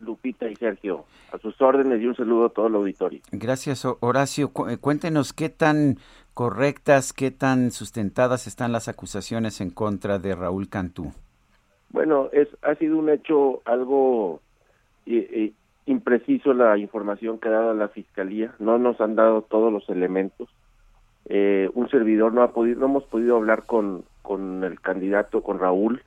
Lupita 0.00 0.48
y 0.48 0.56
Sergio, 0.56 1.04
a 1.32 1.38
sus 1.38 1.60
órdenes 1.60 2.00
y 2.00 2.06
un 2.06 2.14
saludo 2.14 2.46
a 2.46 2.48
todo 2.50 2.68
el 2.68 2.74
auditorio. 2.76 3.20
Gracias, 3.32 3.84
Horacio. 3.84 4.52
Cuéntenos 4.52 5.32
qué 5.32 5.48
tan 5.48 5.98
correctas, 6.34 7.12
qué 7.12 7.30
tan 7.30 7.72
sustentadas 7.72 8.46
están 8.46 8.70
las 8.70 8.88
acusaciones 8.88 9.60
en 9.60 9.70
contra 9.70 10.18
de 10.18 10.34
Raúl 10.34 10.68
Cantú. 10.68 11.12
Bueno, 11.90 12.28
es 12.32 12.48
ha 12.62 12.74
sido 12.76 12.98
un 12.98 13.08
hecho 13.08 13.60
algo 13.64 14.40
eh, 15.06 15.28
eh, 15.32 15.52
impreciso 15.86 16.52
la 16.52 16.76
información 16.78 17.38
que 17.38 17.48
ha 17.48 17.52
dado 17.52 17.74
la 17.74 17.88
fiscalía. 17.88 18.54
No 18.58 18.78
nos 18.78 19.00
han 19.00 19.16
dado 19.16 19.42
todos 19.42 19.72
los 19.72 19.88
elementos. 19.88 20.48
Eh, 21.28 21.70
un 21.74 21.88
servidor 21.90 22.32
no 22.32 22.42
ha 22.42 22.52
podido, 22.52 22.80
no 22.80 22.86
hemos 22.86 23.04
podido 23.04 23.36
hablar 23.36 23.64
con 23.66 24.04
con 24.22 24.62
el 24.62 24.78
candidato, 24.80 25.42
con 25.42 25.58
Raúl. 25.58 26.02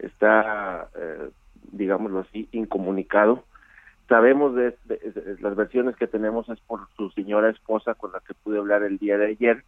Está, 0.00 0.88
eh, 0.96 1.30
digámoslo 1.70 2.20
así, 2.20 2.48
incomunicado 2.50 3.44
sabemos 4.12 4.54
de, 4.54 4.76
las 5.40 5.56
versiones 5.56 5.96
que 5.96 6.06
tenemos 6.06 6.46
es 6.50 6.60
por 6.60 6.80
su 6.98 7.08
señora 7.12 7.48
esposa 7.48 7.94
con 7.94 8.12
la 8.12 8.20
que 8.20 8.34
pude 8.34 8.58
hablar 8.58 8.82
el 8.82 8.98
día 8.98 9.16
de 9.16 9.28
ayer 9.28 9.64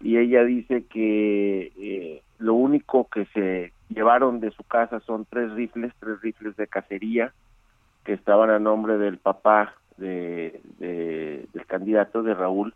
y 0.00 0.18
ella 0.18 0.44
dice 0.44 0.84
que 0.84 1.72
eh, 1.76 2.22
lo 2.38 2.54
único 2.54 3.08
que 3.08 3.24
se 3.34 3.72
llevaron 3.88 4.38
de 4.38 4.52
su 4.52 4.62
casa 4.62 5.00
son 5.00 5.26
tres 5.28 5.50
rifles, 5.54 5.92
tres 5.98 6.20
rifles 6.20 6.56
de 6.56 6.68
cacería 6.68 7.32
que 8.04 8.12
estaban 8.12 8.50
a 8.50 8.60
nombre 8.60 8.96
del 8.96 9.18
papá 9.18 9.74
de, 9.96 10.60
del 10.78 11.66
candidato 11.66 12.22
de 12.22 12.34
Raúl, 12.34 12.74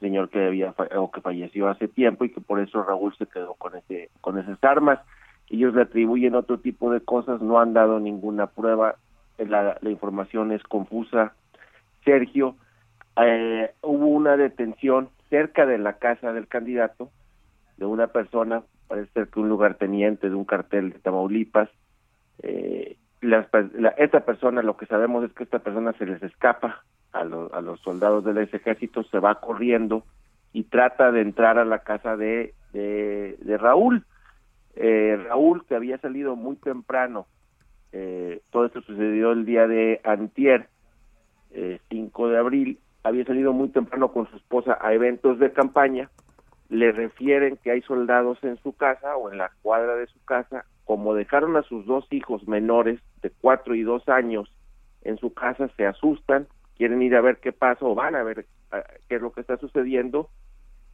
señor 0.00 0.30
que 0.30 0.46
había 0.46 0.74
o 0.96 1.10
que 1.10 1.20
falleció 1.20 1.68
hace 1.68 1.88
tiempo 1.88 2.24
y 2.24 2.30
que 2.30 2.40
por 2.40 2.60
eso 2.60 2.82
Raúl 2.82 3.14
se 3.16 3.26
quedó 3.26 3.54
con 3.54 3.76
ese 3.76 4.10
con 4.20 4.38
esas 4.38 4.62
armas. 4.64 4.98
Ellos 5.48 5.74
le 5.74 5.82
atribuyen 5.82 6.34
otro 6.34 6.58
tipo 6.58 6.92
de 6.92 7.00
cosas, 7.00 7.40
no 7.42 7.60
han 7.60 7.72
dado 7.72 8.00
ninguna 8.00 8.46
prueba 8.46 8.96
la, 9.48 9.78
información 9.82 10.52
es 10.52 10.62
confusa. 10.62 11.34
Sergio, 12.04 12.56
eh, 13.16 13.70
hubo 13.82 14.06
una 14.06 14.36
detención 14.36 15.08
cerca 15.28 15.66
de 15.66 15.78
la 15.78 15.94
casa 15.94 16.32
del 16.32 16.48
candidato 16.48 17.10
de 17.76 17.86
una 17.86 18.08
persona, 18.08 18.62
parece 18.88 19.12
ser 19.12 19.28
que 19.28 19.40
un 19.40 19.48
lugarteniente 19.48 20.28
de 20.28 20.34
un 20.34 20.44
cartel 20.44 20.92
de 20.92 20.98
Tamaulipas, 20.98 21.68
eh, 22.42 22.96
la, 23.20 23.48
esta 23.98 24.20
persona, 24.20 24.62
lo 24.62 24.76
que 24.76 24.86
sabemos 24.86 25.24
es 25.24 25.32
que 25.32 25.44
esta 25.44 25.58
persona 25.58 25.92
se 25.94 26.06
les 26.06 26.22
escapa 26.22 26.82
a, 27.12 27.20
a 27.20 27.60
los 27.60 27.80
soldados 27.80 28.24
del 28.24 28.38
ejército, 28.38 29.02
se 29.04 29.18
va 29.18 29.40
corriendo 29.40 30.04
y 30.52 30.64
trata 30.64 31.12
de 31.12 31.20
entrar 31.20 31.58
a 31.58 31.64
la 31.64 31.80
casa 31.80 32.16
de, 32.16 32.54
de, 32.72 33.58
Raúl. 33.58 34.04
Eh, 34.76 35.18
Raúl, 35.28 35.64
que 35.66 35.74
había 35.74 35.98
salido 35.98 36.36
muy 36.36 36.56
temprano, 36.56 37.26
eh, 37.92 38.40
todo 38.50 38.66
esto 38.66 38.80
sucedió 38.82 39.32
el 39.32 39.44
día 39.44 39.66
de 39.66 40.00
antier, 40.04 40.68
5 41.88 42.28
de 42.28 42.38
abril, 42.38 42.78
había 43.02 43.24
salido 43.24 43.52
muy 43.52 43.68
temprano 43.70 44.12
con 44.12 44.30
su 44.30 44.36
esposa 44.36 44.78
a 44.80 44.92
eventos 44.92 45.40
de 45.40 45.52
campaña, 45.52 46.08
le 46.68 46.92
refieren 46.92 47.56
que 47.56 47.72
hay 47.72 47.82
soldados 47.82 48.38
en 48.42 48.56
su 48.58 48.72
casa 48.72 49.16
o 49.16 49.30
en 49.30 49.38
la 49.38 49.50
cuadra 49.62 49.96
de 49.96 50.06
su 50.06 50.24
casa, 50.24 50.64
como 50.84 51.14
dejaron 51.14 51.56
a 51.56 51.62
sus 51.62 51.84
dos 51.86 52.06
hijos 52.10 52.46
menores 52.46 53.00
de 53.22 53.30
cuatro 53.40 53.74
y 53.74 53.82
dos 53.82 54.08
años 54.08 54.52
en 55.02 55.18
su 55.18 55.34
casa, 55.34 55.68
se 55.76 55.86
asustan, 55.86 56.46
quieren 56.80 57.02
ir 57.02 57.14
a 57.14 57.20
ver 57.20 57.36
qué 57.40 57.52
pasa 57.52 57.84
o 57.84 57.94
van 57.94 58.16
a 58.16 58.22
ver 58.22 58.46
qué 59.06 59.16
es 59.16 59.20
lo 59.20 59.32
que 59.32 59.42
está 59.42 59.58
sucediendo. 59.58 60.30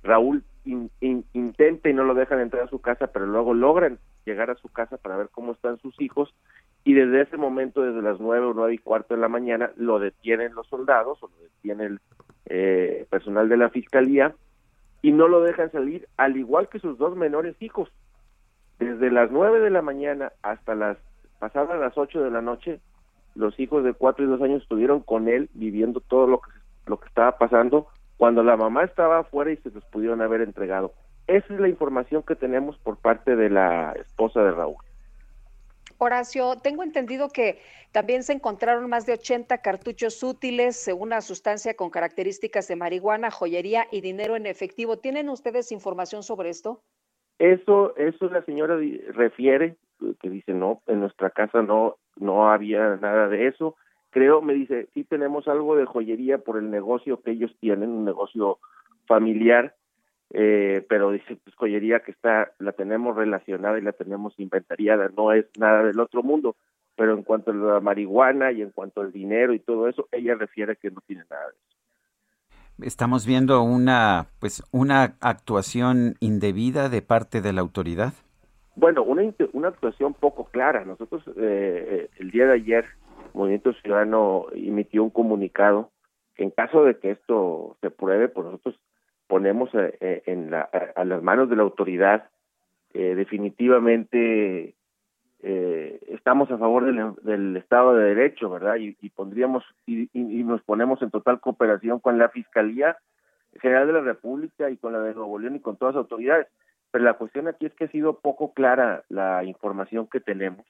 Raúl 0.02 0.42
intenta 0.64 1.88
y 1.88 1.94
no 1.94 2.02
lo 2.02 2.14
dejan 2.14 2.40
entrar 2.40 2.64
a 2.64 2.68
su 2.68 2.80
casa, 2.80 3.06
pero 3.06 3.24
luego 3.24 3.54
logran 3.54 4.00
llegar 4.24 4.50
a 4.50 4.56
su 4.56 4.68
casa 4.68 4.96
para 4.96 5.16
ver 5.16 5.28
cómo 5.30 5.52
están 5.52 5.78
sus 5.78 5.94
hijos 6.00 6.34
y 6.82 6.94
desde 6.94 7.20
ese 7.20 7.36
momento, 7.36 7.82
desde 7.82 8.02
las 8.02 8.18
nueve 8.18 8.46
o 8.46 8.52
nueve 8.52 8.74
y 8.74 8.78
cuarto 8.78 9.14
de 9.14 9.20
la 9.20 9.28
mañana, 9.28 9.70
lo 9.76 10.00
detienen 10.00 10.56
los 10.56 10.66
soldados 10.66 11.22
o 11.22 11.28
lo 11.28 11.36
detiene 11.36 11.84
el 11.84 12.00
eh, 12.46 13.06
personal 13.08 13.48
de 13.48 13.56
la 13.56 13.70
fiscalía 13.70 14.34
y 15.02 15.12
no 15.12 15.28
lo 15.28 15.40
dejan 15.40 15.70
salir, 15.70 16.08
al 16.16 16.36
igual 16.36 16.68
que 16.68 16.80
sus 16.80 16.98
dos 16.98 17.16
menores 17.16 17.54
hijos. 17.62 17.92
Desde 18.80 19.12
las 19.12 19.30
nueve 19.30 19.60
de 19.60 19.70
la 19.70 19.82
mañana 19.82 20.32
hasta 20.42 20.74
las 20.74 20.98
pasadas 21.38 21.78
las 21.78 21.96
ocho 21.96 22.24
de 22.24 22.32
la 22.32 22.42
noche, 22.42 22.80
los 23.36 23.58
hijos 23.60 23.84
de 23.84 23.92
cuatro 23.92 24.24
y 24.24 24.28
dos 24.28 24.42
años 24.42 24.62
estuvieron 24.62 25.00
con 25.00 25.28
él 25.28 25.48
viviendo 25.54 26.00
todo 26.00 26.26
lo 26.26 26.40
que 26.40 26.50
lo 26.86 26.98
que 26.98 27.08
estaba 27.08 27.36
pasando 27.38 27.88
cuando 28.16 28.42
la 28.42 28.56
mamá 28.56 28.84
estaba 28.84 29.18
afuera 29.18 29.50
y 29.50 29.56
se 29.58 29.70
los 29.70 29.84
pudieron 29.86 30.22
haber 30.22 30.40
entregado. 30.40 30.92
Esa 31.26 31.52
es 31.52 31.60
la 31.60 31.68
información 31.68 32.22
que 32.22 32.36
tenemos 32.36 32.78
por 32.78 32.96
parte 32.96 33.36
de 33.36 33.50
la 33.50 33.92
esposa 33.92 34.42
de 34.42 34.52
Raúl. 34.52 34.76
Horacio, 35.98 36.56
tengo 36.62 36.82
entendido 36.82 37.30
que 37.30 37.58
también 37.90 38.22
se 38.22 38.34
encontraron 38.34 38.88
más 38.88 39.06
de 39.06 39.14
80 39.14 39.58
cartuchos 39.58 40.22
útiles, 40.22 40.90
una 40.96 41.20
sustancia 41.20 41.74
con 41.74 41.90
características 41.90 42.68
de 42.68 42.76
marihuana, 42.76 43.30
joyería 43.30 43.86
y 43.90 44.02
dinero 44.02 44.36
en 44.36 44.46
efectivo. 44.46 44.98
¿Tienen 44.98 45.28
ustedes 45.30 45.72
información 45.72 46.22
sobre 46.22 46.50
esto? 46.50 46.82
Eso, 47.38 47.96
eso 47.96 48.28
la 48.28 48.44
señora 48.44 48.78
refiere, 49.12 49.76
que 50.20 50.30
dice 50.30 50.52
no, 50.52 50.82
en 50.86 51.00
nuestra 51.00 51.30
casa 51.30 51.62
no, 51.62 51.96
no 52.16 52.50
había 52.50 52.96
nada 52.96 53.28
de 53.28 53.48
eso. 53.48 53.76
Creo, 54.10 54.40
me 54.40 54.54
dice, 54.54 54.88
sí 54.94 55.04
tenemos 55.04 55.46
algo 55.48 55.76
de 55.76 55.84
joyería 55.84 56.38
por 56.38 56.56
el 56.58 56.70
negocio 56.70 57.20
que 57.20 57.32
ellos 57.32 57.54
tienen, 57.60 57.90
un 57.90 58.04
negocio 58.04 58.58
familiar, 59.06 59.74
eh, 60.30 60.84
pero 60.88 61.12
dice 61.12 61.36
pues 61.36 61.54
joyería 61.54 62.00
que 62.00 62.10
está 62.10 62.52
la 62.58 62.72
tenemos 62.72 63.14
relacionada 63.14 63.78
y 63.78 63.82
la 63.82 63.92
tenemos 63.92 64.34
inventariada 64.38 65.08
no 65.16 65.32
es 65.32 65.46
nada 65.56 65.84
del 65.84 66.00
otro 66.00 66.24
mundo 66.24 66.56
pero 66.96 67.14
en 67.14 67.22
cuanto 67.22 67.52
a 67.52 67.54
la 67.54 67.80
marihuana 67.80 68.50
y 68.50 68.62
en 68.62 68.70
cuanto 68.70 69.02
al 69.02 69.12
dinero 69.12 69.54
y 69.54 69.60
todo 69.60 69.88
eso 69.88 70.08
ella 70.10 70.34
refiere 70.34 70.76
que 70.76 70.90
no 70.90 71.00
tiene 71.06 71.22
nada 71.30 71.44
de 71.46 71.52
eso. 71.52 72.88
Estamos 72.88 73.24
viendo 73.24 73.62
una 73.62 74.26
pues 74.40 74.64
una 74.72 75.16
actuación 75.20 76.16
indebida 76.18 76.88
de 76.88 77.02
parte 77.02 77.40
de 77.40 77.52
la 77.52 77.60
autoridad 77.60 78.12
bueno 78.76 79.02
una 79.02 79.22
una 79.52 79.68
actuación 79.68 80.14
poco 80.14 80.44
clara 80.44 80.84
nosotros 80.84 81.26
eh, 81.28 81.32
eh, 81.36 82.10
el 82.18 82.30
día 82.30 82.46
de 82.46 82.52
ayer 82.52 82.84
Movimiento 83.34 83.72
Ciudadano 83.74 84.46
emitió 84.54 85.02
un 85.02 85.10
comunicado 85.10 85.90
que 86.36 86.44
en 86.44 86.50
caso 86.50 86.84
de 86.84 86.98
que 86.98 87.10
esto 87.10 87.76
se 87.80 87.90
pruebe 87.90 88.28
pues 88.28 88.44
nosotros 88.46 88.78
ponemos 89.26 89.70
eh, 89.74 89.96
eh, 90.00 90.22
en 90.26 90.50
la, 90.50 90.62
a 90.62 91.04
las 91.04 91.22
manos 91.22 91.50
de 91.50 91.56
la 91.56 91.62
autoridad, 91.62 92.30
definitivamente 92.92 94.74
estamos 95.42 96.50
a 96.50 96.56
favor 96.56 96.86
del, 97.22 97.56
Estado 97.58 97.94
de 97.94 98.14
Derecho, 98.14 98.48
¿verdad? 98.48 98.76
Y, 98.76 98.94
pondríamos 99.10 99.64
y, 99.84 100.08
nos 100.14 100.62
ponemos 100.62 101.02
en 101.02 101.10
total 101.10 101.40
cooperación 101.40 102.00
con 102.00 102.16
la 102.16 102.30
Fiscalía 102.30 102.96
General 103.60 103.86
de 103.86 103.92
la 103.92 104.00
República 104.00 104.70
y 104.70 104.78
con 104.78 104.94
la 104.94 105.00
de 105.00 105.14
Nuevo 105.14 105.38
León 105.38 105.56
y 105.56 105.60
con 105.60 105.76
todas 105.76 105.94
las 105.94 106.02
autoridades. 106.04 106.46
Pero 106.96 107.04
la 107.04 107.18
cuestión 107.18 107.46
aquí 107.46 107.66
es 107.66 107.74
que 107.74 107.84
ha 107.84 107.88
sido 107.88 108.20
poco 108.20 108.54
clara 108.54 109.04
la 109.10 109.44
información 109.44 110.06
que 110.06 110.18
tenemos. 110.18 110.64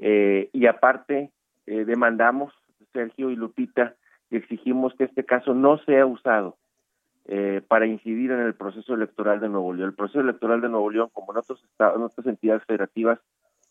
y 0.00 0.66
aparte, 0.66 1.30
demandamos, 1.64 2.52
Sergio 2.92 3.30
y 3.30 3.36
Lupita, 3.36 3.94
y 4.32 4.36
exigimos 4.36 4.96
que 4.96 5.04
este 5.04 5.24
caso 5.24 5.54
no 5.54 5.78
sea 5.84 6.06
usado 6.06 6.56
eh, 7.28 7.62
para 7.68 7.86
incidir 7.86 8.32
en 8.32 8.40
el 8.40 8.54
proceso 8.54 8.94
electoral 8.94 9.38
de 9.38 9.48
Nuevo 9.48 9.72
León. 9.72 9.90
El 9.90 9.94
proceso 9.94 10.18
electoral 10.18 10.60
de 10.60 10.70
Nuevo 10.70 10.90
León, 10.90 11.08
como 11.12 11.30
en, 11.30 11.38
otros 11.38 11.62
estados, 11.62 11.98
en 11.98 12.02
otras 12.02 12.26
entidades 12.26 12.64
federativas, 12.64 13.20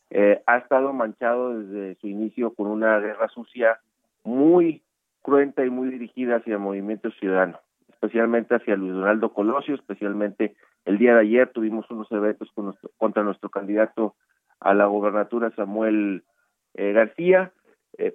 eh, 0.09 0.41
ha 0.45 0.59
estado 0.59 0.93
manchado 0.93 1.59
desde 1.59 1.95
su 1.95 2.07
inicio 2.07 2.53
con 2.53 2.67
una 2.67 2.97
guerra 2.99 3.27
sucia 3.27 3.77
muy 4.23 4.83
cruenta 5.21 5.65
y 5.65 5.69
muy 5.69 5.89
dirigida 5.89 6.37
hacia 6.37 6.53
el 6.53 6.59
movimiento 6.59 7.11
ciudadano, 7.11 7.59
especialmente 7.89 8.55
hacia 8.55 8.77
Luis 8.77 8.93
Donaldo 8.93 9.33
Colosio, 9.33 9.75
especialmente 9.75 10.55
el 10.87 10.97
día 10.97 11.13
de 11.13 11.21
ayer 11.21 11.51
tuvimos 11.51 11.89
unos 11.91 12.11
eventos 12.11 12.51
contra 12.97 13.23
nuestro 13.23 13.49
candidato 13.49 14.15
a 14.59 14.73
la 14.73 14.87
gobernatura 14.87 15.51
Samuel 15.55 16.23
eh, 16.73 16.91
García 16.93 17.51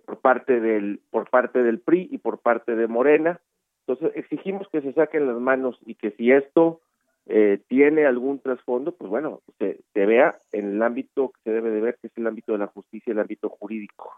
por 0.04 0.20
parte 0.20 0.60
del 0.60 1.00
por 1.10 1.28
parte 1.28 1.62
del 1.62 1.80
PRI 1.80 2.08
y 2.12 2.18
por 2.18 2.38
parte 2.38 2.76
de 2.76 2.86
Morena 2.86 3.40
entonces, 3.86 4.12
exigimos 4.16 4.68
que 4.68 4.80
se 4.80 4.92
saquen 4.92 5.26
las 5.26 5.36
manos 5.36 5.78
y 5.84 5.96
que 5.96 6.12
si 6.12 6.30
esto 6.30 6.80
eh, 7.26 7.60
tiene 7.68 8.06
algún 8.06 8.38
trasfondo, 8.38 8.92
pues 8.92 9.10
bueno, 9.10 9.40
se, 9.58 9.80
vea 9.94 10.38
en 10.52 10.72
el 10.72 10.82
ámbito 10.82 11.30
que 11.30 11.40
se 11.44 11.50
debe 11.50 11.70
de 11.70 11.80
ver, 11.80 11.98
que 12.00 12.06
es 12.06 12.12
el 12.16 12.26
ámbito 12.26 12.52
de 12.52 12.58
la 12.58 12.68
justicia, 12.68 13.12
el 13.12 13.18
ámbito 13.18 13.48
jurídico. 13.48 14.12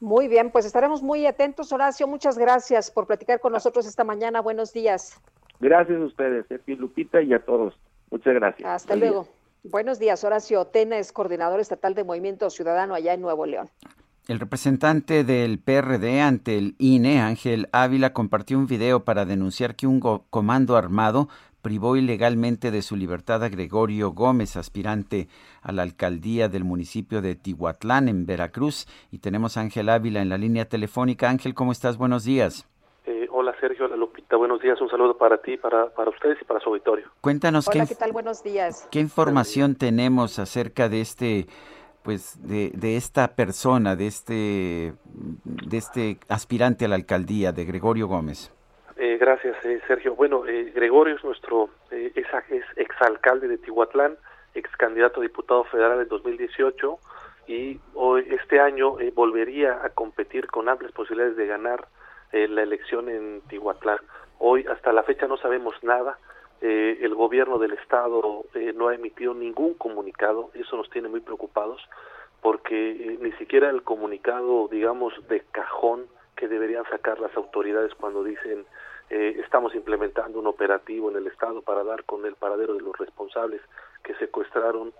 Muy 0.00 0.26
bien, 0.26 0.50
pues 0.50 0.66
estaremos 0.66 1.02
muy 1.02 1.26
atentos, 1.26 1.72
Horacio. 1.72 2.08
Muchas 2.08 2.36
gracias 2.36 2.90
por 2.90 3.06
platicar 3.06 3.38
con 3.38 3.52
nosotros 3.52 3.86
esta 3.86 4.02
mañana. 4.02 4.40
Buenos 4.40 4.72
días. 4.72 5.22
Gracias 5.62 6.00
a 6.00 6.04
ustedes, 6.04 6.44
Sergio 6.48 6.74
Lupita, 6.74 7.22
y 7.22 7.32
a 7.32 7.38
todos. 7.38 7.78
Muchas 8.10 8.34
gracias. 8.34 8.68
Hasta 8.68 8.96
luego. 8.96 9.28
Buenos 9.62 10.00
días, 10.00 10.24
Horacio 10.24 10.64
Tena 10.64 10.98
es 10.98 11.12
coordinador 11.12 11.60
estatal 11.60 11.94
de 11.94 12.02
Movimiento 12.02 12.50
Ciudadano 12.50 12.94
allá 12.94 13.14
en 13.14 13.20
Nuevo 13.20 13.46
León. 13.46 13.70
El 14.26 14.40
representante 14.40 15.22
del 15.22 15.60
PRD 15.60 16.20
ante 16.20 16.58
el 16.58 16.74
INE, 16.78 17.20
Ángel 17.20 17.68
Ávila, 17.70 18.12
compartió 18.12 18.58
un 18.58 18.66
video 18.66 19.04
para 19.04 19.24
denunciar 19.24 19.76
que 19.76 19.86
un 19.86 20.00
comando 20.00 20.76
armado 20.76 21.28
privó 21.62 21.96
ilegalmente 21.96 22.72
de 22.72 22.82
su 22.82 22.96
libertad 22.96 23.44
a 23.44 23.48
Gregorio 23.48 24.10
Gómez, 24.10 24.56
aspirante 24.56 25.28
a 25.60 25.70
la 25.70 25.82
alcaldía 25.82 26.48
del 26.48 26.64
municipio 26.64 27.22
de 27.22 27.36
Tihuatlán, 27.36 28.08
en 28.08 28.26
Veracruz. 28.26 28.88
Y 29.12 29.18
tenemos 29.18 29.56
a 29.56 29.60
Ángel 29.60 29.90
Ávila 29.90 30.22
en 30.22 30.28
la 30.28 30.38
línea 30.38 30.68
telefónica. 30.68 31.30
Ángel, 31.30 31.54
¿cómo 31.54 31.70
estás? 31.70 31.98
Buenos 31.98 32.24
días. 32.24 32.66
Eh, 33.62 33.68
Sergio, 33.68 33.86
hola 33.86 33.96
Lupita, 33.96 34.36
buenos 34.36 34.60
días. 34.60 34.80
Un 34.80 34.88
saludo 34.88 35.16
para 35.16 35.38
ti, 35.38 35.56
para, 35.56 35.88
para 35.90 36.10
ustedes 36.10 36.38
y 36.40 36.44
para 36.44 36.60
su 36.60 36.70
auditorio. 36.70 37.06
Cuéntanos 37.20 37.68
hola, 37.68 37.86
¿qué 37.86 37.94
tal? 37.94 38.12
Buenos 38.12 38.42
días. 38.42 38.88
¿Qué 38.90 38.98
información 38.98 39.76
tenemos 39.76 40.38
acerca 40.38 40.88
de 40.88 41.00
este 41.00 41.46
pues 42.02 42.36
de, 42.42 42.72
de, 42.74 42.96
esta 42.96 43.36
persona, 43.36 43.94
de 43.94 44.08
este, 44.08 44.92
de 45.44 45.76
este 45.76 46.18
aspirante 46.28 46.86
a 46.86 46.88
la 46.88 46.96
alcaldía, 46.96 47.52
de 47.52 47.64
Gregorio 47.64 48.08
Gómez? 48.08 48.52
Eh, 48.96 49.16
gracias, 49.20 49.56
eh, 49.64 49.80
Sergio. 49.86 50.16
Bueno, 50.16 50.44
eh, 50.48 50.72
Gregorio 50.74 51.14
es 51.14 51.22
nuestro 51.22 51.70
eh, 51.92 52.10
es, 52.16 52.26
es 52.50 52.64
exalcalde 52.76 53.46
de 53.46 53.58
Tihuatlán, 53.58 54.16
ex 54.54 54.68
candidato 54.76 55.20
a 55.20 55.22
diputado 55.22 55.62
federal 55.64 56.00
en 56.00 56.08
2018 56.08 56.98
y 57.46 57.78
hoy, 57.94 58.26
este 58.30 58.58
año 58.58 58.96
volvería 59.14 59.84
a 59.84 59.90
competir 59.90 60.48
con 60.48 60.68
amplias 60.68 60.92
posibilidades 60.92 61.36
de 61.36 61.46
ganar 61.46 61.86
la 62.32 62.62
elección 62.62 63.08
en 63.08 63.42
Tihuatlán. 63.48 63.98
Hoy, 64.38 64.64
hasta 64.68 64.92
la 64.92 65.02
fecha, 65.02 65.26
no 65.28 65.36
sabemos 65.36 65.74
nada. 65.82 66.18
Eh, 66.64 66.98
el 67.02 67.16
gobierno 67.16 67.58
del 67.58 67.72
estado 67.72 68.44
eh, 68.54 68.72
no 68.72 68.86
ha 68.86 68.94
emitido 68.94 69.34
ningún 69.34 69.74
comunicado, 69.74 70.50
eso 70.54 70.76
nos 70.76 70.88
tiene 70.90 71.08
muy 71.08 71.18
preocupados, 71.18 71.82
porque 72.40 72.92
eh, 72.92 73.18
ni 73.20 73.32
siquiera 73.32 73.68
el 73.68 73.82
comunicado, 73.82 74.68
digamos, 74.68 75.12
de 75.26 75.42
cajón 75.50 76.06
que 76.36 76.46
deberían 76.46 76.84
sacar 76.84 77.18
las 77.18 77.36
autoridades 77.36 77.92
cuando 77.94 78.24
dicen 78.24 78.64
estamos 79.10 79.74
implementando 79.74 80.38
un 80.38 80.46
operativo 80.46 81.10
en 81.10 81.18
el 81.18 81.26
estado 81.26 81.60
para 81.60 81.84
dar 81.84 82.04
con 82.04 82.24
el 82.24 82.34
paradero 82.34 82.72
de 82.72 82.80
los 82.80 82.96
responsables 82.96 83.60
que 84.02 84.14
secuestraron 84.14 84.94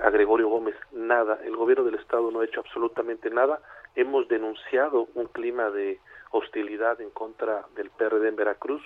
a 0.00 0.10
Gregorio 0.10 0.48
Gómez, 0.48 0.76
nada, 0.92 1.40
el 1.42 1.56
gobierno 1.56 1.82
del 1.82 1.96
estado 1.96 2.30
no 2.30 2.38
ha 2.38 2.44
hecho 2.44 2.60
absolutamente 2.60 3.30
nada, 3.30 3.60
hemos 3.96 4.28
denunciado 4.28 5.08
un 5.16 5.26
clima 5.26 5.70
de 5.70 5.98
hostilidad 6.32 7.00
en 7.00 7.10
contra 7.10 7.66
del 7.74 7.90
PRD 7.90 8.28
en 8.28 8.36
Veracruz, 8.36 8.82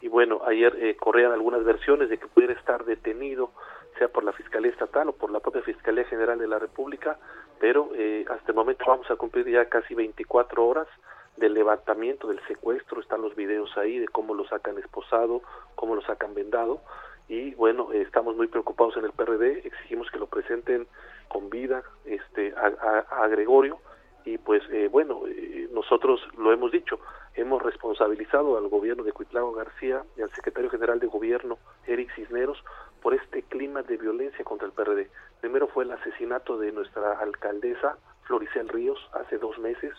y 0.00 0.08
bueno, 0.08 0.40
ayer 0.46 0.76
eh, 0.80 0.96
corrían 0.96 1.32
algunas 1.32 1.64
versiones 1.64 2.08
de 2.08 2.18
que 2.18 2.26
pudiera 2.26 2.54
estar 2.54 2.84
detenido, 2.84 3.50
sea 3.98 4.08
por 4.08 4.24
la 4.24 4.32
Fiscalía 4.32 4.70
Estatal 4.70 5.08
o 5.08 5.12
por 5.12 5.30
la 5.30 5.40
propia 5.40 5.62
Fiscalía 5.62 6.04
General 6.04 6.38
de 6.38 6.48
la 6.48 6.58
República, 6.58 7.18
pero 7.60 7.90
eh, 7.94 8.24
hasta 8.28 8.48
el 8.48 8.54
momento 8.54 8.84
vamos 8.86 9.10
a 9.10 9.16
cumplir 9.16 9.48
ya 9.48 9.68
casi 9.68 9.94
24 9.94 10.66
horas 10.66 10.88
del 11.36 11.54
levantamiento, 11.54 12.28
del 12.28 12.40
secuestro, 12.46 13.00
están 13.00 13.22
los 13.22 13.34
videos 13.36 13.76
ahí 13.76 13.98
de 13.98 14.08
cómo 14.08 14.34
lo 14.34 14.46
sacan 14.46 14.78
esposado, 14.78 15.42
cómo 15.76 15.94
lo 15.94 16.02
sacan 16.02 16.34
vendado, 16.34 16.80
y 17.28 17.54
bueno, 17.54 17.92
eh, 17.92 18.02
estamos 18.02 18.36
muy 18.36 18.48
preocupados 18.48 18.96
en 18.96 19.04
el 19.04 19.12
PRD, 19.12 19.66
exigimos 19.66 20.10
que 20.10 20.18
lo 20.18 20.26
presenten 20.26 20.86
con 21.28 21.48
vida 21.48 21.82
este, 22.04 22.52
a, 22.56 23.26
Gregorio, 23.28 23.78
y 24.24 24.38
pues 24.38 24.62
eh, 24.70 24.88
bueno, 24.90 25.22
eh, 25.26 25.68
nosotros 25.72 26.20
lo 26.36 26.52
hemos 26.52 26.70
dicho, 26.72 26.98
hemos 27.34 27.62
responsabilizado 27.62 28.56
al 28.56 28.68
gobierno 28.68 29.02
de 29.02 29.12
Cuitlao 29.12 29.52
García 29.52 30.02
y 30.16 30.22
al 30.22 30.32
secretario 30.34 30.70
general 30.70 31.00
de 31.00 31.06
gobierno, 31.06 31.58
Eric 31.86 32.14
Cisneros, 32.14 32.62
por 33.00 33.14
este 33.14 33.42
clima 33.42 33.82
de 33.82 33.96
violencia 33.96 34.44
contra 34.44 34.66
el 34.66 34.72
PRD. 34.72 35.10
Primero 35.40 35.66
fue 35.68 35.84
el 35.84 35.92
asesinato 35.92 36.58
de 36.58 36.72
nuestra 36.72 37.18
alcaldesa, 37.18 37.96
Floricel 38.24 38.68
Ríos, 38.68 38.98
hace 39.12 39.38
dos 39.38 39.58
meses, 39.58 39.92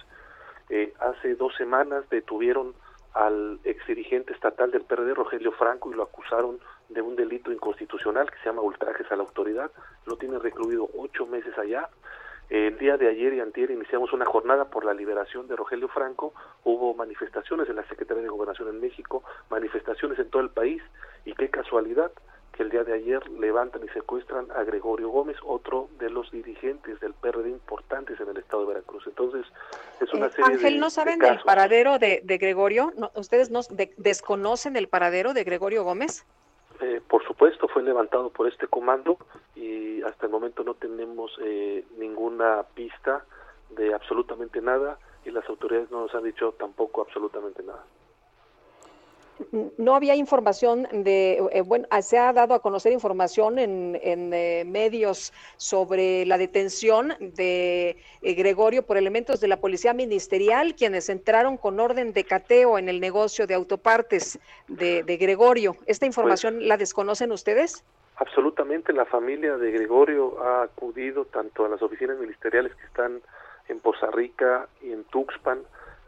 eh, 0.70 0.94
hace 1.00 1.36
dos 1.36 1.54
semanas 1.56 2.10
detuvieron 2.10 2.74
al 3.14 3.60
ex 3.64 3.86
dirigente 3.86 4.34
estatal 4.34 4.72
del 4.72 4.84
PRD, 4.84 5.14
Rogelio 5.14 5.52
Franco, 5.52 5.92
y 5.92 5.96
lo 5.96 6.04
acusaron 6.04 6.60
de 6.90 7.02
un 7.02 7.16
delito 7.16 7.52
inconstitucional 7.52 8.30
que 8.32 8.38
se 8.40 8.46
llama 8.46 8.62
ultrajes 8.62 9.12
a 9.12 9.16
la 9.16 9.24
autoridad. 9.24 9.72
Lo 10.06 10.18
tienen 10.18 10.40
recluido 10.40 10.90
ocho 10.98 11.26
meses 11.28 11.56
allá. 11.58 11.90
El 12.50 12.78
día 12.78 12.98
de 12.98 13.10
ayer 13.10 13.34
y 13.34 13.40
antier 13.40 13.72
iniciamos 13.72 14.14
una 14.14 14.26
jornada 14.26 14.66
por 14.66 14.86
la 14.86 14.94
liberación 14.94 15.48
de 15.48 15.56
Rogelio 15.56 15.88
Franco. 15.88 16.34
Hubo 16.64 16.94
manifestaciones 16.94 17.70
en 17.70 17.78
la 17.78 17.88
Secretaría 17.88 18.24
de 18.24 18.30
Gobernación 18.30 18.70
en 18.70 18.80
México, 18.80 19.24
manifestaciones 19.50 20.20
en 20.20 20.30
todo 20.30 20.42
el 20.42 20.50
país, 20.50 20.82
y 21.26 21.34
qué 21.34 21.50
casualidad, 21.50 22.12
que 22.52 22.64
el 22.64 22.70
día 22.70 22.84
de 22.84 22.94
ayer 22.94 23.28
levantan 23.32 23.84
y 23.84 23.90
secuestran 23.90 24.46
a 24.52 24.64
Gregorio 24.64 25.10
Gómez, 25.10 25.38
otro 25.44 25.90
de 25.98 26.10
los 26.10 26.30
dirigentes 26.32 27.00
del 27.00 27.14
PRD 27.14 27.50
importantes 27.50 28.20
en 28.20 28.30
el 28.30 28.38
estado 28.38 28.62
de 28.64 28.74
Veracruz. 28.74 29.04
Entonces, 29.08 29.46
es 30.00 30.14
una 30.14 30.28
eh, 30.28 30.32
serie 30.32 30.54
Ángel, 30.54 30.74
de, 30.74 30.80
¿no 30.80 30.90
saben 30.92 31.20
de 31.20 31.30
del 31.30 31.40
paradero 31.40 31.98
de, 31.98 32.22
de 32.24 32.38
Gregorio? 32.38 32.94
¿No, 32.96 33.12
¿Ustedes 33.16 33.50
no 33.50 33.62
desconocen 33.98 34.76
el 34.76 34.88
paradero 34.88 35.34
de 35.34 35.44
Gregorio 35.44 35.84
Gómez? 35.84 36.26
Eh, 36.84 37.02
por 37.08 37.24
supuesto, 37.26 37.70
fue 37.70 37.82
levantado 37.82 38.30
por 38.30 38.46
este 38.46 38.68
comando 38.68 39.18
y 39.56 40.02
hasta 40.02 40.26
el 40.26 40.32
momento 40.34 40.66
no 40.66 40.74
tenemos 40.74 41.32
eh, 41.42 41.86
ninguna 41.98 42.64
pista 42.76 43.24
de 43.70 43.94
absolutamente 43.94 44.62
nada 44.62 45.00
y 45.24 45.32
las 45.32 45.48
autoridades 45.48 45.90
no 45.92 46.02
nos 46.02 46.14
han 46.14 46.24
dicho 46.24 46.52
tampoco 46.60 47.02
absolutamente 47.02 47.64
nada. 47.64 47.86
No 49.78 49.96
había 49.96 50.16
información 50.16 50.88
de, 50.92 51.42
eh, 51.52 51.62
bueno, 51.62 51.88
se 52.02 52.18
ha 52.18 52.32
dado 52.34 52.54
a 52.54 52.60
conocer 52.60 52.92
información 52.92 53.60
en, 53.60 54.00
en 54.02 54.34
eh, 54.34 54.64
medios 54.66 55.34
sobre 55.58 56.26
la 56.26 56.38
detención 56.38 57.14
de 57.20 57.98
eh, 58.22 58.34
Gregorio 58.34 58.84
por 58.84 58.98
elementos 58.98 59.40
de 59.40 59.48
la 59.48 59.58
policía 59.58 59.94
ministerial, 59.94 60.76
quienes 60.76 61.10
entraron 61.10 61.58
con 61.58 61.80
orden 61.80 62.14
de 62.14 62.24
cateo 62.24 62.78
en 62.78 62.90
el 62.90 63.00
negocio 63.00 63.48
de 63.48 63.54
autopartes 63.54 64.40
de, 64.68 65.04
de 65.04 65.18
Gregorio. 65.18 65.76
¿Esta 65.86 66.06
información 66.06 66.68
la 66.68 66.78
desconocen 66.78 67.32
ustedes? 67.32 67.84
Absolutamente, 68.18 68.94
la 68.94 69.06
familia 69.06 69.58
de 69.58 69.72
Gregorio 69.72 70.42
ha 70.44 70.64
acudido 70.64 71.26
tanto 71.26 71.66
a 71.66 71.70
las 71.70 71.82
oficinas 71.82 72.18
ministeriales 72.20 72.76
que 72.76 72.86
están 72.86 73.22
en 73.70 73.80
Poza 73.80 74.12
Rica 74.12 74.68
y 74.82 74.92
en 74.92 75.04
Tuxpan, 75.06 75.60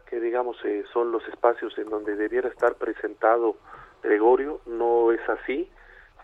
que 0.08 0.20
digamos 0.20 0.56
eh, 0.64 0.84
son 0.92 1.12
los 1.12 1.26
espacios 1.28 1.76
en 1.78 1.90
donde 1.90 2.16
debiera 2.16 2.48
estar 2.48 2.74
presentado 2.76 3.56
Gregorio, 4.02 4.60
no 4.66 5.12
es 5.12 5.20
así, 5.28 5.68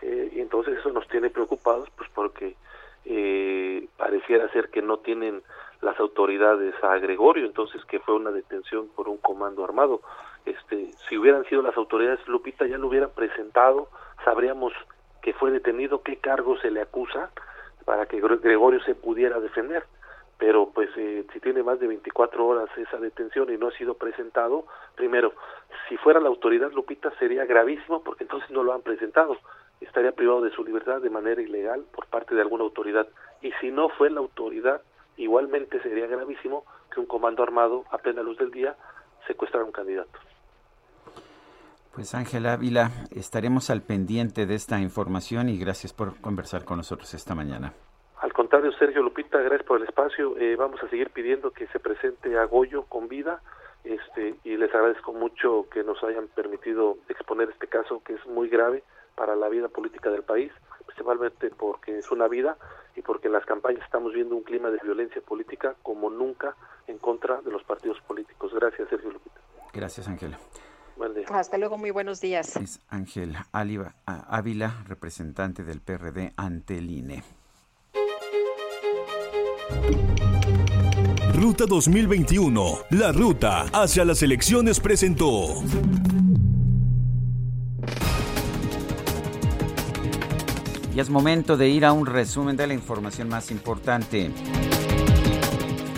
eh, 0.01 0.31
y 0.33 0.39
entonces 0.41 0.77
eso 0.79 0.91
nos 0.91 1.07
tiene 1.07 1.29
preocupados, 1.29 1.89
pues 1.97 2.09
porque 2.13 2.55
eh, 3.05 3.87
pareciera 3.97 4.49
ser 4.49 4.69
que 4.69 4.81
no 4.81 4.97
tienen 4.97 5.41
las 5.81 5.99
autoridades 5.99 6.73
a 6.83 6.97
Gregorio, 6.97 7.45
entonces 7.45 7.83
que 7.85 7.99
fue 7.99 8.15
una 8.15 8.31
detención 8.31 8.87
por 8.95 9.09
un 9.09 9.17
comando 9.17 9.63
armado. 9.63 10.01
Este, 10.45 10.91
si 11.09 11.17
hubieran 11.17 11.45
sido 11.45 11.61
las 11.61 11.75
autoridades 11.75 12.25
Lupita 12.27 12.65
ya 12.65 12.77
lo 12.77 12.87
hubieran 12.87 13.11
presentado, 13.11 13.89
sabríamos 14.23 14.73
que 15.21 15.33
fue 15.33 15.51
detenido, 15.51 16.01
qué 16.03 16.17
cargo 16.17 16.57
se 16.57 16.71
le 16.71 16.81
acusa 16.81 17.31
para 17.85 18.05
que 18.05 18.21
Gregorio 18.21 18.81
se 18.83 18.95
pudiera 18.95 19.39
defender 19.39 19.85
pero 20.37 20.69
pues 20.69 20.89
eh, 20.97 21.25
si 21.31 21.39
tiene 21.39 21.63
más 21.63 21.79
de 21.79 21.87
24 21.87 22.45
horas 22.45 22.69
esa 22.77 22.97
detención 22.97 23.53
y 23.53 23.57
no 23.57 23.67
ha 23.67 23.71
sido 23.71 23.95
presentado, 23.95 24.65
primero, 24.95 25.33
si 25.87 25.97
fuera 25.97 26.19
la 26.19 26.29
autoridad 26.29 26.71
Lupita 26.71 27.11
sería 27.19 27.45
gravísimo 27.45 28.03
porque 28.03 28.23
entonces 28.23 28.49
no 28.51 28.63
lo 28.63 28.73
han 28.73 28.81
presentado, 28.81 29.37
estaría 29.81 30.11
privado 30.11 30.41
de 30.41 30.51
su 30.51 30.63
libertad 30.63 31.01
de 31.01 31.09
manera 31.09 31.41
ilegal 31.41 31.85
por 31.93 32.07
parte 32.07 32.35
de 32.35 32.41
alguna 32.41 32.63
autoridad 32.63 33.07
y 33.41 33.51
si 33.61 33.71
no 33.71 33.89
fue 33.89 34.09
la 34.09 34.19
autoridad, 34.19 34.81
igualmente 35.17 35.81
sería 35.81 36.07
gravísimo 36.07 36.65
que 36.93 36.99
un 36.99 37.05
comando 37.05 37.43
armado 37.43 37.85
a 37.91 37.97
plena 37.97 38.23
luz 38.23 38.37
del 38.37 38.51
día 38.51 38.75
secuestrara 39.27 39.63
a 39.63 39.67
un 39.67 39.73
candidato. 39.73 40.19
Pues 41.93 42.15
Ángel 42.15 42.47
Ávila, 42.47 42.89
estaremos 43.11 43.69
al 43.69 43.83
pendiente 43.83 44.47
de 44.47 44.55
esta 44.55 44.79
información 44.79 45.47
y 45.47 45.59
gracias 45.59 45.93
por 45.93 46.19
conversar 46.21 46.65
con 46.65 46.77
nosotros 46.77 47.13
esta 47.13 47.35
mañana. 47.35 47.73
Al 48.23 48.31
contrario, 48.31 48.71
Sergio 48.79 49.01
Lupita, 49.01 49.37
gracias 49.39 49.67
por 49.67 49.81
el 49.81 49.83
espacio. 49.85 50.37
Eh, 50.37 50.55
vamos 50.55 50.81
a 50.81 50.89
seguir 50.89 51.09
pidiendo 51.09 51.51
que 51.51 51.67
se 51.67 51.77
presente 51.77 52.37
a 52.37 52.45
Goyo 52.45 52.83
con 52.83 53.09
vida 53.09 53.41
este, 53.83 54.35
y 54.45 54.55
les 54.55 54.73
agradezco 54.73 55.11
mucho 55.11 55.67
que 55.69 55.83
nos 55.83 56.01
hayan 56.05 56.29
permitido 56.29 56.97
exponer 57.09 57.49
este 57.49 57.67
caso 57.67 58.01
que 58.01 58.13
es 58.13 58.25
muy 58.25 58.47
grave 58.47 58.81
para 59.15 59.35
la 59.35 59.49
vida 59.49 59.67
política 59.67 60.09
del 60.09 60.23
país, 60.23 60.53
principalmente 60.85 61.49
porque 61.49 61.99
es 61.99 62.09
una 62.11 62.29
vida 62.29 62.55
y 62.95 63.01
porque 63.01 63.27
en 63.27 63.33
las 63.33 63.45
campañas 63.45 63.83
estamos 63.83 64.13
viendo 64.13 64.37
un 64.37 64.43
clima 64.43 64.69
de 64.69 64.79
violencia 64.81 65.21
política 65.21 65.75
como 65.83 66.09
nunca 66.09 66.55
en 66.87 66.99
contra 66.99 67.41
de 67.41 67.51
los 67.51 67.65
partidos 67.65 67.99
políticos. 68.07 68.53
Gracias, 68.53 68.87
Sergio 68.87 69.11
Lupita. 69.11 69.41
Gracias, 69.73 70.07
Ángela. 70.07 70.39
Buen 70.95 71.13
día. 71.13 71.25
Hasta 71.29 71.57
luego, 71.57 71.77
muy 71.77 71.91
buenos 71.91 72.21
días. 72.21 72.55
Es 72.55 72.79
Ángel 72.87 73.35
Ávila, 73.51 74.75
representante 74.87 75.65
del 75.65 75.81
PRD 75.81 76.31
ante 76.37 76.77
el 76.77 76.89
INE. 76.89 77.21
Ruta 81.33 81.65
2021, 81.65 82.79
la 82.91 83.11
ruta 83.11 83.65
hacia 83.73 84.05
las 84.05 84.23
elecciones 84.23 84.79
presentó. 84.79 85.63
Y 90.95 90.99
es 90.99 91.09
momento 91.09 91.57
de 91.57 91.69
ir 91.69 91.85
a 91.85 91.91
un 91.91 92.05
resumen 92.05 92.55
de 92.55 92.67
la 92.67 92.73
información 92.73 93.27
más 93.29 93.51
importante. 93.51 94.31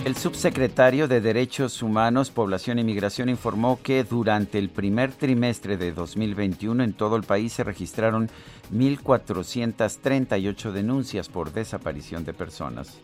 El 0.06 0.16
subsecretario 0.16 1.08
de 1.08 1.20
Derechos 1.20 1.82
Humanos, 1.82 2.30
Población 2.30 2.78
y 2.78 2.84
Migración 2.84 3.28
informó 3.28 3.80
que 3.82 4.04
durante 4.04 4.58
el 4.58 4.68
primer 4.68 5.12
trimestre 5.12 5.76
de 5.76 5.92
2021 5.92 6.84
en 6.84 6.92
todo 6.92 7.16
el 7.16 7.24
país 7.24 7.52
se 7.52 7.64
registraron 7.64 8.30
1.438 8.72 10.70
denuncias 10.70 11.28
por 11.28 11.52
desaparición 11.52 12.24
de 12.24 12.32
personas. 12.32 13.00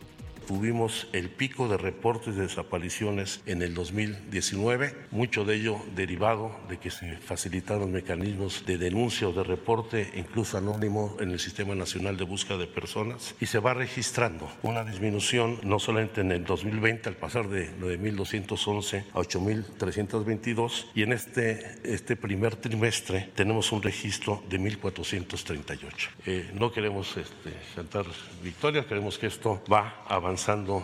Tuvimos 0.46 1.06
el 1.12 1.30
pico 1.30 1.68
de 1.68 1.76
reportes 1.76 2.34
de 2.34 2.42
desapariciones 2.42 3.42
en 3.46 3.62
el 3.62 3.74
2019, 3.74 4.94
mucho 5.12 5.44
de 5.44 5.54
ello 5.54 5.78
derivado 5.94 6.58
de 6.68 6.78
que 6.78 6.90
se 6.90 7.16
facilitaron 7.18 7.92
mecanismos 7.92 8.64
de 8.66 8.76
denuncia 8.76 9.28
o 9.28 9.32
de 9.32 9.44
reporte, 9.44 10.10
incluso 10.16 10.58
anónimo, 10.58 11.16
en 11.20 11.30
el 11.30 11.38
Sistema 11.38 11.74
Nacional 11.76 12.16
de 12.16 12.24
Búsqueda 12.24 12.58
de 12.58 12.66
Personas, 12.66 13.36
y 13.40 13.46
se 13.46 13.60
va 13.60 13.72
registrando 13.72 14.50
una 14.62 14.84
disminución 14.84 15.58
no 15.62 15.78
solamente 15.78 16.22
en 16.22 16.32
el 16.32 16.44
2020 16.44 17.08
al 17.08 17.16
pasar 17.16 17.48
de 17.48 17.70
9.211 17.78 19.04
a 19.12 19.18
8.322, 19.18 20.86
y 20.94 21.02
en 21.02 21.12
este, 21.12 21.78
este 21.84 22.16
primer 22.16 22.56
trimestre 22.56 23.30
tenemos 23.36 23.70
un 23.70 23.82
registro 23.82 24.42
de 24.48 24.58
1.438. 24.58 26.08
Eh, 26.26 26.50
no 26.54 26.72
queremos 26.72 27.16
este, 27.16 27.52
cantar 27.76 28.06
victoria, 28.42 28.84
queremos 28.84 29.18
que 29.18 29.28
esto 29.28 29.62
va 29.70 30.04
avanzando 30.08 30.31
avanzando 30.32 30.82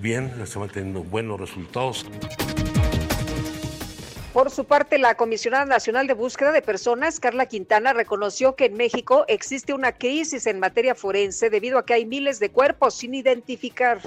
bien, 0.00 0.32
estamos 0.42 0.72
teniendo 0.72 1.04
buenos 1.04 1.38
resultados. 1.38 2.04
Por 4.32 4.50
su 4.50 4.64
parte, 4.64 4.98
la 4.98 5.14
Comisionada 5.14 5.64
Nacional 5.64 6.08
de 6.08 6.14
Búsqueda 6.14 6.50
de 6.50 6.62
Personas, 6.62 7.20
Carla 7.20 7.46
Quintana, 7.46 7.92
reconoció 7.92 8.56
que 8.56 8.64
en 8.64 8.74
México 8.74 9.24
existe 9.28 9.72
una 9.72 9.92
crisis 9.92 10.48
en 10.48 10.58
materia 10.58 10.96
forense 10.96 11.48
debido 11.48 11.78
a 11.78 11.86
que 11.86 11.94
hay 11.94 12.06
miles 12.06 12.40
de 12.40 12.50
cuerpos 12.50 12.94
sin 12.94 13.14
identificar. 13.14 14.00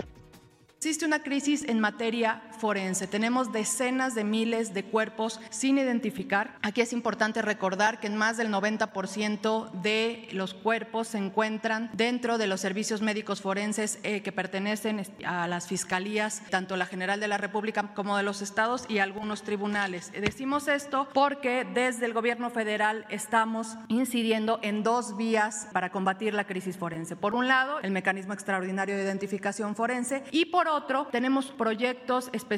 Existe 0.78 1.06
una 1.06 1.24
crisis 1.24 1.64
en 1.70 1.80
materia 1.80 2.42
forense. 2.62 3.08
Tenemos 3.08 3.52
decenas 3.52 4.14
de 4.14 4.24
miles 4.24 4.76
de 4.76 4.84
cuerpos 4.84 5.40
sin 5.50 5.80
identificar. 5.80 6.56
Aquí 6.62 6.82
es 6.82 6.94
importante 6.94 7.42
recordar 7.42 8.00
que 8.00 8.06
en 8.06 8.16
más 8.16 8.38
del 8.38 8.50
90% 8.50 9.72
de 9.72 10.30
los 10.32 10.54
cuerpos 10.54 11.08
se 11.08 11.18
encuentran 11.18 11.90
dentro 11.94 12.38
de 12.38 12.46
los 12.46 12.62
servicios 12.62 13.02
médicos 13.02 13.42
forenses 13.42 13.98
eh, 14.04 14.22
que 14.22 14.32
pertenecen 14.32 15.02
a 15.26 15.48
las 15.48 15.68
fiscalías, 15.68 16.44
tanto 16.52 16.78
la 16.78 16.86
General 16.86 17.20
de 17.20 17.28
la 17.28 17.40
República 17.40 17.96
como 17.96 18.16
de 18.16 18.22
los 18.22 18.44
estados 18.44 18.86
y 18.88 19.00
algunos 19.00 19.42
tribunales. 19.42 20.12
Decimos 20.12 20.68
esto 20.68 21.10
porque 21.16 21.66
desde 21.74 22.06
el 22.06 22.14
gobierno 22.14 22.52
federal 22.52 23.06
estamos 23.10 23.76
incidiendo 23.88 24.60
en 24.62 24.84
dos 24.84 25.18
vías 25.18 25.68
para 25.74 25.90
combatir 25.90 26.36
la 26.36 26.46
crisis 26.46 26.78
forense. 26.78 27.16
Por 27.16 27.34
un 27.34 27.48
lado, 27.48 27.80
el 27.80 27.90
mecanismo 27.90 28.34
extraordinario 28.34 28.96
de 28.98 29.04
identificación 29.04 29.76
forense 29.76 30.24
y 30.30 30.46
por 30.46 30.68
otro, 30.68 31.08
tenemos 31.12 31.48
proyectos 31.48 32.30
específicos 32.34 32.51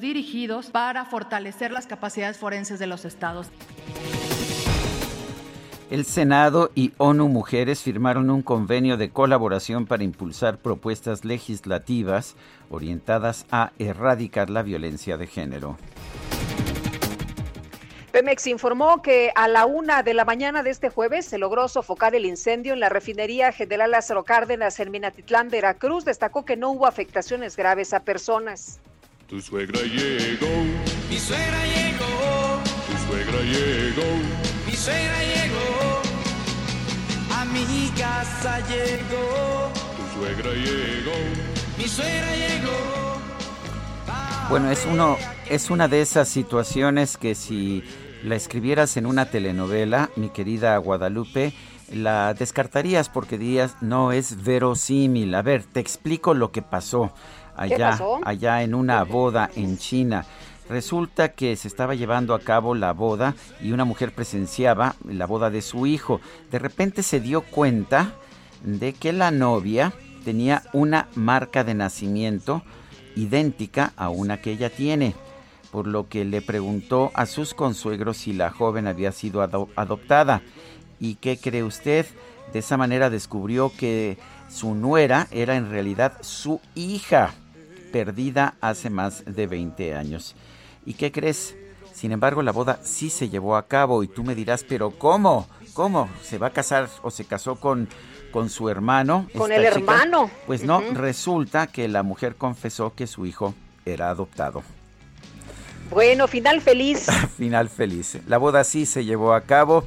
dirigidos 0.00 0.66
para 0.66 1.06
fortalecer 1.06 1.72
las 1.72 1.86
capacidades 1.86 2.36
forenses 2.36 2.78
de 2.78 2.86
los 2.86 3.06
estados. 3.06 3.48
El 5.90 6.04
Senado 6.04 6.70
y 6.74 6.92
ONU 6.98 7.28
Mujeres 7.28 7.82
firmaron 7.82 8.28
un 8.28 8.42
convenio 8.42 8.98
de 8.98 9.10
colaboración 9.10 9.86
para 9.86 10.04
impulsar 10.04 10.58
propuestas 10.58 11.24
legislativas 11.24 12.36
orientadas 12.68 13.46
a 13.50 13.72
erradicar 13.78 14.50
la 14.50 14.62
violencia 14.62 15.16
de 15.16 15.26
género. 15.26 15.78
Pemex 18.12 18.46
informó 18.46 19.00
que 19.02 19.32
a 19.34 19.48
la 19.48 19.66
una 19.66 20.02
de 20.02 20.14
la 20.14 20.24
mañana 20.24 20.62
de 20.62 20.70
este 20.70 20.90
jueves 20.90 21.24
se 21.24 21.38
logró 21.38 21.66
sofocar 21.66 22.14
el 22.14 22.26
incendio 22.26 22.74
en 22.74 22.80
la 22.80 22.88
refinería 22.88 23.52
General 23.52 23.90
Lázaro 23.90 24.24
Cárdenas 24.24 24.78
en 24.80 24.90
Minatitlán, 24.90 25.48
Veracruz. 25.48 26.04
Destacó 26.04 26.44
que 26.44 26.56
no 26.56 26.70
hubo 26.70 26.86
afectaciones 26.86 27.56
graves 27.56 27.94
a 27.94 28.00
personas. 28.00 28.80
Tu 29.30 29.40
suegra 29.40 29.80
llegó, 29.82 30.48
mi 31.08 31.16
suegra 31.16 31.64
llegó, 31.64 32.58
tu 32.88 33.06
suegra 33.06 33.40
llegó, 33.42 34.02
mi 34.66 34.72
suegra 34.72 35.18
llegó, 35.22 36.02
a 37.32 37.44
mi 37.44 37.90
casa 37.96 38.58
llegó, 38.66 39.70
tu 39.96 40.18
suegra 40.18 40.50
llegó, 40.50 41.12
mi 41.78 41.84
suegra 41.84 42.34
llegó. 42.34 43.20
Bueno, 44.48 44.68
es 44.72 44.84
uno 44.84 45.16
es 45.48 45.70
una 45.70 45.86
de 45.86 46.00
esas 46.00 46.28
situaciones 46.28 47.16
que 47.16 47.36
si 47.36 47.84
la 48.24 48.34
escribieras 48.34 48.96
en 48.96 49.06
una 49.06 49.30
telenovela, 49.30 50.10
mi 50.16 50.30
querida 50.30 50.76
Guadalupe, 50.78 51.52
la 51.92 52.34
descartarías 52.34 53.08
porque 53.08 53.38
dirías 53.38 53.76
no 53.80 54.10
es 54.10 54.42
verosímil. 54.42 55.32
A 55.36 55.42
ver, 55.42 55.62
te 55.62 55.78
explico 55.78 56.34
lo 56.34 56.50
que 56.50 56.62
pasó 56.62 57.12
allá, 57.60 57.98
allá 58.24 58.62
en 58.62 58.74
una 58.74 59.04
boda 59.04 59.50
en 59.54 59.78
China. 59.78 60.24
Resulta 60.68 61.32
que 61.32 61.56
se 61.56 61.68
estaba 61.68 61.94
llevando 61.94 62.34
a 62.34 62.40
cabo 62.40 62.74
la 62.74 62.92
boda 62.92 63.34
y 63.60 63.72
una 63.72 63.84
mujer 63.84 64.12
presenciaba 64.12 64.94
la 65.04 65.26
boda 65.26 65.50
de 65.50 65.62
su 65.62 65.86
hijo. 65.86 66.20
De 66.50 66.58
repente 66.58 67.02
se 67.02 67.20
dio 67.20 67.42
cuenta 67.42 68.14
de 68.62 68.92
que 68.92 69.12
la 69.12 69.30
novia 69.30 69.92
tenía 70.24 70.62
una 70.72 71.08
marca 71.14 71.64
de 71.64 71.74
nacimiento 71.74 72.62
idéntica 73.16 73.92
a 73.96 74.10
una 74.10 74.40
que 74.40 74.52
ella 74.52 74.70
tiene, 74.70 75.14
por 75.72 75.86
lo 75.86 76.08
que 76.08 76.24
le 76.24 76.40
preguntó 76.40 77.10
a 77.14 77.26
sus 77.26 77.52
consuegros 77.52 78.18
si 78.18 78.32
la 78.32 78.50
joven 78.50 78.86
había 78.86 79.12
sido 79.12 79.42
adoptada. 79.42 80.42
¿Y 81.00 81.16
qué 81.16 81.36
cree 81.36 81.64
usted? 81.64 82.06
De 82.52 82.60
esa 82.60 82.76
manera 82.76 83.10
descubrió 83.10 83.72
que 83.76 84.18
su 84.48 84.74
nuera 84.74 85.28
era 85.30 85.56
en 85.56 85.70
realidad 85.70 86.14
su 86.20 86.60
hija, 86.74 87.34
perdida 87.92 88.54
hace 88.60 88.90
más 88.90 89.24
de 89.24 89.46
20 89.46 89.94
años. 89.94 90.34
¿Y 90.84 90.94
qué 90.94 91.12
crees? 91.12 91.56
Sin 91.92 92.12
embargo, 92.12 92.42
la 92.42 92.52
boda 92.52 92.80
sí 92.82 93.10
se 93.10 93.28
llevó 93.28 93.56
a 93.56 93.66
cabo 93.66 94.02
y 94.02 94.08
tú 94.08 94.24
me 94.24 94.34
dirás, 94.34 94.64
pero 94.64 94.90
¿cómo? 94.90 95.48
¿Cómo? 95.74 96.08
¿Se 96.22 96.38
va 96.38 96.48
a 96.48 96.52
casar 96.52 96.88
o 97.02 97.10
se 97.10 97.24
casó 97.24 97.56
con 97.56 97.88
con 98.30 98.48
su 98.48 98.68
hermano. 98.68 99.26
Con 99.36 99.52
el 99.52 99.64
hermano. 99.64 100.30
Pues 100.46 100.64
no, 100.64 100.80
resulta 100.92 101.66
que 101.66 101.88
la 101.88 102.02
mujer 102.02 102.36
confesó 102.36 102.94
que 102.94 103.06
su 103.06 103.26
hijo 103.26 103.54
era 103.84 104.10
adoptado. 104.10 104.62
Bueno, 105.90 106.28
final 106.28 106.60
feliz. 106.60 107.06
final 107.36 107.68
feliz. 107.68 108.18
La 108.26 108.38
boda 108.38 108.64
sí 108.64 108.86
se 108.86 109.04
llevó 109.04 109.34
a 109.34 109.42
cabo 109.42 109.84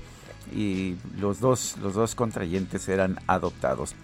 y 0.54 0.98
los 1.18 1.40
dos, 1.40 1.78
los 1.82 1.94
dos 1.94 2.16
contrayentes 2.16 2.88
eran 2.90 3.20
adoptados. 3.28 3.96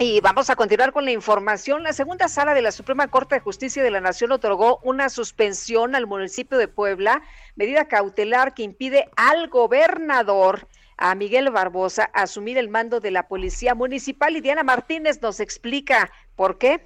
Y 0.00 0.20
vamos 0.20 0.48
a 0.48 0.54
continuar 0.54 0.92
con 0.92 1.04
la 1.04 1.10
información. 1.10 1.82
La 1.82 1.92
segunda 1.92 2.28
sala 2.28 2.54
de 2.54 2.62
la 2.62 2.70
Suprema 2.70 3.08
Corte 3.08 3.34
de 3.34 3.40
Justicia 3.40 3.82
de 3.82 3.90
la 3.90 4.00
Nación 4.00 4.30
otorgó 4.30 4.78
una 4.84 5.08
suspensión 5.08 5.96
al 5.96 6.06
municipio 6.06 6.56
de 6.56 6.68
Puebla, 6.68 7.20
medida 7.56 7.88
cautelar 7.88 8.54
que 8.54 8.62
impide 8.62 9.08
al 9.16 9.48
gobernador, 9.48 10.68
a 10.96 11.16
Miguel 11.16 11.50
Barbosa, 11.50 12.04
asumir 12.14 12.58
el 12.58 12.68
mando 12.68 13.00
de 13.00 13.10
la 13.10 13.26
Policía 13.26 13.74
Municipal. 13.74 14.36
Y 14.36 14.40
Diana 14.40 14.62
Martínez 14.62 15.20
nos 15.20 15.40
explica 15.40 16.12
por 16.36 16.58
qué. 16.58 16.80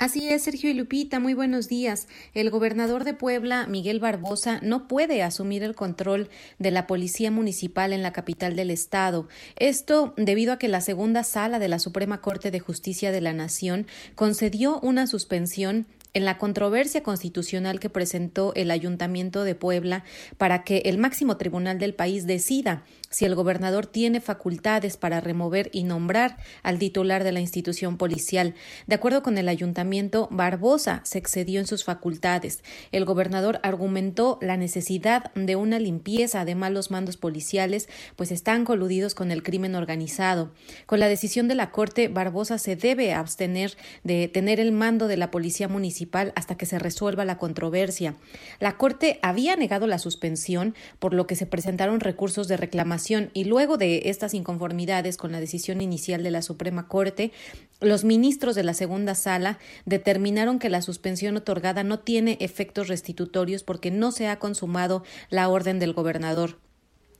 Así 0.00 0.28
es, 0.28 0.44
Sergio 0.44 0.70
y 0.70 0.74
Lupita, 0.74 1.18
muy 1.18 1.34
buenos 1.34 1.66
días. 1.66 2.06
El 2.32 2.50
gobernador 2.50 3.02
de 3.02 3.14
Puebla, 3.14 3.66
Miguel 3.66 3.98
Barbosa, 3.98 4.60
no 4.62 4.86
puede 4.86 5.24
asumir 5.24 5.64
el 5.64 5.74
control 5.74 6.28
de 6.60 6.70
la 6.70 6.86
Policía 6.86 7.32
Municipal 7.32 7.92
en 7.92 8.04
la 8.04 8.12
capital 8.12 8.54
del 8.54 8.70
estado. 8.70 9.26
Esto 9.56 10.14
debido 10.16 10.52
a 10.52 10.58
que 10.60 10.68
la 10.68 10.82
segunda 10.82 11.24
sala 11.24 11.58
de 11.58 11.66
la 11.66 11.80
Suprema 11.80 12.20
Corte 12.20 12.52
de 12.52 12.60
Justicia 12.60 13.10
de 13.10 13.20
la 13.20 13.32
Nación 13.32 13.88
concedió 14.14 14.78
una 14.82 15.08
suspensión 15.08 15.88
en 16.14 16.24
la 16.24 16.38
controversia 16.38 17.02
constitucional 17.02 17.80
que 17.80 17.90
presentó 17.90 18.54
el 18.54 18.70
Ayuntamiento 18.70 19.42
de 19.42 19.56
Puebla 19.56 20.04
para 20.36 20.62
que 20.62 20.78
el 20.86 20.98
máximo 20.98 21.36
tribunal 21.36 21.78
del 21.78 21.94
país 21.94 22.24
decida 22.24 22.84
si 23.10 23.24
el 23.24 23.34
gobernador 23.34 23.86
tiene 23.86 24.20
facultades 24.20 24.96
para 24.96 25.20
remover 25.20 25.70
y 25.72 25.84
nombrar 25.84 26.36
al 26.62 26.78
titular 26.78 27.24
de 27.24 27.32
la 27.32 27.40
institución 27.40 27.96
policial. 27.96 28.54
De 28.86 28.94
acuerdo 28.94 29.22
con 29.22 29.38
el 29.38 29.48
ayuntamiento, 29.48 30.28
Barbosa 30.30 31.00
se 31.04 31.18
excedió 31.18 31.60
en 31.60 31.66
sus 31.66 31.84
facultades. 31.84 32.62
El 32.92 33.04
gobernador 33.04 33.60
argumentó 33.62 34.38
la 34.42 34.56
necesidad 34.56 35.32
de 35.34 35.56
una 35.56 35.78
limpieza 35.78 36.44
de 36.44 36.54
malos 36.54 36.90
mandos 36.90 37.16
policiales, 37.16 37.88
pues 38.16 38.30
están 38.30 38.64
coludidos 38.64 39.14
con 39.14 39.30
el 39.30 39.42
crimen 39.42 39.74
organizado. 39.74 40.52
Con 40.86 41.00
la 41.00 41.08
decisión 41.08 41.48
de 41.48 41.54
la 41.54 41.70
Corte, 41.70 42.08
Barbosa 42.08 42.58
se 42.58 42.76
debe 42.76 43.14
abstener 43.14 43.76
de 44.04 44.28
tener 44.28 44.60
el 44.60 44.72
mando 44.72 45.08
de 45.08 45.16
la 45.16 45.30
Policía 45.30 45.68
Municipal 45.68 46.32
hasta 46.36 46.56
que 46.56 46.66
se 46.66 46.78
resuelva 46.78 47.24
la 47.24 47.38
controversia. 47.38 48.16
La 48.60 48.76
Corte 48.76 49.18
había 49.22 49.56
negado 49.56 49.86
la 49.86 49.98
suspensión, 49.98 50.74
por 50.98 51.14
lo 51.14 51.26
que 51.26 51.36
se 51.36 51.46
presentaron 51.46 52.00
recursos 52.00 52.48
de 52.48 52.56
reclamación 52.56 52.97
y 53.32 53.44
luego 53.44 53.76
de 53.76 54.02
estas 54.06 54.34
inconformidades 54.34 55.16
con 55.16 55.32
la 55.32 55.40
decisión 55.40 55.80
inicial 55.80 56.22
de 56.22 56.30
la 56.30 56.42
Suprema 56.42 56.88
Corte, 56.88 57.32
los 57.80 58.04
ministros 58.04 58.54
de 58.54 58.64
la 58.64 58.74
segunda 58.74 59.14
sala 59.14 59.58
determinaron 59.86 60.58
que 60.58 60.68
la 60.68 60.82
suspensión 60.82 61.36
otorgada 61.36 61.84
no 61.84 62.00
tiene 62.00 62.36
efectos 62.40 62.88
restitutorios 62.88 63.62
porque 63.62 63.90
no 63.90 64.10
se 64.10 64.26
ha 64.26 64.38
consumado 64.38 65.04
la 65.30 65.48
orden 65.48 65.78
del 65.78 65.92
gobernador. 65.92 66.58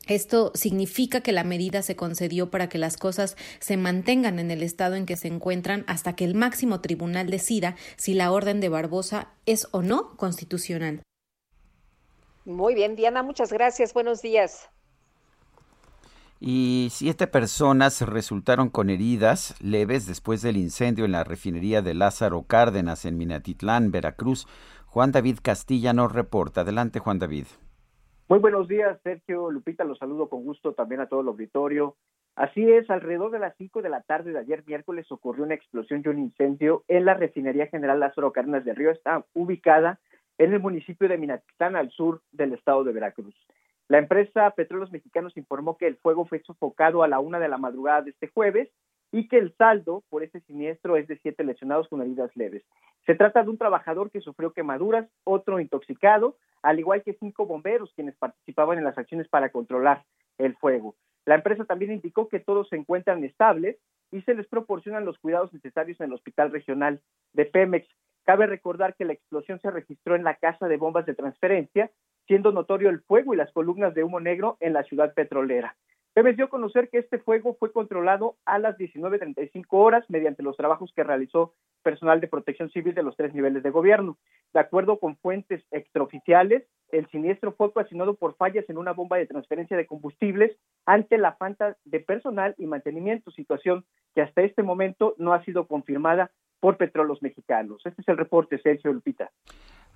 Esto 0.09 0.53
significa 0.55 1.21
que 1.21 1.33
la 1.33 1.45
medida 1.45 1.83
se 1.83 1.95
concedió 1.95 2.51
para 2.51 2.69
que 2.69 2.79
las 2.79 2.97
cosas 2.97 3.37
se 3.61 3.77
mantengan 3.77 4.39
en 4.39 4.51
el 4.51 4.63
estado 4.63 4.97
en 4.97 5.07
que 5.07 5.17
se 5.17 5.29
encuentran 5.29 5.85
hasta 5.87 6.17
que 6.17 6.25
el 6.25 6.35
máximo 6.35 6.81
tribunal 6.81 7.31
decida 7.31 7.77
si 7.97 8.15
la 8.15 8.33
orden 8.33 8.61
de 8.61 8.71
Barbosa 8.71 9.29
es 9.45 9.69
o 9.71 9.83
no 9.83 10.17
constitucional. 10.17 11.03
Muy 12.47 12.75
bien, 12.75 12.97
Diana, 12.97 13.23
muchas 13.23 13.53
gracias. 13.53 13.93
Buenos 13.93 14.23
días 14.23 14.71
y 16.41 16.89
siete 16.91 17.27
personas 17.27 18.01
resultaron 18.03 18.71
con 18.71 18.91
heridas 18.91 19.57
leves 19.61 20.07
después 20.07 20.43
del 20.43 20.57
incendio 20.57 21.05
en 21.05 21.13
la 21.13 21.25
refinería 21.25 21.83
de 21.83 21.95
Lázaro 21.95 22.43
Cárdenas 22.43 23.05
en 23.05 23.17
Minatitlán, 23.17 23.91
Veracruz. 23.91 24.47
Juan 24.87 25.13
David 25.13 25.39
Castilla 25.43 25.93
nos 25.93 26.13
reporta. 26.13 26.61
Adelante, 26.61 27.01
Juan 27.01 27.19
David. 27.19 27.47
Muy 28.29 28.39
buenos 28.39 28.69
días, 28.69 28.99
Sergio 29.03 29.51
Lupita. 29.51 29.85
Los 29.85 29.99
saludo 29.99 30.29
con 30.29 30.45
gusto 30.45 30.75
también 30.75 31.01
a 31.01 31.07
todo 31.07 31.23
el 31.23 31.29
auditorio. 31.29 31.97
Así 32.37 32.63
es, 32.71 32.89
alrededor 32.89 33.33
de 33.33 33.41
las 33.41 33.57
cinco 33.57 33.83
de 33.83 33.89
la 33.89 34.03
tarde 34.03 34.33
de 34.33 34.39
ayer 34.39 34.63
miércoles 34.65 35.11
ocurrió 35.11 35.45
una 35.45 35.55
explosión 35.55 36.03
y 36.05 36.09
un 36.09 36.21
incendio 36.21 36.85
en 36.87 37.05
la 37.05 37.15
refinería 37.15 37.67
general 37.67 37.99
Lázaro 37.99 38.33
Cárdenas 38.33 38.65
del 38.65 38.77
Río. 38.77 38.91
Está 38.91 39.25
ubicada 39.35 39.99
en 40.39 40.53
el 40.53 40.61
municipio 40.61 41.09
de 41.09 41.19
Minatitlán, 41.19 41.75
al 41.75 41.91
sur 41.91 42.23
del 42.31 42.53
estado 42.53 42.85
de 42.85 42.93
Veracruz. 42.93 43.35
La 43.89 43.99
empresa 43.99 44.51
Petróleos 44.51 44.93
Mexicanos 44.93 45.37
informó 45.39 45.79
que 45.79 45.87
el 45.87 45.97
fuego 45.97 46.27
fue 46.27 46.41
sofocado 46.41 47.03
a 47.03 47.09
la 47.09 47.21
una 47.21 47.39
de 47.39 47.49
la 47.49 47.57
madrugada 47.57 48.03
de 48.03 48.11
este 48.11 48.29
jueves 48.29 48.69
y 49.13 49.29
que 49.29 49.39
el 49.39 49.55
saldo 49.57 50.05
por 50.11 50.23
ese 50.23 50.41
siniestro 50.41 50.99
es 50.99 51.09
de 51.09 51.19
siete 51.19 51.43
lesionados 51.43 51.89
con 51.89 52.03
heridas 52.03 52.31
leves. 52.37 52.63
Se 53.07 53.15
trata 53.15 53.43
de 53.43 53.49
un 53.49 53.57
trabajador 53.57 54.11
que 54.11 54.21
sufrió 54.21 54.53
quemaduras, 54.53 55.09
otro 55.25 55.59
intoxicado, 55.59 56.37
al 56.63 56.79
igual 56.79 57.03
que 57.03 57.15
cinco 57.15 57.47
bomberos 57.47 57.93
quienes 57.95 58.15
participaban 58.17 58.77
en 58.77 58.85
las 58.85 58.99
acciones 58.99 59.27
para 59.29 59.49
controlar 59.51 60.05
el 60.37 60.55
fuego. 60.57 60.95
La 61.25 61.37
empresa 61.37 61.65
también 61.65 61.93
indicó 61.93 62.29
que 62.29 62.41
todos 62.41 62.69
se 62.69 62.77
encuentran 62.77 63.25
estables 63.25 63.79
y 64.11 64.21
se 64.23 64.35
les 64.35 64.47
proporcionan 64.47 65.07
los 65.07 65.19
cuidados 65.19 65.53
necesarios 65.55 65.99
en 66.01 66.07
el 66.07 66.13
Hospital 66.13 66.51
Regional 66.51 67.01
de 67.33 67.47
Pemex. 67.47 67.89
Cabe 68.29 68.47
recordar 68.47 68.95
que 68.95 69.07
la 69.07 69.15
explosión 69.15 69.59
se 69.59 69.71
registró 69.71 70.15
en 70.15 70.23
la 70.23 70.35
casa 70.35 70.69
de 70.69 70.77
bombas 70.77 71.07
de 71.07 71.15
transferencia, 71.15 71.91
siendo 72.27 72.53
notorio 72.53 72.91
el 72.91 73.01
fuego 73.01 73.33
y 73.33 73.39
las 73.39 73.51
columnas 73.53 73.95
de 73.95 74.05
humo 74.05 74.21
negro 74.21 74.59
en 74.61 74.75
la 74.75 74.83
ciudad 74.83 75.15
petrolera. 75.15 75.77
Pemex 76.13 76.37
dio 76.37 76.45
a 76.45 76.51
conocer 76.51 76.91
que 76.91 76.99
este 76.99 77.21
fuego 77.21 77.57
fue 77.59 77.73
controlado 77.73 78.37
a 78.45 78.59
las 78.59 78.77
19.35 78.77 79.65
horas 79.71 80.05
mediante 80.11 80.43
los 80.43 80.59
trabajos 80.59 80.93
que 80.95 81.05
realizó 81.05 81.55
personal 81.83 82.21
de 82.21 82.29
protección 82.29 82.69
civil 82.69 82.95
de 82.95 83.03
los 83.03 83.17
tres 83.17 83.33
niveles 83.33 83.63
de 83.63 83.71
gobierno. 83.71 84.19
De 84.53 84.61
acuerdo 84.61 84.99
con 84.99 85.17
fuentes 85.17 85.65
extraoficiales, 85.71 86.67
el 86.91 87.09
siniestro 87.09 87.53
fue 87.53 87.69
ocasionado 87.69 88.15
por 88.15 88.37
fallas 88.37 88.69
en 88.69 88.77
una 88.77 88.93
bomba 88.93 89.17
de 89.17 89.25
transferencia 89.25 89.79
de 89.79 89.87
combustibles 89.87 90.55
ante 90.85 91.17
la 91.17 91.33
falta 91.33 91.79
de 91.87 92.01
personal 92.01 92.55
y 92.59 92.67
mantenimiento, 92.67 93.31
situación 93.31 93.87
que 94.15 94.21
hasta 94.21 94.43
este 94.43 94.63
momento 94.63 95.15
no 95.17 95.33
ha 95.33 95.43
sido 95.47 95.67
confirmada 95.67 96.31
por 96.61 96.77
Petróleos 96.77 97.23
Mexicanos. 97.23 97.83
Este 97.85 98.03
es 98.03 98.09
el 98.09 98.17
reporte, 98.17 98.61
Sergio 98.61 98.93
Lupita. 98.93 99.31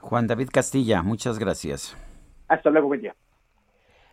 Juan 0.00 0.26
David 0.26 0.48
Castilla, 0.52 1.02
muchas 1.02 1.38
gracias. 1.38 1.96
Hasta 2.48 2.70
luego, 2.70 2.88
buen 2.88 3.00
día. 3.00 3.14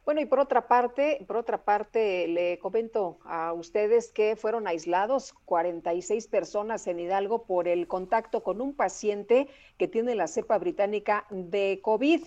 Bueno, 0.06 0.22
y 0.22 0.26
por 0.26 0.40
otra 0.40 0.68
parte, 0.68 1.24
por 1.28 1.38
otra 1.38 1.64
parte, 1.64 2.28
le 2.28 2.58
comento 2.58 3.20
a 3.26 3.54
ustedes 3.54 4.12
que 4.12 4.36
fueron 4.36 4.68
aislados 4.68 5.34
46 5.46 6.28
personas 6.28 6.88
en 6.88 7.00
Hidalgo 7.00 7.44
por 7.44 7.68
el 7.68 7.88
contacto 7.88 8.42
con 8.42 8.60
un 8.60 8.74
paciente 8.74 9.48
que 9.78 9.88
tiene 9.88 10.16
la 10.16 10.26
cepa 10.26 10.58
británica 10.58 11.28
de 11.30 11.80
COVID. 11.84 12.24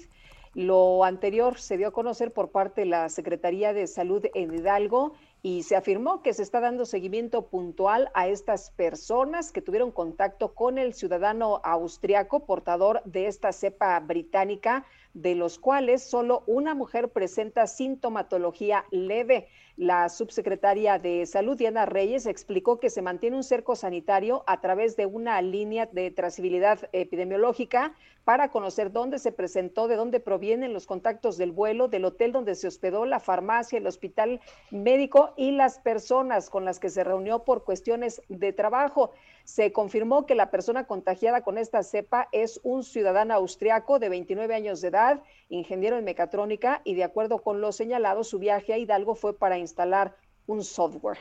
Lo 0.54 1.02
anterior 1.02 1.58
se 1.58 1.76
dio 1.76 1.88
a 1.88 1.92
conocer 1.92 2.32
por 2.32 2.50
parte 2.50 2.82
de 2.82 2.86
la 2.86 3.08
Secretaría 3.08 3.72
de 3.72 3.88
Salud 3.88 4.24
en 4.34 4.54
Hidalgo 4.54 5.14
y 5.42 5.64
se 5.64 5.74
afirmó 5.74 6.22
que 6.22 6.34
se 6.34 6.42
está 6.42 6.60
dando 6.60 6.84
seguimiento 6.84 7.48
puntual 7.48 8.10
a 8.14 8.28
estas 8.28 8.70
personas 8.70 9.50
que 9.50 9.60
tuvieron 9.60 9.90
contacto 9.90 10.54
con 10.54 10.78
el 10.78 10.94
ciudadano 10.94 11.60
austriaco 11.64 12.46
portador 12.46 13.02
de 13.04 13.26
esta 13.26 13.52
cepa 13.52 13.98
británica 13.98 14.86
de 15.14 15.34
los 15.34 15.58
cuales 15.58 16.02
solo 16.02 16.44
una 16.46 16.74
mujer 16.74 17.08
presenta 17.08 17.66
sintomatología 17.66 18.84
leve. 18.92 19.48
La 19.78 20.10
subsecretaria 20.10 20.98
de 20.98 21.24
Salud, 21.24 21.56
Diana 21.56 21.86
Reyes, 21.86 22.26
explicó 22.26 22.78
que 22.78 22.90
se 22.90 23.00
mantiene 23.00 23.36
un 23.36 23.42
cerco 23.42 23.74
sanitario 23.74 24.44
a 24.46 24.60
través 24.60 24.96
de 24.96 25.06
una 25.06 25.40
línea 25.40 25.86
de 25.86 26.10
trazabilidad 26.10 26.90
epidemiológica 26.92 27.94
para 28.24 28.50
conocer 28.50 28.92
dónde 28.92 29.18
se 29.18 29.32
presentó, 29.32 29.88
de 29.88 29.96
dónde 29.96 30.20
provienen 30.20 30.74
los 30.74 30.86
contactos 30.86 31.38
del 31.38 31.52
vuelo, 31.52 31.88
del 31.88 32.04
hotel 32.04 32.32
donde 32.32 32.54
se 32.54 32.68
hospedó, 32.68 33.06
la 33.06 33.18
farmacia, 33.18 33.78
el 33.78 33.86
hospital 33.86 34.40
médico 34.70 35.32
y 35.38 35.52
las 35.52 35.78
personas 35.78 36.50
con 36.50 36.66
las 36.66 36.78
que 36.78 36.90
se 36.90 37.02
reunió 37.02 37.44
por 37.44 37.64
cuestiones 37.64 38.20
de 38.28 38.52
trabajo. 38.52 39.12
Se 39.44 39.72
confirmó 39.72 40.26
que 40.26 40.34
la 40.34 40.50
persona 40.50 40.84
contagiada 40.84 41.42
con 41.42 41.58
esta 41.58 41.82
cepa 41.82 42.28
es 42.32 42.60
un 42.62 42.84
ciudadano 42.84 43.34
austriaco 43.34 43.98
de 43.98 44.08
29 44.08 44.54
años 44.54 44.80
de 44.80 44.88
edad, 44.88 45.22
ingeniero 45.48 45.98
en 45.98 46.04
mecatrónica, 46.04 46.80
y 46.84 46.94
de 46.94 47.04
acuerdo 47.04 47.42
con 47.42 47.60
lo 47.60 47.72
señalado, 47.72 48.24
su 48.24 48.38
viaje 48.38 48.72
a 48.72 48.78
Hidalgo 48.78 49.14
fue 49.14 49.36
para 49.36 49.58
instalar 49.58 50.16
un 50.46 50.62
software. 50.62 51.18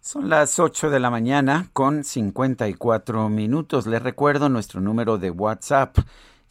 Son 0.00 0.28
las 0.28 0.58
8 0.58 0.90
de 0.90 1.00
la 1.00 1.08
mañana 1.08 1.70
con 1.72 2.04
54 2.04 3.30
minutos. 3.30 3.86
Les 3.86 4.02
recuerdo 4.02 4.50
nuestro 4.50 4.82
número 4.82 5.16
de 5.16 5.30
WhatsApp 5.30 5.96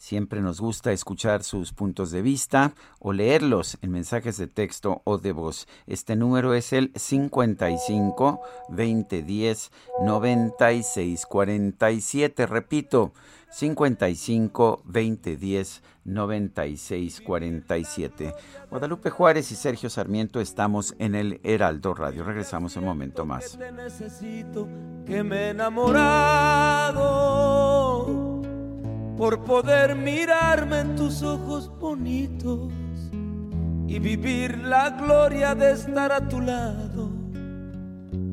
Siempre 0.04 0.42
nos 0.42 0.60
gusta 0.60 0.92
escuchar 0.92 1.42
sus 1.44 1.72
puntos 1.72 2.10
de 2.10 2.20
vista 2.20 2.74
o 2.98 3.14
leerlos 3.14 3.78
en 3.80 3.90
mensajes 3.90 4.36
de 4.36 4.46
texto 4.46 5.00
o 5.04 5.16
de 5.16 5.32
voz. 5.32 5.66
Este 5.86 6.14
número 6.14 6.52
es 6.52 6.74
el 6.74 6.92
55 6.94 8.42
2010 8.68 9.72
96 10.04 11.24
47. 11.24 12.46
Repito, 12.46 13.14
55 13.48 14.82
2010 14.84 15.82
96 16.04 17.22
47. 17.22 18.34
Guadalupe 18.68 19.08
Juárez 19.08 19.50
y 19.52 19.54
Sergio 19.54 19.88
Sarmiento 19.88 20.38
estamos 20.38 20.94
en 20.98 21.14
el 21.14 21.40
Heraldo 21.44 21.94
Radio. 21.94 22.24
Regresamos 22.24 22.76
un 22.76 22.84
momento 22.84 23.24
más. 23.24 23.58
necesito 23.72 24.68
que 25.06 25.24
me 25.24 25.46
he 25.46 25.48
enamorado 25.48 26.84
por 29.16 29.44
poder 29.44 29.94
mirarme 29.94 30.80
en 30.80 30.96
tus 30.96 31.22
ojos 31.22 31.70
bonitos 31.78 32.72
y 33.86 33.98
vivir 33.98 34.58
la 34.58 34.90
gloria 34.90 35.54
de 35.54 35.72
estar 35.72 36.10
a 36.10 36.28
tu 36.28 36.40
lado, 36.40 37.10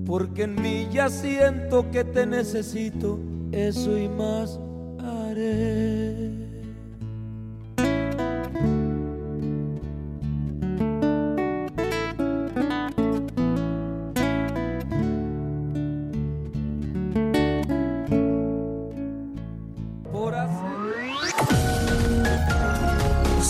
porque 0.06 0.44
en 0.44 0.62
mí 0.62 0.88
ya 0.92 1.10
siento 1.10 1.90
que 1.92 2.04
te 2.04 2.26
necesito, 2.26 3.20
eso 3.52 3.98
y 3.98 4.08
más 4.10 4.60
haré. 5.00 6.31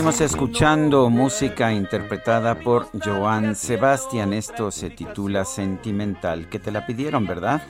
Seguimos 0.00 0.20
escuchando 0.22 1.10
música 1.10 1.74
interpretada 1.74 2.54
por 2.54 2.88
Joan 3.04 3.54
Sebastián. 3.54 4.32
Esto 4.32 4.70
se 4.70 4.88
titula 4.88 5.44
Sentimental, 5.44 6.48
que 6.48 6.58
te 6.58 6.70
la 6.70 6.86
pidieron, 6.86 7.26
¿verdad? 7.26 7.60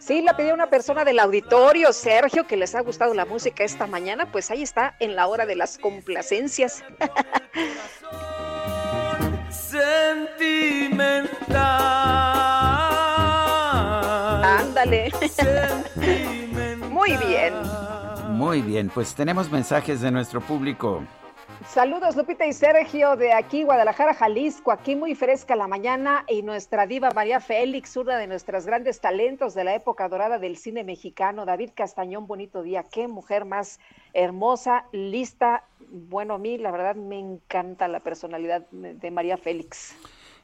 Sí, 0.00 0.20
la 0.20 0.36
pidió 0.36 0.52
una 0.52 0.66
persona 0.66 1.04
del 1.04 1.20
auditorio, 1.20 1.92
Sergio, 1.92 2.44
que 2.44 2.56
les 2.56 2.74
ha 2.74 2.80
gustado 2.80 3.14
la 3.14 3.24
música 3.24 3.62
esta 3.62 3.86
mañana, 3.86 4.26
pues 4.32 4.50
ahí 4.50 4.64
está 4.64 4.96
en 4.98 5.14
la 5.14 5.28
hora 5.28 5.46
de 5.46 5.54
las 5.54 5.78
complacencias. 5.78 6.82
Sentimental. 9.48 11.22
Ándale. 14.42 15.12
Sentimental. 15.30 16.90
Muy 16.90 17.16
bien. 17.16 17.54
Muy 18.30 18.60
bien, 18.60 18.90
pues 18.92 19.14
tenemos 19.14 19.48
mensajes 19.52 20.00
de 20.00 20.10
nuestro 20.10 20.40
público. 20.40 21.04
Saludos 21.68 22.16
Lupita 22.16 22.46
y 22.46 22.52
Sergio 22.52 23.16
de 23.16 23.32
aquí, 23.32 23.64
Guadalajara, 23.64 24.14
Jalisco. 24.14 24.72
Aquí 24.72 24.96
muy 24.96 25.14
fresca 25.14 25.54
la 25.54 25.68
mañana 25.68 26.24
y 26.26 26.42
nuestra 26.42 26.86
diva 26.86 27.10
María 27.14 27.38
Félix, 27.38 27.96
una 27.96 28.16
de 28.16 28.26
nuestras 28.26 28.66
grandes 28.66 29.00
talentos 29.00 29.54
de 29.54 29.64
la 29.64 29.74
época 29.74 30.08
dorada 30.08 30.38
del 30.38 30.56
cine 30.56 30.84
mexicano. 30.84 31.44
David 31.44 31.70
Castañón, 31.74 32.26
bonito 32.26 32.62
día. 32.62 32.84
Qué 32.84 33.06
mujer 33.08 33.44
más 33.44 33.78
hermosa, 34.14 34.86
lista. 34.90 35.64
Bueno, 35.90 36.34
a 36.34 36.38
mí 36.38 36.56
la 36.56 36.70
verdad 36.70 36.96
me 36.96 37.18
encanta 37.18 37.88
la 37.88 38.00
personalidad 38.00 38.66
de 38.70 39.10
María 39.10 39.36
Félix. 39.36 39.94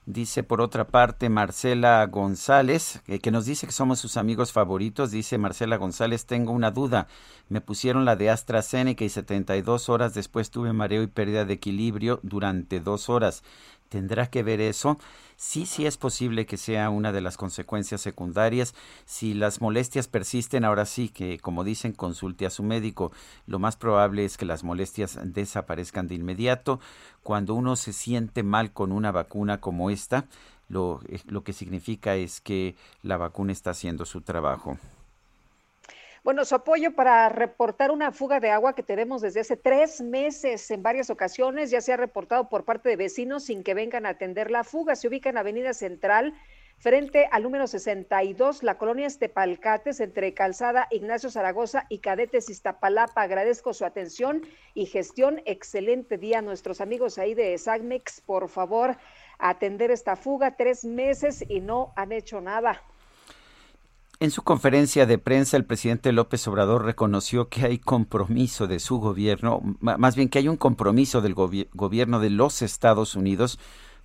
Dice 0.06 0.44
por 0.44 0.60
otra 0.60 0.86
parte 0.86 1.28
Marcela 1.28 2.06
González, 2.06 3.02
que 3.20 3.30
nos 3.32 3.44
dice 3.44 3.66
que 3.66 3.72
somos 3.72 3.98
sus 3.98 4.16
amigos 4.16 4.52
favoritos. 4.52 5.10
Dice 5.10 5.36
Marcela 5.36 5.78
González, 5.78 6.26
tengo 6.26 6.52
una 6.52 6.70
duda. 6.70 7.08
Me 7.48 7.60
pusieron 7.60 8.04
la 8.04 8.14
de 8.14 8.30
AstraZeneca 8.30 9.04
y 9.04 9.08
72 9.08 9.88
horas 9.88 10.14
después 10.14 10.50
tuve 10.50 10.72
mareo 10.72 11.02
y 11.02 11.08
pérdida 11.08 11.44
de 11.44 11.54
equilibrio 11.54 12.20
durante 12.22 12.78
dos 12.78 13.08
horas. 13.08 13.42
¿Tendrá 13.88 14.30
que 14.30 14.44
ver 14.44 14.60
eso? 14.60 14.96
Sí, 15.38 15.66
sí 15.66 15.84
es 15.84 15.98
posible 15.98 16.46
que 16.46 16.56
sea 16.56 16.88
una 16.88 17.12
de 17.12 17.20
las 17.20 17.36
consecuencias 17.36 18.00
secundarias. 18.00 18.74
Si 19.04 19.34
las 19.34 19.60
molestias 19.60 20.08
persisten, 20.08 20.64
ahora 20.64 20.86
sí 20.86 21.10
que, 21.10 21.38
como 21.38 21.62
dicen, 21.62 21.92
consulte 21.92 22.46
a 22.46 22.50
su 22.50 22.62
médico. 22.62 23.12
Lo 23.46 23.58
más 23.58 23.76
probable 23.76 24.24
es 24.24 24.38
que 24.38 24.46
las 24.46 24.64
molestias 24.64 25.18
desaparezcan 25.22 26.08
de 26.08 26.14
inmediato. 26.14 26.80
Cuando 27.22 27.54
uno 27.54 27.76
se 27.76 27.92
siente 27.92 28.42
mal 28.42 28.72
con 28.72 28.92
una 28.92 29.12
vacuna 29.12 29.60
como 29.60 29.90
esta, 29.90 30.24
lo, 30.68 31.00
eh, 31.08 31.20
lo 31.26 31.44
que 31.44 31.52
significa 31.52 32.16
es 32.16 32.40
que 32.40 32.74
la 33.02 33.18
vacuna 33.18 33.52
está 33.52 33.70
haciendo 33.70 34.06
su 34.06 34.22
trabajo. 34.22 34.78
Bueno, 36.26 36.44
su 36.44 36.56
apoyo 36.56 36.92
para 36.92 37.28
reportar 37.28 37.92
una 37.92 38.10
fuga 38.10 38.40
de 38.40 38.50
agua 38.50 38.74
que 38.74 38.82
tenemos 38.82 39.22
desde 39.22 39.38
hace 39.38 39.56
tres 39.56 40.00
meses 40.00 40.68
en 40.72 40.82
varias 40.82 41.08
ocasiones, 41.08 41.70
ya 41.70 41.80
se 41.80 41.92
ha 41.92 41.96
reportado 41.96 42.48
por 42.48 42.64
parte 42.64 42.88
de 42.88 42.96
vecinos 42.96 43.44
sin 43.44 43.62
que 43.62 43.74
vengan 43.74 44.06
a 44.06 44.08
atender 44.08 44.50
la 44.50 44.64
fuga. 44.64 44.96
Se 44.96 45.06
ubica 45.06 45.30
en 45.30 45.38
Avenida 45.38 45.72
Central, 45.72 46.34
frente 46.78 47.28
al 47.30 47.44
número 47.44 47.68
62, 47.68 48.64
la 48.64 48.76
colonia 48.76 49.06
Estepalcates, 49.06 50.00
entre 50.00 50.34
Calzada 50.34 50.88
Ignacio 50.90 51.30
Zaragoza 51.30 51.86
y 51.88 52.00
Cadetes 52.00 52.50
Iztapalapa. 52.50 53.22
Agradezco 53.22 53.72
su 53.72 53.84
atención 53.84 54.42
y 54.74 54.86
gestión. 54.86 55.42
Excelente 55.44 56.18
día 56.18 56.42
nuestros 56.42 56.80
amigos 56.80 57.18
ahí 57.18 57.34
de 57.34 57.56
SAGMEX. 57.56 58.20
Por 58.22 58.48
favor, 58.48 58.96
atender 59.38 59.92
esta 59.92 60.16
fuga. 60.16 60.56
Tres 60.56 60.84
meses 60.84 61.44
y 61.48 61.60
no 61.60 61.92
han 61.94 62.10
hecho 62.10 62.40
nada. 62.40 62.82
En 64.18 64.30
su 64.30 64.42
conferencia 64.42 65.04
de 65.04 65.18
prensa, 65.18 65.58
el 65.58 65.66
presidente 65.66 66.10
López 66.10 66.48
Obrador 66.48 66.86
reconoció 66.86 67.50
que 67.50 67.66
hay 67.66 67.78
compromiso 67.78 68.66
de 68.66 68.78
su 68.78 68.96
gobierno, 68.96 69.60
más 69.80 70.16
bien 70.16 70.30
que 70.30 70.38
hay 70.38 70.48
un 70.48 70.56
compromiso 70.56 71.20
del 71.20 71.34
gobierno 71.34 72.18
de 72.18 72.30
los 72.30 72.62
Estados 72.62 73.14
Unidos 73.14 73.58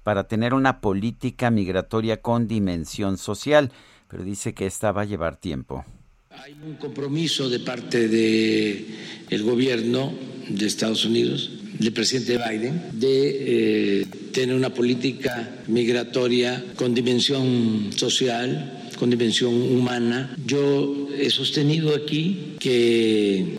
para 0.04 0.28
tener 0.28 0.54
una 0.54 0.82
política 0.82 1.50
migratoria 1.50 2.22
con 2.22 2.50
dimensión 2.50 3.18
social, 3.18 3.72
pero 4.10 4.24
dice 4.24 4.54
que 4.54 4.66
esta 4.66 4.92
va 4.92 5.04
a 5.04 5.06
llevar 5.06 5.38
tiempo. 5.38 5.86
Hay 6.32 6.58
un 6.62 6.76
compromiso 6.76 7.50
de 7.50 7.60
parte 7.62 8.10
del 8.10 9.44
gobierno 9.44 10.14
de 10.50 10.66
Estados 10.66 11.06
Unidos, 11.06 11.52
del 11.80 11.94
presidente 11.94 12.38
Biden, 12.38 13.00
de 13.00 14.02
eh, 14.02 14.06
tener 14.34 14.58
una 14.58 14.74
política 14.74 15.64
migratoria 15.68 16.66
con 16.76 16.94
dimensión 16.94 17.92
social, 17.96 18.81
con 19.02 19.10
dimensión 19.10 19.52
humana. 19.56 20.30
Yo 20.46 21.10
he 21.18 21.32
sostenido 21.32 21.96
aquí 21.96 22.54
que 22.60 23.58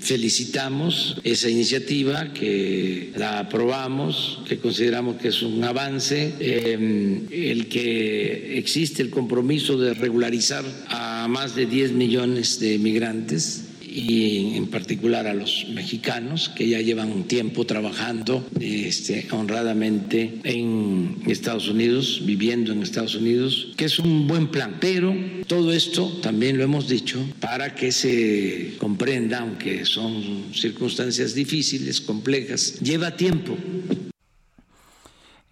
felicitamos 0.00 1.16
esa 1.24 1.48
iniciativa, 1.48 2.34
que 2.34 3.10
la 3.16 3.38
aprobamos, 3.38 4.40
que 4.46 4.58
consideramos 4.58 5.16
que 5.16 5.28
es 5.28 5.40
un 5.40 5.64
avance, 5.64 6.34
em, 6.40 7.22
el 7.30 7.68
que 7.68 8.58
existe 8.58 9.00
el 9.00 9.08
compromiso 9.08 9.78
de 9.78 9.94
regularizar 9.94 10.62
a 10.88 11.26
más 11.26 11.56
de 11.56 11.64
10 11.64 11.92
millones 11.92 12.60
de 12.60 12.78
migrantes 12.78 13.71
y 13.94 14.56
en 14.56 14.66
particular 14.68 15.26
a 15.26 15.34
los 15.34 15.66
mexicanos 15.74 16.48
que 16.48 16.68
ya 16.68 16.80
llevan 16.80 17.12
un 17.12 17.24
tiempo 17.24 17.66
trabajando 17.66 18.46
este, 18.60 19.26
honradamente 19.32 20.40
en 20.44 21.22
Estados 21.26 21.68
Unidos, 21.68 22.22
viviendo 22.24 22.72
en 22.72 22.82
Estados 22.82 23.14
Unidos, 23.14 23.72
que 23.76 23.84
es 23.84 23.98
un 23.98 24.26
buen 24.26 24.48
plan. 24.48 24.76
Pero 24.80 25.14
todo 25.46 25.72
esto 25.72 26.08
también 26.22 26.56
lo 26.58 26.64
hemos 26.64 26.88
dicho 26.88 27.18
para 27.40 27.74
que 27.74 27.92
se 27.92 28.74
comprenda, 28.78 29.40
aunque 29.40 29.84
son 29.84 30.54
circunstancias 30.54 31.34
difíciles, 31.34 32.00
complejas, 32.00 32.80
lleva 32.80 33.16
tiempo. 33.16 33.56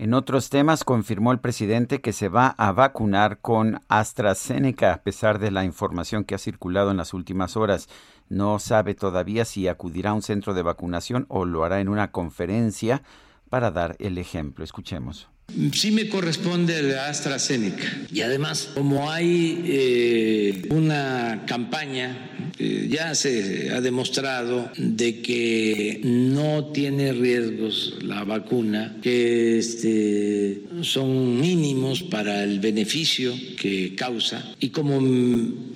En 0.00 0.14
otros 0.14 0.48
temas, 0.48 0.82
confirmó 0.82 1.30
el 1.30 1.40
presidente 1.40 2.00
que 2.00 2.14
se 2.14 2.28
va 2.30 2.54
a 2.56 2.72
vacunar 2.72 3.38
con 3.40 3.82
AstraZeneca, 3.88 4.94
a 4.94 5.02
pesar 5.02 5.38
de 5.38 5.50
la 5.50 5.66
información 5.66 6.24
que 6.24 6.34
ha 6.34 6.38
circulado 6.38 6.90
en 6.90 6.96
las 6.96 7.12
últimas 7.12 7.54
horas. 7.54 7.86
No 8.30 8.60
sabe 8.60 8.94
todavía 8.94 9.44
si 9.44 9.66
acudirá 9.66 10.10
a 10.10 10.14
un 10.14 10.22
centro 10.22 10.54
de 10.54 10.62
vacunación 10.62 11.26
o 11.28 11.44
lo 11.44 11.64
hará 11.64 11.80
en 11.80 11.88
una 11.88 12.12
conferencia 12.12 13.02
para 13.50 13.72
dar 13.72 13.96
el 13.98 14.18
ejemplo. 14.18 14.62
Escuchemos. 14.62 15.28
Sí 15.72 15.90
me 15.90 16.08
corresponde 16.08 16.82
la 16.82 17.08
AstraZeneca. 17.08 17.86
Y 18.12 18.20
además, 18.20 18.70
como 18.74 19.10
hay 19.10 19.62
eh, 19.66 20.62
una 20.70 21.44
campaña, 21.46 22.30
eh, 22.58 22.88
ya 22.90 23.14
se 23.14 23.70
ha 23.70 23.80
demostrado 23.80 24.70
de 24.76 25.20
que 25.20 26.00
no 26.04 26.66
tiene 26.66 27.12
riesgos 27.12 27.94
la 28.02 28.24
vacuna, 28.24 28.96
que 29.02 29.58
este, 29.58 30.62
son 30.82 31.40
mínimos 31.40 32.02
para 32.02 32.44
el 32.44 32.60
beneficio 32.60 33.34
que 33.58 33.94
causa. 33.94 34.54
Y 34.60 34.70
como 34.70 35.00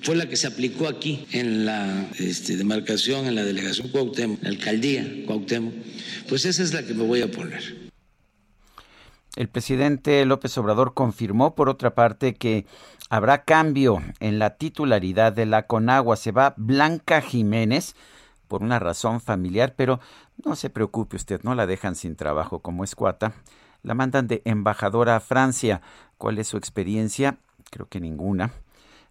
fue 0.01 0.15
la 0.15 0.29
que 0.29 0.35
se 0.35 0.47
aplicó 0.47 0.87
aquí 0.87 1.19
en 1.31 1.65
la 1.65 2.09
este, 2.19 2.57
demarcación, 2.57 3.27
en 3.27 3.35
la 3.35 3.43
delegación 3.43 3.89
Cuauhtémoc, 3.89 4.37
en 4.39 4.43
la 4.43 4.49
alcaldía 4.49 5.23
Cuauhtémoc, 5.25 5.73
pues 6.27 6.45
esa 6.45 6.63
es 6.63 6.73
la 6.73 6.85
que 6.85 6.93
me 6.93 7.03
voy 7.03 7.21
a 7.21 7.31
poner. 7.31 7.84
El 9.35 9.49
presidente 9.49 10.23
López 10.25 10.57
Obrador 10.57 10.93
confirmó, 10.93 11.55
por 11.55 11.67
otra 11.67 11.93
parte, 11.93 12.35
que 12.35 12.65
habrá 13.09 13.43
cambio 13.43 14.01
en 14.21 14.39
la 14.39 14.51
titularidad 14.51 15.33
de 15.33 15.45
la 15.45 15.67
Conagua. 15.67 16.15
Se 16.15 16.31
va 16.31 16.53
Blanca 16.55 17.21
Jiménez 17.21 17.95
por 18.47 18.63
una 18.63 18.79
razón 18.79 19.19
familiar, 19.19 19.73
pero 19.75 19.99
no 20.43 20.55
se 20.55 20.69
preocupe 20.69 21.17
usted, 21.17 21.41
no 21.43 21.53
la 21.53 21.67
dejan 21.67 21.95
sin 21.95 22.15
trabajo 22.15 22.59
como 22.59 22.83
escuata. 22.85 23.33
La 23.83 23.93
mandan 23.93 24.27
de 24.27 24.41
embajadora 24.45 25.17
a 25.17 25.19
Francia. 25.19 25.81
¿Cuál 26.17 26.39
es 26.39 26.47
su 26.47 26.57
experiencia? 26.57 27.37
Creo 27.69 27.87
que 27.87 27.99
ninguna. 27.99 28.51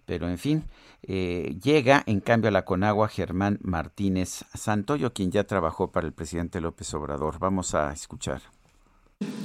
Pero 0.07 0.29
en 0.29 0.39
fin, 0.39 0.65
eh, 1.03 1.57
llega 1.63 2.03
en 2.07 2.21
cambio 2.21 2.49
a 2.49 2.53
la 2.53 2.65
Conagua 2.65 3.09
Germán 3.09 3.59
Martínez 3.63 4.45
Santoyo, 4.55 5.13
quien 5.13 5.31
ya 5.31 5.45
trabajó 5.45 5.93
para 5.93 6.07
el 6.07 6.13
presidente 6.13 6.61
López 6.61 6.93
Obrador. 6.95 7.39
Vamos 7.39 7.75
a 7.75 7.93
escuchar. 7.93 8.43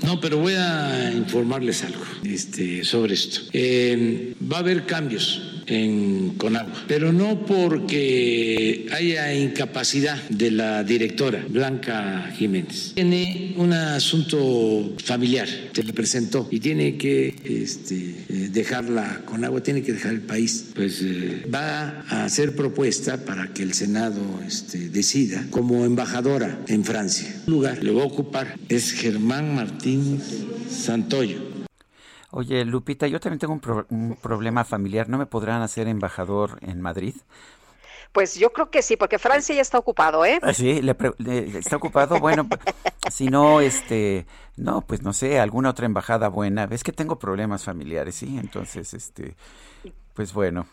No, 0.03 0.19
pero 0.19 0.37
voy 0.37 0.53
a 0.53 1.11
informarles 1.15 1.83
algo 1.83 2.03
este, 2.23 2.83
sobre 2.83 3.13
esto. 3.13 3.41
Eh, 3.53 4.33
va 4.51 4.57
a 4.57 4.59
haber 4.61 4.85
cambios 4.85 5.41
en 5.69 6.31
Conagua, 6.31 6.73
pero 6.87 7.13
no 7.13 7.45
porque 7.45 8.87
haya 8.91 9.33
incapacidad 9.33 10.17
de 10.29 10.51
la 10.51 10.83
directora 10.83 11.45
Blanca 11.47 12.31
Jiménez. 12.35 12.93
Tiene 12.95 13.53
un 13.57 13.73
asunto 13.73 14.95
familiar, 15.03 15.47
se 15.71 15.83
le 15.83 15.93
presentó 15.93 16.47
y 16.49 16.59
tiene 16.59 16.97
que 16.97 17.35
este, 17.45 18.49
dejar 18.49 18.89
la 18.89 19.21
Conagua, 19.25 19.61
tiene 19.61 19.83
que 19.83 19.93
dejar 19.93 20.13
el 20.13 20.21
país. 20.21 20.69
Pues 20.73 21.01
eh, 21.03 21.45
va 21.53 22.03
a 22.09 22.25
hacer 22.25 22.55
propuesta 22.55 23.23
para 23.25 23.53
que 23.53 23.63
el 23.63 23.73
Senado 23.73 24.21
este, 24.45 24.89
decida 24.89 25.45
como 25.51 25.85
embajadora 25.85 26.59
en 26.67 26.83
Francia. 26.83 27.27
El 27.45 27.53
lugar 27.53 27.83
le 27.83 27.91
va 27.91 28.01
a 28.01 28.05
ocupar 28.05 28.57
es 28.69 28.91
Germán 28.91 29.55
Martín 29.69 30.19
Santoyo. 30.67 31.39
Oye, 32.31 32.65
Lupita, 32.65 33.05
yo 33.07 33.19
también 33.19 33.39
tengo 33.39 33.53
un, 33.89 34.15
problema 34.15 34.63
familiar. 34.63 35.07
¿No 35.09 35.19
me 35.19 35.27
podrán 35.27 35.61
hacer 35.61 35.87
embajador 35.87 36.57
en 36.61 36.81
Madrid? 36.81 37.15
Pues 38.11 38.35
yo 38.35 38.51
creo 38.51 38.71
que 38.71 38.81
sí, 38.81 38.97
porque 38.97 39.19
Francia 39.19 39.53
ya 39.53 39.61
está 39.61 39.77
ocupado, 39.77 40.25
¿eh? 40.25 40.39
Ah, 40.41 40.53
sí, 40.53 40.81
le, 40.81 40.95
está 41.57 41.75
ocupado. 41.75 42.19
Bueno, 42.19 42.47
si 43.11 43.27
no, 43.27 43.61
este, 43.61 44.25
no, 44.57 44.81
pues 44.81 45.03
no 45.03 45.13
sé, 45.13 45.39
alguna 45.39 45.69
otra 45.69 45.85
embajada 45.85 46.29
buena. 46.29 46.65
Ves 46.65 46.83
que 46.83 46.91
tengo 46.91 47.19
problemas 47.19 47.63
familiares, 47.63 48.15
sí, 48.15 48.39
entonces, 48.39 48.95
este, 48.95 49.35
Pues 50.19 50.33
bueno. 50.33 50.65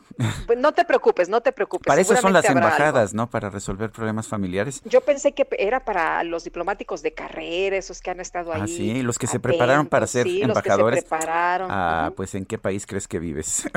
Pues 0.45 0.59
no 0.59 0.73
te 0.73 0.85
preocupes, 0.85 1.29
no 1.29 1.41
te 1.41 1.53
preocupes. 1.53 1.87
Para 1.87 2.01
eso 2.01 2.17
son 2.17 2.33
las 2.33 2.45
embajadas, 2.47 3.15
¿no? 3.15 3.31
Para 3.31 3.49
resolver 3.49 3.93
problemas 3.93 4.27
familiares. 4.27 4.83
Yo 4.85 5.03
pensé 5.03 5.35
que 5.35 5.47
era 5.57 5.85
para 5.85 6.25
los 6.25 6.43
diplomáticos 6.43 7.01
de 7.01 7.15
carrera, 7.15 7.77
esos 7.77 8.01
que 8.01 8.11
han 8.11 8.19
estado 8.19 8.53
ahí. 8.53 8.63
Ah, 8.63 8.67
sí, 8.67 9.03
los 9.03 9.21
que 9.21 9.29
se 9.29 9.39
prepararon 9.39 9.87
para 9.87 10.09
ser 10.09 10.27
sí, 10.27 10.43
embajadores. 10.43 10.97
Los 10.97 11.05
que 11.05 11.17
se 11.17 11.21
prepararon. 11.21 11.69
Ah, 11.71 12.11
pues 12.17 12.35
¿en 12.35 12.45
qué 12.45 12.59
país 12.59 12.87
crees 12.87 13.07
que 13.07 13.21
vives? 13.21 13.71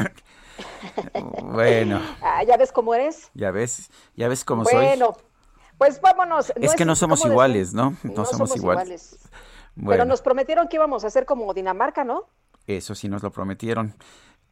bueno, 1.44 2.02
Ah, 2.24 2.44
¿Ya 2.44 2.58
ves 2.58 2.72
cómo 2.72 2.96
eres? 2.96 3.30
ya 3.36 3.52
ves, 3.52 3.92
ya 4.16 4.28
ves 4.28 4.44
cómo 4.44 4.66
soy. 4.66 4.74
Bueno, 4.74 5.16
pues 5.78 6.02
vámonos. 6.02 6.52
Es 6.56 6.74
que 6.74 6.86
no 6.86 6.96
somos 6.96 7.22
¿cómo 7.22 7.34
iguales? 7.34 7.76
¿no? 7.76 7.96
No, 8.02 8.26
somos, 8.26 8.56
iguales. 8.56 9.20
Pero 9.76 9.86
Bueno, 9.86 10.06
nos 10.06 10.24
prometieron 10.24 10.68
que 10.68 10.78
íbamos 10.78 11.04
a 11.04 11.08
hacer 11.08 11.28
como 11.28 11.54
Dinamarca, 11.54 12.04
¿no? 12.04 12.26
eso 12.78 12.96
sí 12.96 13.10
nos 13.10 13.24
lo 13.24 13.32
prometieron. 13.32 13.96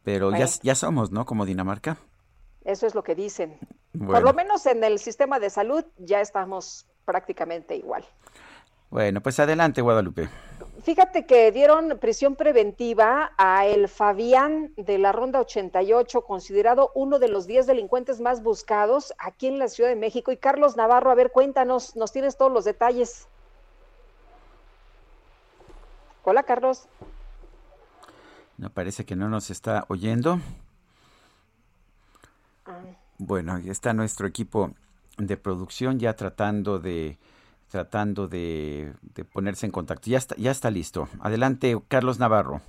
Pero 0.08 0.32
ya, 0.32 0.38
Bueno. 0.38 0.52
ya 0.62 0.74
somos, 0.74 1.12
¿no? 1.12 1.26
Como 1.26 1.46
Dinamarca. 1.46 1.98
Eso 2.64 2.88
es 2.88 2.96
lo 2.96 3.04
que 3.04 3.14
dicen. 3.14 3.60
Por 3.92 4.24
lo 4.24 4.32
menos 4.32 4.66
en 4.66 4.82
el 4.86 5.00
sistema 5.00 5.38
de 5.38 5.50
salud 5.50 5.84
ya 5.98 6.22
estamos 6.22 6.86
prácticamente 7.04 7.76
igual. 7.76 8.06
Bueno, 8.90 9.20
pues 9.20 9.38
adelante, 9.42 9.82
Guadalupe. 9.82 10.30
Fíjate 10.82 11.26
que 11.26 11.52
dieron 11.52 11.98
prisión 12.00 12.38
preventiva 12.38 13.34
a 13.38 13.66
el 13.66 13.90
Fabián 13.90 14.72
de 14.78 14.98
la 14.98 15.12
Ronda 15.12 15.42
88, 15.42 16.22
considerado 16.22 16.90
uno 16.96 17.20
de 17.20 17.28
los 17.28 17.46
10 17.46 17.68
delincuentes 17.68 18.22
más 18.22 18.42
buscados 18.42 19.14
aquí 19.18 19.48
en 19.48 19.60
la 19.60 19.68
Ciudad 19.68 19.90
de 19.90 19.98
México. 19.98 20.32
Y 20.32 20.38
Carlos 20.38 20.78
Navarro, 20.78 21.12
a 21.12 21.16
ver, 21.16 21.34
cuéntanos, 21.34 21.98
nos 21.98 22.14
tienes 22.14 22.38
todos 22.38 22.54
los 22.54 22.64
detalles. 22.64 23.28
Hola, 26.24 26.44
Carlos. 26.44 26.88
No 28.58 28.70
parece 28.72 29.06
que 29.06 29.16
no 29.16 29.30
nos 29.30 29.50
está 29.50 29.86
oyendo. 29.88 30.40
Bueno, 33.18 33.58
está 33.58 33.94
nuestro 33.94 34.28
equipo 34.28 34.74
de 35.18 35.38
producción 35.38 36.00
ya 36.00 36.16
tratando 36.16 36.80
de 36.80 37.18
tratando 37.70 38.28
de, 38.28 38.94
de 39.02 39.26
ponerse 39.26 39.66
en 39.66 39.72
contacto. 39.72 40.10
Ya 40.10 40.18
está, 40.18 40.36
ya 40.38 40.52
está 40.52 40.72
listo. 40.72 41.10
Adelante, 41.20 41.78
Carlos 41.90 42.18
Navarro. 42.18 42.62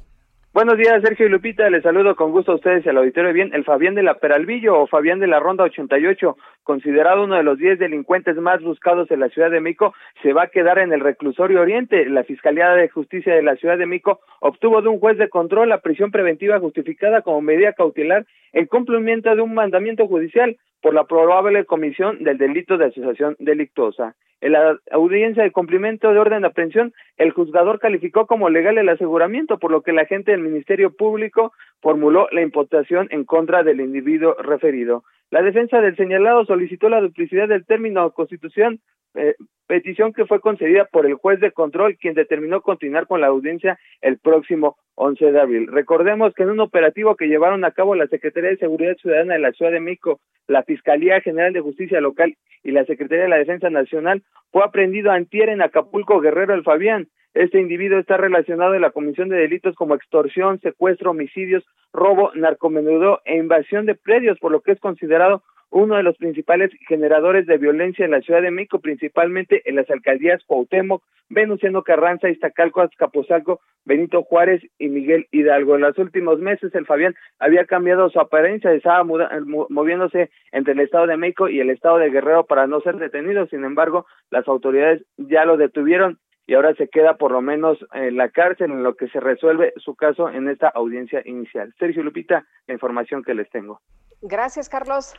Buenos 0.59 0.77
días, 0.77 1.01
Sergio 1.05 1.27
y 1.27 1.29
Lupita. 1.29 1.71
Les 1.71 1.85
saludo 1.85 2.17
con 2.17 2.33
gusto 2.33 2.51
a 2.51 2.55
ustedes 2.57 2.85
y 2.85 2.89
al 2.89 2.97
auditorio. 2.97 3.33
Bien, 3.33 3.55
el 3.55 3.63
Fabián 3.63 3.95
de 3.95 4.03
la 4.03 4.15
Peralvillo 4.15 4.77
o 4.77 4.89
Fabián 4.89 5.21
de 5.21 5.29
la 5.29 5.39
Ronda 5.39 5.63
88, 5.63 6.37
considerado 6.65 7.23
uno 7.23 7.37
de 7.37 7.45
los 7.45 7.59
10 7.59 7.79
delincuentes 7.79 8.35
más 8.39 8.61
buscados 8.61 9.09
en 9.13 9.21
la 9.21 9.29
Ciudad 9.29 9.53
de 9.53 9.61
México, 9.61 9.95
se 10.21 10.33
va 10.33 10.43
a 10.43 10.49
quedar 10.49 10.81
en 10.81 10.93
el 10.93 10.99
reclusorio 10.99 11.61
Oriente. 11.61 12.07
La 12.07 12.25
Fiscalía 12.25 12.71
de 12.71 12.89
Justicia 12.89 13.37
de 13.37 13.43
la 13.45 13.55
Ciudad 13.55 13.79
de 13.79 13.87
México 13.87 14.19
obtuvo 14.41 14.83
de 14.83 14.89
un 14.89 14.99
juez 14.99 15.17
de 15.17 15.29
control 15.29 15.69
la 15.69 15.81
prisión 15.81 16.11
preventiva 16.11 16.59
justificada 16.59 17.23
como 17.23 17.41
medida 17.41 17.73
cautelar 17.75 18.27
en 18.53 18.67
cumplimiento 18.67 19.33
de 19.33 19.41
un 19.41 19.55
mandamiento 19.55 20.09
judicial 20.09 20.57
por 20.83 20.93
la 20.93 21.05
probable 21.05 21.67
comisión 21.67 22.25
del 22.25 22.37
delito 22.37 22.79
de 22.79 22.87
asociación 22.87 23.37
delictuosa. 23.39 24.17
En 24.41 24.53
la 24.53 24.79
audiencia 24.93 25.43
de 25.43 25.51
cumplimiento 25.51 26.13
de 26.13 26.19
orden 26.19 26.43
de 26.43 26.49
aprehensión, 26.49 26.93
el 27.17 27.33
juzgador 27.33 27.81
calificó 27.81 28.27
como 28.27 28.51
legal 28.51 28.79
el 28.79 28.89
aseguramiento, 28.89 29.59
por 29.59 29.73
lo 29.73 29.83
que 29.83 29.91
el 29.91 29.99
agente 29.99 30.31
del 30.31 30.43
Ministerio 30.49 30.95
Público 30.95 31.53
formuló 31.81 32.29
la 32.33 32.43
imputación 32.43 33.09
en 33.11 33.25
contra 33.25 33.63
del 33.63 33.81
individuo 33.81 34.35
referido. 34.35 35.05
La 35.31 35.43
defensa 35.43 35.81
del 35.81 35.97
señalado 35.97 36.45
solicitó 36.47 36.89
la 36.89 37.01
duplicidad 37.01 37.49
del 37.49 37.67
término 37.67 38.11
constitución, 38.13 38.81
eh, 39.15 39.35
petición 39.67 40.13
que 40.13 40.27
fue 40.27 40.41
concedida 40.41 40.87
por 40.87 41.07
el 41.07 41.15
juez 41.15 41.41
de 41.41 41.53
control, 41.53 41.97
quien 41.99 42.15
determinó 42.15 42.63
continuar 42.63 43.07
con 43.07 43.21
la 43.21 43.27
audiencia 43.27 43.79
el 44.01 44.19
próximo 44.19 44.77
11 44.95 45.33
de 45.33 45.41
abril. 45.41 45.67
Recordemos 45.69 46.35
que 46.35 46.43
en 46.43 46.51
un 46.51 46.61
operativo 46.61 47.15
que 47.15 47.29
llevaron 47.29 47.65
a 47.65 47.73
cabo 47.73 47.95
la 47.95 48.07
Secretaría 48.07 48.51
de 48.51 48.57
Seguridad 48.57 48.97
Ciudadana 48.97 49.35
de 49.35 49.41
la 49.41 49.53
Ciudad 49.53 49.71
de 49.71 49.81
México, 49.81 50.21
la 50.47 50.63
Fiscalía 50.63 51.21
General 51.21 51.53
de 51.53 51.61
Justicia 51.61 52.01
Local 52.01 52.37
y 52.65 52.73
la 52.73 52.85
Secretaría 52.87 53.25
de 53.25 53.31
la 53.31 53.39
Defensa 53.39 53.71
Nacional, 53.71 54.23
fue 54.51 54.65
aprendido 54.65 55.11
antier 55.11 55.51
en 55.51 55.63
Acapulco 55.63 56.21
Guerrero 56.21 56.55
el 56.55 56.65
Fabián. 56.65 57.09
Este 57.39 57.61
individuo 57.61 58.01
está 58.01 58.17
relacionado 58.17 58.75
en 58.75 58.81
la 58.83 58.91
comisión 58.91 59.29
de 59.29 59.37
delitos 59.37 59.77
como 59.77 59.95
extorsión, 59.95 60.59
secuestro, 60.59 61.13
homicidios, 61.13 61.65
robo, 61.93 62.33
narcomenudeo 62.35 63.21
e 63.25 63.37
invasión 63.37 63.87
de 63.87 63.95
predios, 63.95 64.41
por 64.41 64.51
lo 64.51 64.61
que 64.61 64.73
es 64.73 64.81
considerado 64.81 65.45
uno 65.71 65.95
de 65.95 66.03
los 66.03 66.17
principales 66.17 66.73
generadores 66.89 67.47
de 67.47 67.59
violencia 67.59 68.05
en 68.05 68.11
la 68.11 68.23
Ciudad 68.23 68.43
de 68.43 68.51
México, 68.51 68.81
principalmente 68.81 69.63
en 69.67 69.77
las 69.77 69.89
alcaldías 69.89 70.43
Cuauhtémoc, 70.47 71.05
Venustiano 71.29 71.85
Carranza, 71.85 72.29
Iztacalco, 72.29 72.81
Azcapotzalco, 72.81 73.61
Benito 73.85 74.25
Juárez 74.25 74.61
y 74.77 74.89
Miguel 74.89 75.29
Hidalgo. 75.31 75.77
En 75.77 75.83
los 75.83 75.97
últimos 75.97 76.41
meses 76.41 76.75
el 76.75 76.87
Fabián 76.87 77.15
había 77.39 77.67
cambiado 77.67 78.11
su 78.11 78.19
apariencia, 78.19 78.73
estaba 78.73 79.05
moviéndose 79.05 80.31
entre 80.51 80.73
el 80.73 80.81
Estado 80.81 81.07
de 81.07 81.17
México 81.17 81.49
y 81.49 81.61
el 81.61 81.71
Estado 81.71 81.99
de 81.99 82.11
Guerrero 82.11 82.47
para 82.47 82.67
no 82.67 82.81
ser 82.81 82.97
detenido. 82.97 83.47
Sin 83.47 83.63
embargo, 83.63 84.07
las 84.31 84.49
autoridades 84.49 85.05
ya 85.19 85.45
lo 85.45 85.57
detuvieron 85.57 86.19
y 86.49 86.55
ahora 86.55 86.75
se 86.75 86.89
queda 86.89 87.19
por 87.19 87.31
lo 87.31 87.43
menos 87.43 87.77
en 87.93 88.17
la 88.17 88.31
cárcel 88.31 88.71
en 88.71 88.83
lo 88.83 88.97
que 88.97 89.07
se 89.09 89.21
resuelve 89.21 89.75
su 89.77 89.95
caso 89.95 90.31
en 90.31 90.49
esta 90.49 90.69
audiencia 90.69 91.21
inicial. 91.27 91.75
Sergio 91.79 92.03
Lupita, 92.03 92.47
la 92.67 92.73
información 92.73 93.23
que 93.23 93.35
les 93.35 93.51
tengo. 93.51 93.83
Gracias, 94.23 94.71
Carlos. 94.71 95.15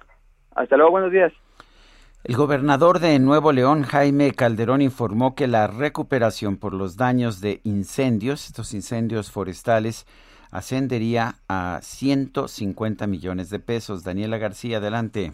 Hasta 0.56 0.76
luego, 0.76 0.92
buenos 0.92 1.12
días. 1.12 1.32
El 2.24 2.36
gobernador 2.36 2.98
de 2.98 3.20
Nuevo 3.20 3.52
León, 3.52 3.84
Jaime 3.84 4.32
Calderón, 4.32 4.82
informó 4.82 5.36
que 5.36 5.46
la 5.46 5.68
recuperación 5.68 6.58
por 6.58 6.74
los 6.74 6.98
daños 6.98 7.42
de 7.42 7.62
incendios, 7.64 8.48
estos 8.48 8.74
incendios 8.74 9.32
forestales, 9.32 10.08
ascendería 10.52 11.36
a 11.48 11.78
150 11.84 13.06
millones 13.06 13.52
de 13.52 13.60
pesos. 13.60 14.04
Daniela 14.04 14.40
García, 14.40 14.78
adelante. 14.78 15.34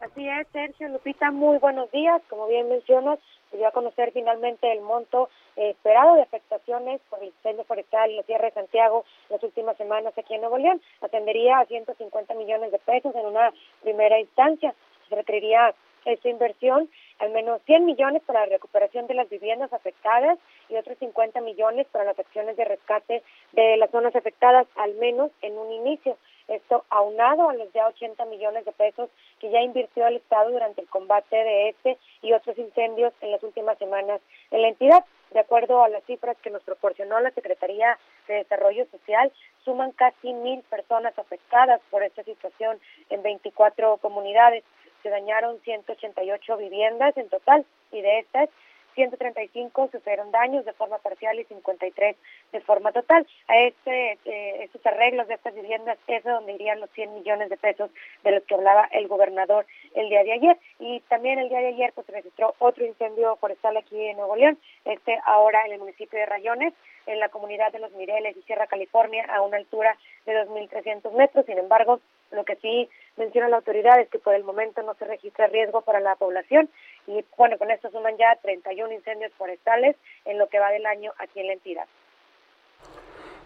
Así 0.00 0.28
es, 0.28 0.46
Sergio 0.52 0.88
Lupita, 0.90 1.32
muy 1.32 1.58
buenos 1.58 1.90
días. 1.90 2.22
Como 2.28 2.46
bien 2.46 2.68
mencionas, 2.68 3.18
se 3.58 3.70
conocer 3.72 4.12
finalmente 4.12 4.70
el 4.72 4.80
monto 4.80 5.28
eh, 5.56 5.70
esperado 5.70 6.14
de 6.14 6.22
afectaciones 6.22 7.00
por 7.08 7.20
el 7.20 7.26
incendio 7.28 7.64
forestal 7.64 8.10
en 8.10 8.16
la 8.16 8.22
Sierra 8.22 8.46
de 8.46 8.54
Santiago 8.54 9.04
las 9.28 9.42
últimas 9.42 9.76
semanas 9.76 10.14
aquí 10.16 10.34
en 10.34 10.40
Nuevo 10.40 10.58
León. 10.58 10.80
Ascendería 11.00 11.58
a 11.58 11.66
150 11.66 12.34
millones 12.34 12.72
de 12.72 12.78
pesos 12.78 13.14
en 13.14 13.26
una 13.26 13.52
primera 13.82 14.18
instancia. 14.18 14.74
Se 15.08 15.14
requeriría 15.14 15.74
esta 16.04 16.28
inversión, 16.28 16.88
al 17.18 17.30
menos 17.30 17.60
100 17.66 17.84
millones 17.84 18.22
para 18.26 18.40
la 18.40 18.46
recuperación 18.46 19.06
de 19.06 19.14
las 19.14 19.28
viviendas 19.28 19.72
afectadas 19.72 20.38
y 20.68 20.76
otros 20.76 20.98
50 20.98 21.40
millones 21.42 21.86
para 21.92 22.04
las 22.04 22.18
acciones 22.18 22.56
de 22.56 22.64
rescate 22.64 23.22
de 23.52 23.76
las 23.76 23.90
zonas 23.90 24.16
afectadas, 24.16 24.66
al 24.76 24.94
menos 24.94 25.30
en 25.42 25.56
un 25.56 25.70
inicio. 25.72 26.16
Esto 26.48 26.84
aunado 26.90 27.48
a 27.48 27.54
los 27.54 27.72
ya 27.72 27.86
80 27.88 28.24
millones 28.26 28.64
de 28.64 28.72
pesos 28.72 29.10
que 29.40 29.50
ya 29.50 29.60
invirtió 29.60 30.06
el 30.06 30.16
Estado 30.16 30.50
durante 30.50 30.80
el 30.80 30.88
combate 30.88 31.36
de 31.36 31.68
este 31.70 31.98
y 32.22 32.32
otros 32.32 32.58
incendios 32.58 33.12
en 33.20 33.30
las 33.30 33.42
últimas 33.42 33.78
semanas 33.78 34.20
en 34.50 34.62
la 34.62 34.68
entidad. 34.68 35.04
De 35.32 35.40
acuerdo 35.40 35.82
a 35.82 35.88
las 35.88 36.04
cifras 36.04 36.36
que 36.42 36.50
nos 36.50 36.62
proporcionó 36.62 37.18
la 37.20 37.30
Secretaría 37.30 37.98
de 38.28 38.34
Desarrollo 38.34 38.84
Social, 38.90 39.32
suman 39.64 39.92
casi 39.92 40.34
mil 40.34 40.62
personas 40.64 41.18
afectadas 41.18 41.80
por 41.90 42.02
esta 42.02 42.22
situación 42.22 42.78
en 43.08 43.22
24 43.22 43.96
comunidades. 43.98 44.62
Se 45.02 45.08
dañaron 45.08 45.58
188 45.60 46.56
viviendas 46.58 47.16
en 47.16 47.28
total 47.30 47.64
y 47.92 48.02
de 48.02 48.18
estas 48.18 48.50
135 48.94 49.88
sufrieron 49.92 50.30
daños 50.30 50.64
de 50.64 50.72
forma 50.72 50.98
parcial 50.98 51.38
y 51.38 51.44
53 51.44 52.16
de 52.52 52.60
forma 52.60 52.92
total. 52.92 53.26
A 53.48 53.58
este, 53.58 54.18
eh, 54.24 54.64
estos 54.64 54.84
arreglos 54.86 55.28
de 55.28 55.34
estas 55.34 55.54
viviendas 55.54 55.98
es 56.06 56.24
de 56.24 56.30
donde 56.30 56.52
irían 56.52 56.80
los 56.80 56.90
100 56.90 57.14
millones 57.14 57.50
de 57.50 57.56
pesos 57.56 57.90
de 58.24 58.30
los 58.32 58.42
que 58.44 58.54
hablaba 58.54 58.88
el 58.92 59.08
gobernador 59.08 59.66
el 59.94 60.08
día 60.08 60.24
de 60.24 60.32
ayer. 60.32 60.58
Y 60.78 61.00
también 61.08 61.38
el 61.38 61.48
día 61.48 61.60
de 61.60 61.68
ayer 61.68 61.92
pues, 61.94 62.06
se 62.06 62.12
registró 62.12 62.54
otro 62.58 62.84
incendio 62.84 63.36
forestal 63.36 63.76
aquí 63.76 64.00
en 64.06 64.16
Nuevo 64.16 64.36
León, 64.36 64.58
este 64.84 65.18
ahora 65.24 65.64
en 65.66 65.72
el 65.72 65.78
municipio 65.78 66.18
de 66.18 66.26
Rayones, 66.26 66.74
en 67.06 67.18
la 67.20 67.28
comunidad 67.28 67.72
de 67.72 67.80
Los 67.80 67.92
Mireles 67.92 68.36
y 68.36 68.42
Sierra 68.42 68.66
California, 68.66 69.24
a 69.28 69.42
una 69.42 69.56
altura 69.56 69.96
de 70.26 70.46
2.300 70.46 71.12
metros. 71.12 71.46
Sin 71.46 71.58
embargo, 71.58 72.00
lo 72.32 72.44
que 72.44 72.56
sí 72.56 72.88
menciona 73.16 73.48
la 73.48 73.56
autoridad 73.56 74.00
es 74.00 74.08
que 74.08 74.18
por 74.18 74.34
el 74.34 74.44
momento 74.44 74.82
no 74.82 74.94
se 74.94 75.04
registra 75.04 75.46
riesgo 75.46 75.82
para 75.82 76.00
la 76.00 76.16
población 76.16 76.68
y 77.06 77.24
bueno, 77.36 77.58
con 77.58 77.70
esto 77.70 77.90
suman 77.90 78.16
ya 78.16 78.36
31 78.42 78.92
incendios 78.92 79.32
forestales 79.34 79.96
en 80.24 80.38
lo 80.38 80.48
que 80.48 80.58
va 80.58 80.70
del 80.70 80.86
año 80.86 81.12
aquí 81.18 81.40
en 81.40 81.46
la 81.48 81.52
entidad. 81.54 81.86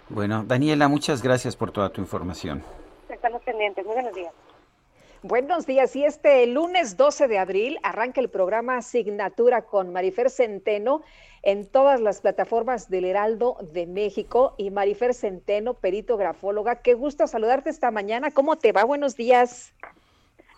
Bueno, 0.08 0.44
Daniela, 0.46 0.88
muchas 0.88 1.22
gracias 1.22 1.56
por 1.56 1.72
toda 1.72 1.90
tu 1.90 2.00
información. 2.00 2.62
Estamos 3.08 3.42
pendientes. 3.42 3.84
Muy 3.84 3.94
buenos 3.94 4.14
días. 4.14 4.32
Buenos 5.22 5.66
días. 5.66 5.96
Y 5.96 6.04
este 6.04 6.46
lunes 6.46 6.96
12 6.96 7.28
de 7.28 7.38
abril 7.38 7.78
arranca 7.82 8.20
el 8.20 8.28
programa 8.28 8.76
Asignatura 8.76 9.62
con 9.62 9.92
Marifer 9.92 10.30
Centeno 10.30 11.02
en 11.42 11.66
todas 11.66 12.00
las 12.00 12.20
plataformas 12.20 12.90
del 12.90 13.06
Heraldo 13.06 13.56
de 13.72 13.86
México. 13.86 14.54
Y 14.58 14.70
Marifer 14.70 15.14
Centeno, 15.14 15.74
perito 15.74 16.16
grafóloga, 16.16 16.82
qué 16.82 16.94
gusto 16.94 17.26
saludarte 17.26 17.70
esta 17.70 17.90
mañana. 17.90 18.30
¿Cómo 18.30 18.56
te 18.56 18.72
va? 18.72 18.84
Buenos 18.84 19.16
días. 19.16 19.74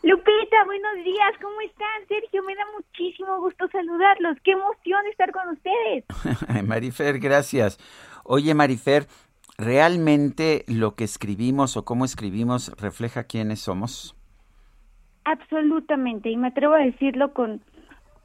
Lupita, 0.02 0.64
buenos 0.64 1.04
días, 1.04 1.32
¿cómo 1.42 1.60
están? 1.60 2.06
Sergio, 2.06 2.42
me 2.44 2.54
da 2.54 2.62
muchísimo 2.76 3.40
gusto 3.40 3.68
saludarlos. 3.68 4.36
Qué 4.44 4.52
emoción 4.52 5.04
estar 5.10 5.32
con 5.32 5.48
ustedes. 5.48 6.04
Marifer, 6.64 7.18
gracias. 7.18 7.78
Oye, 8.22 8.54
Marifer, 8.54 9.06
¿realmente 9.56 10.64
lo 10.68 10.94
que 10.94 11.04
escribimos 11.04 11.76
o 11.76 11.84
cómo 11.84 12.04
escribimos 12.04 12.70
refleja 12.80 13.24
quiénes 13.24 13.60
somos? 13.60 14.17
Absolutamente, 15.28 16.30
y 16.30 16.38
me 16.38 16.48
atrevo 16.48 16.72
a 16.72 16.78
decirlo 16.78 17.34
con, 17.34 17.60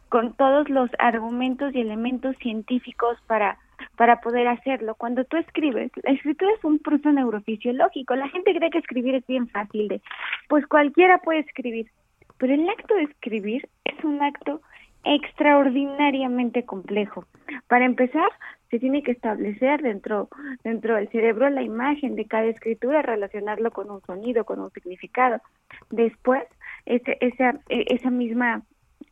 con 0.07 0.31
todos 0.35 0.69
los 0.69 0.89
argumentos 0.99 1.75
y 1.75 1.81
elementos 1.81 2.37
científicos 2.37 3.17
para, 3.27 3.57
para 3.97 4.21
poder 4.21 4.47
hacerlo. 4.47 4.95
Cuando 4.95 5.25
tú 5.25 5.35
escribes, 5.35 5.91
la 6.01 6.13
escritura 6.13 6.53
es 6.57 6.63
un 6.63 6.79
proceso 6.79 7.11
neurofisiológico. 7.11 8.15
La 8.15 8.29
gente 8.29 8.55
cree 8.55 8.69
que 8.69 8.77
escribir 8.77 9.15
es 9.15 9.27
bien 9.27 9.49
fácil, 9.49 9.89
de, 9.89 10.01
pues 10.47 10.65
cualquiera 10.65 11.17
puede 11.17 11.39
escribir, 11.39 11.91
pero 12.37 12.53
el 12.53 12.69
acto 12.69 12.95
de 12.95 13.03
escribir 13.03 13.67
es 13.83 14.01
un 14.05 14.23
acto 14.23 14.61
extraordinariamente 15.03 16.63
complejo. 16.63 17.25
Para 17.67 17.83
empezar, 17.83 18.29
se 18.69 18.79
tiene 18.79 19.03
que 19.03 19.11
establecer 19.11 19.81
dentro, 19.81 20.29
dentro 20.63 20.95
del 20.95 21.09
cerebro 21.09 21.49
la 21.49 21.63
imagen 21.63 22.15
de 22.15 22.27
cada 22.27 22.45
escritura, 22.45 23.01
relacionarlo 23.01 23.71
con 23.71 23.91
un 23.91 24.01
sonido, 24.03 24.45
con 24.45 24.61
un 24.61 24.71
significado. 24.71 25.41
Después, 25.89 26.43
esa, 26.85 27.59
e, 27.69 27.85
esa, 27.87 28.09
misma, 28.09 28.63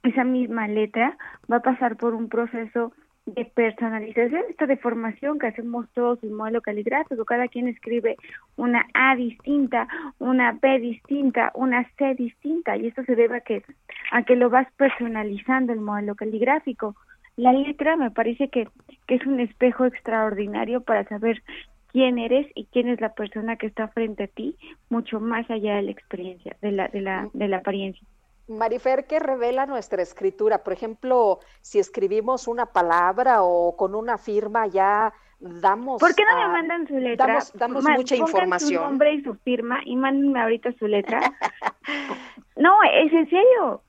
esa 0.04 0.24
misma 0.24 0.68
letra 0.68 1.18
va 1.52 1.58
a 1.58 1.62
pasar 1.62 1.98
por 1.98 2.14
un 2.14 2.30
proceso 2.30 2.94
de 3.26 3.46
personalización, 3.46 4.42
esta 4.50 4.66
deformación 4.66 5.38
que 5.38 5.48
hacemos 5.48 5.88
todos 5.94 6.22
en 6.24 6.34
modelo 6.34 6.62
caligráfico, 6.62 7.24
cada 7.24 7.48
quien 7.48 7.68
escribe 7.68 8.18
una 8.56 8.88
A 8.94 9.16
distinta, 9.16 9.88
una 10.18 10.54
B 10.54 10.80
distinta, 10.80 11.52
una 11.54 11.88
C 11.98 12.16
distinta, 12.16 12.76
y 12.78 12.88
esto 12.88 13.04
se 13.04 13.16
debe 13.16 13.38
a 13.38 13.42
que, 13.42 13.64
a 14.12 14.24
que 14.24 14.36
lo 14.36 14.50
vas 14.50 14.68
personalizando 14.76 15.72
el 15.72 15.82
modelo 15.82 16.16
caligráfico. 16.16 16.96
La 17.38 17.54
letra 17.54 17.96
me 17.96 18.12
parece 18.12 18.50
que, 18.50 18.68
que 19.08 19.16
es 19.16 19.26
un 19.26 19.40
espejo 19.40 19.86
extraordinario 19.86 20.82
para 20.82 21.04
saber 21.06 21.44
quién 21.92 22.18
eres 22.18 22.48
y 22.56 22.66
quién 22.66 22.88
es 22.88 23.02
la 23.02 23.14
persona 23.14 23.58
que 23.58 23.68
está 23.68 23.88
frente 23.90 24.24
a 24.24 24.28
ti, 24.28 24.58
mucho 24.90 25.20
más 25.20 25.50
allá 25.50 25.76
de 25.76 25.84
la 25.84 25.92
experiencia, 25.92 26.56
de 26.62 26.72
la, 26.72 26.88
de 26.88 27.02
la, 27.02 27.30
de 27.34 27.48
la 27.48 27.58
apariencia. 27.58 28.06
Marifer, 28.48 29.06
¿qué 29.06 29.20
revela 29.20 29.66
nuestra 29.66 30.02
escritura? 30.02 30.64
Por 30.64 30.74
ejemplo, 30.74 31.40
si 31.62 31.80
escribimos 31.80 32.48
una 32.48 32.66
palabra 32.66 33.44
o 33.44 33.76
con 33.78 33.96
una 33.96 34.18
firma 34.18 34.68
ya 34.68 35.14
damos... 35.40 36.00
¿Por 36.00 36.16
qué 36.16 36.24
no 36.26 36.38
me 36.38 36.48
mandan 36.48 36.88
su 36.88 36.98
letra? 36.98 37.28
Damos, 37.28 37.54
damos 37.54 37.84
mucha 37.84 38.16
información. 38.16 38.84
su 38.84 38.90
nombre 38.90 39.14
y 39.14 39.24
su 39.24 39.36
firma 39.36 39.80
y 39.86 39.96
mándenme 39.96 40.42
ahorita 40.42 40.74
su 40.74 40.88
letra. 40.88 41.22
no, 42.56 42.78
es 42.84 43.14
en 43.14 43.30
serio. 43.30 43.82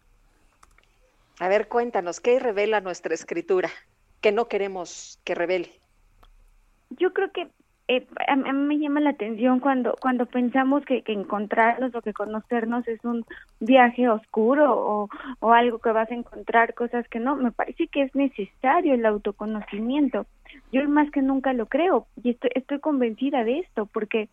A 1.40 1.48
ver, 1.48 1.68
cuéntanos, 1.68 2.20
¿qué 2.20 2.38
revela 2.38 2.80
nuestra 2.80 3.14
escritura? 3.14 3.68
Que 4.20 4.32
no 4.32 4.46
queremos 4.46 5.18
que 5.24 5.34
revele. 5.34 5.72
Yo 6.90 7.12
creo 7.12 7.32
que 7.32 7.50
eh, 7.88 8.06
a, 8.28 8.36
mí 8.36 8.52
me 8.52 8.78
llama 8.78 9.00
la 9.00 9.10
atención 9.10 9.58
cuando 9.58 9.96
cuando 10.00 10.26
pensamos 10.26 10.84
que, 10.84 11.02
que, 11.02 11.12
encontrarnos 11.12 11.94
o 11.94 12.00
que 12.00 12.12
conocernos 12.12 12.86
es 12.86 13.04
un 13.04 13.24
viaje 13.60 14.08
oscuro 14.08 14.72
o, 14.72 15.08
o 15.40 15.52
algo 15.52 15.78
que 15.78 15.90
vas 15.90 16.10
a 16.10 16.14
encontrar 16.14 16.74
cosas 16.74 17.06
que 17.08 17.18
no. 17.18 17.36
Me 17.36 17.50
parece 17.50 17.88
que 17.88 18.02
es 18.02 18.14
necesario 18.14 18.94
el 18.94 19.04
autoconocimiento. 19.04 20.26
Yo 20.70 20.88
más 20.88 21.10
que 21.10 21.22
nunca 21.22 21.52
lo 21.52 21.66
creo 21.66 22.06
y 22.22 22.30
estoy, 22.30 22.50
estoy 22.54 22.78
convencida 22.78 23.42
de 23.44 23.60
esto 23.60 23.86
porque 23.86 24.28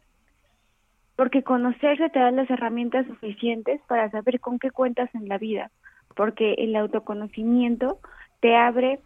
porque 1.15 1.43
conocerse 1.43 2.09
te 2.09 2.19
da 2.19 2.31
las 2.31 2.49
herramientas 2.49 3.05
suficientes 3.07 3.81
para 3.87 4.09
saber 4.09 4.39
con 4.39 4.57
qué 4.57 4.71
cuentas 4.71 5.13
en 5.13 5.27
la 5.27 5.37
vida, 5.37 5.69
porque 6.15 6.53
el 6.53 6.75
autoconocimiento 6.77 7.99
te 8.39 8.55
abre 8.55 8.99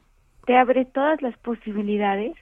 te 0.46 0.58
abre 0.58 0.86
todas 0.86 1.22
las 1.22 1.36
posibilidades 1.38 2.36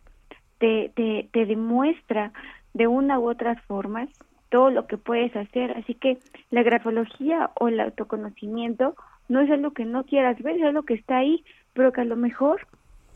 te, 0.61 1.27
te, 1.31 1.45
demuestra 1.45 2.31
de 2.73 2.87
una 2.87 3.19
u 3.19 3.27
otras 3.27 3.59
formas 3.63 4.09
todo 4.49 4.69
lo 4.69 4.85
que 4.85 4.97
puedes 4.97 5.35
hacer. 5.35 5.71
Así 5.71 5.95
que 5.95 6.19
la 6.51 6.61
grafología 6.61 7.49
o 7.59 7.67
el 7.67 7.79
autoconocimiento 7.79 8.95
no 9.27 9.41
es 9.41 9.49
algo 9.49 9.71
que 9.71 9.85
no 9.85 10.03
quieras 10.03 10.41
ver, 10.41 10.57
es 10.57 10.63
algo 10.63 10.83
que 10.83 10.93
está 10.93 11.17
ahí, 11.17 11.43
pero 11.73 11.91
que 11.91 12.01
a 12.01 12.05
lo 12.05 12.15
mejor, 12.15 12.67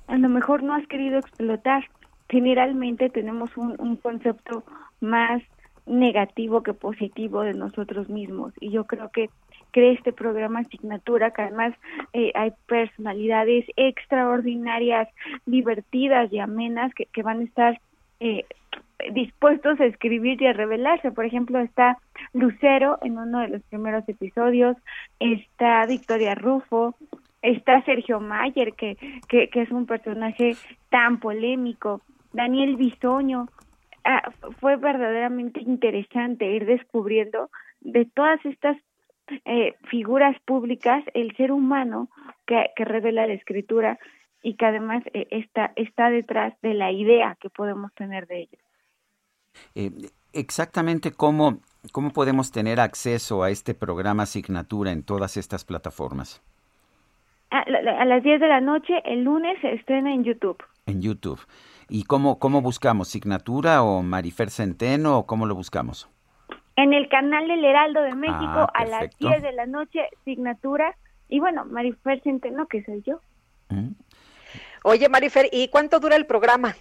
a 0.07 0.17
lo 0.17 0.27
mejor 0.27 0.63
no 0.63 0.73
has 0.73 0.87
querido 0.87 1.19
explotar. 1.19 1.85
Generalmente 2.29 3.09
tenemos 3.09 3.55
un, 3.57 3.75
un 3.77 3.95
concepto 3.97 4.63
más 4.99 5.43
negativo 5.85 6.63
que 6.63 6.73
positivo 6.73 7.41
de 7.41 7.53
nosotros 7.53 8.09
mismos 8.09 8.53
y 8.59 8.71
yo 8.71 8.85
creo 8.85 9.11
que 9.11 9.29
cree 9.75 9.91
este 9.91 10.13
programa 10.13 10.61
asignatura 10.61 11.31
que 11.31 11.41
además 11.41 11.73
eh, 12.13 12.31
hay 12.33 12.53
personalidades 12.65 13.65
extraordinarias, 13.75 15.09
divertidas 15.45 16.31
y 16.31 16.39
amenas 16.39 16.93
que, 16.95 17.23
van 17.23 17.41
a 17.41 17.43
estar 17.43 17.81
eh, 18.21 18.45
dispuestos 19.11 19.77
a 19.81 19.85
escribir 19.85 20.41
y 20.41 20.47
a 20.47 20.53
revelarse. 20.53 21.11
Por 21.11 21.25
ejemplo, 21.25 21.59
está 21.59 21.97
Lucero 22.31 22.99
en 23.01 23.17
uno 23.17 23.41
de 23.41 23.49
los 23.49 23.63
primeros 23.63 24.07
episodios, 24.07 24.77
está 25.19 25.85
Victoria 25.85 26.35
Rufo, 26.35 26.95
está 27.41 27.83
Sergio 27.83 28.21
Mayer, 28.21 28.75
que, 28.75 28.95
que, 29.27 29.49
que 29.49 29.61
es 29.61 29.71
un 29.71 29.87
personaje 29.87 30.55
tan 30.89 31.19
polémico, 31.19 31.99
Daniel 32.31 32.77
Bisoño. 32.77 33.49
Ah, 34.05 34.31
fue 34.61 34.77
verdaderamente 34.77 35.59
interesante 35.59 36.45
ir 36.45 36.65
descubriendo 36.65 37.49
de 37.81 38.05
todas 38.05 38.39
estas 38.45 38.77
eh, 39.45 39.75
figuras 39.89 40.39
públicas 40.41 41.03
el 41.13 41.35
ser 41.35 41.51
humano 41.51 42.09
que, 42.45 42.71
que, 42.75 42.85
revela 42.85 43.25
la 43.27 43.33
escritura 43.33 43.97
y 44.43 44.55
que 44.55 44.65
además 44.65 45.03
eh, 45.13 45.27
está, 45.31 45.71
está 45.75 46.09
detrás 46.09 46.53
de 46.61 46.73
la 46.75 46.91
idea 46.91 47.37
que 47.39 47.49
podemos 47.49 47.93
tener 47.95 48.27
de 48.27 48.41
ellos. 48.41 48.61
Eh, 49.73 49.91
exactamente 50.33 51.11
cómo, 51.11 51.59
cómo 51.91 52.11
podemos 52.11 52.51
tener 52.51 52.79
acceso 52.79 53.43
a 53.43 53.49
este 53.49 53.73
programa 53.73 54.23
asignatura 54.23 54.91
en 54.91 55.03
todas 55.03 55.37
estas 55.37 55.65
plataformas. 55.65 56.43
A, 57.49 57.61
a 57.61 58.05
las 58.05 58.21
10 58.21 58.39
de 58.39 58.47
la 58.47 58.61
noche, 58.61 59.01
el 59.05 59.23
lunes, 59.23 59.57
se 59.61 59.73
estrena 59.73 60.13
en 60.13 60.23
YouTube. 60.23 60.63
En 60.85 61.01
YouTube. 61.01 61.39
¿Y 61.89 62.03
cómo, 62.03 62.37
cómo 62.37 62.61
buscamos? 62.61 63.07
¿Signatura 63.07 63.81
o 63.83 64.03
Marifer 64.03 64.49
Centeno 64.49 65.19
o 65.19 65.25
cómo 65.25 65.45
lo 65.45 65.55
buscamos? 65.55 66.09
En 66.75 66.93
el 66.93 67.07
canal 67.09 67.47
del 67.47 67.63
Heraldo 67.63 68.01
de 68.01 68.15
México 68.15 68.37
ah, 68.59 68.71
a 68.73 68.85
las 68.85 69.17
10 69.17 69.41
de 69.41 69.51
la 69.53 69.65
noche, 69.65 70.01
signatura. 70.23 70.95
Y 71.29 71.39
bueno, 71.39 71.65
Marifer 71.65 72.21
Centeno, 72.21 72.67
que 72.67 72.83
soy 72.83 73.01
yo. 73.03 73.19
Mm. 73.69 73.91
Oye, 74.83 75.09
Marifer, 75.09 75.47
¿y 75.51 75.69
cuánto 75.69 75.99
dura 75.99 76.15
el 76.15 76.25
programa? 76.25 76.75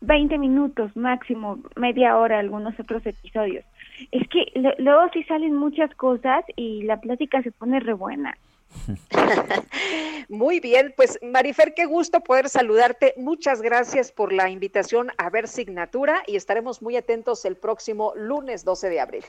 20 0.00 0.36
minutos 0.38 0.94
máximo, 0.96 1.58
media 1.76 2.16
hora, 2.16 2.38
algunos 2.38 2.78
otros 2.78 3.04
episodios. 3.06 3.64
Es 4.10 4.28
que 4.28 4.52
luego 4.78 5.02
sí 5.12 5.22
salen 5.24 5.54
muchas 5.54 5.94
cosas 5.94 6.44
y 6.56 6.82
la 6.82 7.00
plática 7.00 7.42
se 7.42 7.52
pone 7.52 7.80
re 7.80 7.92
buena. 7.92 8.36
Muy 10.28 10.60
bien, 10.60 10.92
pues 10.96 11.18
Marifer, 11.22 11.74
qué 11.74 11.84
gusto 11.86 12.20
poder 12.20 12.48
saludarte. 12.48 13.14
Muchas 13.16 13.62
gracias 13.62 14.12
por 14.12 14.32
la 14.32 14.50
invitación 14.50 15.10
a 15.18 15.30
ver 15.30 15.48
Signatura 15.48 16.22
y 16.26 16.36
estaremos 16.36 16.82
muy 16.82 16.96
atentos 16.96 17.44
el 17.44 17.56
próximo 17.56 18.12
lunes 18.16 18.64
12 18.64 18.88
de 18.88 19.00
abril. 19.00 19.24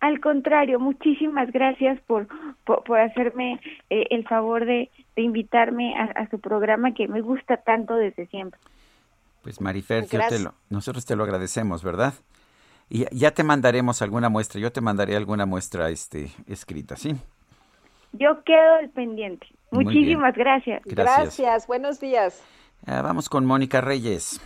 Al 0.00 0.20
contrario, 0.20 0.80
muchísimas 0.80 1.52
gracias 1.52 2.00
por, 2.06 2.26
por, 2.64 2.98
hacerme 2.98 3.60
eh, 3.90 4.06
el 4.10 4.26
favor 4.26 4.64
de, 4.64 4.90
invitarme 5.16 5.94
a, 5.94 6.26
su 6.30 6.38
programa 6.38 6.94
que 6.94 7.06
me 7.06 7.20
gusta 7.20 7.58
tanto 7.58 7.96
desde 7.96 8.26
siempre. 8.26 8.58
Pues 9.42 9.60
Marifer, 9.60 10.06
nosotros 10.70 11.04
te 11.04 11.16
lo 11.16 11.24
agradecemos, 11.24 11.82
¿verdad? 11.82 12.14
Y 12.88 13.04
ya 13.14 13.32
te 13.32 13.44
mandaremos 13.44 14.00
alguna 14.00 14.30
muestra, 14.30 14.58
yo 14.58 14.72
te 14.72 14.80
mandaré 14.80 15.16
alguna 15.16 15.44
muestra 15.44 15.90
este, 15.90 16.30
escrita, 16.46 16.96
¿sí? 16.96 17.16
Yo 18.12 18.42
quedo 18.44 18.78
el 18.80 18.90
pendiente. 18.90 19.46
Muchísimas 19.70 20.34
gracias. 20.34 20.82
gracias. 20.84 21.66
Buenos 21.66 22.00
días. 22.00 22.42
Ah, 22.86 23.02
vamos 23.02 23.28
con 23.28 23.46
Mónica 23.46 23.80
Reyes. 23.80 24.40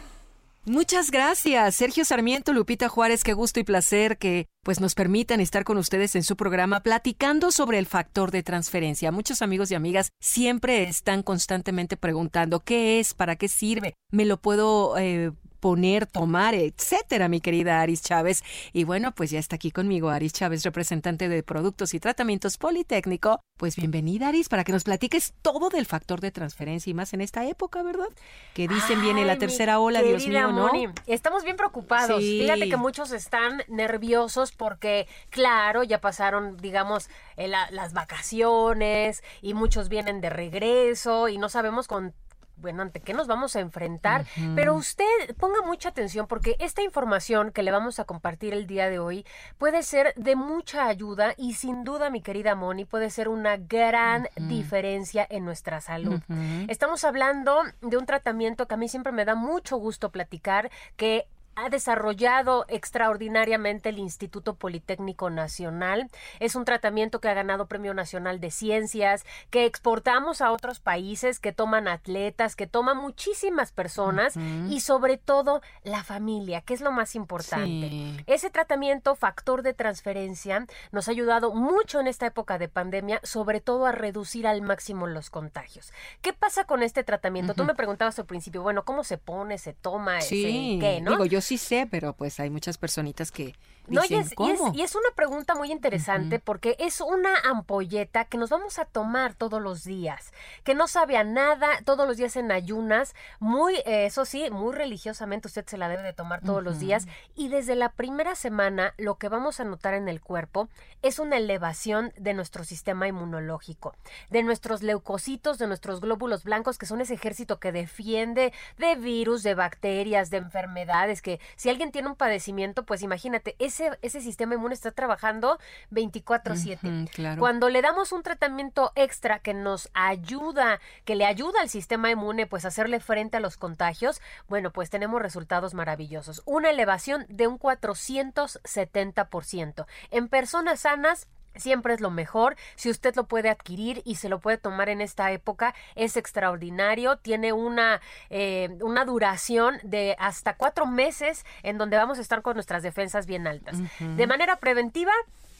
Muchas 0.66 1.10
gracias, 1.10 1.76
Sergio 1.76 2.06
Sarmiento, 2.06 2.54
Lupita 2.54 2.88
Juárez, 2.88 3.22
qué 3.22 3.34
gusto 3.34 3.60
y 3.60 3.64
placer 3.64 4.16
que 4.16 4.46
pues 4.62 4.80
nos 4.80 4.94
permitan 4.94 5.40
estar 5.40 5.62
con 5.62 5.76
ustedes 5.76 6.16
en 6.16 6.22
su 6.22 6.36
programa 6.36 6.80
platicando 6.80 7.52
sobre 7.52 7.78
el 7.78 7.84
factor 7.84 8.30
de 8.30 8.42
transferencia. 8.42 9.12
Muchos 9.12 9.42
amigos 9.42 9.70
y 9.70 9.74
amigas 9.74 10.08
siempre 10.20 10.84
están 10.84 11.22
constantemente 11.22 11.98
preguntando 11.98 12.60
qué 12.60 12.98
es, 12.98 13.12
para 13.12 13.36
qué 13.36 13.48
sirve, 13.48 13.92
me 14.10 14.24
lo 14.24 14.38
puedo 14.38 14.96
eh, 14.96 15.32
poner, 15.64 16.04
tomar, 16.04 16.54
etcétera, 16.54 17.26
mi 17.26 17.40
querida 17.40 17.80
Aris 17.80 18.02
Chávez. 18.02 18.44
Y 18.74 18.84
bueno, 18.84 19.12
pues 19.12 19.30
ya 19.30 19.38
está 19.38 19.56
aquí 19.56 19.70
conmigo 19.70 20.10
Aris 20.10 20.34
Chávez, 20.34 20.62
representante 20.62 21.26
de 21.30 21.42
Productos 21.42 21.94
y 21.94 22.00
Tratamientos 22.00 22.58
Politécnico. 22.58 23.40
Pues 23.56 23.76
bienvenida, 23.76 24.28
Aris, 24.28 24.50
para 24.50 24.62
que 24.62 24.72
nos 24.72 24.84
platiques 24.84 25.32
todo 25.40 25.70
del 25.70 25.86
factor 25.86 26.20
de 26.20 26.30
transferencia 26.30 26.90
y 26.90 26.92
más 26.92 27.14
en 27.14 27.22
esta 27.22 27.48
época, 27.48 27.82
¿verdad? 27.82 28.08
Que 28.52 28.68
dicen 28.68 29.00
viene 29.00 29.24
la 29.24 29.38
tercera 29.38 29.80
ola, 29.80 30.02
Dios 30.02 30.26
mío, 30.26 30.52
¿no? 30.52 30.70
Estamos 31.06 31.44
bien 31.44 31.56
preocupados. 31.56 32.20
Fíjate 32.20 32.68
que 32.68 32.76
muchos 32.76 33.12
están 33.12 33.62
nerviosos 33.68 34.52
porque, 34.52 35.08
claro, 35.30 35.82
ya 35.82 35.98
pasaron, 35.98 36.58
digamos, 36.58 37.08
eh, 37.38 37.48
las 37.48 37.94
vacaciones 37.94 39.22
y 39.40 39.54
muchos 39.54 39.88
vienen 39.88 40.20
de 40.20 40.28
regreso 40.28 41.30
y 41.30 41.38
no 41.38 41.48
sabemos 41.48 41.88
con 41.88 42.12
bueno, 42.56 42.82
ante 42.82 43.00
qué 43.00 43.14
nos 43.14 43.26
vamos 43.26 43.56
a 43.56 43.60
enfrentar, 43.60 44.26
pero 44.54 44.74
usted 44.74 45.04
ponga 45.38 45.62
mucha 45.62 45.88
atención 45.88 46.26
porque 46.26 46.56
esta 46.58 46.82
información 46.82 47.50
que 47.52 47.62
le 47.62 47.70
vamos 47.70 47.98
a 47.98 48.04
compartir 48.04 48.52
el 48.52 48.66
día 48.66 48.88
de 48.88 48.98
hoy 48.98 49.26
puede 49.58 49.82
ser 49.82 50.14
de 50.16 50.36
mucha 50.36 50.86
ayuda 50.86 51.34
y 51.36 51.54
sin 51.54 51.84
duda, 51.84 52.10
mi 52.10 52.20
querida 52.22 52.54
Moni, 52.54 52.84
puede 52.84 53.10
ser 53.10 53.28
una 53.28 53.56
gran 53.56 54.28
diferencia 54.36 55.26
en 55.28 55.44
nuestra 55.44 55.80
salud. 55.80 56.20
Estamos 56.68 57.04
hablando 57.04 57.62
de 57.80 57.96
un 57.96 58.06
tratamiento 58.06 58.66
que 58.66 58.74
a 58.74 58.78
mí 58.78 58.88
siempre 58.88 59.12
me 59.12 59.24
da 59.24 59.34
mucho 59.34 59.76
gusto 59.76 60.10
platicar, 60.10 60.70
que 60.96 61.26
ha 61.56 61.68
desarrollado 61.68 62.64
extraordinariamente 62.68 63.88
el 63.88 63.98
Instituto 63.98 64.54
Politécnico 64.54 65.30
Nacional. 65.30 66.10
Es 66.40 66.54
un 66.54 66.64
tratamiento 66.64 67.20
que 67.20 67.28
ha 67.28 67.34
ganado 67.34 67.66
Premio 67.66 67.94
Nacional 67.94 68.40
de 68.40 68.50
Ciencias, 68.50 69.24
que 69.50 69.64
exportamos 69.64 70.40
a 70.40 70.52
otros 70.52 70.80
países, 70.80 71.38
que 71.38 71.52
toman 71.52 71.88
atletas, 71.88 72.56
que 72.56 72.66
toman 72.66 72.96
muchísimas 72.96 73.72
personas 73.72 74.34
y 74.68 74.80
sobre 74.80 75.16
todo 75.16 75.62
la 75.82 76.02
familia, 76.02 76.60
que 76.60 76.74
es 76.74 76.80
lo 76.80 76.92
más 76.92 77.14
importante. 77.14 78.24
Ese 78.26 78.50
tratamiento, 78.50 79.14
factor 79.14 79.62
de 79.62 79.74
transferencia, 79.74 80.66
nos 80.92 81.08
ha 81.08 81.12
ayudado 81.12 81.54
mucho 81.54 82.00
en 82.00 82.06
esta 82.06 82.26
época 82.26 82.58
de 82.58 82.68
pandemia, 82.68 83.20
sobre 83.22 83.60
todo 83.60 83.86
a 83.86 83.92
reducir 83.92 84.46
al 84.46 84.62
máximo 84.62 85.06
los 85.06 85.30
contagios. 85.30 85.92
¿Qué 86.20 86.32
pasa 86.32 86.64
con 86.64 86.82
este 86.82 87.04
tratamiento? 87.04 87.54
Tú 87.54 87.64
me 87.64 87.74
preguntabas 87.74 88.18
al 88.18 88.26
principio, 88.26 88.62
bueno, 88.62 88.84
¿cómo 88.84 89.04
se 89.04 89.18
pone, 89.18 89.58
se 89.58 89.72
toma, 89.72 90.20
sí. 90.20 90.78
qué, 90.80 91.00
no? 91.00 91.12
Digo, 91.12 91.24
yo 91.26 91.40
sí 91.44 91.58
sé, 91.58 91.86
pero 91.90 92.14
pues 92.14 92.40
hay 92.40 92.50
muchas 92.50 92.78
personitas 92.78 93.30
que 93.30 93.54
no, 93.86 94.02
y, 94.08 94.14
es, 94.14 94.32
Y, 94.72 94.82
es, 94.82 94.94
una 94.94 95.10
pregunta 95.14 95.54
muy 95.54 95.70
interesante 95.70 96.38
porque 96.38 96.74
es 96.78 97.02
una 97.02 97.38
ampolleta 97.44 98.24
que 98.24 98.38
nos 98.38 98.48
vamos 98.48 98.78
a 98.78 98.86
tomar 98.86 99.34
todos 99.34 99.60
los 99.60 99.84
días, 99.84 100.32
que 100.62 100.74
no 100.74 100.88
sabe 100.88 101.18
a 101.18 101.24
nada, 101.24 101.68
todos 101.84 102.08
los 102.08 102.16
días 102.16 102.36
en 102.36 102.50
ayunas, 102.50 103.14
muy, 103.40 103.76
eh, 103.84 104.06
eso 104.06 104.24
sí, 104.24 104.48
muy 104.50 104.74
religiosamente 104.74 105.48
usted 105.48 105.66
se 105.66 105.76
la 105.76 105.88
debe 105.88 106.02
de 106.02 106.14
tomar 106.14 106.40
todos 106.40 106.62
los 106.62 106.78
días 106.78 107.06
y 107.34 107.48
desde 107.48 107.74
la 107.74 107.90
primera 107.90 108.34
semana 108.34 108.94
lo 108.96 109.16
que 109.16 109.28
vamos 109.28 109.60
a 109.60 109.64
notar 109.64 109.94
en 109.94 110.08
el 110.08 110.20
cuerpo 110.22 110.68
es 111.02 111.18
una 111.18 111.36
elevación 111.36 112.12
de 112.16 112.32
nuestro 112.32 112.64
sistema 112.64 113.06
inmunológico, 113.06 113.94
de 114.30 114.42
nuestros 114.42 114.82
leucocitos, 114.82 115.58
de 115.58 115.66
nuestros 115.66 116.00
glóbulos 116.00 116.44
blancos, 116.44 116.78
que 116.78 116.86
son 116.86 117.02
ese 117.02 117.14
ejército 117.14 117.60
que 117.60 117.72
defiende 117.72 118.54
de 118.78 118.94
virus, 118.96 119.42
de 119.42 119.54
bacterias, 119.54 120.30
de 120.30 120.38
enfermedades, 120.38 121.20
que 121.20 121.33
si 121.56 121.70
alguien 121.70 121.92
tiene 121.92 122.08
un 122.08 122.16
padecimiento, 122.16 122.84
pues 122.84 123.02
imagínate, 123.02 123.56
es 123.58 123.80
ese, 124.02 124.20
sistema 124.20 124.54
inmune 124.54 124.74
está 124.74 124.92
trabajando 124.92 125.58
24/7. 125.90 127.38
Cuando 127.38 127.68
le 127.68 127.82
damos 127.82 128.12
un 128.12 128.22
tratamiento 128.22 128.92
extra 128.94 129.40
que 129.40 129.54
nos 129.54 129.90
ayuda, 129.94 130.80
que 131.04 131.16
le 131.16 131.26
ayuda 131.26 131.60
al 131.60 131.68
sistema 131.68 132.10
inmune 132.10 132.46
pues 132.46 132.64
a 132.64 132.68
hacerle 132.68 133.00
frente 133.00 133.36
a 133.36 133.40
los 133.40 133.56
contagios, 133.56 134.20
bueno, 134.48 134.72
pues 134.72 134.90
tenemos 134.90 135.20
resultados 135.20 135.74
maravillosos. 135.74 136.42
Una 136.44 136.70
elevación 136.70 137.26
de 137.28 137.46
un 137.46 137.58
470%. 137.58 139.86
En 140.10 140.28
personas 140.28 140.80
sanas 140.80 141.28
Siempre 141.56 141.94
es 141.94 142.00
lo 142.00 142.10
mejor. 142.10 142.56
Si 142.76 142.90
usted 142.90 143.14
lo 143.16 143.24
puede 143.24 143.48
adquirir 143.48 144.02
y 144.04 144.16
se 144.16 144.28
lo 144.28 144.40
puede 144.40 144.58
tomar 144.58 144.88
en 144.88 145.00
esta 145.00 145.30
época, 145.32 145.74
es 145.94 146.16
extraordinario. 146.16 147.16
Tiene 147.18 147.52
una, 147.52 148.00
eh, 148.30 148.76
una 148.80 149.04
duración 149.04 149.78
de 149.82 150.16
hasta 150.18 150.54
cuatro 150.56 150.86
meses 150.86 151.44
en 151.62 151.78
donde 151.78 151.96
vamos 151.96 152.18
a 152.18 152.20
estar 152.20 152.42
con 152.42 152.54
nuestras 152.54 152.82
defensas 152.82 153.26
bien 153.26 153.46
altas. 153.46 153.78
De 153.98 154.26
manera 154.26 154.56
preventiva, 154.56 155.12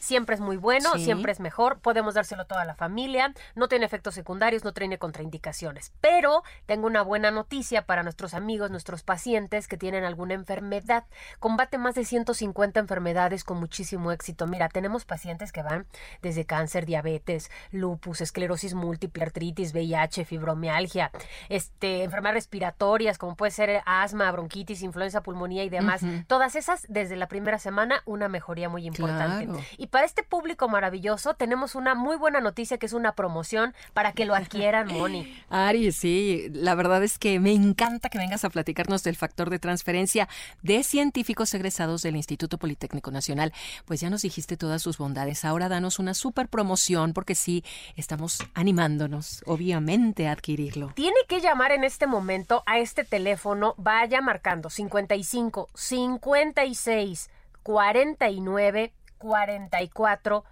siempre 0.05 0.35
es 0.35 0.41
muy 0.41 0.57
bueno, 0.57 0.93
siempre 0.97 1.31
es 1.31 1.39
mejor, 1.39 1.79
podemos 1.79 2.13
dárselo 2.13 2.43
a 2.43 2.45
toda 2.45 2.63
la 2.65 2.75
familia, 2.75 3.33
no 3.55 3.67
tiene 3.67 3.85
efectos 3.85 4.15
secundarios, 4.15 4.63
no 4.63 4.73
tiene 4.73 4.97
contraindicaciones. 4.97 5.91
Pero 6.01 6.43
tengo 6.65 6.87
una 6.87 7.01
buena 7.01 7.31
noticia 7.31 7.85
para 7.85 8.03
nuestros 8.03 8.33
amigos, 8.33 8.71
nuestros 8.71 9.03
pacientes 9.03 9.67
que 9.67 9.77
tienen 9.77 10.03
alguna 10.03 10.33
enfermedad. 10.33 11.05
Combate 11.39 11.77
más 11.77 11.95
de 11.95 12.05
150 12.05 12.79
enfermedades 12.79 13.43
con 13.43 13.59
muchísimo 13.59 14.11
éxito. 14.11 14.47
Mira, 14.47 14.69
tenemos 14.69 15.05
pacientes 15.05 15.51
que 15.51 15.63
van 15.63 15.85
desde 16.21 16.45
cáncer, 16.45 16.85
diabetes, 16.85 17.49
lupus, 17.71 18.21
esclerosis 18.21 18.73
múltiple, 18.73 19.23
artritis, 19.23 19.73
VIH, 19.73 20.25
fibromialgia, 20.25 21.11
este, 21.49 22.03
enfermedades 22.03 22.35
respiratorias 22.35 23.17
como 23.17 23.35
puede 23.35 23.51
ser 23.51 23.81
asma, 23.85 24.31
bronquitis, 24.31 24.81
influenza, 24.81 25.21
pulmonía 25.21 25.63
y 25.63 25.69
demás. 25.69 26.01
Todas 26.27 26.55
esas 26.55 26.85
desde 26.89 27.15
la 27.15 27.27
primera 27.27 27.57
semana 27.59 28.01
una 28.05 28.29
mejoría 28.29 28.69
muy 28.69 28.85
importante. 28.85 29.47
Y 29.77 29.87
para 29.95 30.07
este 30.07 30.23
público 30.23 30.67
maravilloso 30.67 31.35
tenemos 31.35 31.73
una 31.73 31.95
muy 31.95 32.17
buena 32.17 32.41
noticia 32.41 32.77
que 32.77 32.85
es 32.85 32.91
una 32.91 33.13
promoción 33.13 33.73
para 33.93 34.11
que 34.11 34.25
lo 34.25 34.35
adquieran, 34.35 34.89
Moni. 34.89 35.41
Ari, 35.49 35.93
sí, 35.93 36.49
la 36.51 36.75
verdad 36.75 37.01
es 37.01 37.17
que 37.17 37.39
me 37.39 37.53
encanta 37.53 38.09
que 38.09 38.17
vengas 38.17 38.43
a 38.43 38.49
platicarnos 38.49 39.03
del 39.03 39.15
factor 39.15 39.49
de 39.49 39.57
transferencia 39.57 40.27
de 40.61 40.83
científicos 40.83 41.53
egresados 41.53 42.01
del 42.01 42.17
Instituto 42.17 42.57
Politécnico 42.57 43.09
Nacional. 43.09 43.53
Pues 43.85 44.01
ya 44.01 44.09
nos 44.09 44.23
dijiste 44.23 44.57
todas 44.57 44.81
sus 44.81 44.97
bondades. 44.97 45.45
Ahora 45.45 45.69
danos 45.69 45.97
una 45.97 46.13
super 46.13 46.49
promoción 46.49 47.13
porque 47.13 47.33
sí, 47.33 47.63
estamos 47.95 48.39
animándonos, 48.53 49.43
obviamente, 49.45 50.27
a 50.27 50.33
adquirirlo. 50.33 50.91
Tiene 50.95 51.21
que 51.29 51.39
llamar 51.39 51.71
en 51.71 51.85
este 51.85 52.05
momento 52.05 52.63
a 52.65 52.79
este 52.79 53.05
teléfono, 53.05 53.75
vaya 53.77 54.19
marcando 54.19 54.69
55 54.69 55.69
56 55.73 57.29
49 57.63 58.91
44 59.25 60.43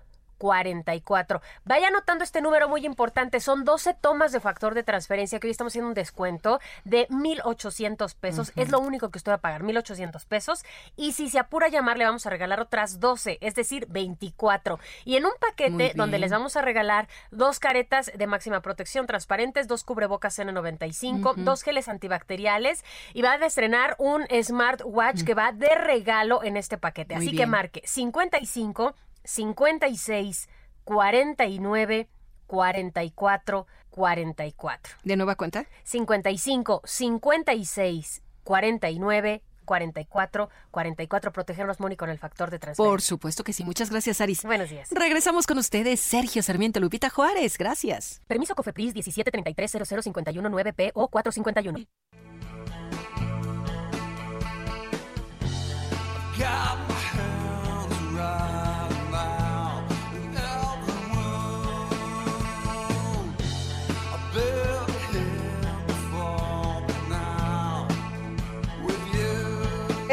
44. 0.43 1.41
Vaya 1.63 1.87
anotando 1.87 2.25
este 2.25 2.41
número 2.41 2.67
muy 2.67 2.85
importante. 2.85 3.39
Son 3.39 3.63
12 3.63 3.93
tomas 3.93 4.33
de 4.33 4.41
factor 4.41 4.73
de 4.73 4.83
transferencia 4.83 5.39
que 5.39 5.47
hoy 5.47 5.51
estamos 5.51 5.71
haciendo 5.71 5.87
un 5.87 5.93
descuento 5.93 6.59
de 6.83 7.07
1,800 7.09 8.13
pesos. 8.15 8.51
Es 8.57 8.69
lo 8.69 8.81
único 8.81 9.09
que 9.09 9.19
usted 9.19 9.31
va 9.31 9.35
a 9.35 9.41
pagar, 9.41 9.63
1,800 9.63 10.25
pesos. 10.25 10.65
Y 10.97 11.13
si 11.13 11.29
se 11.29 11.39
apura 11.39 11.67
a 11.67 11.69
llamar, 11.69 11.97
le 11.97 12.03
vamos 12.03 12.25
a 12.25 12.29
regalar 12.29 12.59
otras 12.59 12.99
12, 12.99 13.37
es 13.39 13.55
decir, 13.55 13.87
24. 13.87 14.81
Y 15.05 15.15
en 15.15 15.25
un 15.25 15.31
paquete 15.39 15.93
donde 15.95 16.19
les 16.19 16.31
vamos 16.31 16.57
a 16.57 16.61
regalar 16.61 17.07
dos 17.31 17.59
caretas 17.59 18.11
de 18.13 18.27
máxima 18.27 18.59
protección 18.59 19.07
transparentes, 19.07 19.69
dos 19.69 19.85
cubrebocas 19.85 20.37
N95, 20.39 21.35
dos 21.35 21.61
geles 21.61 21.87
antibacteriales 21.87 22.83
y 23.13 23.21
va 23.21 23.31
a 23.31 23.45
estrenar 23.45 23.95
un 23.97 24.25
smartwatch 24.27 25.23
que 25.23 25.35
va 25.35 25.53
de 25.53 25.73
regalo 25.75 26.43
en 26.43 26.57
este 26.57 26.77
paquete. 26.77 27.15
Así 27.15 27.33
que 27.33 27.45
marque 27.45 27.81
55 27.85 28.93
56 29.23 30.49
49 30.83 32.07
44 32.47 33.67
44. 33.89 34.95
¿De 35.03 35.15
nueva 35.15 35.35
cuenta? 35.35 35.65
55 35.83 36.81
56 36.83 38.21
49 38.43 39.41
44 39.65 40.49
44 40.71 41.31
protegernos 41.31 41.79
Moni 41.79 41.95
con 41.95 42.09
el 42.09 42.19
factor 42.19 42.51
de 42.51 42.59
transferencia. 42.59 42.91
Por 42.91 43.01
supuesto 43.01 43.43
que 43.43 43.53
sí. 43.53 43.63
Muchas 43.63 43.89
gracias, 43.89 44.21
Aris. 44.21 44.43
Buenos 44.43 44.69
días. 44.69 44.89
Regresamos 44.91 45.47
con 45.47 45.57
ustedes, 45.57 45.99
Sergio 45.99 46.43
Sarmiento 46.43 46.79
Lupita 46.79 47.09
Juárez. 47.09 47.57
Gracias. 47.57 48.21
Permiso 48.27 48.55
Cofepris 48.55 48.93
1733 48.93 49.71
9 50.49 50.73
p 50.73 50.91
o 50.95 51.07
451. 51.07 51.85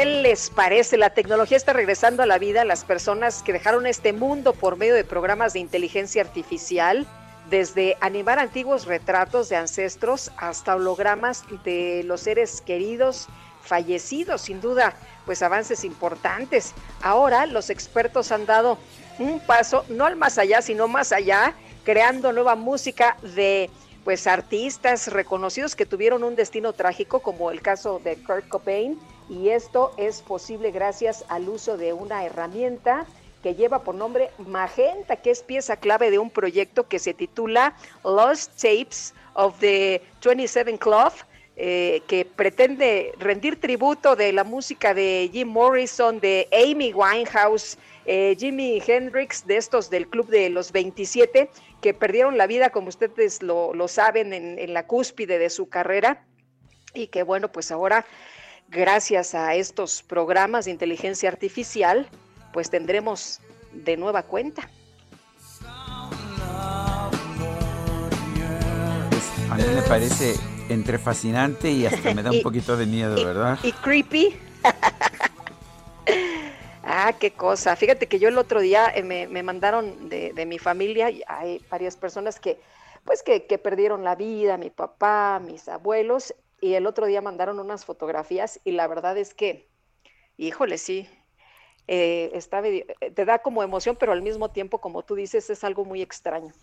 ¿Qué 0.01 0.07
les 0.07 0.49
parece? 0.49 0.97
La 0.97 1.11
tecnología 1.11 1.55
está 1.55 1.73
regresando 1.73 2.23
a 2.23 2.25
la 2.25 2.39
vida 2.39 2.61
a 2.61 2.65
las 2.65 2.83
personas 2.83 3.43
que 3.43 3.53
dejaron 3.53 3.85
este 3.85 4.13
mundo 4.13 4.53
por 4.53 4.75
medio 4.75 4.95
de 4.95 5.03
programas 5.03 5.53
de 5.53 5.59
inteligencia 5.59 6.23
artificial, 6.23 7.05
desde 7.51 7.97
animar 8.01 8.39
antiguos 8.39 8.87
retratos 8.87 9.47
de 9.47 9.57
ancestros 9.57 10.31
hasta 10.37 10.75
hologramas 10.75 11.43
de 11.63 12.01
los 12.03 12.21
seres 12.21 12.61
queridos 12.61 13.27
fallecidos, 13.61 14.41
sin 14.41 14.59
duda, 14.59 14.95
pues 15.27 15.43
avances 15.43 15.83
importantes. 15.83 16.73
Ahora 17.03 17.45
los 17.45 17.69
expertos 17.69 18.31
han 18.31 18.47
dado 18.47 18.79
un 19.19 19.39
paso, 19.39 19.85
no 19.87 20.07
al 20.07 20.15
más 20.15 20.39
allá, 20.39 20.63
sino 20.63 20.87
más 20.87 21.11
allá, 21.11 21.53
creando 21.83 22.33
nueva 22.33 22.55
música 22.55 23.17
de 23.35 23.69
pues 24.03 24.25
artistas 24.25 25.09
reconocidos 25.13 25.75
que 25.75 25.85
tuvieron 25.85 26.23
un 26.23 26.35
destino 26.35 26.73
trágico, 26.73 27.19
como 27.19 27.51
el 27.51 27.61
caso 27.61 28.01
de 28.03 28.15
Kurt 28.15 28.47
Cobain, 28.47 28.99
y 29.31 29.49
esto 29.49 29.93
es 29.95 30.21
posible 30.21 30.71
gracias 30.71 31.23
al 31.29 31.47
uso 31.47 31.77
de 31.77 31.93
una 31.93 32.25
herramienta 32.25 33.05
que 33.41 33.55
lleva 33.55 33.79
por 33.79 33.95
nombre 33.95 34.29
Magenta, 34.37 35.15
que 35.15 35.31
es 35.31 35.41
pieza 35.41 35.77
clave 35.77 36.11
de 36.11 36.19
un 36.19 36.29
proyecto 36.29 36.87
que 36.87 36.99
se 36.99 37.13
titula 37.13 37.73
Lost 38.03 38.51
Tapes 38.61 39.13
of 39.33 39.57
the 39.59 40.01
27 40.21 40.77
Club, 40.77 41.13
eh, 41.55 42.01
que 42.07 42.25
pretende 42.25 43.13
rendir 43.19 43.59
tributo 43.59 44.15
de 44.17 44.33
la 44.33 44.43
música 44.43 44.93
de 44.93 45.29
Jim 45.31 45.47
Morrison, 45.47 46.19
de 46.19 46.49
Amy 46.51 46.93
Winehouse, 46.93 47.77
eh, 48.05 48.35
Jimi 48.37 48.81
Hendrix, 48.85 49.47
de 49.47 49.57
estos 49.57 49.89
del 49.89 50.07
Club 50.07 50.27
de 50.27 50.49
los 50.49 50.71
27, 50.71 51.49
que 51.81 51.93
perdieron 51.93 52.37
la 52.37 52.47
vida, 52.47 52.69
como 52.69 52.89
ustedes 52.89 53.41
lo, 53.41 53.87
saben, 53.87 54.33
en, 54.33 54.73
la 54.73 54.87
cúspide 54.87 55.39
de 55.39 55.49
su 55.49 55.69
carrera. 55.69 56.25
Y 56.93 57.07
que 57.07 57.23
bueno, 57.23 57.51
pues 57.51 57.71
ahora, 57.71 58.05
gracias 58.71 59.35
a 59.35 59.53
estos 59.55 60.01
programas 60.01 60.65
de 60.65 60.71
inteligencia 60.71 61.29
artificial, 61.29 62.07
pues 62.53 62.69
tendremos 62.69 63.39
de 63.73 63.97
nueva 63.97 64.23
cuenta. 64.23 64.69
a 69.49 69.55
mí 69.55 69.63
me 69.75 69.81
parece 69.81 70.35
entre 70.69 70.97
fascinante 70.97 71.69
y 71.69 71.85
hasta 71.85 72.13
me 72.13 72.23
da 72.23 72.31
un 72.31 72.41
poquito 72.43 72.77
de 72.77 72.85
miedo, 72.85 73.15
¿verdad? 73.15 73.59
Y 73.63 73.71
creepy. 73.71 74.35
Ah, 76.93 77.13
qué 77.17 77.31
cosa. 77.31 77.75
Fíjate 77.77 78.07
que 78.07 78.19
yo 78.19 78.27
el 78.27 78.37
otro 78.37 78.59
día 78.59 78.91
eh, 78.93 79.01
me, 79.01 79.43
mandaron 79.43 80.09
de, 80.09 80.45
mi 80.45 80.59
familia, 80.59 81.09
hay 81.25 81.63
varias 81.69 81.95
personas 81.95 82.37
que, 82.37 82.59
pues, 83.05 83.23
que, 83.23 83.39
perdieron 83.57 84.03
la 84.03 84.15
vida, 84.15 84.57
mi 84.57 84.69
papá, 84.71 85.39
mis 85.39 85.69
abuelos, 85.69 86.33
y 86.61 86.75
el 86.75 86.85
otro 86.85 87.07
día 87.07 87.21
mandaron 87.21 87.59
unas 87.59 87.83
fotografías 87.83 88.61
y 88.63 88.71
la 88.71 88.87
verdad 88.87 89.17
es 89.17 89.33
que, 89.33 89.67
híjole, 90.37 90.77
sí, 90.77 91.09
eh, 91.87 92.31
está, 92.33 92.61
te 92.61 93.25
da 93.25 93.39
como 93.39 93.63
emoción, 93.63 93.97
pero 93.99 94.13
al 94.13 94.21
mismo 94.21 94.51
tiempo, 94.51 94.79
como 94.79 95.03
tú 95.03 95.15
dices, 95.15 95.49
es 95.49 95.63
algo 95.63 95.83
muy 95.83 96.01
extraño. 96.01 96.53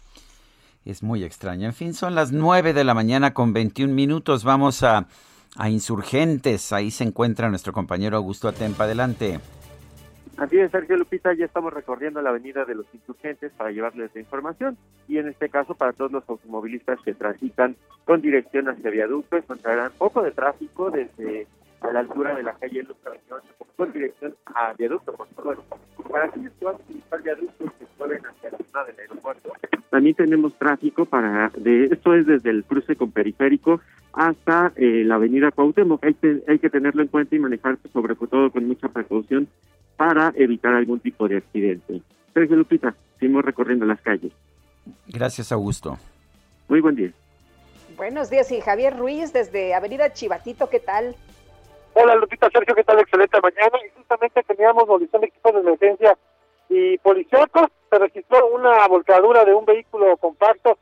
Es 0.85 1.03
muy 1.03 1.25
extraño. 1.25 1.67
En 1.67 1.75
fin, 1.75 1.93
son 1.93 2.15
las 2.15 2.33
9 2.33 2.73
de 2.73 2.85
la 2.85 2.95
mañana 2.95 3.35
con 3.35 3.53
21 3.53 3.93
minutos. 3.93 4.45
Vamos 4.45 4.83
a, 4.85 5.09
a 5.57 5.69
Insurgentes. 5.69 6.73
Ahí 6.73 6.91
se 6.91 7.05
encuentra 7.05 7.51
nuestro 7.51 7.73
compañero 7.73 8.17
Augusto 8.17 8.49
Atempa. 8.49 8.85
Adelante. 8.85 9.41
Así 10.39 10.57
es, 10.57 10.71
Sergio 10.71 10.97
Lupita, 10.97 11.35
ya 11.35 11.47
estamos 11.47 11.73
recorriendo 11.73 12.23
la 12.23 12.31
avenida 12.31 12.65
de 12.65 12.77
los 12.77 12.87
insurgentes 12.95 13.51
para 13.57 13.73
llevarles 13.73 14.15
la 14.15 14.21
información 14.21 14.79
y 15.09 15.19
en 15.19 15.27
este 15.27 15.49
caso 15.49 15.75
para 15.75 15.93
todos 15.93 16.13
los 16.13 16.29
automovilistas 16.29 17.01
que 17.01 17.13
transitan 17.13 17.75
con 18.05 18.21
dirección 18.21 18.69
hacia 18.69 18.89
viaducto 18.91 19.37
encontrarán 19.37 19.91
poco 19.99 20.23
de 20.23 20.31
tráfico 20.31 20.93
desde 20.93 21.49
a 21.81 21.93
la 21.93 22.01
altura 22.01 22.37
de 22.37 22.45
la 22.45 22.55
calle 22.55 22.81
Ilustración 22.81 23.41
con 23.77 23.93
dirección 23.93 24.35
a 24.47 24.75
viaducto, 24.75 25.13
favor. 25.13 25.59
Para 26.09 26.27
aquellos 26.27 26.53
que 26.53 26.65
van 26.65 26.75
a 26.75 26.79
utilizar 26.79 27.23
viaductos 27.23 27.73
que 27.73 27.87
suelen 27.97 28.27
hacia 28.27 28.51
la 28.51 28.59
zona 28.59 28.85
del 28.85 29.01
aeropuerto, 29.01 29.53
también 29.91 30.15
tenemos 30.15 30.55
tráfico 30.55 31.05
para, 31.05 31.51
de 31.57 31.85
esto 31.87 32.15
es 32.15 32.27
desde 32.27 32.51
el 32.51 32.65
cruce 32.65 32.95
con 32.95 33.11
periférico 33.11 33.81
hasta 34.13 34.73
eh, 34.77 35.03
la 35.05 35.17
avenida 35.17 35.51
Cuauhtémoc. 35.51 36.05
Hay, 36.05 36.17
hay 36.47 36.59
que 36.59 36.71
tenerlo 36.71 37.03
en 37.03 37.09
cuenta 37.09 37.35
y 37.35 37.39
manejarse 37.41 37.89
sobre 37.89 38.15
todo 38.15 38.51
con 38.51 38.67
mucha 38.67 38.89
precaución 38.89 39.49
para 39.99 40.33
evitar 40.37 40.73
algún 40.75 41.01
tipo 41.01 41.29
de 41.29 41.39
accidente. 41.39 42.01
Sergio 42.33 42.57
Lupita, 42.57 42.95
seguimos 43.19 43.45
recorriendo 43.45 43.85
las 43.85 44.01
calles. 44.01 44.33
Gracias, 45.09 45.51
Augusto. 45.53 45.99
Muy 46.69 46.81
buen 46.81 46.95
día. 46.95 47.11
Buenos 47.97 48.31
días, 48.31 48.51
y 48.53 48.61
Javier 48.61 48.97
Ruiz 48.97 49.33
desde 49.33 49.75
Avenida 49.75 50.13
Chivatito, 50.13 50.71
¿qué 50.71 50.79
tal? 50.79 51.17
Hola 51.95 52.15
Lupita, 52.15 52.49
Sergio, 52.51 52.77
¿qué 52.77 52.85
tal? 52.85 53.01
Excelente 53.01 53.41
mañana. 53.41 53.77
Y 53.85 53.91
justamente 53.99 54.41
teníamos 54.45 54.87
movilización 54.87 55.23
de 55.23 55.27
equipos 55.27 55.53
de 55.53 55.61
emergencia 55.61 56.17
y 56.69 56.97
policíacos. 56.99 57.67
Se 57.91 57.99
registró 57.99 58.55
una 58.55 58.87
volcadura 58.87 59.45
de 59.45 59.53
un 59.53 59.65
vehículo 59.65 60.17
compacto 60.19 60.79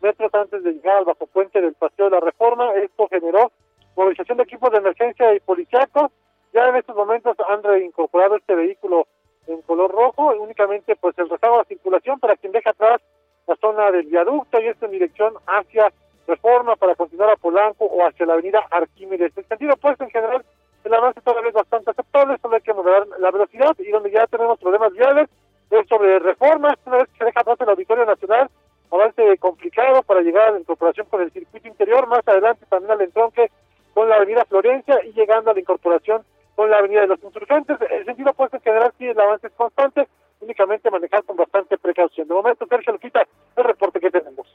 metros 0.00 0.32
antes 0.32 0.62
de 0.62 0.72
llegar 0.72 0.98
al 0.98 1.04
bajo 1.06 1.26
puente 1.26 1.60
del 1.60 1.74
Paseo 1.74 2.04
de 2.04 2.12
la 2.12 2.20
Reforma. 2.20 2.72
Esto 2.74 3.08
generó 3.10 3.50
movilización 3.96 4.38
de 4.38 4.44
equipos 4.44 4.70
de 4.70 4.78
emergencia 4.78 5.34
y 5.34 5.40
policíacos 5.40 6.12
ya 6.52 6.68
en 6.68 6.76
estos 6.76 6.96
momentos 6.96 7.36
han 7.48 7.62
reincorporado 7.62 8.36
este 8.36 8.54
vehículo 8.54 9.06
en 9.46 9.62
color 9.62 9.90
rojo, 9.90 10.34
únicamente 10.38 10.96
pues 10.96 11.18
el 11.18 11.28
rezago 11.28 11.58
de 11.58 11.64
circulación 11.64 12.20
para 12.20 12.36
quien 12.36 12.52
deja 12.52 12.70
atrás 12.70 13.00
la 13.46 13.56
zona 13.56 13.90
del 13.90 14.06
viaducto 14.06 14.60
y 14.60 14.66
esto 14.66 14.86
en 14.86 14.92
dirección 14.92 15.34
hacia 15.46 15.92
Reforma 16.26 16.76
para 16.76 16.94
continuar 16.94 17.30
a 17.30 17.36
Polanco 17.36 17.86
o 17.86 18.06
hacia 18.06 18.26
la 18.26 18.34
avenida 18.34 18.64
Arquímedes. 18.70 19.36
El 19.36 19.44
sentido 19.46 19.74
pues 19.76 20.00
en 20.00 20.10
general 20.10 20.44
el 20.84 20.94
avance 20.94 21.20
todavía 21.20 21.48
es 21.48 21.54
bastante 21.54 21.90
aceptable, 21.90 22.38
solo 22.40 22.54
hay 22.54 22.62
que 22.62 22.72
moderar 22.72 23.06
la 23.18 23.30
velocidad 23.30 23.76
y 23.78 23.90
donde 23.90 24.10
ya 24.10 24.26
tenemos 24.26 24.58
problemas 24.58 24.92
viales 24.92 25.28
es 25.70 25.88
sobre 25.88 26.18
Reforma, 26.18 26.76
una 26.86 26.96
vez 26.98 27.08
que 27.08 27.18
se 27.18 27.24
deja 27.24 27.40
atrás 27.40 27.60
el 27.60 27.68
Auditorio 27.68 28.04
Nacional, 28.04 28.50
avance 28.90 29.38
complicado 29.38 30.02
para 30.02 30.20
llegar 30.20 30.48
a 30.48 30.50
la 30.52 30.60
incorporación 30.60 31.06
con 31.06 31.20
el 31.20 31.30
circuito 31.30 31.68
interior, 31.68 32.06
más 32.08 32.26
adelante 32.26 32.66
también 32.68 32.92
al 32.92 33.02
entronque 33.02 33.50
con 33.94 34.08
la 34.08 34.16
avenida 34.16 34.44
Florencia 34.44 35.00
y 35.04 35.12
llegando 35.12 35.50
a 35.50 35.54
la 35.54 35.60
incorporación 35.60 36.22
con 36.60 36.70
la 36.70 36.76
avenida 36.76 37.00
de 37.00 37.06
los 37.06 37.24
insurgentes. 37.24 37.78
El 37.90 38.04
sentido 38.04 38.34
pues 38.34 38.52
en 38.52 38.60
general 38.60 38.92
sí 38.98 39.06
el 39.06 39.18
avance 39.18 39.46
es 39.46 39.52
constante, 39.54 40.06
únicamente 40.40 40.90
manejar 40.90 41.24
con 41.24 41.34
bastante 41.34 41.78
precaución. 41.78 42.28
De 42.28 42.34
momento, 42.34 42.66
Sergio 42.66 42.92
Lupita, 42.92 43.22
el 43.56 43.64
reporte 43.64 43.98
que 43.98 44.10
tenemos. 44.10 44.46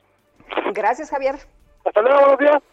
Gracias, 0.72 1.10
Javier. 1.10 1.34
Hasta 1.84 2.02
luego, 2.04 2.20
buenos 2.20 2.38
días. 2.38 2.64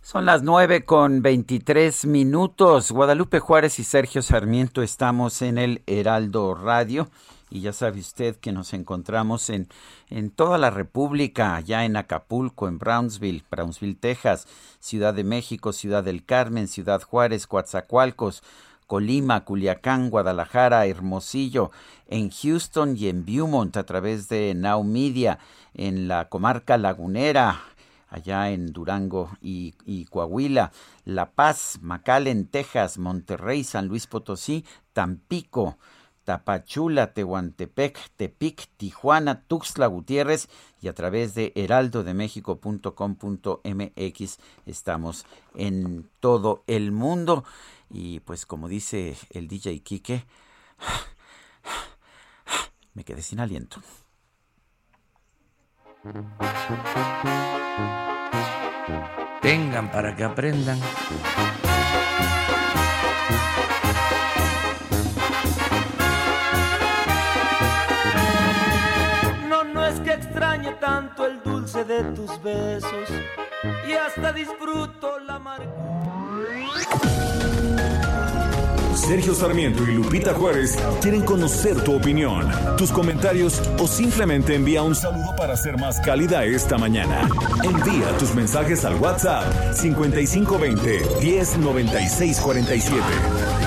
Son 0.00 0.26
las 0.26 0.42
nueve 0.42 0.84
con 0.84 1.22
veintitrés 1.22 2.06
minutos. 2.06 2.90
Guadalupe 2.90 3.38
Juárez 3.38 3.78
y 3.78 3.84
Sergio 3.84 4.20
Sarmiento 4.20 4.82
estamos 4.82 5.42
en 5.42 5.58
el 5.58 5.82
Heraldo 5.86 6.56
Radio 6.56 7.06
y 7.48 7.60
ya 7.60 7.72
sabe 7.72 8.00
usted 8.00 8.36
que 8.36 8.52
nos 8.52 8.72
encontramos 8.74 9.50
en, 9.50 9.68
en 10.10 10.30
toda 10.30 10.58
la 10.58 10.70
República, 10.70 11.54
allá 11.54 11.84
en 11.84 11.96
Acapulco, 11.96 12.66
en 12.66 12.78
Brownsville, 12.78 13.44
Brownsville, 13.50 13.96
Texas, 13.96 14.46
Ciudad 14.80 15.14
de 15.14 15.24
México, 15.24 15.72
Ciudad 15.72 16.02
del 16.02 16.24
Carmen, 16.24 16.66
Ciudad 16.66 17.02
Juárez, 17.02 17.46
Coatzacoalcos, 17.46 18.42
Colima, 18.86 19.44
Culiacán, 19.44 20.10
Guadalajara, 20.10 20.86
Hermosillo, 20.86 21.70
en 22.08 22.30
Houston 22.30 22.96
y 22.96 23.08
en 23.08 23.24
Beaumont 23.24 23.76
a 23.76 23.84
través 23.84 24.28
de 24.28 24.54
Now 24.54 24.84
Media, 24.84 25.38
en 25.74 26.08
la 26.08 26.28
comarca 26.28 26.78
lagunera, 26.78 27.60
allá 28.08 28.50
en 28.50 28.72
Durango 28.72 29.30
y, 29.40 29.74
y, 29.84 30.04
Coahuila, 30.06 30.72
La 31.04 31.30
Paz, 31.30 31.78
McAllen, 31.82 32.46
Texas, 32.46 32.98
Monterrey, 32.98 33.64
San 33.64 33.88
Luis 33.88 34.06
Potosí, 34.06 34.64
Tampico, 34.92 35.78
Tapachula, 36.26 37.14
Tehuantepec, 37.14 37.98
Tepic, 38.16 38.68
Tijuana, 38.76 39.42
Tuxtla 39.42 39.86
Gutiérrez 39.86 40.48
y 40.82 40.88
a 40.88 40.92
través 40.92 41.36
de 41.36 41.52
heraldodemexico.com.mx 41.54 44.38
estamos 44.66 45.24
en 45.54 46.10
todo 46.18 46.64
el 46.66 46.90
mundo. 46.90 47.44
Y 47.88 48.18
pues 48.20 48.44
como 48.44 48.66
dice 48.66 49.16
el 49.30 49.46
DJ 49.46 49.78
Quique, 49.84 50.24
me 52.94 53.04
quedé 53.04 53.22
sin 53.22 53.38
aliento. 53.38 53.80
Tengan 59.42 59.92
para 59.92 60.16
que 60.16 60.24
aprendan. 60.24 60.80
Tanto 70.74 71.26
el 71.26 71.42
dulce 71.42 71.84
de 71.84 72.04
tus 72.12 72.42
besos 72.42 73.08
y 73.88 73.92
hasta 73.92 74.32
disfruto 74.32 75.18
la 75.20 75.38
Sergio 78.96 79.34
Sarmiento 79.34 79.84
y 79.84 79.94
Lupita 79.94 80.34
Juárez 80.34 80.76
quieren 81.00 81.22
conocer 81.22 81.80
tu 81.84 81.94
opinión, 81.94 82.50
tus 82.76 82.90
comentarios 82.90 83.62
o 83.78 83.86
simplemente 83.86 84.56
envía 84.56 84.82
un 84.82 84.96
saludo 84.96 85.36
para 85.36 85.56
ser 85.56 85.78
más 85.78 86.00
cálida 86.00 86.44
esta 86.44 86.76
mañana. 86.76 87.28
Envía 87.62 88.18
tus 88.18 88.34
mensajes 88.34 88.84
al 88.84 88.96
WhatsApp 88.96 89.74
5520 89.74 91.02
109647. 91.20 93.65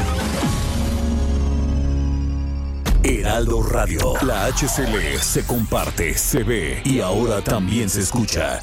Heraldo 3.03 3.63
Radio. 3.63 4.13
La 4.23 4.47
HCL 4.47 5.19
se 5.21 5.45
comparte, 5.45 6.13
se 6.15 6.43
ve 6.43 6.81
y 6.83 6.99
ahora 6.99 7.41
también 7.41 7.89
se 7.89 8.01
escucha. 8.01 8.59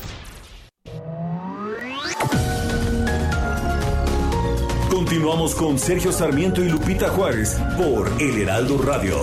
Continuamos 4.90 5.54
con 5.54 5.78
Sergio 5.78 6.12
Sarmiento 6.12 6.62
y 6.62 6.68
Lupita 6.68 7.08
Juárez 7.08 7.58
por 7.78 8.10
El 8.20 8.42
Heraldo 8.42 8.76
Radio. 8.78 9.16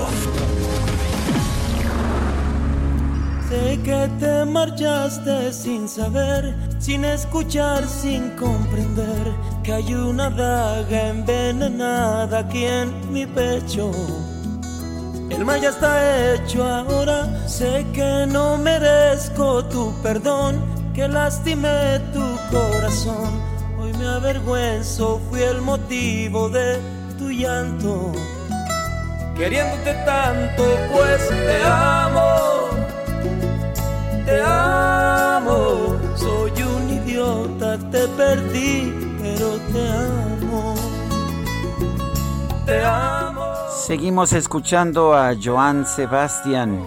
Sé 3.50 3.80
que 3.84 4.10
te 4.20 4.46
marchaste 4.46 5.54
sin 5.54 5.88
saber, 5.88 6.56
sin 6.80 7.06
escuchar, 7.06 7.88
sin 7.88 8.32
comprender 8.32 9.32
que 9.64 9.74
hay 9.74 9.94
una 9.94 10.32
daga 10.32 11.10
envenenada 11.10 12.40
aquí 12.40 12.66
en 12.66 13.14
mi 13.14 13.28
pecho 13.28 13.92
el 15.36 15.46
mal 15.46 15.60
ya 15.62 15.70
está 15.70 16.34
hecho 16.34 16.64
ahora, 16.64 17.28
sé 17.48 17.86
que 17.94 18.26
no 18.28 18.58
merezco 18.58 19.66
tu 19.66 19.94
perdón, 20.02 20.62
que 20.94 21.08
lastimé 21.08 22.00
tu 22.14 22.24
corazón. 22.52 23.42
Hoy 23.80 23.94
me 23.94 24.08
avergüenzo, 24.08 25.20
fui 25.30 25.42
el 25.42 25.62
motivo 25.62 26.50
de 26.50 26.80
tu 27.18 27.30
llanto. 27.30 28.12
Queriéndote 29.36 29.94
tanto, 30.06 30.64
pues 30.92 31.28
te 31.30 31.64
amo. 31.64 32.70
Te 34.26 34.42
amo. 34.42 35.98
Soy 36.16 36.52
un 36.62 36.90
idiota, 36.90 37.78
te 37.92 38.08
perdí, 38.10 38.94
pero 39.22 39.58
te 39.74 39.90
amo. 39.90 40.76
Te 42.66 42.86
amo. 42.86 43.53
Seguimos 43.86 44.32
escuchando 44.32 45.14
a 45.14 45.34
Joan 45.36 45.86
Sebastián. 45.86 46.82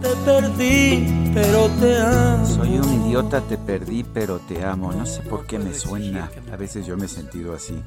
Te 0.00 0.08
perdí, 0.24 1.32
pero 1.34 1.68
te 1.80 2.00
amo. 2.00 2.46
Soy 2.46 2.78
un 2.78 3.06
idiota, 3.06 3.40
te 3.40 3.58
perdí, 3.58 4.04
pero 4.04 4.38
te 4.38 4.64
amo. 4.64 4.92
No 4.92 5.04
sé 5.04 5.22
por 5.22 5.46
qué 5.46 5.58
me 5.58 5.74
suena. 5.74 6.30
A 6.52 6.56
veces 6.56 6.86
yo 6.86 6.96
me 6.96 7.06
he 7.06 7.08
sentido 7.08 7.54
así. 7.54 7.82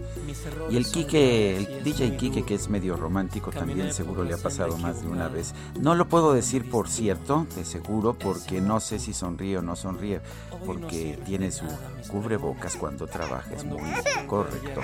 Y 0.70 0.76
el 0.76 0.86
Kike, 0.86 1.58
el 1.58 1.84
DJ 1.86 2.18
Kike, 2.18 2.44
que 2.44 2.56
es 2.56 2.68
medio 2.68 2.98
romántico, 2.98 3.52
también 3.52 3.94
seguro 3.94 4.26
le 4.26 4.34
ha 4.34 4.38
pasado 4.38 4.78
más 4.78 5.02
de 5.02 5.08
una 5.08 5.30
vez. 5.30 5.54
No 5.80 5.96
lo 5.96 6.10
puedo 6.10 6.34
decir 6.34 6.70
por 6.70 6.90
cierto, 6.90 7.48
de 7.56 7.64
seguro, 7.64 8.16
porque 8.16 8.60
no 8.60 8.82
sé 8.82 9.00
si 9.00 9.14
sonríe 9.14 9.60
o 9.60 9.62
no 9.62 9.78
sonríe, 9.78 10.20
porque 10.66 11.18
tiene 11.26 11.54
su 11.54 11.66
cubrebocas 12.10 12.76
cuando 12.76 13.08
trabaja. 13.08 13.54
Es 13.54 13.64
muy 13.64 13.80
correcto. 14.28 14.82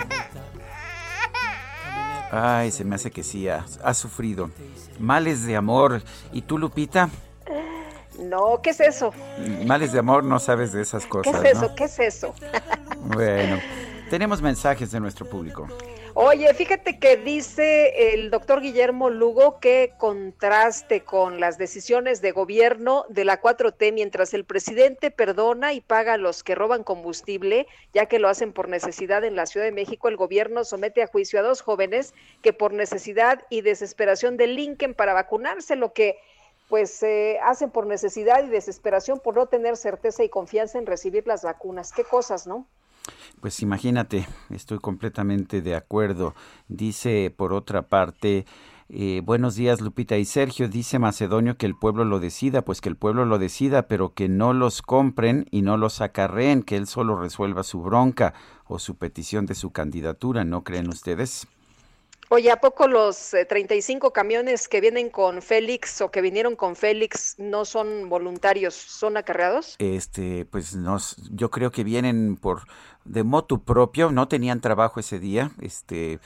Ay, 2.32 2.72
se 2.72 2.84
me 2.84 2.95
hace 2.95 3.12
que 3.12 3.24
sí, 3.24 3.48
ha, 3.48 3.66
ha, 3.84 3.94
sufrido. 3.94 4.49
Males 4.99 5.45
de 5.45 5.56
amor. 5.56 6.02
¿Y 6.34 6.41
tú, 6.41 6.58
Lupita? 6.58 7.10
No, 8.20 8.62
¿qué 8.62 8.72
es 8.72 8.80
eso? 8.80 9.14
Males 9.66 9.91
de 9.94 9.99
amor, 9.99 10.24
no 10.24 10.40
sabes 10.40 10.74
de 10.74 10.82
esas 10.82 11.06
cosas. 11.06 11.40
¿Qué 11.41 11.49
es 11.49 11.56
eso? 11.56 11.68
¿no? 11.68 11.76
¿Qué 11.76 11.84
es 11.84 11.99
eso? 11.99 12.34
Bueno, 13.02 13.60
tenemos 14.10 14.41
mensajes 14.41 14.91
de 14.91 14.99
nuestro 14.99 15.26
público. 15.30 15.68
Oye, 16.19 16.52
fíjate 16.56 16.98
que 16.98 17.15
dice 17.15 18.14
el 18.15 18.31
doctor 18.31 18.60
Guillermo 18.60 19.11
Lugo 19.11 19.60
que 19.60 19.94
contraste 19.99 21.02
con 21.02 21.39
las 21.39 21.60
decisiones 21.60 22.23
de 22.23 22.31
gobierno 22.31 23.06
de 23.07 23.23
la 23.23 23.39
4T 23.39 23.94
mientras 23.94 24.34
el 24.34 24.44
presidente 24.44 25.11
perdona 25.11 25.73
y 25.73 25.81
paga 25.81 26.14
a 26.14 26.18
los 26.18 26.44
que 26.44 26.56
roban 26.56 26.84
combustible, 26.84 27.68
ya 27.94 28.07
que 28.07 28.18
lo 28.18 28.30
hacen 28.30 28.52
por 28.52 28.68
necesidad 28.68 29.23
en 29.26 29.35
la 29.35 29.45
Ciudad 29.45 29.68
de 29.68 29.72
México, 29.72 30.07
el 30.07 30.18
gobierno 30.18 30.64
somete 30.64 31.03
a 31.03 31.07
juicio 31.07 31.39
a 31.39 31.44
dos 31.44 31.61
jóvenes 31.61 32.15
que 32.41 32.52
por 32.52 32.73
necesidad 32.73 33.44
y 33.52 33.61
desesperación 33.61 34.38
delinquen 34.38 34.95
para 34.95 35.14
vacunarse, 35.14 35.76
lo 35.76 35.94
que 35.94 36.18
pues 36.68 37.03
eh, 37.03 37.38
hacen 37.44 37.69
por 37.69 37.85
necesidad 37.85 38.44
y 38.44 38.48
desesperación 38.48 39.19
por 39.19 39.35
no 39.35 39.45
tener 39.45 39.77
certeza 39.77 40.23
y 40.23 40.30
confianza 40.30 40.80
en 40.80 40.88
recibir 40.88 41.27
las 41.27 41.44
vacunas. 41.44 41.91
Qué 41.91 42.03
cosas, 42.03 42.48
¿no? 42.48 42.65
Pues 43.42 43.62
imagínate, 43.62 44.28
estoy 44.50 44.80
completamente 44.80 45.62
de 45.62 45.76
acuerdo. 45.76 46.36
Dice, 46.68 47.34
por 47.36 47.54
otra 47.54 47.88
parte, 47.88 48.46
eh, 48.90 49.22
buenos 49.24 49.56
días 49.56 49.82
Lupita 49.82 50.18
y 50.18 50.24
Sergio, 50.24 50.70
dice 50.70 50.98
Macedonio 50.98 51.58
que 51.58 51.66
el 51.66 51.76
pueblo 51.76 52.06
lo 52.06 52.22
decida, 52.22 52.64
pues 52.64 52.80
que 52.80 52.88
el 52.88 52.96
pueblo 52.96 53.26
lo 53.26 53.38
decida, 53.38 53.88
pero 53.90 54.14
que 54.14 54.30
no 54.30 54.54
los 54.54 54.82
compren 54.82 55.46
y 55.52 55.62
no 55.62 55.76
los 55.76 56.00
acarreen, 56.00 56.64
que 56.64 56.78
él 56.78 56.88
solo 56.88 57.18
resuelva 57.18 57.64
su 57.64 57.82
bronca 57.82 58.34
o 58.66 58.80
su 58.80 58.96
petición 58.96 59.46
de 59.46 59.56
su 59.56 59.72
candidatura, 59.72 60.46
¿no 60.46 60.64
creen 60.64 60.88
ustedes? 60.88 61.48
Oye, 62.30 62.52
¿a 62.52 62.60
poco 62.60 62.88
los 62.88 63.34
eh, 63.34 63.45
35 63.45 64.12
camiones 64.12 64.68
que 64.68 64.82
vienen 64.82 65.10
con 65.10 65.41
Félix 65.41 66.02
o 66.02 66.12
que 66.12 66.22
vinieron 66.22 66.58
con 66.58 66.76
Félix 66.76 67.36
no 67.38 67.64
son 67.64 68.10
voluntarios, 68.10 68.74
son 68.74 69.16
acarreados? 69.16 69.76
Este, 69.80 70.45
pues 70.45 70.76
no, 70.76 70.98
yo 71.32 71.49
creo 71.49 71.72
que 71.72 71.86
vienen 71.86 72.36
por 72.36 72.64
de 73.06 73.24
motu 73.24 73.64
propio, 73.64 74.12
no 74.12 74.28
tenían 74.28 74.60
trabajo 74.60 74.99
ese 74.99 75.20
día, 75.20 75.52
este, 75.62 76.20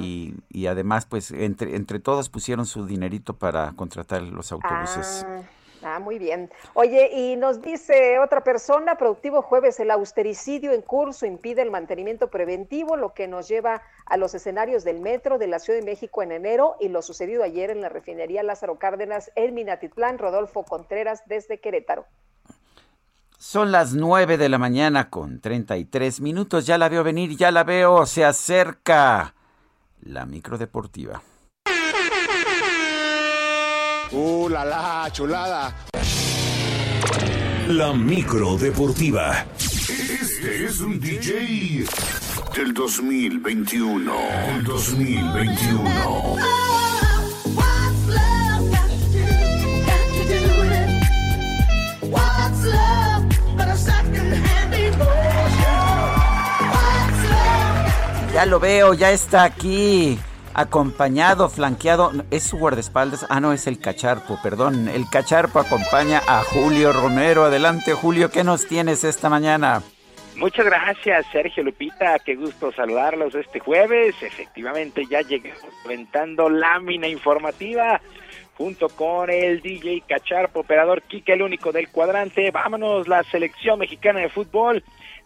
y, 0.00 0.34
y, 0.48 0.66
además, 0.66 1.04
pues 1.04 1.30
entre, 1.30 1.76
entre 1.76 2.00
todos 2.00 2.30
pusieron 2.30 2.64
su 2.64 2.86
dinerito 2.86 3.34
para 3.36 3.72
contratar 3.72 4.22
los 4.22 4.50
autobuses. 4.50 5.26
Ah. 5.28 5.42
Ah, 5.84 5.98
muy 5.98 6.18
bien. 6.18 6.50
Oye, 6.74 7.10
y 7.12 7.36
nos 7.36 7.60
dice 7.60 8.18
otra 8.20 8.44
persona, 8.44 8.96
productivo 8.96 9.42
jueves, 9.42 9.80
el 9.80 9.90
austericidio 9.90 10.72
en 10.72 10.82
curso 10.82 11.26
impide 11.26 11.62
el 11.62 11.70
mantenimiento 11.70 12.28
preventivo, 12.28 12.96
lo 12.96 13.14
que 13.14 13.26
nos 13.26 13.48
lleva 13.48 13.82
a 14.06 14.16
los 14.16 14.34
escenarios 14.34 14.84
del 14.84 15.00
metro 15.00 15.38
de 15.38 15.48
la 15.48 15.58
Ciudad 15.58 15.80
de 15.80 15.84
México 15.84 16.22
en 16.22 16.32
enero 16.32 16.76
y 16.80 16.88
lo 16.88 17.02
sucedido 17.02 17.42
ayer 17.42 17.70
en 17.70 17.80
la 17.80 17.88
refinería 17.88 18.42
Lázaro 18.42 18.78
Cárdenas 18.78 19.32
en 19.34 19.54
Minatitlán, 19.54 20.18
Rodolfo 20.18 20.64
Contreras 20.64 21.22
desde 21.26 21.58
Querétaro. 21.58 22.06
Son 23.38 23.72
las 23.72 23.92
nueve 23.92 24.38
de 24.38 24.48
la 24.48 24.58
mañana 24.58 25.10
con 25.10 25.40
33 25.40 26.20
minutos, 26.20 26.64
ya 26.64 26.78
la 26.78 26.88
veo 26.88 27.02
venir, 27.02 27.36
ya 27.36 27.50
la 27.50 27.64
veo, 27.64 28.06
se 28.06 28.24
acerca 28.24 29.34
la 30.00 30.26
micro 30.26 30.58
deportiva. 30.58 31.20
¡Uh, 34.12 34.46
la, 34.50 34.62
la 34.64 35.08
chulada! 35.10 35.74
La 37.68 37.94
micro 37.94 38.58
deportiva. 38.58 39.46
Este 39.56 40.66
es 40.66 40.80
un 40.80 41.00
DJ 41.00 41.86
del 42.54 42.74
2021. 42.74 44.12
El 44.48 44.64
2021. 44.64 46.36
Ya 58.34 58.44
lo 58.46 58.60
veo, 58.60 58.92
ya 58.92 59.10
está 59.10 59.44
aquí 59.44 60.18
acompañado, 60.54 61.48
flanqueado, 61.48 62.12
es 62.30 62.42
su 62.42 62.58
guardaespaldas, 62.58 63.26
ah 63.28 63.40
no, 63.40 63.52
es 63.52 63.66
el 63.66 63.78
cacharpo, 63.78 64.38
perdón, 64.42 64.88
el 64.88 65.08
cacharpo 65.08 65.58
acompaña 65.58 66.20
a 66.26 66.42
Julio 66.42 66.92
Romero. 66.92 67.44
Adelante 67.44 67.94
Julio, 67.94 68.30
¿qué 68.30 68.44
nos 68.44 68.66
tienes 68.66 69.04
esta 69.04 69.28
mañana? 69.28 69.82
Muchas 70.36 70.64
gracias 70.64 71.26
Sergio 71.30 71.62
Lupita, 71.62 72.18
qué 72.18 72.34
gusto 72.36 72.72
saludarlos 72.72 73.34
este 73.34 73.60
jueves, 73.60 74.14
efectivamente 74.22 75.04
ya 75.08 75.20
llegamos 75.20 75.60
aventando 75.84 76.48
lámina 76.48 77.06
informativa 77.06 78.00
junto 78.54 78.88
con 78.88 79.30
el 79.30 79.60
DJ 79.60 80.04
Cacharpo, 80.08 80.60
operador 80.60 81.02
Kike, 81.02 81.34
el 81.34 81.42
único 81.42 81.70
del 81.72 81.88
cuadrante, 81.88 82.50
vámonos, 82.50 83.08
la 83.08 83.22
selección 83.24 83.78
mexicana 83.78 84.20
de 84.20 84.28
fútbol 84.30 84.82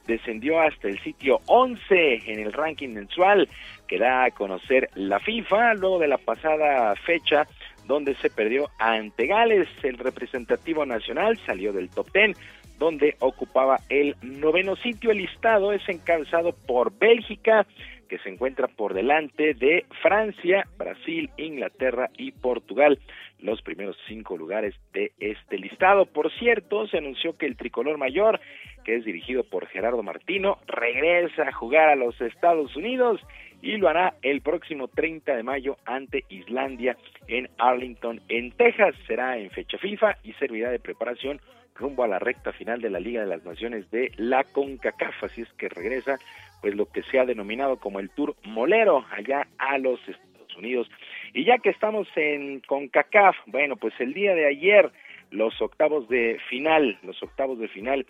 descendió 0.07 0.61
hasta 0.61 0.89
el 0.89 1.01
sitio 1.03 1.41
11 1.47 2.33
en 2.33 2.41
el 2.41 2.53
ranking 2.53 2.91
mensual 2.91 3.49
que 3.87 3.99
da 3.99 4.25
a 4.25 4.31
conocer 4.31 4.89
la 4.95 5.19
FIFA 5.21 5.75
luego 5.75 5.99
de 5.99 6.09
la 6.09 6.19
pasada 6.19 6.95
fecha 6.97 7.47
donde 7.87 8.15
se 8.17 8.31
perdió 8.31 8.69
ante 8.79 9.27
Gales. 9.27 9.69
El 9.83 9.99
representativo 9.99 10.85
nacional 10.85 11.39
salió 11.47 11.73
del 11.73 11.91
top 11.91 12.09
10 12.13 12.37
donde 12.79 13.17
ocupaba 13.21 13.79
el 13.89 14.17
noveno 14.23 14.77
sitio. 14.77 15.11
El 15.11 15.19
listado 15.19 15.73
es 15.73 15.87
encabezado 15.89 16.53
por 16.67 16.97
Bélgica, 16.99 17.67
que 18.09 18.19
se 18.19 18.29
encuentra 18.29 18.69
por 18.69 18.95
delante 18.95 19.55
de 19.55 19.85
Francia, 20.03 20.65
Brasil, 20.77 21.31
Inglaterra 21.37 22.11
y 22.17 22.33
Portugal, 22.33 22.99
los 23.41 23.61
primeros 23.63 23.97
cinco 24.07 24.37
lugares 24.37 24.75
de 24.93 25.13
este 25.19 25.59
listado. 25.59 26.07
Por 26.07 26.31
cierto, 26.39 26.87
se 26.87 26.99
anunció 26.99 27.37
que 27.37 27.47
el 27.47 27.57
tricolor 27.57 27.99
mayor, 27.99 28.41
que 28.85 28.97
es 28.97 29.05
dirigido 29.05 29.43
por 29.45 29.67
Gerardo 29.67 30.03
Martino, 30.03 30.59
regresa 30.67 31.49
a 31.49 31.53
jugar 31.53 31.89
a 31.89 31.97
los 31.97 32.21
Estados 32.21 32.77
Unidos 32.77 33.21
y 33.63 33.77
lo 33.77 33.89
hará 33.89 34.15
el 34.23 34.41
próximo 34.41 34.89
30 34.89 35.35
de 35.35 35.43
mayo 35.43 35.77
ante 35.85 36.25
Islandia 36.29 36.97
en 37.29 37.49
Arlington, 37.59 38.21
en 38.29 38.53
Texas. 38.53 38.95
Será 39.07 39.39
en 39.39 39.51
fecha 39.51 39.79
FIFA 39.79 40.19
y 40.23 40.33
servirá 40.35 40.71
de 40.71 40.79
preparación 40.79 41.41
rumbo 41.75 42.05
a 42.05 42.09
la 42.09 42.19
recta 42.19 42.53
final 42.53 42.81
de 42.81 42.91
la 42.91 43.01
Liga 43.01 43.21
de 43.21 43.27
las 43.27 43.45
Naciones 43.45 43.91
de 43.91 44.11
la 44.17 44.45
CONCACAF, 44.45 45.25
así 45.25 45.43
es 45.43 45.53
que 45.55 45.69
regresa 45.69 46.19
pues 46.61 46.75
lo 46.75 46.87
que 46.87 47.03
se 47.03 47.19
ha 47.19 47.25
denominado 47.25 47.77
como 47.77 48.01
el 48.01 48.11
Tour 48.11 48.35
Molero 48.45 49.05
allá 49.11 49.47
a 49.59 49.79
los 49.79 50.01
Estados 50.09 50.57
Unidos. 50.57 50.91
Y 51.35 51.45
ya 51.45 51.59
que 51.59 51.71
estamos 51.71 52.09
en 52.17 52.61
CONCACAF, 52.61 53.37
bueno, 53.47 53.77
pues 53.77 53.95
el 54.01 54.15
día 54.15 54.35
de 54.35 54.47
ayer 54.47 54.91
los 55.31 55.61
octavos 55.61 56.09
de 56.09 56.39
final, 56.49 56.99
los 57.03 57.23
octavos 57.23 57.59
de 57.59 57.69
final 57.69 58.07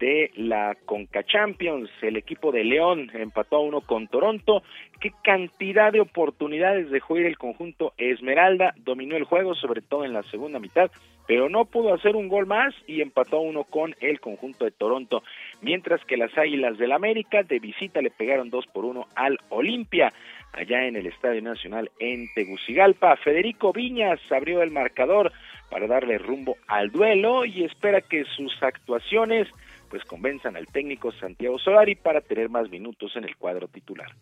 de 0.00 0.32
la 0.34 0.76
Conca 0.86 1.22
Champions. 1.22 1.90
El 2.02 2.16
equipo 2.16 2.50
de 2.50 2.64
León 2.64 3.10
empató 3.14 3.56
a 3.56 3.60
uno 3.60 3.82
con 3.82 4.08
Toronto. 4.08 4.62
Qué 4.98 5.12
cantidad 5.22 5.92
de 5.92 6.00
oportunidades 6.00 6.90
dejó 6.90 7.18
ir 7.18 7.26
el 7.26 7.38
conjunto 7.38 7.92
Esmeralda. 7.98 8.74
Dominó 8.78 9.16
el 9.16 9.24
juego, 9.24 9.54
sobre 9.54 9.82
todo 9.82 10.04
en 10.04 10.14
la 10.14 10.22
segunda 10.24 10.58
mitad, 10.58 10.90
pero 11.28 11.48
no 11.48 11.66
pudo 11.66 11.94
hacer 11.94 12.16
un 12.16 12.28
gol 12.28 12.46
más 12.46 12.74
y 12.86 13.02
empató 13.02 13.36
a 13.36 13.40
uno 13.40 13.64
con 13.64 13.94
el 14.00 14.18
conjunto 14.20 14.64
de 14.64 14.72
Toronto. 14.72 15.22
Mientras 15.60 16.04
que 16.06 16.16
las 16.16 16.36
Águilas 16.36 16.78
del 16.78 16.92
América 16.92 17.42
de 17.42 17.58
visita 17.58 18.00
le 18.00 18.10
pegaron 18.10 18.50
dos 18.50 18.66
por 18.66 18.84
uno 18.84 19.06
al 19.14 19.38
Olimpia 19.50 20.12
allá 20.52 20.86
en 20.86 20.96
el 20.96 21.06
Estadio 21.06 21.42
Nacional 21.42 21.90
en 22.00 22.26
Tegucigalpa. 22.34 23.16
Federico 23.16 23.72
Viñas 23.72 24.20
abrió 24.32 24.62
el 24.62 24.70
marcador 24.70 25.30
para 25.70 25.86
darle 25.86 26.18
rumbo 26.18 26.56
al 26.66 26.90
duelo 26.90 27.44
y 27.44 27.64
espera 27.64 28.00
que 28.00 28.24
sus 28.36 28.60
actuaciones 28.62 29.46
pues 29.90 30.04
convenzan 30.04 30.56
al 30.56 30.68
técnico 30.68 31.10
Santiago 31.12 31.58
Solari 31.58 31.96
para 31.96 32.20
tener 32.20 32.48
más 32.48 32.70
minutos 32.70 33.10
en 33.16 33.24
el 33.24 33.36
cuadro 33.36 33.66
titular. 33.66 34.14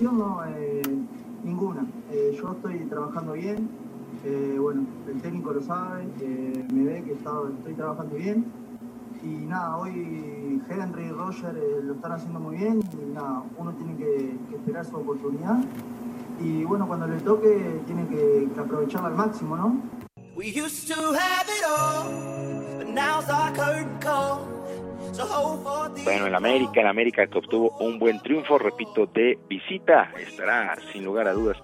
No, 0.00 0.44
eh, 0.56 0.82
ninguna. 1.44 1.86
Eh, 2.10 2.36
yo 2.36 2.52
estoy 2.52 2.78
trabajando 2.86 3.34
bien. 3.34 3.68
Eh, 4.24 4.56
bueno, 4.58 4.84
el 5.08 5.20
técnico 5.20 5.52
lo 5.52 5.60
sabe, 5.62 6.04
me 6.72 6.84
ve 6.84 7.02
que 7.04 7.12
estoy 7.12 7.74
trabajando 7.74 8.16
bien. 8.16 8.61
Y 9.22 9.46
nada, 9.46 9.76
hoy 9.76 10.60
Henry 10.68 11.04
y 11.04 11.10
Roger 11.10 11.54
lo 11.54 11.94
están 11.94 12.12
haciendo 12.12 12.40
muy 12.40 12.56
bien 12.56 12.80
y 12.92 13.14
nada, 13.14 13.44
uno 13.56 13.72
tiene 13.72 13.96
que, 13.96 14.36
esperar 14.56 14.84
su 14.84 14.96
oportunidad. 14.96 15.58
Y 16.40 16.64
bueno, 16.64 16.88
cuando 16.88 17.06
le 17.06 17.20
toque, 17.20 17.80
tiene 17.86 18.06
que, 18.08 18.48
que 18.52 18.60
aprovecharla 18.60 19.08
al 19.08 19.14
máximo, 19.14 19.56
¿no? 19.56 19.80
Bueno, 26.04 26.26
el 26.26 26.34
América, 26.34 26.80
el 26.80 26.86
América 26.86 27.26
que 27.26 27.38
obtuvo 27.38 27.76
un 27.78 27.98
buen 27.98 28.20
triunfo, 28.20 28.58
repito, 28.58 29.06
de 29.06 29.38
visita, 29.48 30.10
estará 30.18 30.76
sin 30.92 31.04
lugar 31.04 31.28
a 31.28 31.32
dudas 31.32 31.62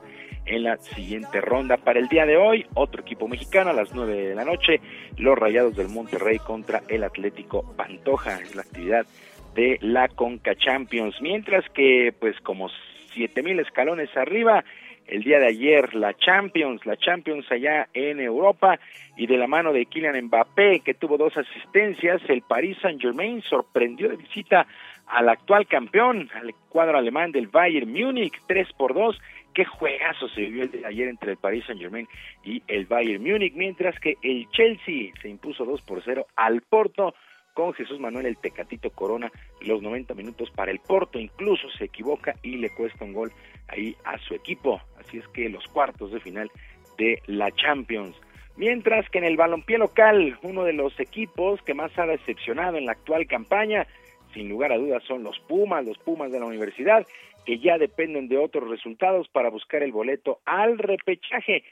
en 0.49 0.65
la 0.65 0.77
siguiente 0.79 1.41
ronda. 1.41 1.77
Para 1.77 2.01
el 2.01 2.09
día 2.09 2.27
de 2.27 2.37
hoy, 2.37 2.67
otro 2.75 3.03
equipo 3.03 3.29
mexicano 3.29 3.71
a 3.71 3.75
las 3.75 3.95
9 3.95 4.29
de 4.29 4.35
la 4.35 4.45
noche, 4.45 4.81
los 5.17 5.39
Rayados 5.39 5.77
del 5.77 5.89
Monterrey 5.89 6.39
contra 6.39 6.83
el 6.89 7.05
Atlético 7.05 7.65
Pantoja, 7.77 8.41
es 8.41 8.55
la 8.55 8.63
actividad 8.63 9.07
de 9.55 9.79
la 9.81 10.09
Conca 10.09 10.55
Champions, 10.55 11.17
mientras 11.21 11.69
que 11.71 12.13
pues 12.19 12.39
como 12.41 12.69
siete 13.13 13.43
mil 13.43 13.59
escalones 13.61 14.09
arriba, 14.17 14.65
el 15.07 15.23
día 15.23 15.39
de 15.39 15.47
ayer 15.47 15.95
la 15.95 16.15
Champions, 16.15 16.85
la 16.85 16.97
Champions 16.97 17.51
allá 17.51 17.89
en 17.95 18.21
Europa 18.21 18.79
y 19.17 19.27
de 19.27 19.39
la 19.39 19.47
mano 19.47 19.73
de 19.73 19.87
Kylian 19.87 20.23
Mbappé 20.27 20.81
que 20.81 20.95
tuvo 20.95 21.17
dos 21.17 21.37
asistencias, 21.37 22.21
el 22.29 22.43
Paris 22.43 22.77
Saint-Germain 22.83 23.43
sorprendió 23.43 24.09
de 24.11 24.17
visita 24.17 24.67
al 25.09 25.29
actual 25.29 25.67
campeón, 25.67 26.29
al 26.35 26.55
cuadro 26.69 26.99
alemán 26.99 27.33
del 27.33 27.49
Bayern 27.49 27.91
Múnich, 27.91 28.35
3 28.47 28.69
por 28.77 28.95
2. 28.95 29.19
Qué 29.59 29.65
juegazo 29.65 30.29
se 30.29 30.43
vivió 30.43 30.63
el 30.63 30.71
de 30.71 30.87
ayer 30.87 31.09
entre 31.09 31.33
el 31.33 31.37
Paris 31.37 31.65
Saint-Germain 31.67 32.07
y 32.45 32.63
el 32.69 32.87
Bayern 32.87 33.25
Múnich, 33.25 33.55
mientras 33.55 33.99
que 33.99 34.15
el 34.23 34.49
Chelsea 34.51 35.13
se 35.21 35.29
impuso 35.29 35.65
2 35.65 35.83
por 35.83 36.01
0 36.01 36.29
al 36.37 36.61
Porto 36.61 37.13
con 37.55 37.73
Jesús 37.73 37.99
Manuel 37.99 38.27
el 38.27 38.39
Tecatito 38.39 38.91
Corona 38.91 39.33
los 39.63 39.83
90 39.83 40.15
minutos 40.15 40.53
para 40.53 40.71
el 40.71 40.79
Porto, 40.79 41.19
incluso 41.19 41.69
se 41.71 41.87
equivoca 41.87 42.37
y 42.45 42.59
le 42.59 42.71
cuesta 42.71 43.05
un 43.05 43.13
gol 43.13 43.33
ahí 43.67 43.97
a 44.05 44.17
su 44.19 44.37
equipo. 44.37 44.81
Así 44.97 45.19
es 45.19 45.27
que 45.27 45.49
los 45.49 45.67
cuartos 45.67 46.13
de 46.13 46.21
final 46.21 46.53
de 46.97 47.21
la 47.27 47.51
Champions. 47.51 48.15
Mientras 48.57 49.11
que 49.11 49.19
en 49.19 49.25
el 49.25 49.37
balompié 49.37 49.77
local, 49.77 50.39
uno 50.43 50.63
de 50.63 50.73
los 50.73 51.01
equipos 51.01 51.61
que 51.63 51.75
más 51.75 51.91
ha 51.99 52.07
decepcionado 52.07 52.77
en 52.77 52.87
la 52.87 52.93
actual 52.93 53.27
campaña, 53.27 53.89
sin 54.33 54.49
lugar 54.49 54.71
a 54.71 54.79
dudas, 54.79 55.03
son 55.03 55.25
los 55.25 55.37
Pumas, 55.41 55.85
los 55.85 55.99
Pumas 55.99 56.31
de 56.31 56.39
la 56.39 56.47
universidad, 56.47 57.05
que 57.49 57.59
ya 57.61 57.79
dependen 57.79 58.29
de 58.29 58.37
otros 58.37 58.69
resultados 58.69 59.27
para 59.31 59.49
buscar 59.49 59.83
el 59.83 59.91
boleto 59.91 60.43
al 60.45 60.77
repechaje. 60.77 61.65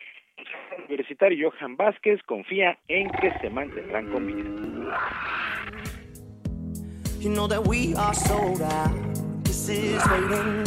El 0.75 0.85
universitario 0.85 1.51
Johan 1.51 1.77
Vázquez 1.77 2.23
confía 2.23 2.79
en 2.89 3.11
que 3.11 3.31
se 3.43 3.51
mantendrán 3.51 4.11
con 4.11 4.27
vida. 4.27 4.43
You 7.21 7.31
know 7.31 7.47
that 7.47 7.67
we 7.67 7.95
are 7.95 8.15
sold 8.15 8.63
out. 8.63 9.45
This 9.45 9.69
is 9.69 10.03
waiting. 10.07 10.65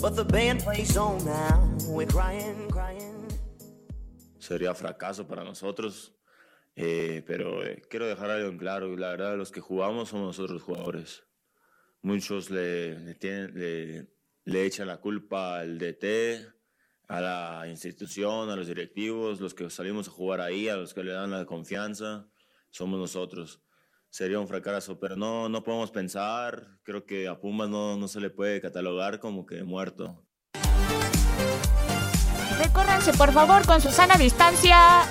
But 0.00 0.16
the 0.16 0.24
band 0.24 0.64
plays 0.64 0.96
on 0.96 1.22
now. 1.26 1.60
We're 1.86 2.06
crying, 2.06 2.66
crying. 2.70 3.28
Sería 4.38 4.72
fracaso 4.72 5.28
para 5.28 5.44
nosotros. 5.44 6.14
Eh, 6.76 7.22
pero 7.26 7.62
eh, 7.62 7.82
quiero 7.90 8.06
dejar 8.06 8.30
algo 8.30 8.48
en 8.48 8.56
claro. 8.56 8.96
La 8.96 9.10
verdad, 9.10 9.36
los 9.36 9.52
que 9.52 9.60
jugamos 9.60 10.08
somos 10.08 10.38
nosotros 10.38 10.62
jugadores. 10.62 11.29
Muchos 12.02 12.50
le, 12.50 12.98
le, 12.98 13.14
tienen, 13.14 14.08
le, 14.44 14.64
echan 14.64 14.86
la 14.86 14.98
culpa 14.98 15.60
al 15.60 15.78
DT, 15.78 16.46
a 17.08 17.20
la 17.20 17.68
institución, 17.68 18.50
a 18.50 18.56
los 18.56 18.66
directivos, 18.66 19.40
los 19.40 19.54
que 19.54 19.68
salimos 19.70 20.08
a 20.08 20.10
jugar 20.10 20.40
ahí, 20.40 20.68
a 20.68 20.76
los 20.76 20.94
que 20.94 21.04
le 21.04 21.12
dan 21.12 21.30
la 21.30 21.44
confianza, 21.44 22.28
somos 22.70 22.98
nosotros 22.98 23.62
sería 24.10 24.40
un 24.40 24.48
fracaso, 24.48 24.98
pero 24.98 25.16
no, 25.16 25.48
no 25.48 25.62
podemos 25.62 25.90
pensar, 25.90 26.78
creo 26.82 27.06
que 27.06 27.28
a 27.28 27.40
Pumas 27.40 27.68
no, 27.68 27.96
no 27.96 28.08
se 28.08 28.20
le 28.20 28.28
puede 28.28 28.60
catalogar 28.60 29.20
como 29.20 29.46
que 29.46 29.62
muerto. 29.62 30.26
Recórranse 32.58 33.12
por 33.14 33.32
favor 33.32 33.64
con 33.64 33.80
su 33.80 33.90
sana 33.90 34.16
distancia. 34.16 35.02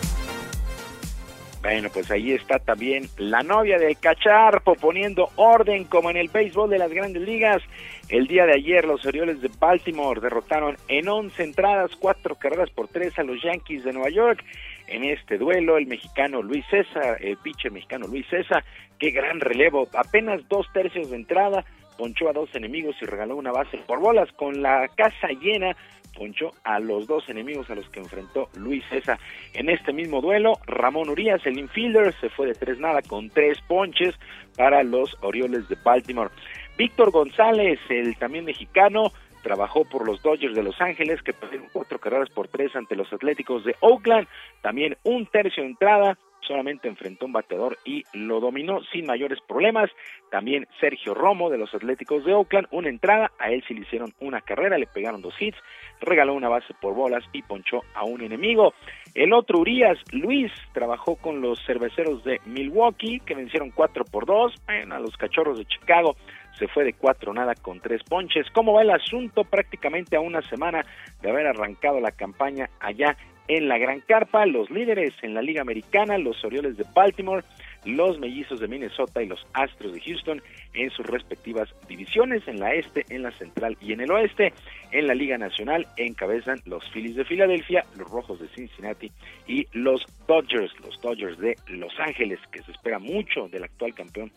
Bueno, 1.61 1.90
pues 1.94 2.10
ahí 2.10 2.31
está 2.31 2.57
también 2.60 3.10
la 3.18 3.44
novia 3.44 3.77
de 3.77 3.94
Cacharpo 3.95 4.76
poniendo 4.76 5.30
orden 5.36 5.84
como 5.84 6.10
en 6.10 6.15
el 6.15 6.30
béisbol 6.30 6.69
de 6.69 6.77
las 6.77 6.90
grandes 6.90 7.22
ligas. 7.23 7.61
El 8.07 8.27
día 8.27 8.45
de 8.45 8.53
ayer 8.53 8.86
los 8.86 9.06
Orioles 9.06 9.41
de 9.41 9.52
Baltimore 9.60 10.22
derrotaron 10.22 10.77
en 10.88 11.10
11 11.10 11.44
entradas, 11.44 11.91
4 11.99 12.36
carreras 12.36 12.69
por 12.69 12.88
3 12.88 13.19
a 13.19 13.23
los 13.23 13.41
Yankees 13.44 13.84
de 13.84 13.91
Nueva 13.91 14.10
York. 14.10 14.41
En 14.88 15.03
este 15.03 15.38
duelo, 15.38 15.77
el 15.77 15.86
mexicano 15.86 16.41
Luis 16.41 16.65
César, 16.72 17.18
el 17.19 17.36
pitcher 17.38 17.72
mexicano 17.72 18.07
Luis 18.07 18.26
César, 18.30 18.64
qué 18.98 19.11
gran 19.11 19.41
relevo, 19.41 19.88
apenas 19.94 20.48
dos 20.48 20.65
tercios 20.73 21.10
de 21.10 21.18
entrada, 21.18 21.65
ponchó 21.98 22.30
a 22.30 22.34
dos 22.34 22.56
enemigos 22.56 22.95
y 23.02 23.06
regaló 23.06 23.36
una 23.36 23.52
base 23.52 23.77
por 23.86 23.99
bolas. 23.99 24.31
Con 24.31 24.61
la 24.61 24.88
casa 24.95 25.27
llena, 25.41 25.76
ponchó 26.20 26.52
a 26.66 26.80
los 26.80 27.08
dos 27.08 27.30
enemigos 27.30 27.70
a 27.70 27.76
los 27.76 27.90
que 27.90 28.02
enfrentó 28.02 28.50
Luis 28.58 28.84
César. 28.90 29.18
En 29.54 29.70
este 29.70 29.94
mismo 29.94 30.20
duelo, 30.20 30.60
Ramón 30.68 31.10
Urias, 31.10 31.46
el 31.46 31.58
infielder, 31.58 32.14
se 32.20 32.30
fue 32.30 32.48
de 32.48 32.56
tres 32.56 32.78
nada 32.78 33.02
con 33.02 33.30
tres 33.30 33.58
ponches 33.68 34.14
para 34.58 34.84
los 34.84 35.18
Orioles 35.22 35.70
de 35.70 35.78
Baltimore. 35.82 36.30
Víctor 36.78 37.12
González, 37.12 37.80
el 37.88 38.18
también 38.18 38.44
mexicano, 38.44 39.14
trabajó 39.41 39.86
por 39.86 40.06
los 40.06 40.22
Dodgers 40.22 40.56
de 40.56 40.64
Los 40.64 40.82
Ángeles, 40.82 41.22
que 41.22 41.32
perdieron 41.32 41.70
cuatro 41.72 42.00
carreras 42.00 42.30
por 42.30 42.50
tres 42.50 42.76
ante 42.76 42.98
los 42.98 43.12
Atléticos 43.14 43.64
de 43.64 43.76
Oakland. 43.80 44.28
También 44.62 44.98
un 45.04 45.26
tercio 45.26 45.64
de 45.64 45.70
entrada, 45.70 46.18
solamente 46.41 46.88
enfrentó 46.88 47.26
un 47.26 47.34
bateador 47.34 47.78
y 47.86 48.03
lo 48.14 48.40
dominó 48.40 48.82
sin 48.91 49.06
mayores 49.06 49.40
problemas. 49.48 49.90
También 50.32 50.68
Sergio 50.80 51.14
Romo 51.14 51.49
de 51.49 51.57
los 51.57 51.74
Atléticos 51.74 52.26
de 52.26 52.34
Oakland, 52.34 52.68
una 52.72 52.90
entrada, 52.90 53.32
a 53.40 53.52
él 53.52 53.64
sí 53.68 53.74
le 53.74 53.82
hicieron 53.82 54.14
una 54.20 54.41
carrera, 54.41 54.78
le 54.78 54.88
pegaron 54.88 55.22
dos 55.22 55.34
hits, 55.40 55.57
regaló 56.02 56.34
una 56.34 56.49
base 56.49 56.74
por 56.82 56.94
bolas 56.94 57.24
y 57.34 57.41
ponchó 57.41 57.82
a 57.94 58.03
un 58.03 58.22
enemigo. 58.22 58.74
El 59.14 59.34
otro 59.34 59.60
Urias, 59.60 59.98
Luis, 60.11 60.52
trabajó 60.74 61.16
con 61.16 61.41
los 61.41 61.60
cerveceros 61.66 62.24
de 62.24 62.40
Milwaukee, 62.45 63.20
que 63.22 63.36
vencieron 63.36 63.72
cuatro 63.72 64.06
por 64.06 64.26
dos, 64.26 64.53
bueno, 64.66 64.95
a 64.95 64.99
los 64.99 65.18
cachorros 65.18 65.57
de 65.57 65.66
Chicago 65.66 66.16
se 66.57 66.68
fue 66.68 66.84
de 66.84 66.94
cuatro 66.94 67.34
nada 67.34 67.56
con 67.56 67.80
tres 67.80 68.03
ponches. 68.03 68.45
¿Cómo 68.52 68.74
va 68.74 68.82
el 68.82 68.91
asunto? 68.91 69.45
Prácticamente 69.45 70.18
a 70.18 70.20
una 70.20 70.41
semana 70.49 70.86
de 71.22 71.30
haber 71.30 71.48
arrancado 71.48 71.99
la 72.02 72.11
campaña 72.11 72.70
allá 72.80 73.16
en 73.50 73.68
la 73.68 73.80
Gran 73.80 74.00
Carpa, 74.02 74.46
los 74.46 74.70
líderes 74.70 75.14
en 75.24 75.34
la 75.34 75.42
Liga 75.42 75.62
Americana, 75.62 76.20
los 76.20 76.46
Orioles 76.46 76.78
de 76.78 76.86
Baltimore, 76.94 77.44
los 77.84 78.20
Mellizos 78.20 78.60
de 78.60 78.68
Minnesota 78.68 79.24
y 79.24 79.26
los 79.26 79.46
Astros 79.54 79.92
de 79.92 80.02
Houston 80.02 80.42
en 80.76 80.92
sus 80.92 81.06
respectivas 81.08 81.68
divisiones, 81.88 82.48
en 82.48 82.60
la 82.60 82.76
este, 82.76 83.06
en 83.10 83.24
la 83.24 83.32
central 83.32 83.76
y 83.82 83.94
en 83.94 84.02
el 84.02 84.12
oeste. 84.12 84.54
En 84.92 85.08
la 85.08 85.16
Liga 85.16 85.40
Nacional 85.40 85.88
encabezan 85.98 86.60
los 86.66 86.88
Phillies 86.92 87.16
de 87.16 87.26
Filadelfia, 87.26 87.84
los 87.98 88.10
Rojos 88.10 88.40
de 88.40 88.48
Cincinnati 88.50 89.12
y 89.48 89.66
los 89.74 90.06
Dodgers, 90.28 90.72
los 90.82 91.02
Dodgers 91.02 91.40
de 91.40 91.56
Los 91.70 91.94
Ángeles, 92.00 92.40
que 92.52 92.62
se 92.62 92.72
espera 92.72 93.00
mucho 93.00 93.48
del 93.48 93.64
actual 93.64 93.96
campeón 93.96 94.32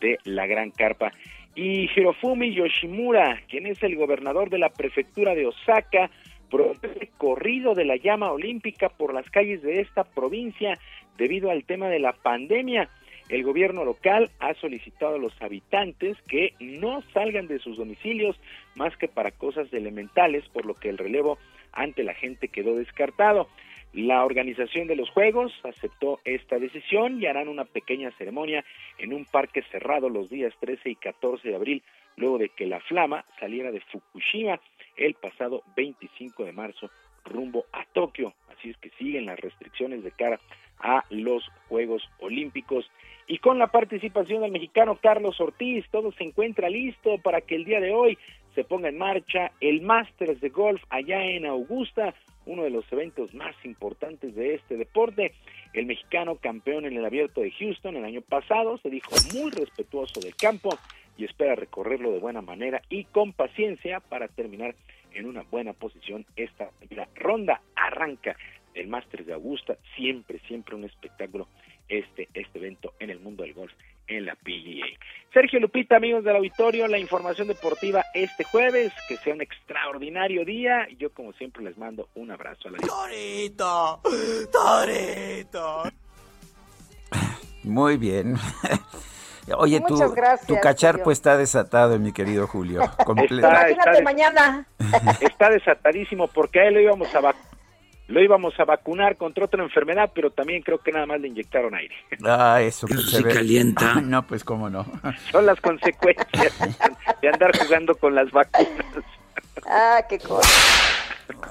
de 0.00 0.18
la 0.24 0.46
Gran 0.46 0.72
Carpa. 0.72 1.12
Y 1.54 1.88
Hirofumi 1.94 2.52
Yoshimura, 2.52 3.40
quien 3.48 3.66
es 3.66 3.80
el 3.84 3.94
gobernador 3.94 4.50
de 4.50 4.58
la 4.58 4.70
prefectura 4.70 5.34
de 5.34 5.46
Osaka, 5.46 6.10
el 6.52 7.08
corrido 7.18 7.74
de 7.74 7.84
la 7.84 7.96
llama 7.96 8.30
olímpica 8.30 8.88
por 8.88 9.12
las 9.12 9.28
calles 9.30 9.62
de 9.62 9.80
esta 9.80 10.04
provincia 10.04 10.78
debido 11.16 11.50
al 11.50 11.64
tema 11.64 11.88
de 11.88 11.98
la 11.98 12.12
pandemia. 12.12 12.88
El 13.28 13.42
gobierno 13.42 13.84
local 13.84 14.30
ha 14.38 14.54
solicitado 14.54 15.16
a 15.16 15.18
los 15.18 15.40
habitantes 15.42 16.16
que 16.28 16.54
no 16.60 17.02
salgan 17.12 17.48
de 17.48 17.58
sus 17.58 17.76
domicilios 17.76 18.38
más 18.76 18.96
que 18.96 19.08
para 19.08 19.32
cosas 19.32 19.72
elementales, 19.72 20.48
por 20.48 20.64
lo 20.64 20.74
que 20.74 20.88
el 20.88 20.98
relevo 20.98 21.38
ante 21.72 22.04
la 22.04 22.14
gente 22.14 22.48
quedó 22.48 22.76
descartado. 22.76 23.48
La 23.92 24.24
organización 24.24 24.86
de 24.86 24.94
los 24.94 25.10
Juegos 25.10 25.52
aceptó 25.64 26.20
esta 26.24 26.58
decisión 26.58 27.20
y 27.20 27.26
harán 27.26 27.48
una 27.48 27.64
pequeña 27.64 28.10
ceremonia 28.12 28.64
en 28.98 29.12
un 29.12 29.24
parque 29.24 29.62
cerrado 29.72 30.08
los 30.08 30.28
días 30.28 30.52
13 30.60 30.90
y 30.90 30.96
14 30.96 31.48
de 31.48 31.54
abril, 31.54 31.82
luego 32.16 32.38
de 32.38 32.50
que 32.50 32.66
la 32.66 32.80
flama 32.80 33.24
saliera 33.40 33.72
de 33.72 33.80
Fukushima 33.80 34.60
el 34.96 35.14
pasado 35.14 35.62
25 35.76 36.44
de 36.44 36.52
marzo 36.52 36.90
rumbo 37.24 37.66
a 37.72 37.84
Tokio. 37.92 38.34
Así 38.56 38.70
es 38.70 38.76
que 38.78 38.90
siguen 38.98 39.26
las 39.26 39.38
restricciones 39.38 40.02
de 40.02 40.12
cara 40.12 40.40
a 40.78 41.04
los 41.10 41.44
Juegos 41.68 42.02
Olímpicos. 42.20 42.90
Y 43.26 43.38
con 43.38 43.58
la 43.58 43.68
participación 43.68 44.42
del 44.42 44.52
mexicano 44.52 44.98
Carlos 45.02 45.40
Ortiz, 45.40 45.84
todo 45.90 46.12
se 46.12 46.24
encuentra 46.24 46.68
listo 46.68 47.18
para 47.18 47.40
que 47.40 47.56
el 47.56 47.64
día 47.64 47.80
de 47.80 47.92
hoy 47.92 48.18
se 48.54 48.64
ponga 48.64 48.88
en 48.88 48.98
marcha 48.98 49.52
el 49.60 49.82
Masters 49.82 50.40
de 50.40 50.48
Golf 50.48 50.82
allá 50.88 51.22
en 51.24 51.44
Augusta, 51.44 52.14
uno 52.46 52.62
de 52.62 52.70
los 52.70 52.90
eventos 52.92 53.34
más 53.34 53.54
importantes 53.64 54.34
de 54.34 54.54
este 54.54 54.76
deporte. 54.76 55.32
El 55.74 55.86
mexicano 55.86 56.36
campeón 56.36 56.86
en 56.86 56.96
el 56.96 57.04
abierto 57.04 57.42
de 57.42 57.50
Houston 57.50 57.96
el 57.96 58.04
año 58.04 58.22
pasado 58.22 58.78
se 58.78 58.88
dijo 58.88 59.10
muy 59.34 59.50
respetuoso 59.50 60.20
del 60.20 60.36
campo 60.36 60.70
y 61.16 61.24
espera 61.24 61.54
recorrerlo 61.54 62.12
de 62.12 62.18
buena 62.18 62.42
manera 62.42 62.82
y 62.88 63.04
con 63.04 63.32
paciencia 63.32 64.00
para 64.00 64.28
terminar 64.28 64.74
en 65.12 65.26
una 65.26 65.42
buena 65.42 65.72
posición 65.72 66.26
esta 66.36 66.70
ronda. 67.14 67.60
Arranca 67.74 68.36
el 68.74 68.88
Masters 68.88 69.26
de 69.26 69.32
Augusta, 69.32 69.76
siempre, 69.96 70.38
siempre 70.46 70.76
un 70.76 70.84
espectáculo 70.84 71.48
este, 71.88 72.28
este 72.34 72.58
evento 72.58 72.94
en 72.98 73.10
el 73.10 73.20
mundo 73.20 73.42
del 73.42 73.54
golf 73.54 73.72
en 74.08 74.24
la 74.24 74.34
PGA. 74.36 74.86
Sergio 75.32 75.60
Lupita, 75.60 75.96
amigos 75.96 76.24
del 76.24 76.36
auditorio, 76.36 76.86
la 76.86 76.98
información 76.98 77.48
deportiva 77.48 78.04
este 78.14 78.44
jueves, 78.44 78.92
que 79.08 79.16
sea 79.16 79.34
un 79.34 79.42
extraordinario 79.42 80.44
día. 80.44 80.86
Yo, 80.98 81.12
como 81.12 81.32
siempre, 81.32 81.62
les 81.64 81.76
mando 81.76 82.08
un 82.14 82.30
abrazo 82.30 82.68
a 82.68 82.72
la 82.72 82.78
¡Torito! 82.78 84.00
¡Torito! 84.52 85.82
Muy 87.64 87.96
bien. 87.96 88.36
Oye, 89.56 89.80
tu, 89.80 89.96
tu 90.46 90.60
cacharpo 90.60 91.12
está 91.12 91.36
desatado, 91.36 91.98
mi 91.98 92.12
querido 92.12 92.46
Julio. 92.46 92.82
Imagínate 93.30 94.02
mañana. 94.02 94.66
Está 95.20 95.50
desatadísimo 95.50 96.26
porque 96.28 96.60
a 96.60 96.64
él 96.68 96.74
lo 96.74 96.80
íbamos 96.80 97.14
a 97.14 97.20
vacunar 97.20 97.56
lo 98.08 98.22
íbamos 98.22 98.58
a 98.60 98.64
vacunar 98.64 99.16
contra 99.16 99.44
otra 99.46 99.62
enfermedad, 99.62 100.10
pero 100.14 100.30
también 100.30 100.62
creo 100.62 100.78
que 100.78 100.92
nada 100.92 101.06
más 101.06 101.20
le 101.20 101.28
inyectaron 101.28 101.74
aire. 101.74 101.94
Ah, 102.24 102.60
eso. 102.62 102.86
se 102.86 103.24
calienta. 103.24 103.94
no, 104.00 104.26
pues 104.26 104.44
cómo 104.44 104.70
no. 104.70 104.86
Son 105.32 105.44
las 105.44 105.60
consecuencias 105.60 106.54
de 107.20 107.28
andar 107.28 107.56
jugando 107.58 107.94
con 107.96 108.14
las 108.14 108.30
vacunas. 108.30 108.86
Ah, 109.66 110.00
qué 110.08 110.18
cosa. 110.18 110.48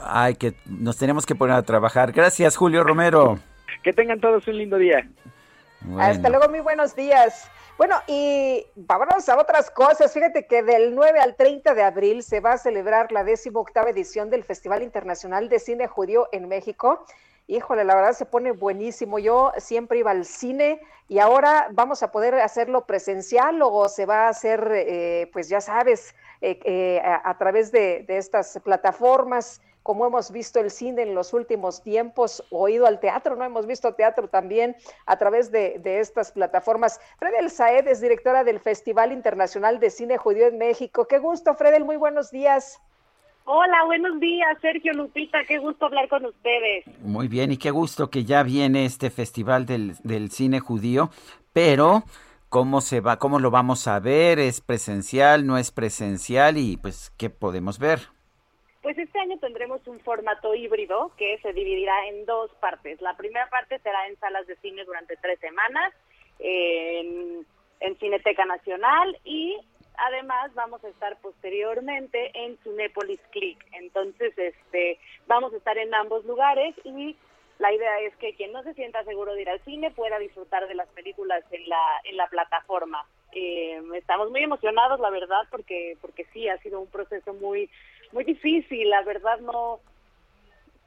Ay, 0.04 0.36
que 0.36 0.54
nos 0.66 0.98
tenemos 0.98 1.26
que 1.26 1.36
poner 1.36 1.56
a 1.56 1.64
trabajar. 1.64 2.14
Gracias, 2.14 2.56
Julio 2.56 2.84
Romero. 2.84 3.40
Que 3.84 3.92
tengan 3.92 4.20
todos 4.20 4.48
un 4.48 4.58
lindo 4.58 4.78
día. 4.78 5.08
Hasta 6.00 6.30
luego, 6.30 6.50
muy 6.50 6.62
buenos 6.62 6.96
días. 6.96 7.50
Bueno, 7.78 7.98
y 8.08 8.66
vámonos 8.76 9.28
a 9.28 9.38
otras 9.38 9.70
cosas. 9.70 10.14
Fíjate 10.14 10.48
que 10.48 10.64
del 10.64 10.96
9 10.96 11.20
al 11.20 11.36
30 11.36 11.74
de 11.74 11.84
abril 11.84 12.24
se 12.24 12.40
va 12.40 12.54
a 12.54 12.58
celebrar 12.58 13.12
la 13.12 13.26
18 13.26 13.88
edición 13.90 14.30
del 14.30 14.46
Festival 14.46 14.82
Internacional 14.82 15.50
de 15.50 15.60
Cine 15.60 15.88
Judío 15.88 16.30
en 16.32 16.48
México. 16.48 17.06
Híjole, 17.48 17.84
la 17.84 17.96
verdad 17.96 18.14
se 18.14 18.26
pone 18.26 18.52
buenísimo. 18.52 19.20
Yo 19.20 19.52
siempre 19.58 20.00
iba 20.00 20.12
al 20.12 20.26
cine 20.26 20.82
y 21.08 21.20
ahora 21.20 21.68
vamos 21.72 22.02
a 22.02 22.12
poder 22.12 22.36
hacerlo 22.36 22.86
presencial 22.86 23.62
o 23.62 23.88
se 23.88 24.06
va 24.06 24.26
a 24.26 24.30
hacer, 24.30 24.68
eh, 24.74 25.30
pues 25.32 25.48
ya 25.48 25.62
sabes, 25.62 26.16
eh, 26.42 26.60
eh, 26.66 27.02
a, 27.04 27.38
través 27.38 27.72
de, 27.72 28.04
de 28.08 28.18
estas 28.18 28.60
plataformas 28.64 29.62
como 29.86 30.08
hemos 30.08 30.32
visto 30.32 30.60
el 30.60 30.72
cine 30.72 31.04
en 31.04 31.14
los 31.14 31.32
últimos 31.32 31.84
tiempos, 31.84 32.44
o 32.50 32.68
ido 32.68 32.88
al 32.88 33.00
teatro, 33.00 33.36
¿no? 33.36 33.46
Hemos 33.46 33.68
visto 33.68 33.94
teatro 33.94 34.28
también 34.28 34.76
a 35.06 35.16
través 35.20 35.52
de, 35.52 35.80
estas 35.84 36.32
plataformas. 36.32 37.00
Fredel 37.20 37.52
Saed 37.52 37.88
es 37.88 38.02
directora 38.02 38.44
del 38.44 38.60
Festival 38.60 39.12
Internacional 39.12 39.80
de 39.80 39.92
Cine 39.92 40.18
Judío 40.18 40.48
en 40.48 40.58
México. 40.58 41.06
Qué 41.06 41.20
gusto, 41.20 41.54
Fredel, 41.54 41.86
muy 41.86 41.98
buenos 41.98 42.32
días. 42.32 42.82
Hola, 43.48 43.84
buenos 43.86 44.20
días, 44.20 44.58
Sergio 44.60 44.94
Lupita, 44.94 45.44
qué 45.46 45.60
gusto 45.60 45.86
hablar 45.86 46.08
con 46.08 46.26
ustedes. 46.26 46.86
Muy 47.00 47.28
bien, 47.28 47.52
y 47.52 47.58
qué 47.58 47.70
gusto 47.70 48.10
que 48.10 48.24
ya 48.24 48.42
viene 48.42 48.86
este 48.86 49.12
Festival 49.12 49.68
del, 49.68 49.94
del 50.04 50.32
Cine 50.32 50.60
Judío, 50.60 51.10
pero 51.54 52.04
cómo 52.50 52.82
se 52.82 53.02
va, 53.02 53.20
cómo 53.20 53.40
lo 53.40 53.52
vamos 53.52 53.88
a 53.88 54.00
ver, 54.00 54.40
es 54.40 54.62
presencial, 54.62 55.46
no 55.46 55.58
es 55.60 55.72
presencial 55.72 56.58
y 56.58 56.78
pues 56.78 57.14
qué 57.20 57.30
podemos 57.30 57.78
ver. 57.78 58.00
Pues 58.82 58.98
este 58.98 59.20
año 59.20 59.38
tendremos 59.40 59.86
un 59.88 60.00
formato 60.00 60.54
híbrido 60.56 61.12
que 61.18 61.38
se 61.44 61.54
dividirá 61.54 62.08
en 62.08 62.26
dos 62.26 62.52
partes. 62.60 63.02
La 63.02 63.18
primera 63.18 63.50
parte 63.50 63.80
será 63.80 64.08
en 64.08 64.16
salas 64.20 64.46
de 64.48 64.56
cine 64.58 64.86
durante 64.86 65.18
tres 65.18 65.40
semanas, 65.40 65.94
en, 66.40 67.46
Cineteca 68.00 68.46
Nacional 68.46 69.18
y 69.24 69.58
además 69.98 70.54
vamos 70.54 70.84
a 70.84 70.90
estar 70.90 71.18
posteriormente 71.22 72.32
en 72.34 72.58
Cinépolis 72.58 73.20
Click. 73.32 73.58
Entonces, 73.74 74.38
este, 74.38 75.00
vamos 75.28 75.54
a 75.54 75.58
estar 75.58 75.78
en 75.78 75.94
ambos 75.94 76.26
lugares 76.26 76.76
y 76.84 77.16
la 77.60 77.74
idea 77.74 78.02
es 78.02 78.16
que 78.18 78.34
quien 78.36 78.52
no 78.52 78.64
se 78.64 78.74
sienta 78.74 79.04
seguro 79.06 79.34
de 79.34 79.42
ir 79.42 79.50
al 79.50 79.64
cine 79.64 79.92
pueda 79.92 80.20
disfrutar 80.20 80.68
de 80.68 80.76
las 80.76 80.90
películas 80.90 81.44
en 81.52 81.68
la, 81.70 81.82
en 82.04 82.18
la 82.18 82.28
plataforma. 82.28 83.06
Eh, 83.32 83.82
estamos 83.96 84.30
muy 84.32 84.44
emocionados, 84.44 85.00
la 85.00 85.10
verdad, 85.10 85.44
porque, 85.50 85.98
porque 86.02 86.26
sí, 86.34 86.48
ha 86.48 86.58
sido 86.60 86.80
un 86.80 86.88
proceso 86.88 87.34
muy 87.34 87.70
muy 88.12 88.24
difícil, 88.24 88.90
la 88.90 89.04
verdad 89.04 89.40
no, 89.40 89.80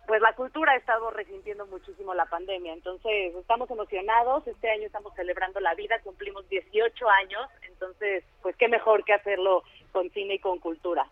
pues 0.09 0.23
la 0.23 0.33
cultura 0.33 0.73
ha 0.73 0.77
estado 0.77 1.11
resintiendo 1.11 1.67
muchísimo 1.67 2.15
la 2.15 2.25
pandemia, 2.25 2.73
entonces 2.73 3.35
estamos 3.37 3.71
emocionados, 3.71 4.45
este 4.49 4.71
año 4.71 4.87
estamos 4.87 5.13
celebrando 5.15 5.61
la 5.61 5.75
vida, 5.75 6.01
cumplimos 6.03 6.49
18 6.49 7.11
años, 7.11 7.47
entonces 7.69 8.25
pues 8.41 8.57
qué 8.57 8.69
mejor 8.69 9.05
que 9.05 9.13
hacerlo 9.13 9.65
con 9.93 10.09
cine 10.11 10.37
y 10.37 10.39
con 10.39 10.61
cultura. 10.61 11.07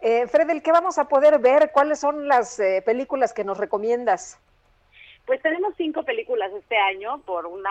Eh, 0.00 0.28
Fredel, 0.28 0.62
¿qué 0.62 0.70
vamos 0.70 0.96
a 0.98 1.08
poder 1.08 1.40
ver? 1.40 1.72
¿Cuáles 1.72 1.98
son 1.98 2.28
las 2.28 2.60
eh, 2.60 2.82
películas 2.86 3.32
que 3.32 3.42
nos 3.42 3.58
recomiendas? 3.58 4.40
Pues 5.26 5.42
tenemos 5.42 5.74
cinco 5.76 6.04
películas 6.04 6.52
este 6.52 6.76
año 6.76 7.20
por 7.26 7.46
una 7.46 7.70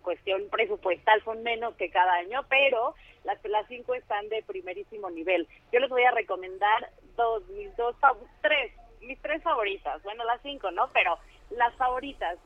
cuestión 0.00 0.48
presupuestal, 0.50 1.22
son 1.22 1.42
menos 1.42 1.74
que 1.74 1.90
cada 1.90 2.14
año, 2.14 2.46
pero 2.48 2.94
las, 3.24 3.44
las 3.44 3.66
cinco 3.68 3.94
están 3.94 4.26
de 4.30 4.42
primerísimo 4.42 5.10
nivel. 5.10 5.46
Yo 5.70 5.80
les 5.80 5.90
voy 5.90 6.04
a 6.04 6.12
recomendar 6.12 6.90
dos, 7.14 7.46
mis 7.48 7.76
dos, 7.76 7.94
tres, 8.40 8.72
mis 9.00 9.20
tres 9.22 9.42
favoritas, 9.42 10.02
bueno, 10.02 10.24
las 10.24 10.40
cinco, 10.42 10.70
¿no? 10.70 10.88
Pero 10.92 11.18
las 11.50 11.74
favoritas, 11.76 12.38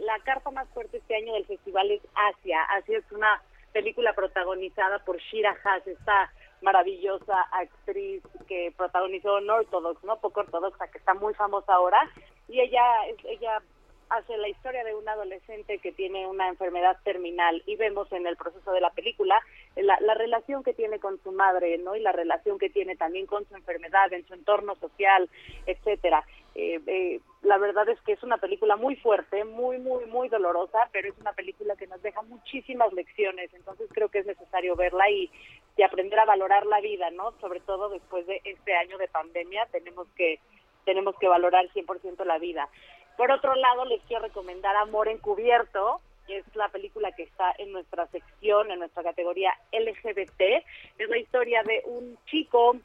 la 0.00 0.18
carta 0.20 0.50
más 0.50 0.68
fuerte 0.70 0.98
este 0.98 1.16
año 1.16 1.34
del 1.34 1.46
festival 1.46 1.90
es 1.90 2.02
Asia. 2.14 2.62
Asia 2.70 2.98
es 2.98 3.12
una 3.12 3.42
película 3.72 4.12
protagonizada 4.14 4.98
por 5.00 5.18
Shira 5.18 5.56
Haas, 5.64 5.86
esta 5.86 6.32
maravillosa 6.62 7.42
actriz 7.50 8.22
que 8.46 8.72
protagonizó 8.76 9.34
Orthodox, 9.34 10.02
¿no? 10.04 10.18
Poco 10.20 10.40
ortodoxa, 10.40 10.88
que 10.88 10.98
está 10.98 11.14
muy 11.14 11.34
famosa 11.34 11.74
ahora. 11.74 12.08
Y 12.48 12.60
ella, 12.60 12.84
ella 13.24 13.62
hace 14.12 14.36
la 14.36 14.48
historia 14.48 14.84
de 14.84 14.94
un 14.94 15.08
adolescente 15.08 15.78
que 15.78 15.92
tiene 15.92 16.26
una 16.26 16.48
enfermedad 16.48 16.98
terminal 17.02 17.62
y 17.66 17.76
vemos 17.76 18.10
en 18.12 18.26
el 18.26 18.36
proceso 18.36 18.72
de 18.72 18.80
la 18.80 18.90
película 18.90 19.40
la, 19.76 20.14
relación 20.14 20.62
que 20.62 20.74
tiene 20.74 20.98
con 20.98 21.18
su 21.22 21.32
madre, 21.32 21.78
¿no? 21.78 21.96
Y 21.96 22.00
la 22.00 22.12
relación 22.12 22.58
que 22.58 22.68
tiene 22.68 22.94
también 22.94 23.26
con 23.26 23.48
su 23.48 23.54
enfermedad, 23.54 24.12
en 24.12 24.26
su 24.26 24.34
entorno 24.34 24.74
social, 24.76 25.30
etcétera. 25.66 26.24
Eh, 26.54 26.80
eh, 26.86 27.20
la 27.42 27.56
verdad 27.56 27.88
es 27.88 27.98
que 28.02 28.12
es 28.12 28.22
una 28.22 28.36
película 28.36 28.76
muy 28.76 28.96
fuerte, 28.96 29.44
muy, 29.44 29.78
muy, 29.78 30.04
muy 30.06 30.28
dolorosa, 30.28 30.90
pero 30.92 31.08
es 31.08 31.18
una 31.18 31.32
película 31.32 31.74
que 31.76 31.86
nos 31.86 32.02
deja 32.02 32.20
muchísimas 32.22 32.92
lecciones, 32.92 33.52
entonces 33.54 33.88
creo 33.92 34.10
que 34.10 34.18
es 34.18 34.26
necesario 34.26 34.76
verla 34.76 35.10
y, 35.10 35.30
y 35.76 35.82
aprender 35.82 36.18
a 36.20 36.26
valorar 36.26 36.66
la 36.66 36.80
vida, 36.80 37.10
¿no? 37.10 37.32
Sobre 37.40 37.60
todo 37.60 37.88
después 37.88 38.26
de 38.26 38.42
este 38.44 38.74
año 38.74 38.98
de 38.98 39.08
pandemia, 39.08 39.66
tenemos 39.72 40.06
que 40.16 40.38
tenemos 40.84 41.14
que 41.18 41.28
valorar 41.28 41.68
100% 41.72 42.24
la 42.24 42.38
vida. 42.38 42.68
Por 43.16 43.30
otro 43.30 43.54
lado, 43.54 43.84
les 43.84 44.00
quiero 44.02 44.24
recomendar 44.24 44.74
Amor 44.76 45.08
Encubierto, 45.08 46.00
que 46.26 46.38
es 46.38 46.56
la 46.56 46.68
película 46.68 47.12
que 47.12 47.24
está 47.24 47.52
en 47.58 47.72
nuestra 47.72 48.06
sección, 48.08 48.70
en 48.70 48.78
nuestra 48.78 49.02
categoría 49.02 49.52
LGBT. 49.72 50.40
Es 50.98 51.08
la 51.08 51.18
historia 51.18 51.62
de 51.62 51.82
un 51.86 52.18
chico 52.26 52.76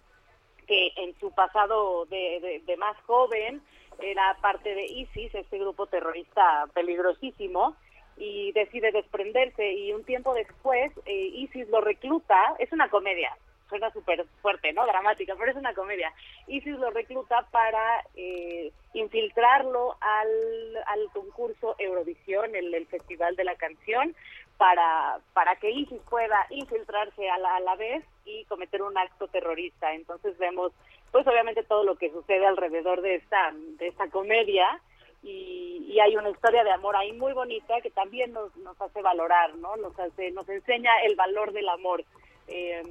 que 0.67 0.91
en 0.97 1.17
su 1.19 1.31
pasado 1.31 2.05
de, 2.05 2.61
más 2.77 2.97
joven 3.05 3.61
era 3.99 4.37
parte 4.41 4.75
de 4.75 4.85
ISIS, 4.85 5.33
este 5.33 5.57
grupo 5.57 5.87
terrorista 5.87 6.67
peligrosísimo, 6.73 7.75
y 8.17 8.51
decide 8.51 8.91
desprenderse 8.91 9.73
y 9.73 9.93
un 9.93 10.03
tiempo 10.03 10.33
después 10.33 10.91
eh, 11.05 11.13
ISIS 11.13 11.69
lo 11.69 11.81
recluta, 11.81 12.55
es 12.59 12.71
una 12.71 12.89
comedia, 12.89 13.35
suena 13.67 13.91
súper 13.91 14.25
fuerte, 14.41 14.73
¿no? 14.73 14.85
Dramática, 14.85 15.35
pero 15.37 15.51
es 15.51 15.57
una 15.57 15.73
comedia. 15.73 16.13
Isis 16.47 16.77
lo 16.77 16.89
recluta 16.89 17.47
para 17.51 18.03
eh, 18.15 18.71
infiltrarlo 18.93 19.97
al, 19.99 20.77
al 20.85 21.09
concurso 21.11 21.75
Eurovisión, 21.79 22.55
el, 22.55 22.87
Festival 22.87 23.35
de 23.35 23.43
la 23.43 23.55
Canción, 23.55 24.15
para, 24.57 25.19
para 25.33 25.55
que 25.57 25.71
Isis 25.71 26.01
pueda 26.09 26.47
infiltrarse 26.49 27.29
a 27.29 27.37
la, 27.37 27.55
a 27.55 27.59
la 27.59 27.75
vez 27.75 28.03
y 28.25 28.45
cometer 28.45 28.81
un 28.81 28.97
acto 28.97 29.27
terrorista. 29.27 29.93
Entonces 29.93 30.37
vemos, 30.37 30.71
pues 31.11 31.27
obviamente 31.27 31.63
todo 31.63 31.83
lo 31.83 31.95
que 31.97 32.11
sucede 32.11 32.45
alrededor 32.45 33.01
de 33.01 33.15
esta, 33.15 33.53
de 33.53 33.87
esta 33.87 34.09
comedia. 34.09 34.79
Y, 35.23 35.85
y, 35.89 35.99
hay 35.99 36.15
una 36.15 36.29
historia 36.29 36.63
de 36.63 36.71
amor 36.71 36.95
ahí 36.95 37.11
muy 37.11 37.33
bonita 37.33 37.81
que 37.81 37.89
también 37.89 38.31
nos, 38.31 38.55
nos 38.57 38.79
hace 38.79 39.01
valorar, 39.01 39.55
¿no? 39.55 39.75
Nos 39.75 39.99
hace, 39.99 40.31
nos 40.31 40.47
enseña 40.47 40.91
el 41.05 41.15
valor 41.15 41.51
del 41.51 41.67
amor. 41.69 42.05
Eh, 42.47 42.83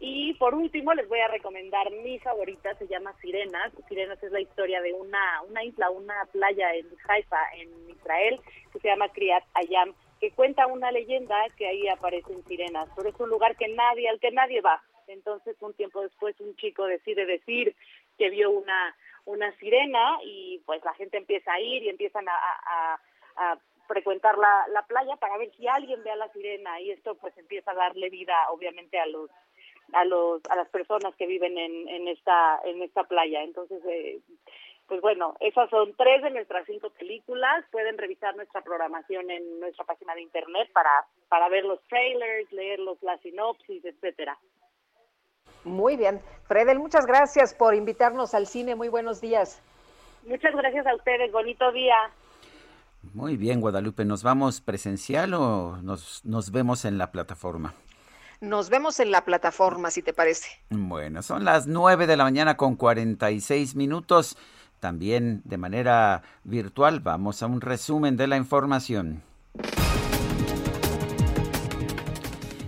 Y 0.00 0.34
por 0.34 0.54
último 0.54 0.92
les 0.92 1.08
voy 1.08 1.20
a 1.20 1.28
recomendar 1.28 1.90
mi 1.90 2.18
favorita, 2.18 2.74
se 2.74 2.86
llama 2.86 3.14
Sirenas. 3.20 3.72
Sirenas 3.88 4.22
es 4.22 4.32
la 4.32 4.40
historia 4.40 4.80
de 4.82 4.92
una, 4.92 5.42
una 5.48 5.64
isla, 5.64 5.90
una 5.90 6.14
playa 6.32 6.74
en 6.74 6.86
Haifa, 7.08 7.38
en 7.54 7.90
Israel, 7.90 8.40
que 8.72 8.80
se 8.80 8.88
llama 8.88 9.08
Kriyat 9.08 9.44
Ayam, 9.54 9.94
que 10.20 10.32
cuenta 10.32 10.66
una 10.66 10.90
leyenda 10.90 11.36
que 11.56 11.66
ahí 11.66 11.88
aparecen 11.88 12.44
sirenas, 12.44 12.88
pero 12.96 13.08
es 13.08 13.20
un 13.20 13.28
lugar 13.28 13.56
que 13.56 13.68
nadie, 13.68 14.08
al 14.08 14.20
que 14.20 14.30
nadie 14.30 14.60
va. 14.60 14.82
Entonces 15.06 15.56
un 15.60 15.74
tiempo 15.74 16.00
después 16.02 16.38
un 16.40 16.56
chico 16.56 16.86
decide 16.86 17.26
decir 17.26 17.76
que 18.16 18.30
vio 18.30 18.50
una, 18.50 18.96
una 19.26 19.52
sirena 19.58 20.18
y 20.24 20.62
pues 20.66 20.82
la 20.84 20.94
gente 20.94 21.18
empieza 21.18 21.52
a 21.52 21.60
ir 21.60 21.82
y 21.82 21.88
empiezan 21.88 22.26
a, 22.28 22.98
a, 23.36 23.58
frecuentar 23.86 24.38
la, 24.38 24.66
la 24.72 24.86
playa 24.86 25.16
para 25.16 25.36
ver 25.36 25.52
si 25.56 25.68
alguien 25.68 26.02
ve 26.02 26.10
a 26.10 26.16
la 26.16 26.32
sirena 26.32 26.80
y 26.80 26.90
esto 26.90 27.16
pues 27.16 27.36
empieza 27.36 27.72
a 27.72 27.74
darle 27.74 28.08
vida 28.08 28.34
obviamente 28.50 28.98
a 28.98 29.04
los 29.04 29.28
a 29.94 30.04
los 30.04 30.42
a 30.50 30.56
las 30.56 30.68
personas 30.68 31.14
que 31.16 31.26
viven 31.26 31.56
en, 31.56 31.88
en 31.88 32.08
esta 32.08 32.60
en 32.64 32.82
esta 32.82 33.04
playa. 33.04 33.42
Entonces 33.42 33.82
eh, 33.86 34.20
pues 34.86 35.00
bueno 35.00 35.34
esas 35.40 35.70
son 35.70 35.94
tres 35.96 36.22
de 36.22 36.30
nuestras 36.30 36.66
cinco 36.66 36.90
películas. 36.90 37.64
Pueden 37.70 37.96
revisar 37.98 38.36
nuestra 38.36 38.60
programación 38.62 39.30
en 39.30 39.60
nuestra 39.60 39.84
página 39.84 40.14
de 40.14 40.22
internet 40.22 40.70
para 40.72 41.06
para 41.28 41.48
ver 41.48 41.64
los 41.64 41.80
trailers 41.88 42.50
leer 42.52 42.78
los 42.80 43.02
la 43.02 43.18
sinopsis 43.18 43.84
etcétera. 43.84 44.38
Muy 45.64 45.96
bien. 45.96 46.20
Fredel 46.46 46.78
muchas 46.78 47.06
gracias 47.06 47.54
por 47.54 47.74
invitarnos 47.74 48.34
al 48.34 48.46
cine. 48.46 48.74
Muy 48.74 48.88
buenos 48.88 49.20
días. 49.20 49.62
Muchas 50.26 50.54
gracias 50.54 50.86
a 50.86 50.94
ustedes. 50.94 51.32
Bonito 51.32 51.70
día. 51.72 51.96
Muy 53.14 53.36
bien 53.36 53.60
Guadalupe. 53.60 54.04
Nos 54.04 54.22
vamos 54.22 54.60
presencial 54.60 55.34
o 55.34 55.78
nos 55.82 56.24
nos 56.24 56.50
vemos 56.50 56.84
en 56.84 56.98
la 56.98 57.12
plataforma 57.12 57.74
nos 58.48 58.70
vemos 58.70 59.00
en 59.00 59.10
la 59.10 59.24
plataforma, 59.24 59.90
si 59.90 60.02
te 60.02 60.12
parece. 60.12 60.48
Bueno, 60.70 61.22
son 61.22 61.44
las 61.44 61.66
9 61.66 62.06
de 62.06 62.16
la 62.16 62.24
mañana 62.24 62.56
con 62.56 62.76
46 62.76 63.74
minutos. 63.74 64.36
También 64.80 65.40
de 65.44 65.56
manera 65.56 66.22
virtual 66.44 67.00
vamos 67.00 67.42
a 67.42 67.46
un 67.46 67.60
resumen 67.60 68.16
de 68.16 68.26
la 68.26 68.36
información. 68.36 69.22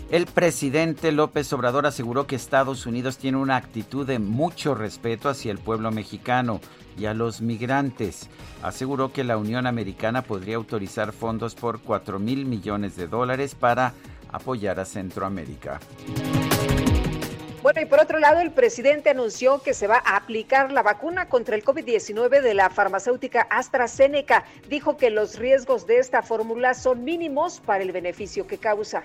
El 0.09 0.27
presidente 0.27 1.11
López 1.11 1.53
Obrador 1.53 1.85
aseguró 1.85 2.27
que 2.27 2.37
Estados 2.37 2.87
Unidos 2.87 3.19
tiene 3.19 3.39
una 3.39 3.57
actitud 3.57 4.07
de 4.07 4.21
mucho 4.21 4.75
respeto 4.75 5.29
hacia 5.29 5.51
el 5.51 5.59
pueblo 5.59 5.91
mexicano 5.91 6.61
y 6.97 7.07
a 7.07 7.13
los 7.13 7.41
migrantes. 7.41 8.31
Aseguró 8.63 9.13
que 9.13 9.25
la 9.25 9.37
Unión 9.37 9.67
Americana 9.67 10.23
podría 10.23 10.57
autorizar 10.57 11.13
fondos 11.13 11.55
por 11.55 11.81
4 11.81 12.19
mil 12.21 12.47
millones 12.47 12.97
de 12.97 13.09
dólares 13.09 13.55
para 13.55 13.95
apoyar 14.31 14.81
a 14.81 14.85
Centroamérica. 14.85 15.81
Bueno, 17.67 17.81
y 17.81 17.87
por 17.87 17.99
otro 17.99 18.21
lado, 18.21 18.39
el 18.39 18.53
presidente 18.53 19.11
anunció 19.11 19.61
que 19.61 19.75
se 19.75 19.89
va 19.89 20.01
a 20.05 20.17
aplicar 20.17 20.71
la 20.71 20.85
vacuna 20.85 21.29
contra 21.29 21.57
el 21.57 21.65
COVID-19 21.65 22.41
de 22.41 22.55
la 22.55 22.71
farmacéutica 22.71 23.43
AstraZeneca. 23.51 24.45
Dijo 24.69 24.97
que 24.97 25.11
los 25.11 25.37
riesgos 25.37 25.85
de 25.85 25.99
esta 25.99 26.23
fórmula 26.23 26.75
son 26.75 27.03
mínimos 27.03 27.59
para 27.59 27.83
el 27.83 27.91
beneficio 27.91 28.47
que 28.47 28.59
causa. 28.59 29.03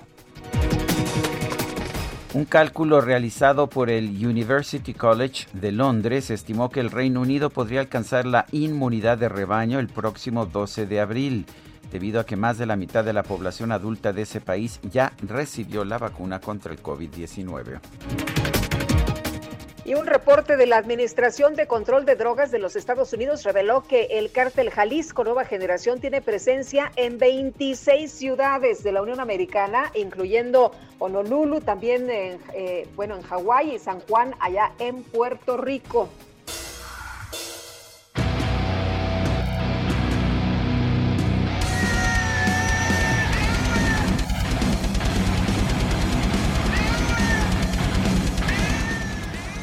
Un 2.34 2.46
cálculo 2.46 3.02
realizado 3.02 3.68
por 3.68 3.90
el 3.90 4.06
University 4.26 4.94
College 4.94 5.48
de 5.54 5.72
Londres 5.72 6.30
estimó 6.30 6.70
que 6.70 6.82
el 6.82 6.92
Reino 6.92 7.22
Unido 7.22 7.50
podría 7.50 7.80
alcanzar 7.80 8.28
la 8.28 8.46
inmunidad 8.52 9.18
de 9.18 9.28
rebaño 9.28 9.80
el 9.80 9.88
próximo 9.88 10.46
12 10.46 10.86
de 10.86 11.00
abril 11.02 11.46
debido 11.92 12.20
a 12.20 12.26
que 12.26 12.36
más 12.36 12.58
de 12.58 12.66
la 12.66 12.76
mitad 12.76 13.04
de 13.04 13.14
la 13.14 13.24
población 13.24 13.72
adulta 13.72 14.14
de 14.14 14.24
ese 14.24 14.42
país 14.42 14.80
ya 14.84 15.14
recibió 15.22 15.86
la 15.86 15.98
vacuna 15.98 16.40
contra 16.40 16.72
el 16.72 16.82
COVID-19. 16.82 17.80
Y 19.84 19.96
un 19.96 20.06
reporte 20.06 20.58
de 20.58 20.68
la 20.68 20.78
Administración 20.78 21.56
de 21.56 21.66
Control 21.66 22.06
de 22.06 22.16
Drogas 22.16 22.52
de 22.52 22.60
los 22.60 22.76
Estados 22.76 23.12
Unidos 23.14 23.44
reveló 23.44 23.84
que 23.84 24.04
el 24.12 24.32
cártel 24.32 24.70
Jalisco 24.70 25.24
Nueva 25.24 25.44
Generación 25.44 26.00
tiene 26.00 26.22
presencia 26.22 26.92
en 26.96 27.18
26 27.18 28.12
ciudades 28.12 28.84
de 28.84 28.92
la 28.92 29.02
Unión 29.02 29.20
Americana, 29.20 29.92
incluyendo 29.96 30.72
Honolulu, 31.00 31.62
también 31.62 32.10
en, 32.12 32.40
eh, 32.54 32.88
bueno, 32.96 33.16
en 33.16 33.24
Hawái 33.24 33.76
y 33.76 33.80
San 33.80 34.02
Juan, 34.02 34.36
allá 34.40 34.72
en 34.78 35.02
Puerto 35.02 35.58
Rico. 35.58 36.10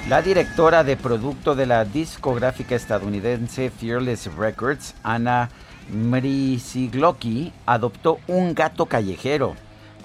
La 0.09 0.23
directora 0.23 0.85
de 0.85 0.97
producto 0.97 1.55
de 1.55 1.67
la 1.67 1.85
discográfica 1.85 2.75
estadounidense 2.75 3.69
Fearless 3.69 4.35
Records, 4.37 4.95
Ana 5.03 5.51
Mrisigloki, 5.93 7.53
adoptó 7.67 8.19
un 8.27 8.55
gato 8.55 8.87
callejero 8.87 9.55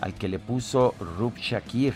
al 0.02 0.14
que 0.14 0.28
le 0.28 0.40
puso 0.40 0.94
Rub 1.00 1.38
Shakir. 1.38 1.94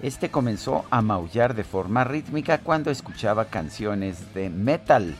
Este 0.00 0.30
comenzó 0.30 0.86
a 0.88 1.02
maullar 1.02 1.54
de 1.54 1.64
forma 1.64 2.02
rítmica 2.02 2.56
cuando 2.56 2.90
escuchaba 2.90 3.44
canciones 3.44 4.32
de 4.32 4.48
metal. 4.48 5.14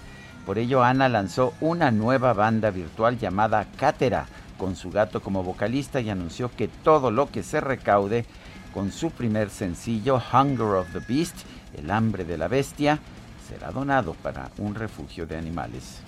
Por 0.47 0.57
ello, 0.57 0.83
Ana 0.83 1.11
lanzó 1.11 1.53
una 1.61 1.91
nueva 1.91 2.33
banda 2.33 2.71
virtual 2.71 3.19
llamada 3.19 3.67
Cátera, 3.77 4.29
con 4.57 4.77
su 4.77 4.91
gato 4.91 5.21
como 5.21 5.43
vocalista 5.43 6.01
y 6.01 6.09
anunció 6.09 6.51
que 6.57 6.69
todo 6.69 7.11
lo 7.11 7.31
que 7.31 7.43
se 7.43 7.61
recaude 7.61 8.25
con 8.73 8.93
su 8.93 9.11
primer 9.11 9.51
sencillo, 9.51 10.23
Hunger 10.33 10.77
of 10.77 10.87
the 10.95 11.01
Beast, 11.01 11.37
el 11.79 11.91
hambre 11.91 12.25
de 12.25 12.39
la 12.39 12.49
bestia 12.49 12.99
será 13.49 13.71
donado 13.71 14.15
para 14.15 14.51
un 14.59 14.75
refugio 14.75 15.27
de 15.27 15.37
animales. 15.37 16.01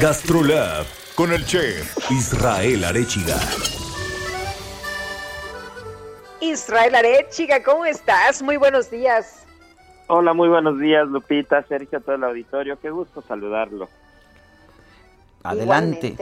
Gastrolab 0.00 0.86
con 1.14 1.32
el 1.32 1.44
chef 1.44 2.10
Israel 2.10 2.84
Arechiga. 2.84 3.36
Israel 6.40 6.94
Arechiga, 6.94 7.62
¿cómo 7.62 7.84
estás? 7.84 8.40
Muy 8.40 8.56
buenos 8.56 8.90
días. 8.90 9.44
Hola, 10.06 10.32
muy 10.32 10.48
buenos 10.48 10.78
días, 10.78 11.06
Lupita, 11.06 11.62
Sergio, 11.68 12.00
todo 12.00 12.16
el 12.16 12.24
auditorio. 12.24 12.80
Qué 12.80 12.90
gusto 12.90 13.22
saludarlo. 13.22 13.88
Adelante. 15.42 16.16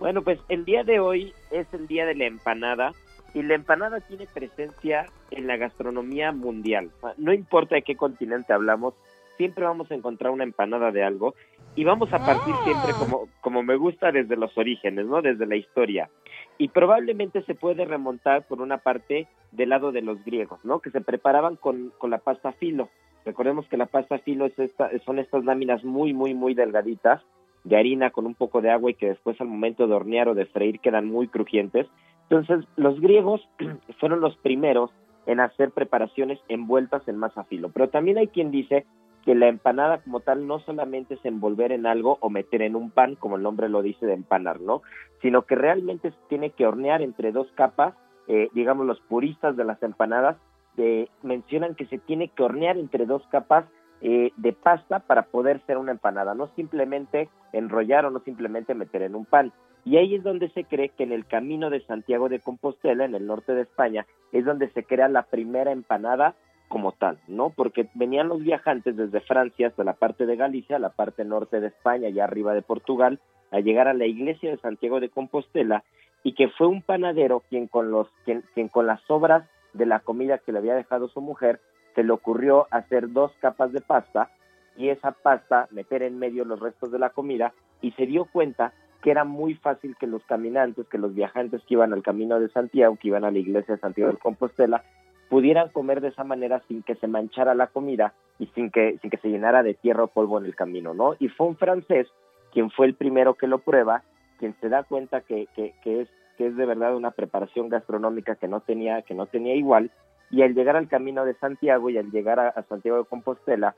Bueno, 0.00 0.22
pues 0.22 0.40
el 0.48 0.64
día 0.64 0.82
de 0.82 0.98
hoy 0.98 1.34
es 1.50 1.72
el 1.74 1.86
día 1.86 2.06
de 2.06 2.14
la 2.14 2.24
empanada 2.24 2.92
y 3.34 3.42
la 3.42 3.54
empanada 3.54 4.00
tiene 4.00 4.26
presencia 4.26 5.06
en 5.30 5.46
la 5.46 5.58
gastronomía 5.58 6.32
mundial. 6.32 6.90
No 7.18 7.34
importa 7.34 7.74
de 7.74 7.82
qué 7.82 7.96
continente 7.96 8.54
hablamos, 8.54 8.94
siempre 9.36 9.64
vamos 9.64 9.90
a 9.90 9.94
encontrar 9.94 10.32
una 10.32 10.44
empanada 10.44 10.90
de 10.90 11.04
algo 11.04 11.34
y 11.76 11.84
vamos 11.84 12.10
a 12.14 12.18
partir 12.18 12.54
siempre 12.64 12.94
como, 12.98 13.28
como 13.42 13.62
me 13.62 13.76
gusta 13.76 14.10
desde 14.10 14.36
los 14.36 14.56
orígenes, 14.56 15.04
¿no? 15.04 15.20
Desde 15.20 15.44
la 15.44 15.56
historia. 15.56 16.08
Y 16.56 16.68
probablemente 16.68 17.42
se 17.42 17.54
puede 17.54 17.84
remontar 17.84 18.46
por 18.46 18.62
una 18.62 18.78
parte 18.78 19.28
del 19.52 19.68
lado 19.68 19.92
de 19.92 20.00
los 20.00 20.24
griegos, 20.24 20.64
¿no? 20.64 20.80
Que 20.80 20.90
se 20.90 21.02
preparaban 21.02 21.56
con, 21.56 21.92
con 21.98 22.08
la 22.08 22.18
pasta 22.18 22.52
filo. 22.52 22.88
Recordemos 23.26 23.68
que 23.68 23.76
la 23.76 23.84
pasta 23.84 24.18
filo 24.18 24.46
es 24.46 24.58
esta, 24.58 24.90
son 25.04 25.18
estas 25.18 25.44
láminas 25.44 25.84
muy, 25.84 26.14
muy, 26.14 26.32
muy 26.32 26.54
delgaditas 26.54 27.22
de 27.64 27.76
harina 27.76 28.10
con 28.10 28.26
un 28.26 28.34
poco 28.34 28.60
de 28.60 28.70
agua 28.70 28.90
y 28.90 28.94
que 28.94 29.08
después 29.08 29.40
al 29.40 29.48
momento 29.48 29.86
de 29.86 29.94
hornear 29.94 30.28
o 30.28 30.34
de 30.34 30.46
freír 30.46 30.80
quedan 30.80 31.06
muy 31.06 31.28
crujientes. 31.28 31.86
Entonces, 32.28 32.68
los 32.76 33.00
griegos 33.00 33.46
fueron 34.00 34.20
los 34.20 34.36
primeros 34.38 34.90
en 35.26 35.40
hacer 35.40 35.70
preparaciones 35.70 36.38
envueltas 36.48 37.06
en 37.06 37.18
masa 37.18 37.44
filo, 37.44 37.70
pero 37.70 37.88
también 37.88 38.18
hay 38.18 38.28
quien 38.28 38.50
dice 38.50 38.86
que 39.24 39.34
la 39.34 39.48
empanada 39.48 39.98
como 39.98 40.20
tal 40.20 40.46
no 40.46 40.60
solamente 40.60 41.14
es 41.14 41.24
envolver 41.24 41.72
en 41.72 41.86
algo 41.86 42.16
o 42.20 42.30
meter 42.30 42.62
en 42.62 42.74
un 42.74 42.90
pan, 42.90 43.16
como 43.16 43.36
el 43.36 43.42
nombre 43.42 43.68
lo 43.68 43.82
dice 43.82 44.06
de 44.06 44.14
empanar, 44.14 44.60
¿no? 44.60 44.82
Sino 45.20 45.42
que 45.42 45.56
realmente 45.56 46.10
se 46.10 46.16
tiene 46.28 46.50
que 46.50 46.66
hornear 46.66 47.02
entre 47.02 47.30
dos 47.30 47.46
capas, 47.54 47.94
eh, 48.28 48.48
digamos 48.54 48.86
los 48.86 49.00
puristas 49.00 49.56
de 49.56 49.64
las 49.64 49.82
empanadas 49.82 50.36
eh, 50.76 51.08
mencionan 51.22 51.74
que 51.74 51.86
se 51.86 51.98
tiene 51.98 52.28
que 52.28 52.42
hornear 52.42 52.78
entre 52.78 53.04
dos 53.04 53.22
capas 53.30 53.66
eh, 54.00 54.32
de 54.36 54.52
pasta 54.52 55.00
para 55.00 55.24
poder 55.24 55.60
ser 55.66 55.76
una 55.76 55.92
empanada, 55.92 56.34
no 56.34 56.48
simplemente 56.56 57.28
enrollar 57.52 58.06
o 58.06 58.10
no 58.10 58.20
simplemente 58.20 58.74
meter 58.74 59.02
en 59.02 59.14
un 59.14 59.24
pan. 59.24 59.52
Y 59.84 59.96
ahí 59.96 60.14
es 60.14 60.22
donde 60.22 60.50
se 60.50 60.64
cree 60.64 60.90
que 60.90 61.04
en 61.04 61.12
el 61.12 61.26
camino 61.26 61.70
de 61.70 61.80
Santiago 61.80 62.28
de 62.28 62.40
Compostela, 62.40 63.04
en 63.04 63.14
el 63.14 63.26
norte 63.26 63.54
de 63.54 63.62
España, 63.62 64.06
es 64.32 64.44
donde 64.44 64.68
se 64.70 64.84
crea 64.84 65.08
la 65.08 65.22
primera 65.22 65.72
empanada 65.72 66.34
como 66.68 66.92
tal, 66.92 67.18
¿no? 67.26 67.50
Porque 67.50 67.88
venían 67.94 68.28
los 68.28 68.40
viajantes 68.42 68.96
desde 68.96 69.20
Francia 69.22 69.68
hasta 69.68 69.82
la 69.82 69.94
parte 69.94 70.26
de 70.26 70.36
Galicia, 70.36 70.78
la 70.78 70.90
parte 70.90 71.24
norte 71.24 71.60
de 71.60 71.68
España 71.68 72.08
y 72.08 72.20
arriba 72.20 72.54
de 72.54 72.62
Portugal, 72.62 73.18
a 73.50 73.58
llegar 73.58 73.88
a 73.88 73.94
la 73.94 74.06
iglesia 74.06 74.50
de 74.50 74.58
Santiago 74.58 75.00
de 75.00 75.08
Compostela 75.08 75.82
y 76.22 76.34
que 76.34 76.48
fue 76.48 76.68
un 76.68 76.82
panadero 76.82 77.42
quien 77.48 77.66
con 77.66 77.90
los 77.90 78.08
quien, 78.24 78.44
quien 78.54 78.68
con 78.68 78.86
las 78.86 79.00
sobras 79.02 79.48
de 79.72 79.86
la 79.86 80.00
comida 80.00 80.38
que 80.38 80.52
le 80.52 80.58
había 80.58 80.74
dejado 80.74 81.08
su 81.08 81.20
mujer 81.20 81.60
se 81.94 82.04
le 82.04 82.12
ocurrió 82.12 82.66
hacer 82.70 83.10
dos 83.10 83.32
capas 83.40 83.72
de 83.72 83.80
pasta 83.80 84.30
y 84.76 84.88
esa 84.88 85.12
pasta 85.12 85.68
meter 85.70 86.02
en 86.02 86.18
medio 86.18 86.44
los 86.44 86.60
restos 86.60 86.90
de 86.92 86.98
la 86.98 87.10
comida 87.10 87.52
y 87.80 87.92
se 87.92 88.06
dio 88.06 88.26
cuenta 88.26 88.72
que 89.02 89.10
era 89.10 89.24
muy 89.24 89.54
fácil 89.54 89.96
que 89.98 90.06
los 90.06 90.22
caminantes, 90.24 90.86
que 90.88 90.98
los 90.98 91.14
viajantes 91.14 91.62
que 91.62 91.74
iban 91.74 91.92
al 91.92 92.02
camino 92.02 92.38
de 92.38 92.48
Santiago, 92.50 92.96
que 93.00 93.08
iban 93.08 93.24
a 93.24 93.30
la 93.30 93.38
iglesia 93.38 93.74
de 93.74 93.80
Santiago 93.80 94.12
de 94.12 94.18
Compostela, 94.18 94.84
pudieran 95.30 95.68
comer 95.70 96.00
de 96.00 96.08
esa 96.08 96.24
manera 96.24 96.62
sin 96.68 96.82
que 96.82 96.96
se 96.96 97.06
manchara 97.06 97.54
la 97.54 97.68
comida 97.68 98.12
y 98.38 98.46
sin 98.48 98.70
que, 98.70 98.98
sin 99.00 99.10
que 99.10 99.16
se 99.18 99.28
llenara 99.28 99.62
de 99.62 99.74
tierra 99.74 100.04
o 100.04 100.08
polvo 100.08 100.38
en 100.38 100.44
el 100.44 100.56
camino, 100.56 100.92
¿no? 100.92 101.14
Y 101.18 101.28
fue 101.28 101.46
un 101.46 101.56
francés 101.56 102.08
quien 102.52 102.70
fue 102.70 102.86
el 102.86 102.94
primero 102.94 103.34
que 103.34 103.46
lo 103.46 103.58
prueba, 103.58 104.02
quien 104.38 104.54
se 104.60 104.68
da 104.68 104.82
cuenta 104.82 105.20
que, 105.20 105.46
que, 105.54 105.72
es, 105.84 106.08
que 106.36 106.46
es 106.48 106.56
de 106.56 106.66
verdad 106.66 106.96
una 106.96 107.12
preparación 107.12 107.68
gastronómica 107.68 108.34
que 108.34 108.48
no 108.48 108.60
tenía, 108.60 109.02
que 109.02 109.14
no 109.14 109.26
tenía 109.26 109.54
igual, 109.54 109.90
y 110.30 110.42
al 110.42 110.54
llegar 110.54 110.76
al 110.76 110.88
camino 110.88 111.24
de 111.24 111.34
Santiago 111.34 111.90
y 111.90 111.98
al 111.98 112.10
llegar 112.10 112.40
a, 112.40 112.62
Santiago 112.68 112.98
de 112.98 113.04
Compostela, 113.04 113.74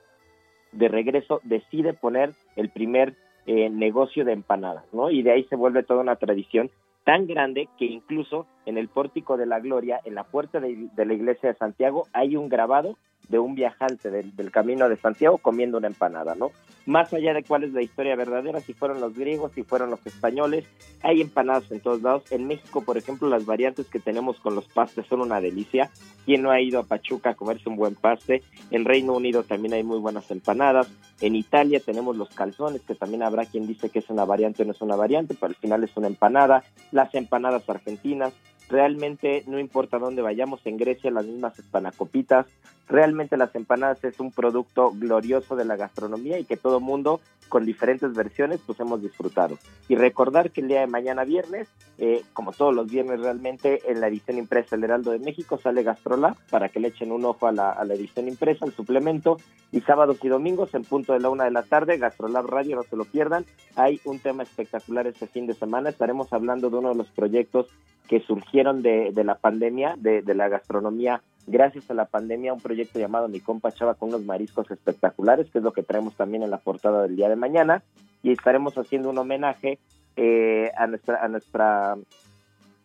de 0.73 0.89
regreso 0.89 1.41
decide 1.45 1.93
poner 1.93 2.33
el 2.57 2.71
primer 2.71 3.15
eh, 3.47 3.71
negocio 3.71 4.25
de 4.25 4.33
empanadas, 4.33 4.85
¿no? 4.93 5.11
Y 5.11 5.23
de 5.23 5.33
ahí 5.33 5.45
se 5.45 5.57
vuelve 5.57 5.83
toda 5.83 6.01
una 6.01 6.17
tradición 6.17 6.71
tan 7.05 7.27
grande 7.27 7.69
que 7.79 7.85
incluso 7.85 8.47
en 8.67 8.79
el 8.79 8.89
pórtico 8.89 9.37
de 9.37 9.47
la 9.47 9.61
gloria, 9.61 10.01
en 10.05 10.15
la 10.15 10.25
puerta 10.25 10.61
de, 10.61 10.89
la 10.97 11.15
iglesia 11.15 11.49
de 11.49 11.59
Santiago, 11.59 12.07
hay 12.13 12.37
un 12.37 12.49
grabado 12.49 12.97
de 13.33 13.39
un 13.39 13.55
viajante 13.55 14.11
del, 14.11 14.51
camino 14.51 14.91
de 14.91 14.97
Santiago 14.99 15.39
comiendo 15.39 15.79
una 15.79 15.87
empanada, 15.87 16.35
¿no? 16.35 16.53
Más 16.85 17.15
allá 17.15 17.33
de 17.33 17.43
cuál 17.43 17.65
es 17.65 17.73
la 17.73 17.81
historia 17.81 18.15
verdadera, 18.15 18.61
si 18.61 18.75
fueron 18.75 19.01
los 19.01 19.15
griegos, 19.15 19.53
si 19.53 19.63
fueron 19.63 19.89
los 19.89 20.07
españoles, 20.07 20.67
hay 21.03 21.23
empanadas 21.23 21.73
en 21.73 21.81
todos 21.81 22.03
lados. 22.03 22.31
En 22.31 22.47
México, 22.47 22.83
por 22.83 22.99
ejemplo, 22.99 23.31
las 23.31 23.47
variantes 23.47 23.87
que 23.87 24.01
tenemos 24.01 24.39
con 24.39 24.55
los 24.55 24.69
pastes 24.69 25.07
son 25.07 25.23
una 25.23 25.41
delicia. 25.41 25.91
¿Quién 26.27 26.43
no 26.43 26.51
ha 26.51 26.61
ido 26.61 26.79
a 26.79 26.83
Pachuca 26.83 27.31
a 27.31 27.35
comerse 27.35 27.71
un 27.71 27.77
buen 27.77 27.95
paste? 27.95 28.43
En 28.71 28.85
Reino 28.85 29.15
Unido 29.15 29.45
también 29.45 29.73
hay 29.73 29.83
muy 29.83 29.99
buenas 29.99 30.31
empanadas. 30.31 30.89
En 31.23 31.35
Italia 31.35 31.81
tenemos 31.81 32.15
los 32.19 32.29
calzones, 32.35 32.83
que 32.83 32.95
también 32.95 33.23
habrá 33.23 33.47
quien 33.47 33.67
dice 33.67 33.89
que 33.89 34.01
es 34.01 34.11
una 34.11 34.27
variante 34.27 34.63
o 34.63 34.67
no 34.67 34.73
es 34.73 34.83
una 34.83 34.97
variante, 34.97 35.35
pero 35.35 35.47
al 35.47 35.57
final 35.57 35.83
es 35.85 35.97
una 35.97 36.09
empanada. 36.09 36.65
Las 36.91 37.15
empanadas 37.15 37.67
argentinas, 37.67 38.35
realmente 38.69 39.45
no 39.47 39.59
importa 39.59 39.99
dónde 39.99 40.23
vayamos, 40.23 40.61
en 40.65 40.77
Grecia 40.77 41.11
las 41.11 41.27
mismas 41.27 41.59
espanacopitas, 41.59 42.47
realmente 42.89 43.37
las 43.37 43.55
empanadas 43.55 44.03
es 44.05 44.21
un 44.21 44.33
producto 44.33 44.93
glorioso 44.93 45.57
de 45.57 45.65
la 45.65 45.77
gastronomía 45.77 46.39
y 46.39 46.45
que 46.45 46.57
todo 46.57 46.81
mundo 46.81 47.21
con 47.53 47.67
diferentes 47.67 48.15
versiones 48.15 48.61
pues 48.65 48.81
hemos 48.81 49.03
disfrutado. 49.03 49.59
Y 49.87 49.95
recordar 49.95 50.51
que 50.53 50.63
el 50.63 50.69
día 50.69 50.81
de 50.81 50.87
mañana 50.87 51.25
viernes, 51.25 51.69
eh, 51.99 52.23
como 52.33 52.53
todos 52.53 52.75
los 52.75 52.91
viernes 52.91 53.21
realmente, 53.21 53.83
en 53.91 54.01
la 54.01 54.09
edición 54.09 54.39
impresa 54.39 54.75
del 54.75 54.85
Heraldo 54.85 55.11
de 55.11 55.19
México 55.19 55.59
sale 55.59 55.83
Gastrolab 55.83 56.35
para 56.49 56.71
que 56.71 56.81
le 56.81 56.89
echen 56.89 57.13
un 57.13 57.27
ojo 57.27 57.47
a 57.47 57.53
la, 57.53 57.77
edición 57.91 58.27
impresa, 58.27 58.65
al 58.65 58.73
suplemento, 58.73 59.37
y 59.71 59.83
sábados 59.83 60.17
y 60.23 60.29
domingos 60.29 60.75
en 60.75 60.85
punto 60.85 61.13
de 61.13 61.21
la 61.21 61.29
una 61.29 61.45
de 61.45 61.51
la 61.51 61.63
tarde, 61.63 61.99
Gastrolab 61.99 62.47
Radio, 62.47 62.77
no 62.77 62.85
se 62.85 62.97
lo 62.97 63.05
pierdan, 63.05 63.45
hay 63.77 64.01
un 64.05 64.19
tema 64.19 64.45
espectacular 64.45 65.07
este 65.07 65.27
fin 65.27 65.47
de 65.47 65.53
semana, 65.53 65.91
estaremos 65.91 66.33
hablando 66.33 66.71
de 66.71 66.77
uno 66.79 66.89
de 66.89 66.95
los 66.95 67.11
proyectos 67.11 67.67
que 68.09 68.21
surgieron 68.21 68.81
de, 68.81 69.11
de 69.13 69.25
la 69.25 69.35
pandemia, 69.35 69.95
de, 69.99 70.23
de 70.23 70.35
la 70.35 70.49
gastronomía 70.49 71.23
gracias 71.47 71.91
a 71.91 71.95
la 71.95 72.07
pandemia, 72.07 72.53
un 72.53 72.61
proyecto 72.61 72.99
llamado 72.99 73.29
Mi 73.29 73.41
Compa 73.41 73.73
Chava 73.73 73.95
con 73.95 74.11
unos 74.11 74.25
mariscos 74.25 74.71
espectaculares, 74.71 75.51
que 75.51 75.59
es 75.59 75.65
lo 75.65 75.73
que 75.73 75.83
traemos 75.83 76.17
también 76.17 76.43
en 76.43 76.51
la 76.51 76.59
portada 76.59 77.03
del 77.03 77.17
día 77.17 77.29
de 77.29 77.37
mañana, 77.37 77.83
y 78.23 78.33
estaremos 78.33 78.77
haciendo 78.79 79.11
un 79.11 79.19
homenaje 79.19 79.79
eh, 80.17 80.71
a 80.77 80.87
nuestra 80.87 81.25
a 81.25 81.29
nuestra 81.29 81.97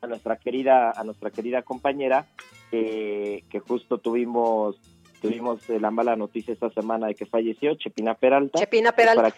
a 0.02 0.08
nuestra 0.08 0.38
querida 0.38 0.92
a 0.92 1.03
nuestra 1.03 1.30
querida 1.30 1.61
compañera 1.61 2.26
que 2.72 3.61
justo 3.66 3.98
tuvimos 3.98 4.80
tuvimos 5.22 5.69
eh, 5.69 5.80
la 5.80 5.92
mala 5.92 6.16
noticia 6.16 6.53
esta 6.53 6.69
semana 6.69 7.08
de 7.08 7.16
que 7.16 7.26
falleció 7.26 7.76
Chepina 7.76 8.16
Peralta. 8.16 8.60
Chepina 8.60 8.92
Peralta 8.92 9.34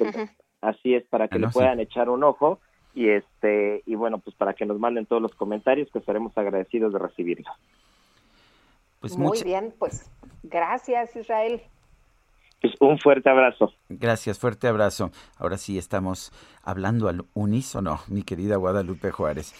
así 0.61 0.93
es 0.93 1.05
para 1.05 1.27
que 1.27 1.39
le 1.39 1.47
puedan 1.47 1.79
echar 1.79 2.09
un 2.09 2.23
ojo 2.23 2.59
y 2.93 3.09
este 3.09 3.81
y 3.85 3.95
bueno 3.95 4.19
pues 4.19 4.35
para 4.35 4.53
que 4.53 4.65
nos 4.65 4.79
manden 4.79 5.05
todos 5.05 5.21
los 5.21 5.33
comentarios 5.35 5.89
que 5.91 5.99
estaremos 5.99 6.37
agradecidos 6.37 6.91
de 6.91 6.99
recibirlos 6.99 7.47
pues 8.99 9.17
Muy 9.17 9.41
bien, 9.43 9.73
pues 9.77 10.09
gracias 10.43 11.15
Israel. 11.15 11.61
Pues 12.61 12.73
un 12.81 12.99
fuerte 12.99 13.29
abrazo. 13.29 13.73
Gracias, 13.87 14.37
fuerte 14.37 14.67
abrazo. 14.67 15.11
Ahora 15.37 15.57
sí 15.57 15.77
estamos 15.77 16.33
hablando 16.61 17.07
al 17.07 17.25
unísono, 17.33 18.01
mi 18.07 18.23
querida 18.23 18.57
Guadalupe 18.57 19.11
Juárez. 19.11 19.53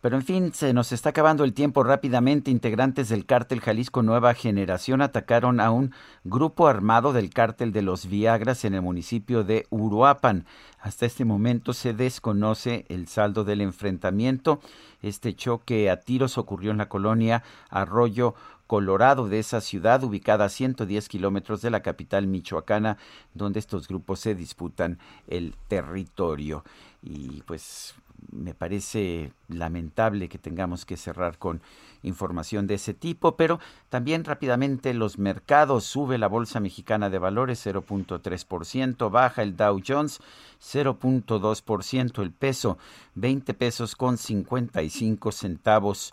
Pero 0.00 0.16
en 0.16 0.22
fin, 0.22 0.52
se 0.54 0.72
nos 0.72 0.92
está 0.92 1.10
acabando 1.10 1.44
el 1.44 1.52
tiempo 1.52 1.82
rápidamente. 1.82 2.50
Integrantes 2.50 3.10
del 3.10 3.26
cártel 3.26 3.60
Jalisco 3.60 4.02
Nueva 4.02 4.32
Generación 4.32 5.02
atacaron 5.02 5.60
a 5.60 5.70
un 5.70 5.92
grupo 6.24 6.68
armado 6.68 7.12
del 7.12 7.28
cártel 7.28 7.70
de 7.72 7.82
los 7.82 8.06
Viagras 8.06 8.64
en 8.64 8.74
el 8.74 8.80
municipio 8.80 9.44
de 9.44 9.66
Uruapan. 9.68 10.46
Hasta 10.80 11.04
este 11.04 11.26
momento 11.26 11.74
se 11.74 11.92
desconoce 11.92 12.86
el 12.88 13.08
saldo 13.08 13.44
del 13.44 13.60
enfrentamiento. 13.60 14.60
Este 15.02 15.34
choque 15.34 15.90
a 15.90 16.00
tiros 16.00 16.38
ocurrió 16.38 16.70
en 16.70 16.78
la 16.78 16.88
colonia 16.88 17.42
Arroyo 17.68 18.34
Colorado 18.70 19.28
de 19.28 19.40
esa 19.40 19.60
ciudad, 19.60 20.04
ubicada 20.04 20.44
a 20.44 20.48
110 20.48 21.08
kilómetros 21.08 21.60
de 21.60 21.70
la 21.70 21.82
capital 21.82 22.28
michoacana, 22.28 22.98
donde 23.34 23.58
estos 23.58 23.88
grupos 23.88 24.20
se 24.20 24.36
disputan 24.36 25.00
el 25.26 25.56
territorio. 25.66 26.62
Y 27.02 27.42
pues 27.46 27.96
me 28.30 28.54
parece 28.54 29.32
lamentable 29.48 30.28
que 30.28 30.38
tengamos 30.38 30.84
que 30.84 30.96
cerrar 30.96 31.36
con 31.36 31.60
información 32.04 32.68
de 32.68 32.74
ese 32.74 32.94
tipo, 32.94 33.34
pero 33.34 33.58
también 33.88 34.22
rápidamente 34.22 34.94
los 34.94 35.18
mercados 35.18 35.82
sube 35.82 36.16
la 36.16 36.28
bolsa 36.28 36.60
mexicana 36.60 37.10
de 37.10 37.18
valores 37.18 37.66
0.3%, 37.66 39.10
baja 39.10 39.42
el 39.42 39.56
Dow 39.56 39.82
Jones 39.84 40.20
0.2%, 40.62 42.22
el 42.22 42.30
peso 42.30 42.78
20 43.16 43.52
pesos 43.52 43.96
con 43.96 44.16
55 44.16 45.32
centavos 45.32 46.12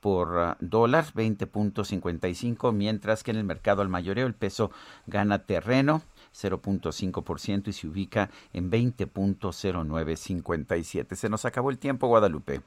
por 0.00 0.38
ah, 0.38 0.56
dólar, 0.60 1.06
20.55, 1.14 2.72
mientras 2.72 3.22
que 3.22 3.30
en 3.30 3.36
el 3.38 3.44
mercado 3.44 3.80
al 3.82 3.88
mayoreo 3.88 4.26
el 4.26 4.34
peso 4.34 4.72
gana 5.06 5.44
terreno 5.44 6.02
0.5% 6.34 7.68
y 7.68 7.72
se 7.72 7.86
ubica 7.86 8.30
en 8.52 8.68
20.0957. 8.70 11.14
Se 11.14 11.28
nos 11.28 11.44
acabó 11.44 11.70
el 11.70 11.78
tiempo, 11.78 12.08
Guadalupe. 12.08 12.62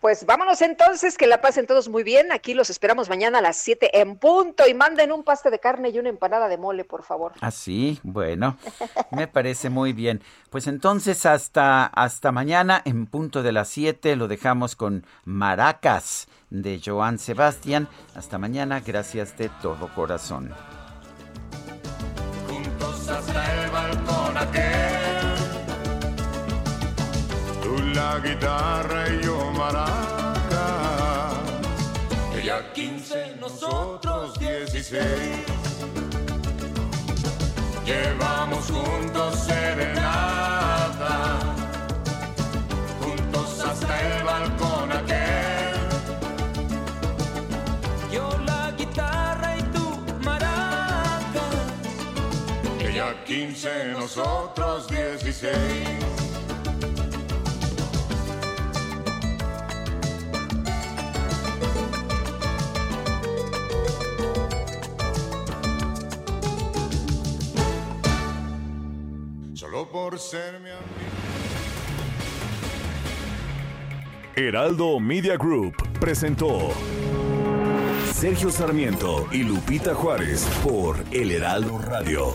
Pues 0.00 0.24
vámonos 0.24 0.62
entonces, 0.62 1.18
que 1.18 1.26
la 1.26 1.42
pasen 1.42 1.66
todos 1.66 1.90
muy 1.90 2.02
bien. 2.02 2.32
Aquí 2.32 2.54
los 2.54 2.70
esperamos 2.70 3.10
mañana 3.10 3.40
a 3.40 3.42
las 3.42 3.58
7 3.58 4.00
en 4.00 4.16
punto 4.16 4.66
y 4.66 4.72
manden 4.72 5.12
un 5.12 5.24
paste 5.24 5.50
de 5.50 5.58
carne 5.58 5.90
y 5.90 5.98
una 5.98 6.08
empanada 6.08 6.48
de 6.48 6.56
mole, 6.56 6.84
por 6.84 7.02
favor. 7.02 7.32
Ah, 7.42 7.50
sí, 7.50 8.00
bueno, 8.02 8.56
me 9.10 9.28
parece 9.28 9.68
muy 9.68 9.92
bien. 9.92 10.22
Pues 10.48 10.68
entonces 10.68 11.26
hasta, 11.26 11.84
hasta 11.84 12.32
mañana 12.32 12.80
en 12.86 13.06
punto 13.06 13.42
de 13.42 13.52
las 13.52 13.68
7 13.68 14.16
lo 14.16 14.26
dejamos 14.26 14.74
con 14.74 15.04
Maracas 15.24 16.28
de 16.50 16.80
Joan 16.84 17.18
Sebastián. 17.18 17.88
Hasta 18.14 18.38
mañana, 18.38 18.80
gracias 18.80 19.36
de 19.38 19.48
todo 19.62 19.88
corazón. 19.94 20.52
Juntos 22.48 23.08
hasta 23.08 23.64
el 23.64 23.70
balcón 23.70 24.36
aquel. 24.36 25.20
Tú 27.62 27.78
la 27.94 28.18
guitarra 28.18 29.08
y 29.08 29.24
yo 29.24 29.50
maracas. 29.52 31.34
Ella 32.34 32.72
15, 32.72 33.36
nosotros 33.40 34.38
16. 34.38 35.00
Llevamos 37.84 38.70
juntos 38.70 39.38
serenata. 39.40 40.09
15, 53.60 53.92
nosotros 53.92 54.88
16. 54.88 55.52
Solo 69.52 69.90
por 69.90 70.18
ser 70.18 70.58
mi 70.60 70.70
amigo. 70.70 70.80
Heraldo 74.36 74.98
Media 75.00 75.36
Group 75.36 75.74
presentó 76.00 76.70
Sergio 78.10 78.50
Sarmiento 78.50 79.28
y 79.30 79.42
Lupita 79.42 79.94
Juárez 79.94 80.48
por 80.64 80.96
El 81.10 81.30
Heraldo 81.30 81.76
Radio. 81.76 82.34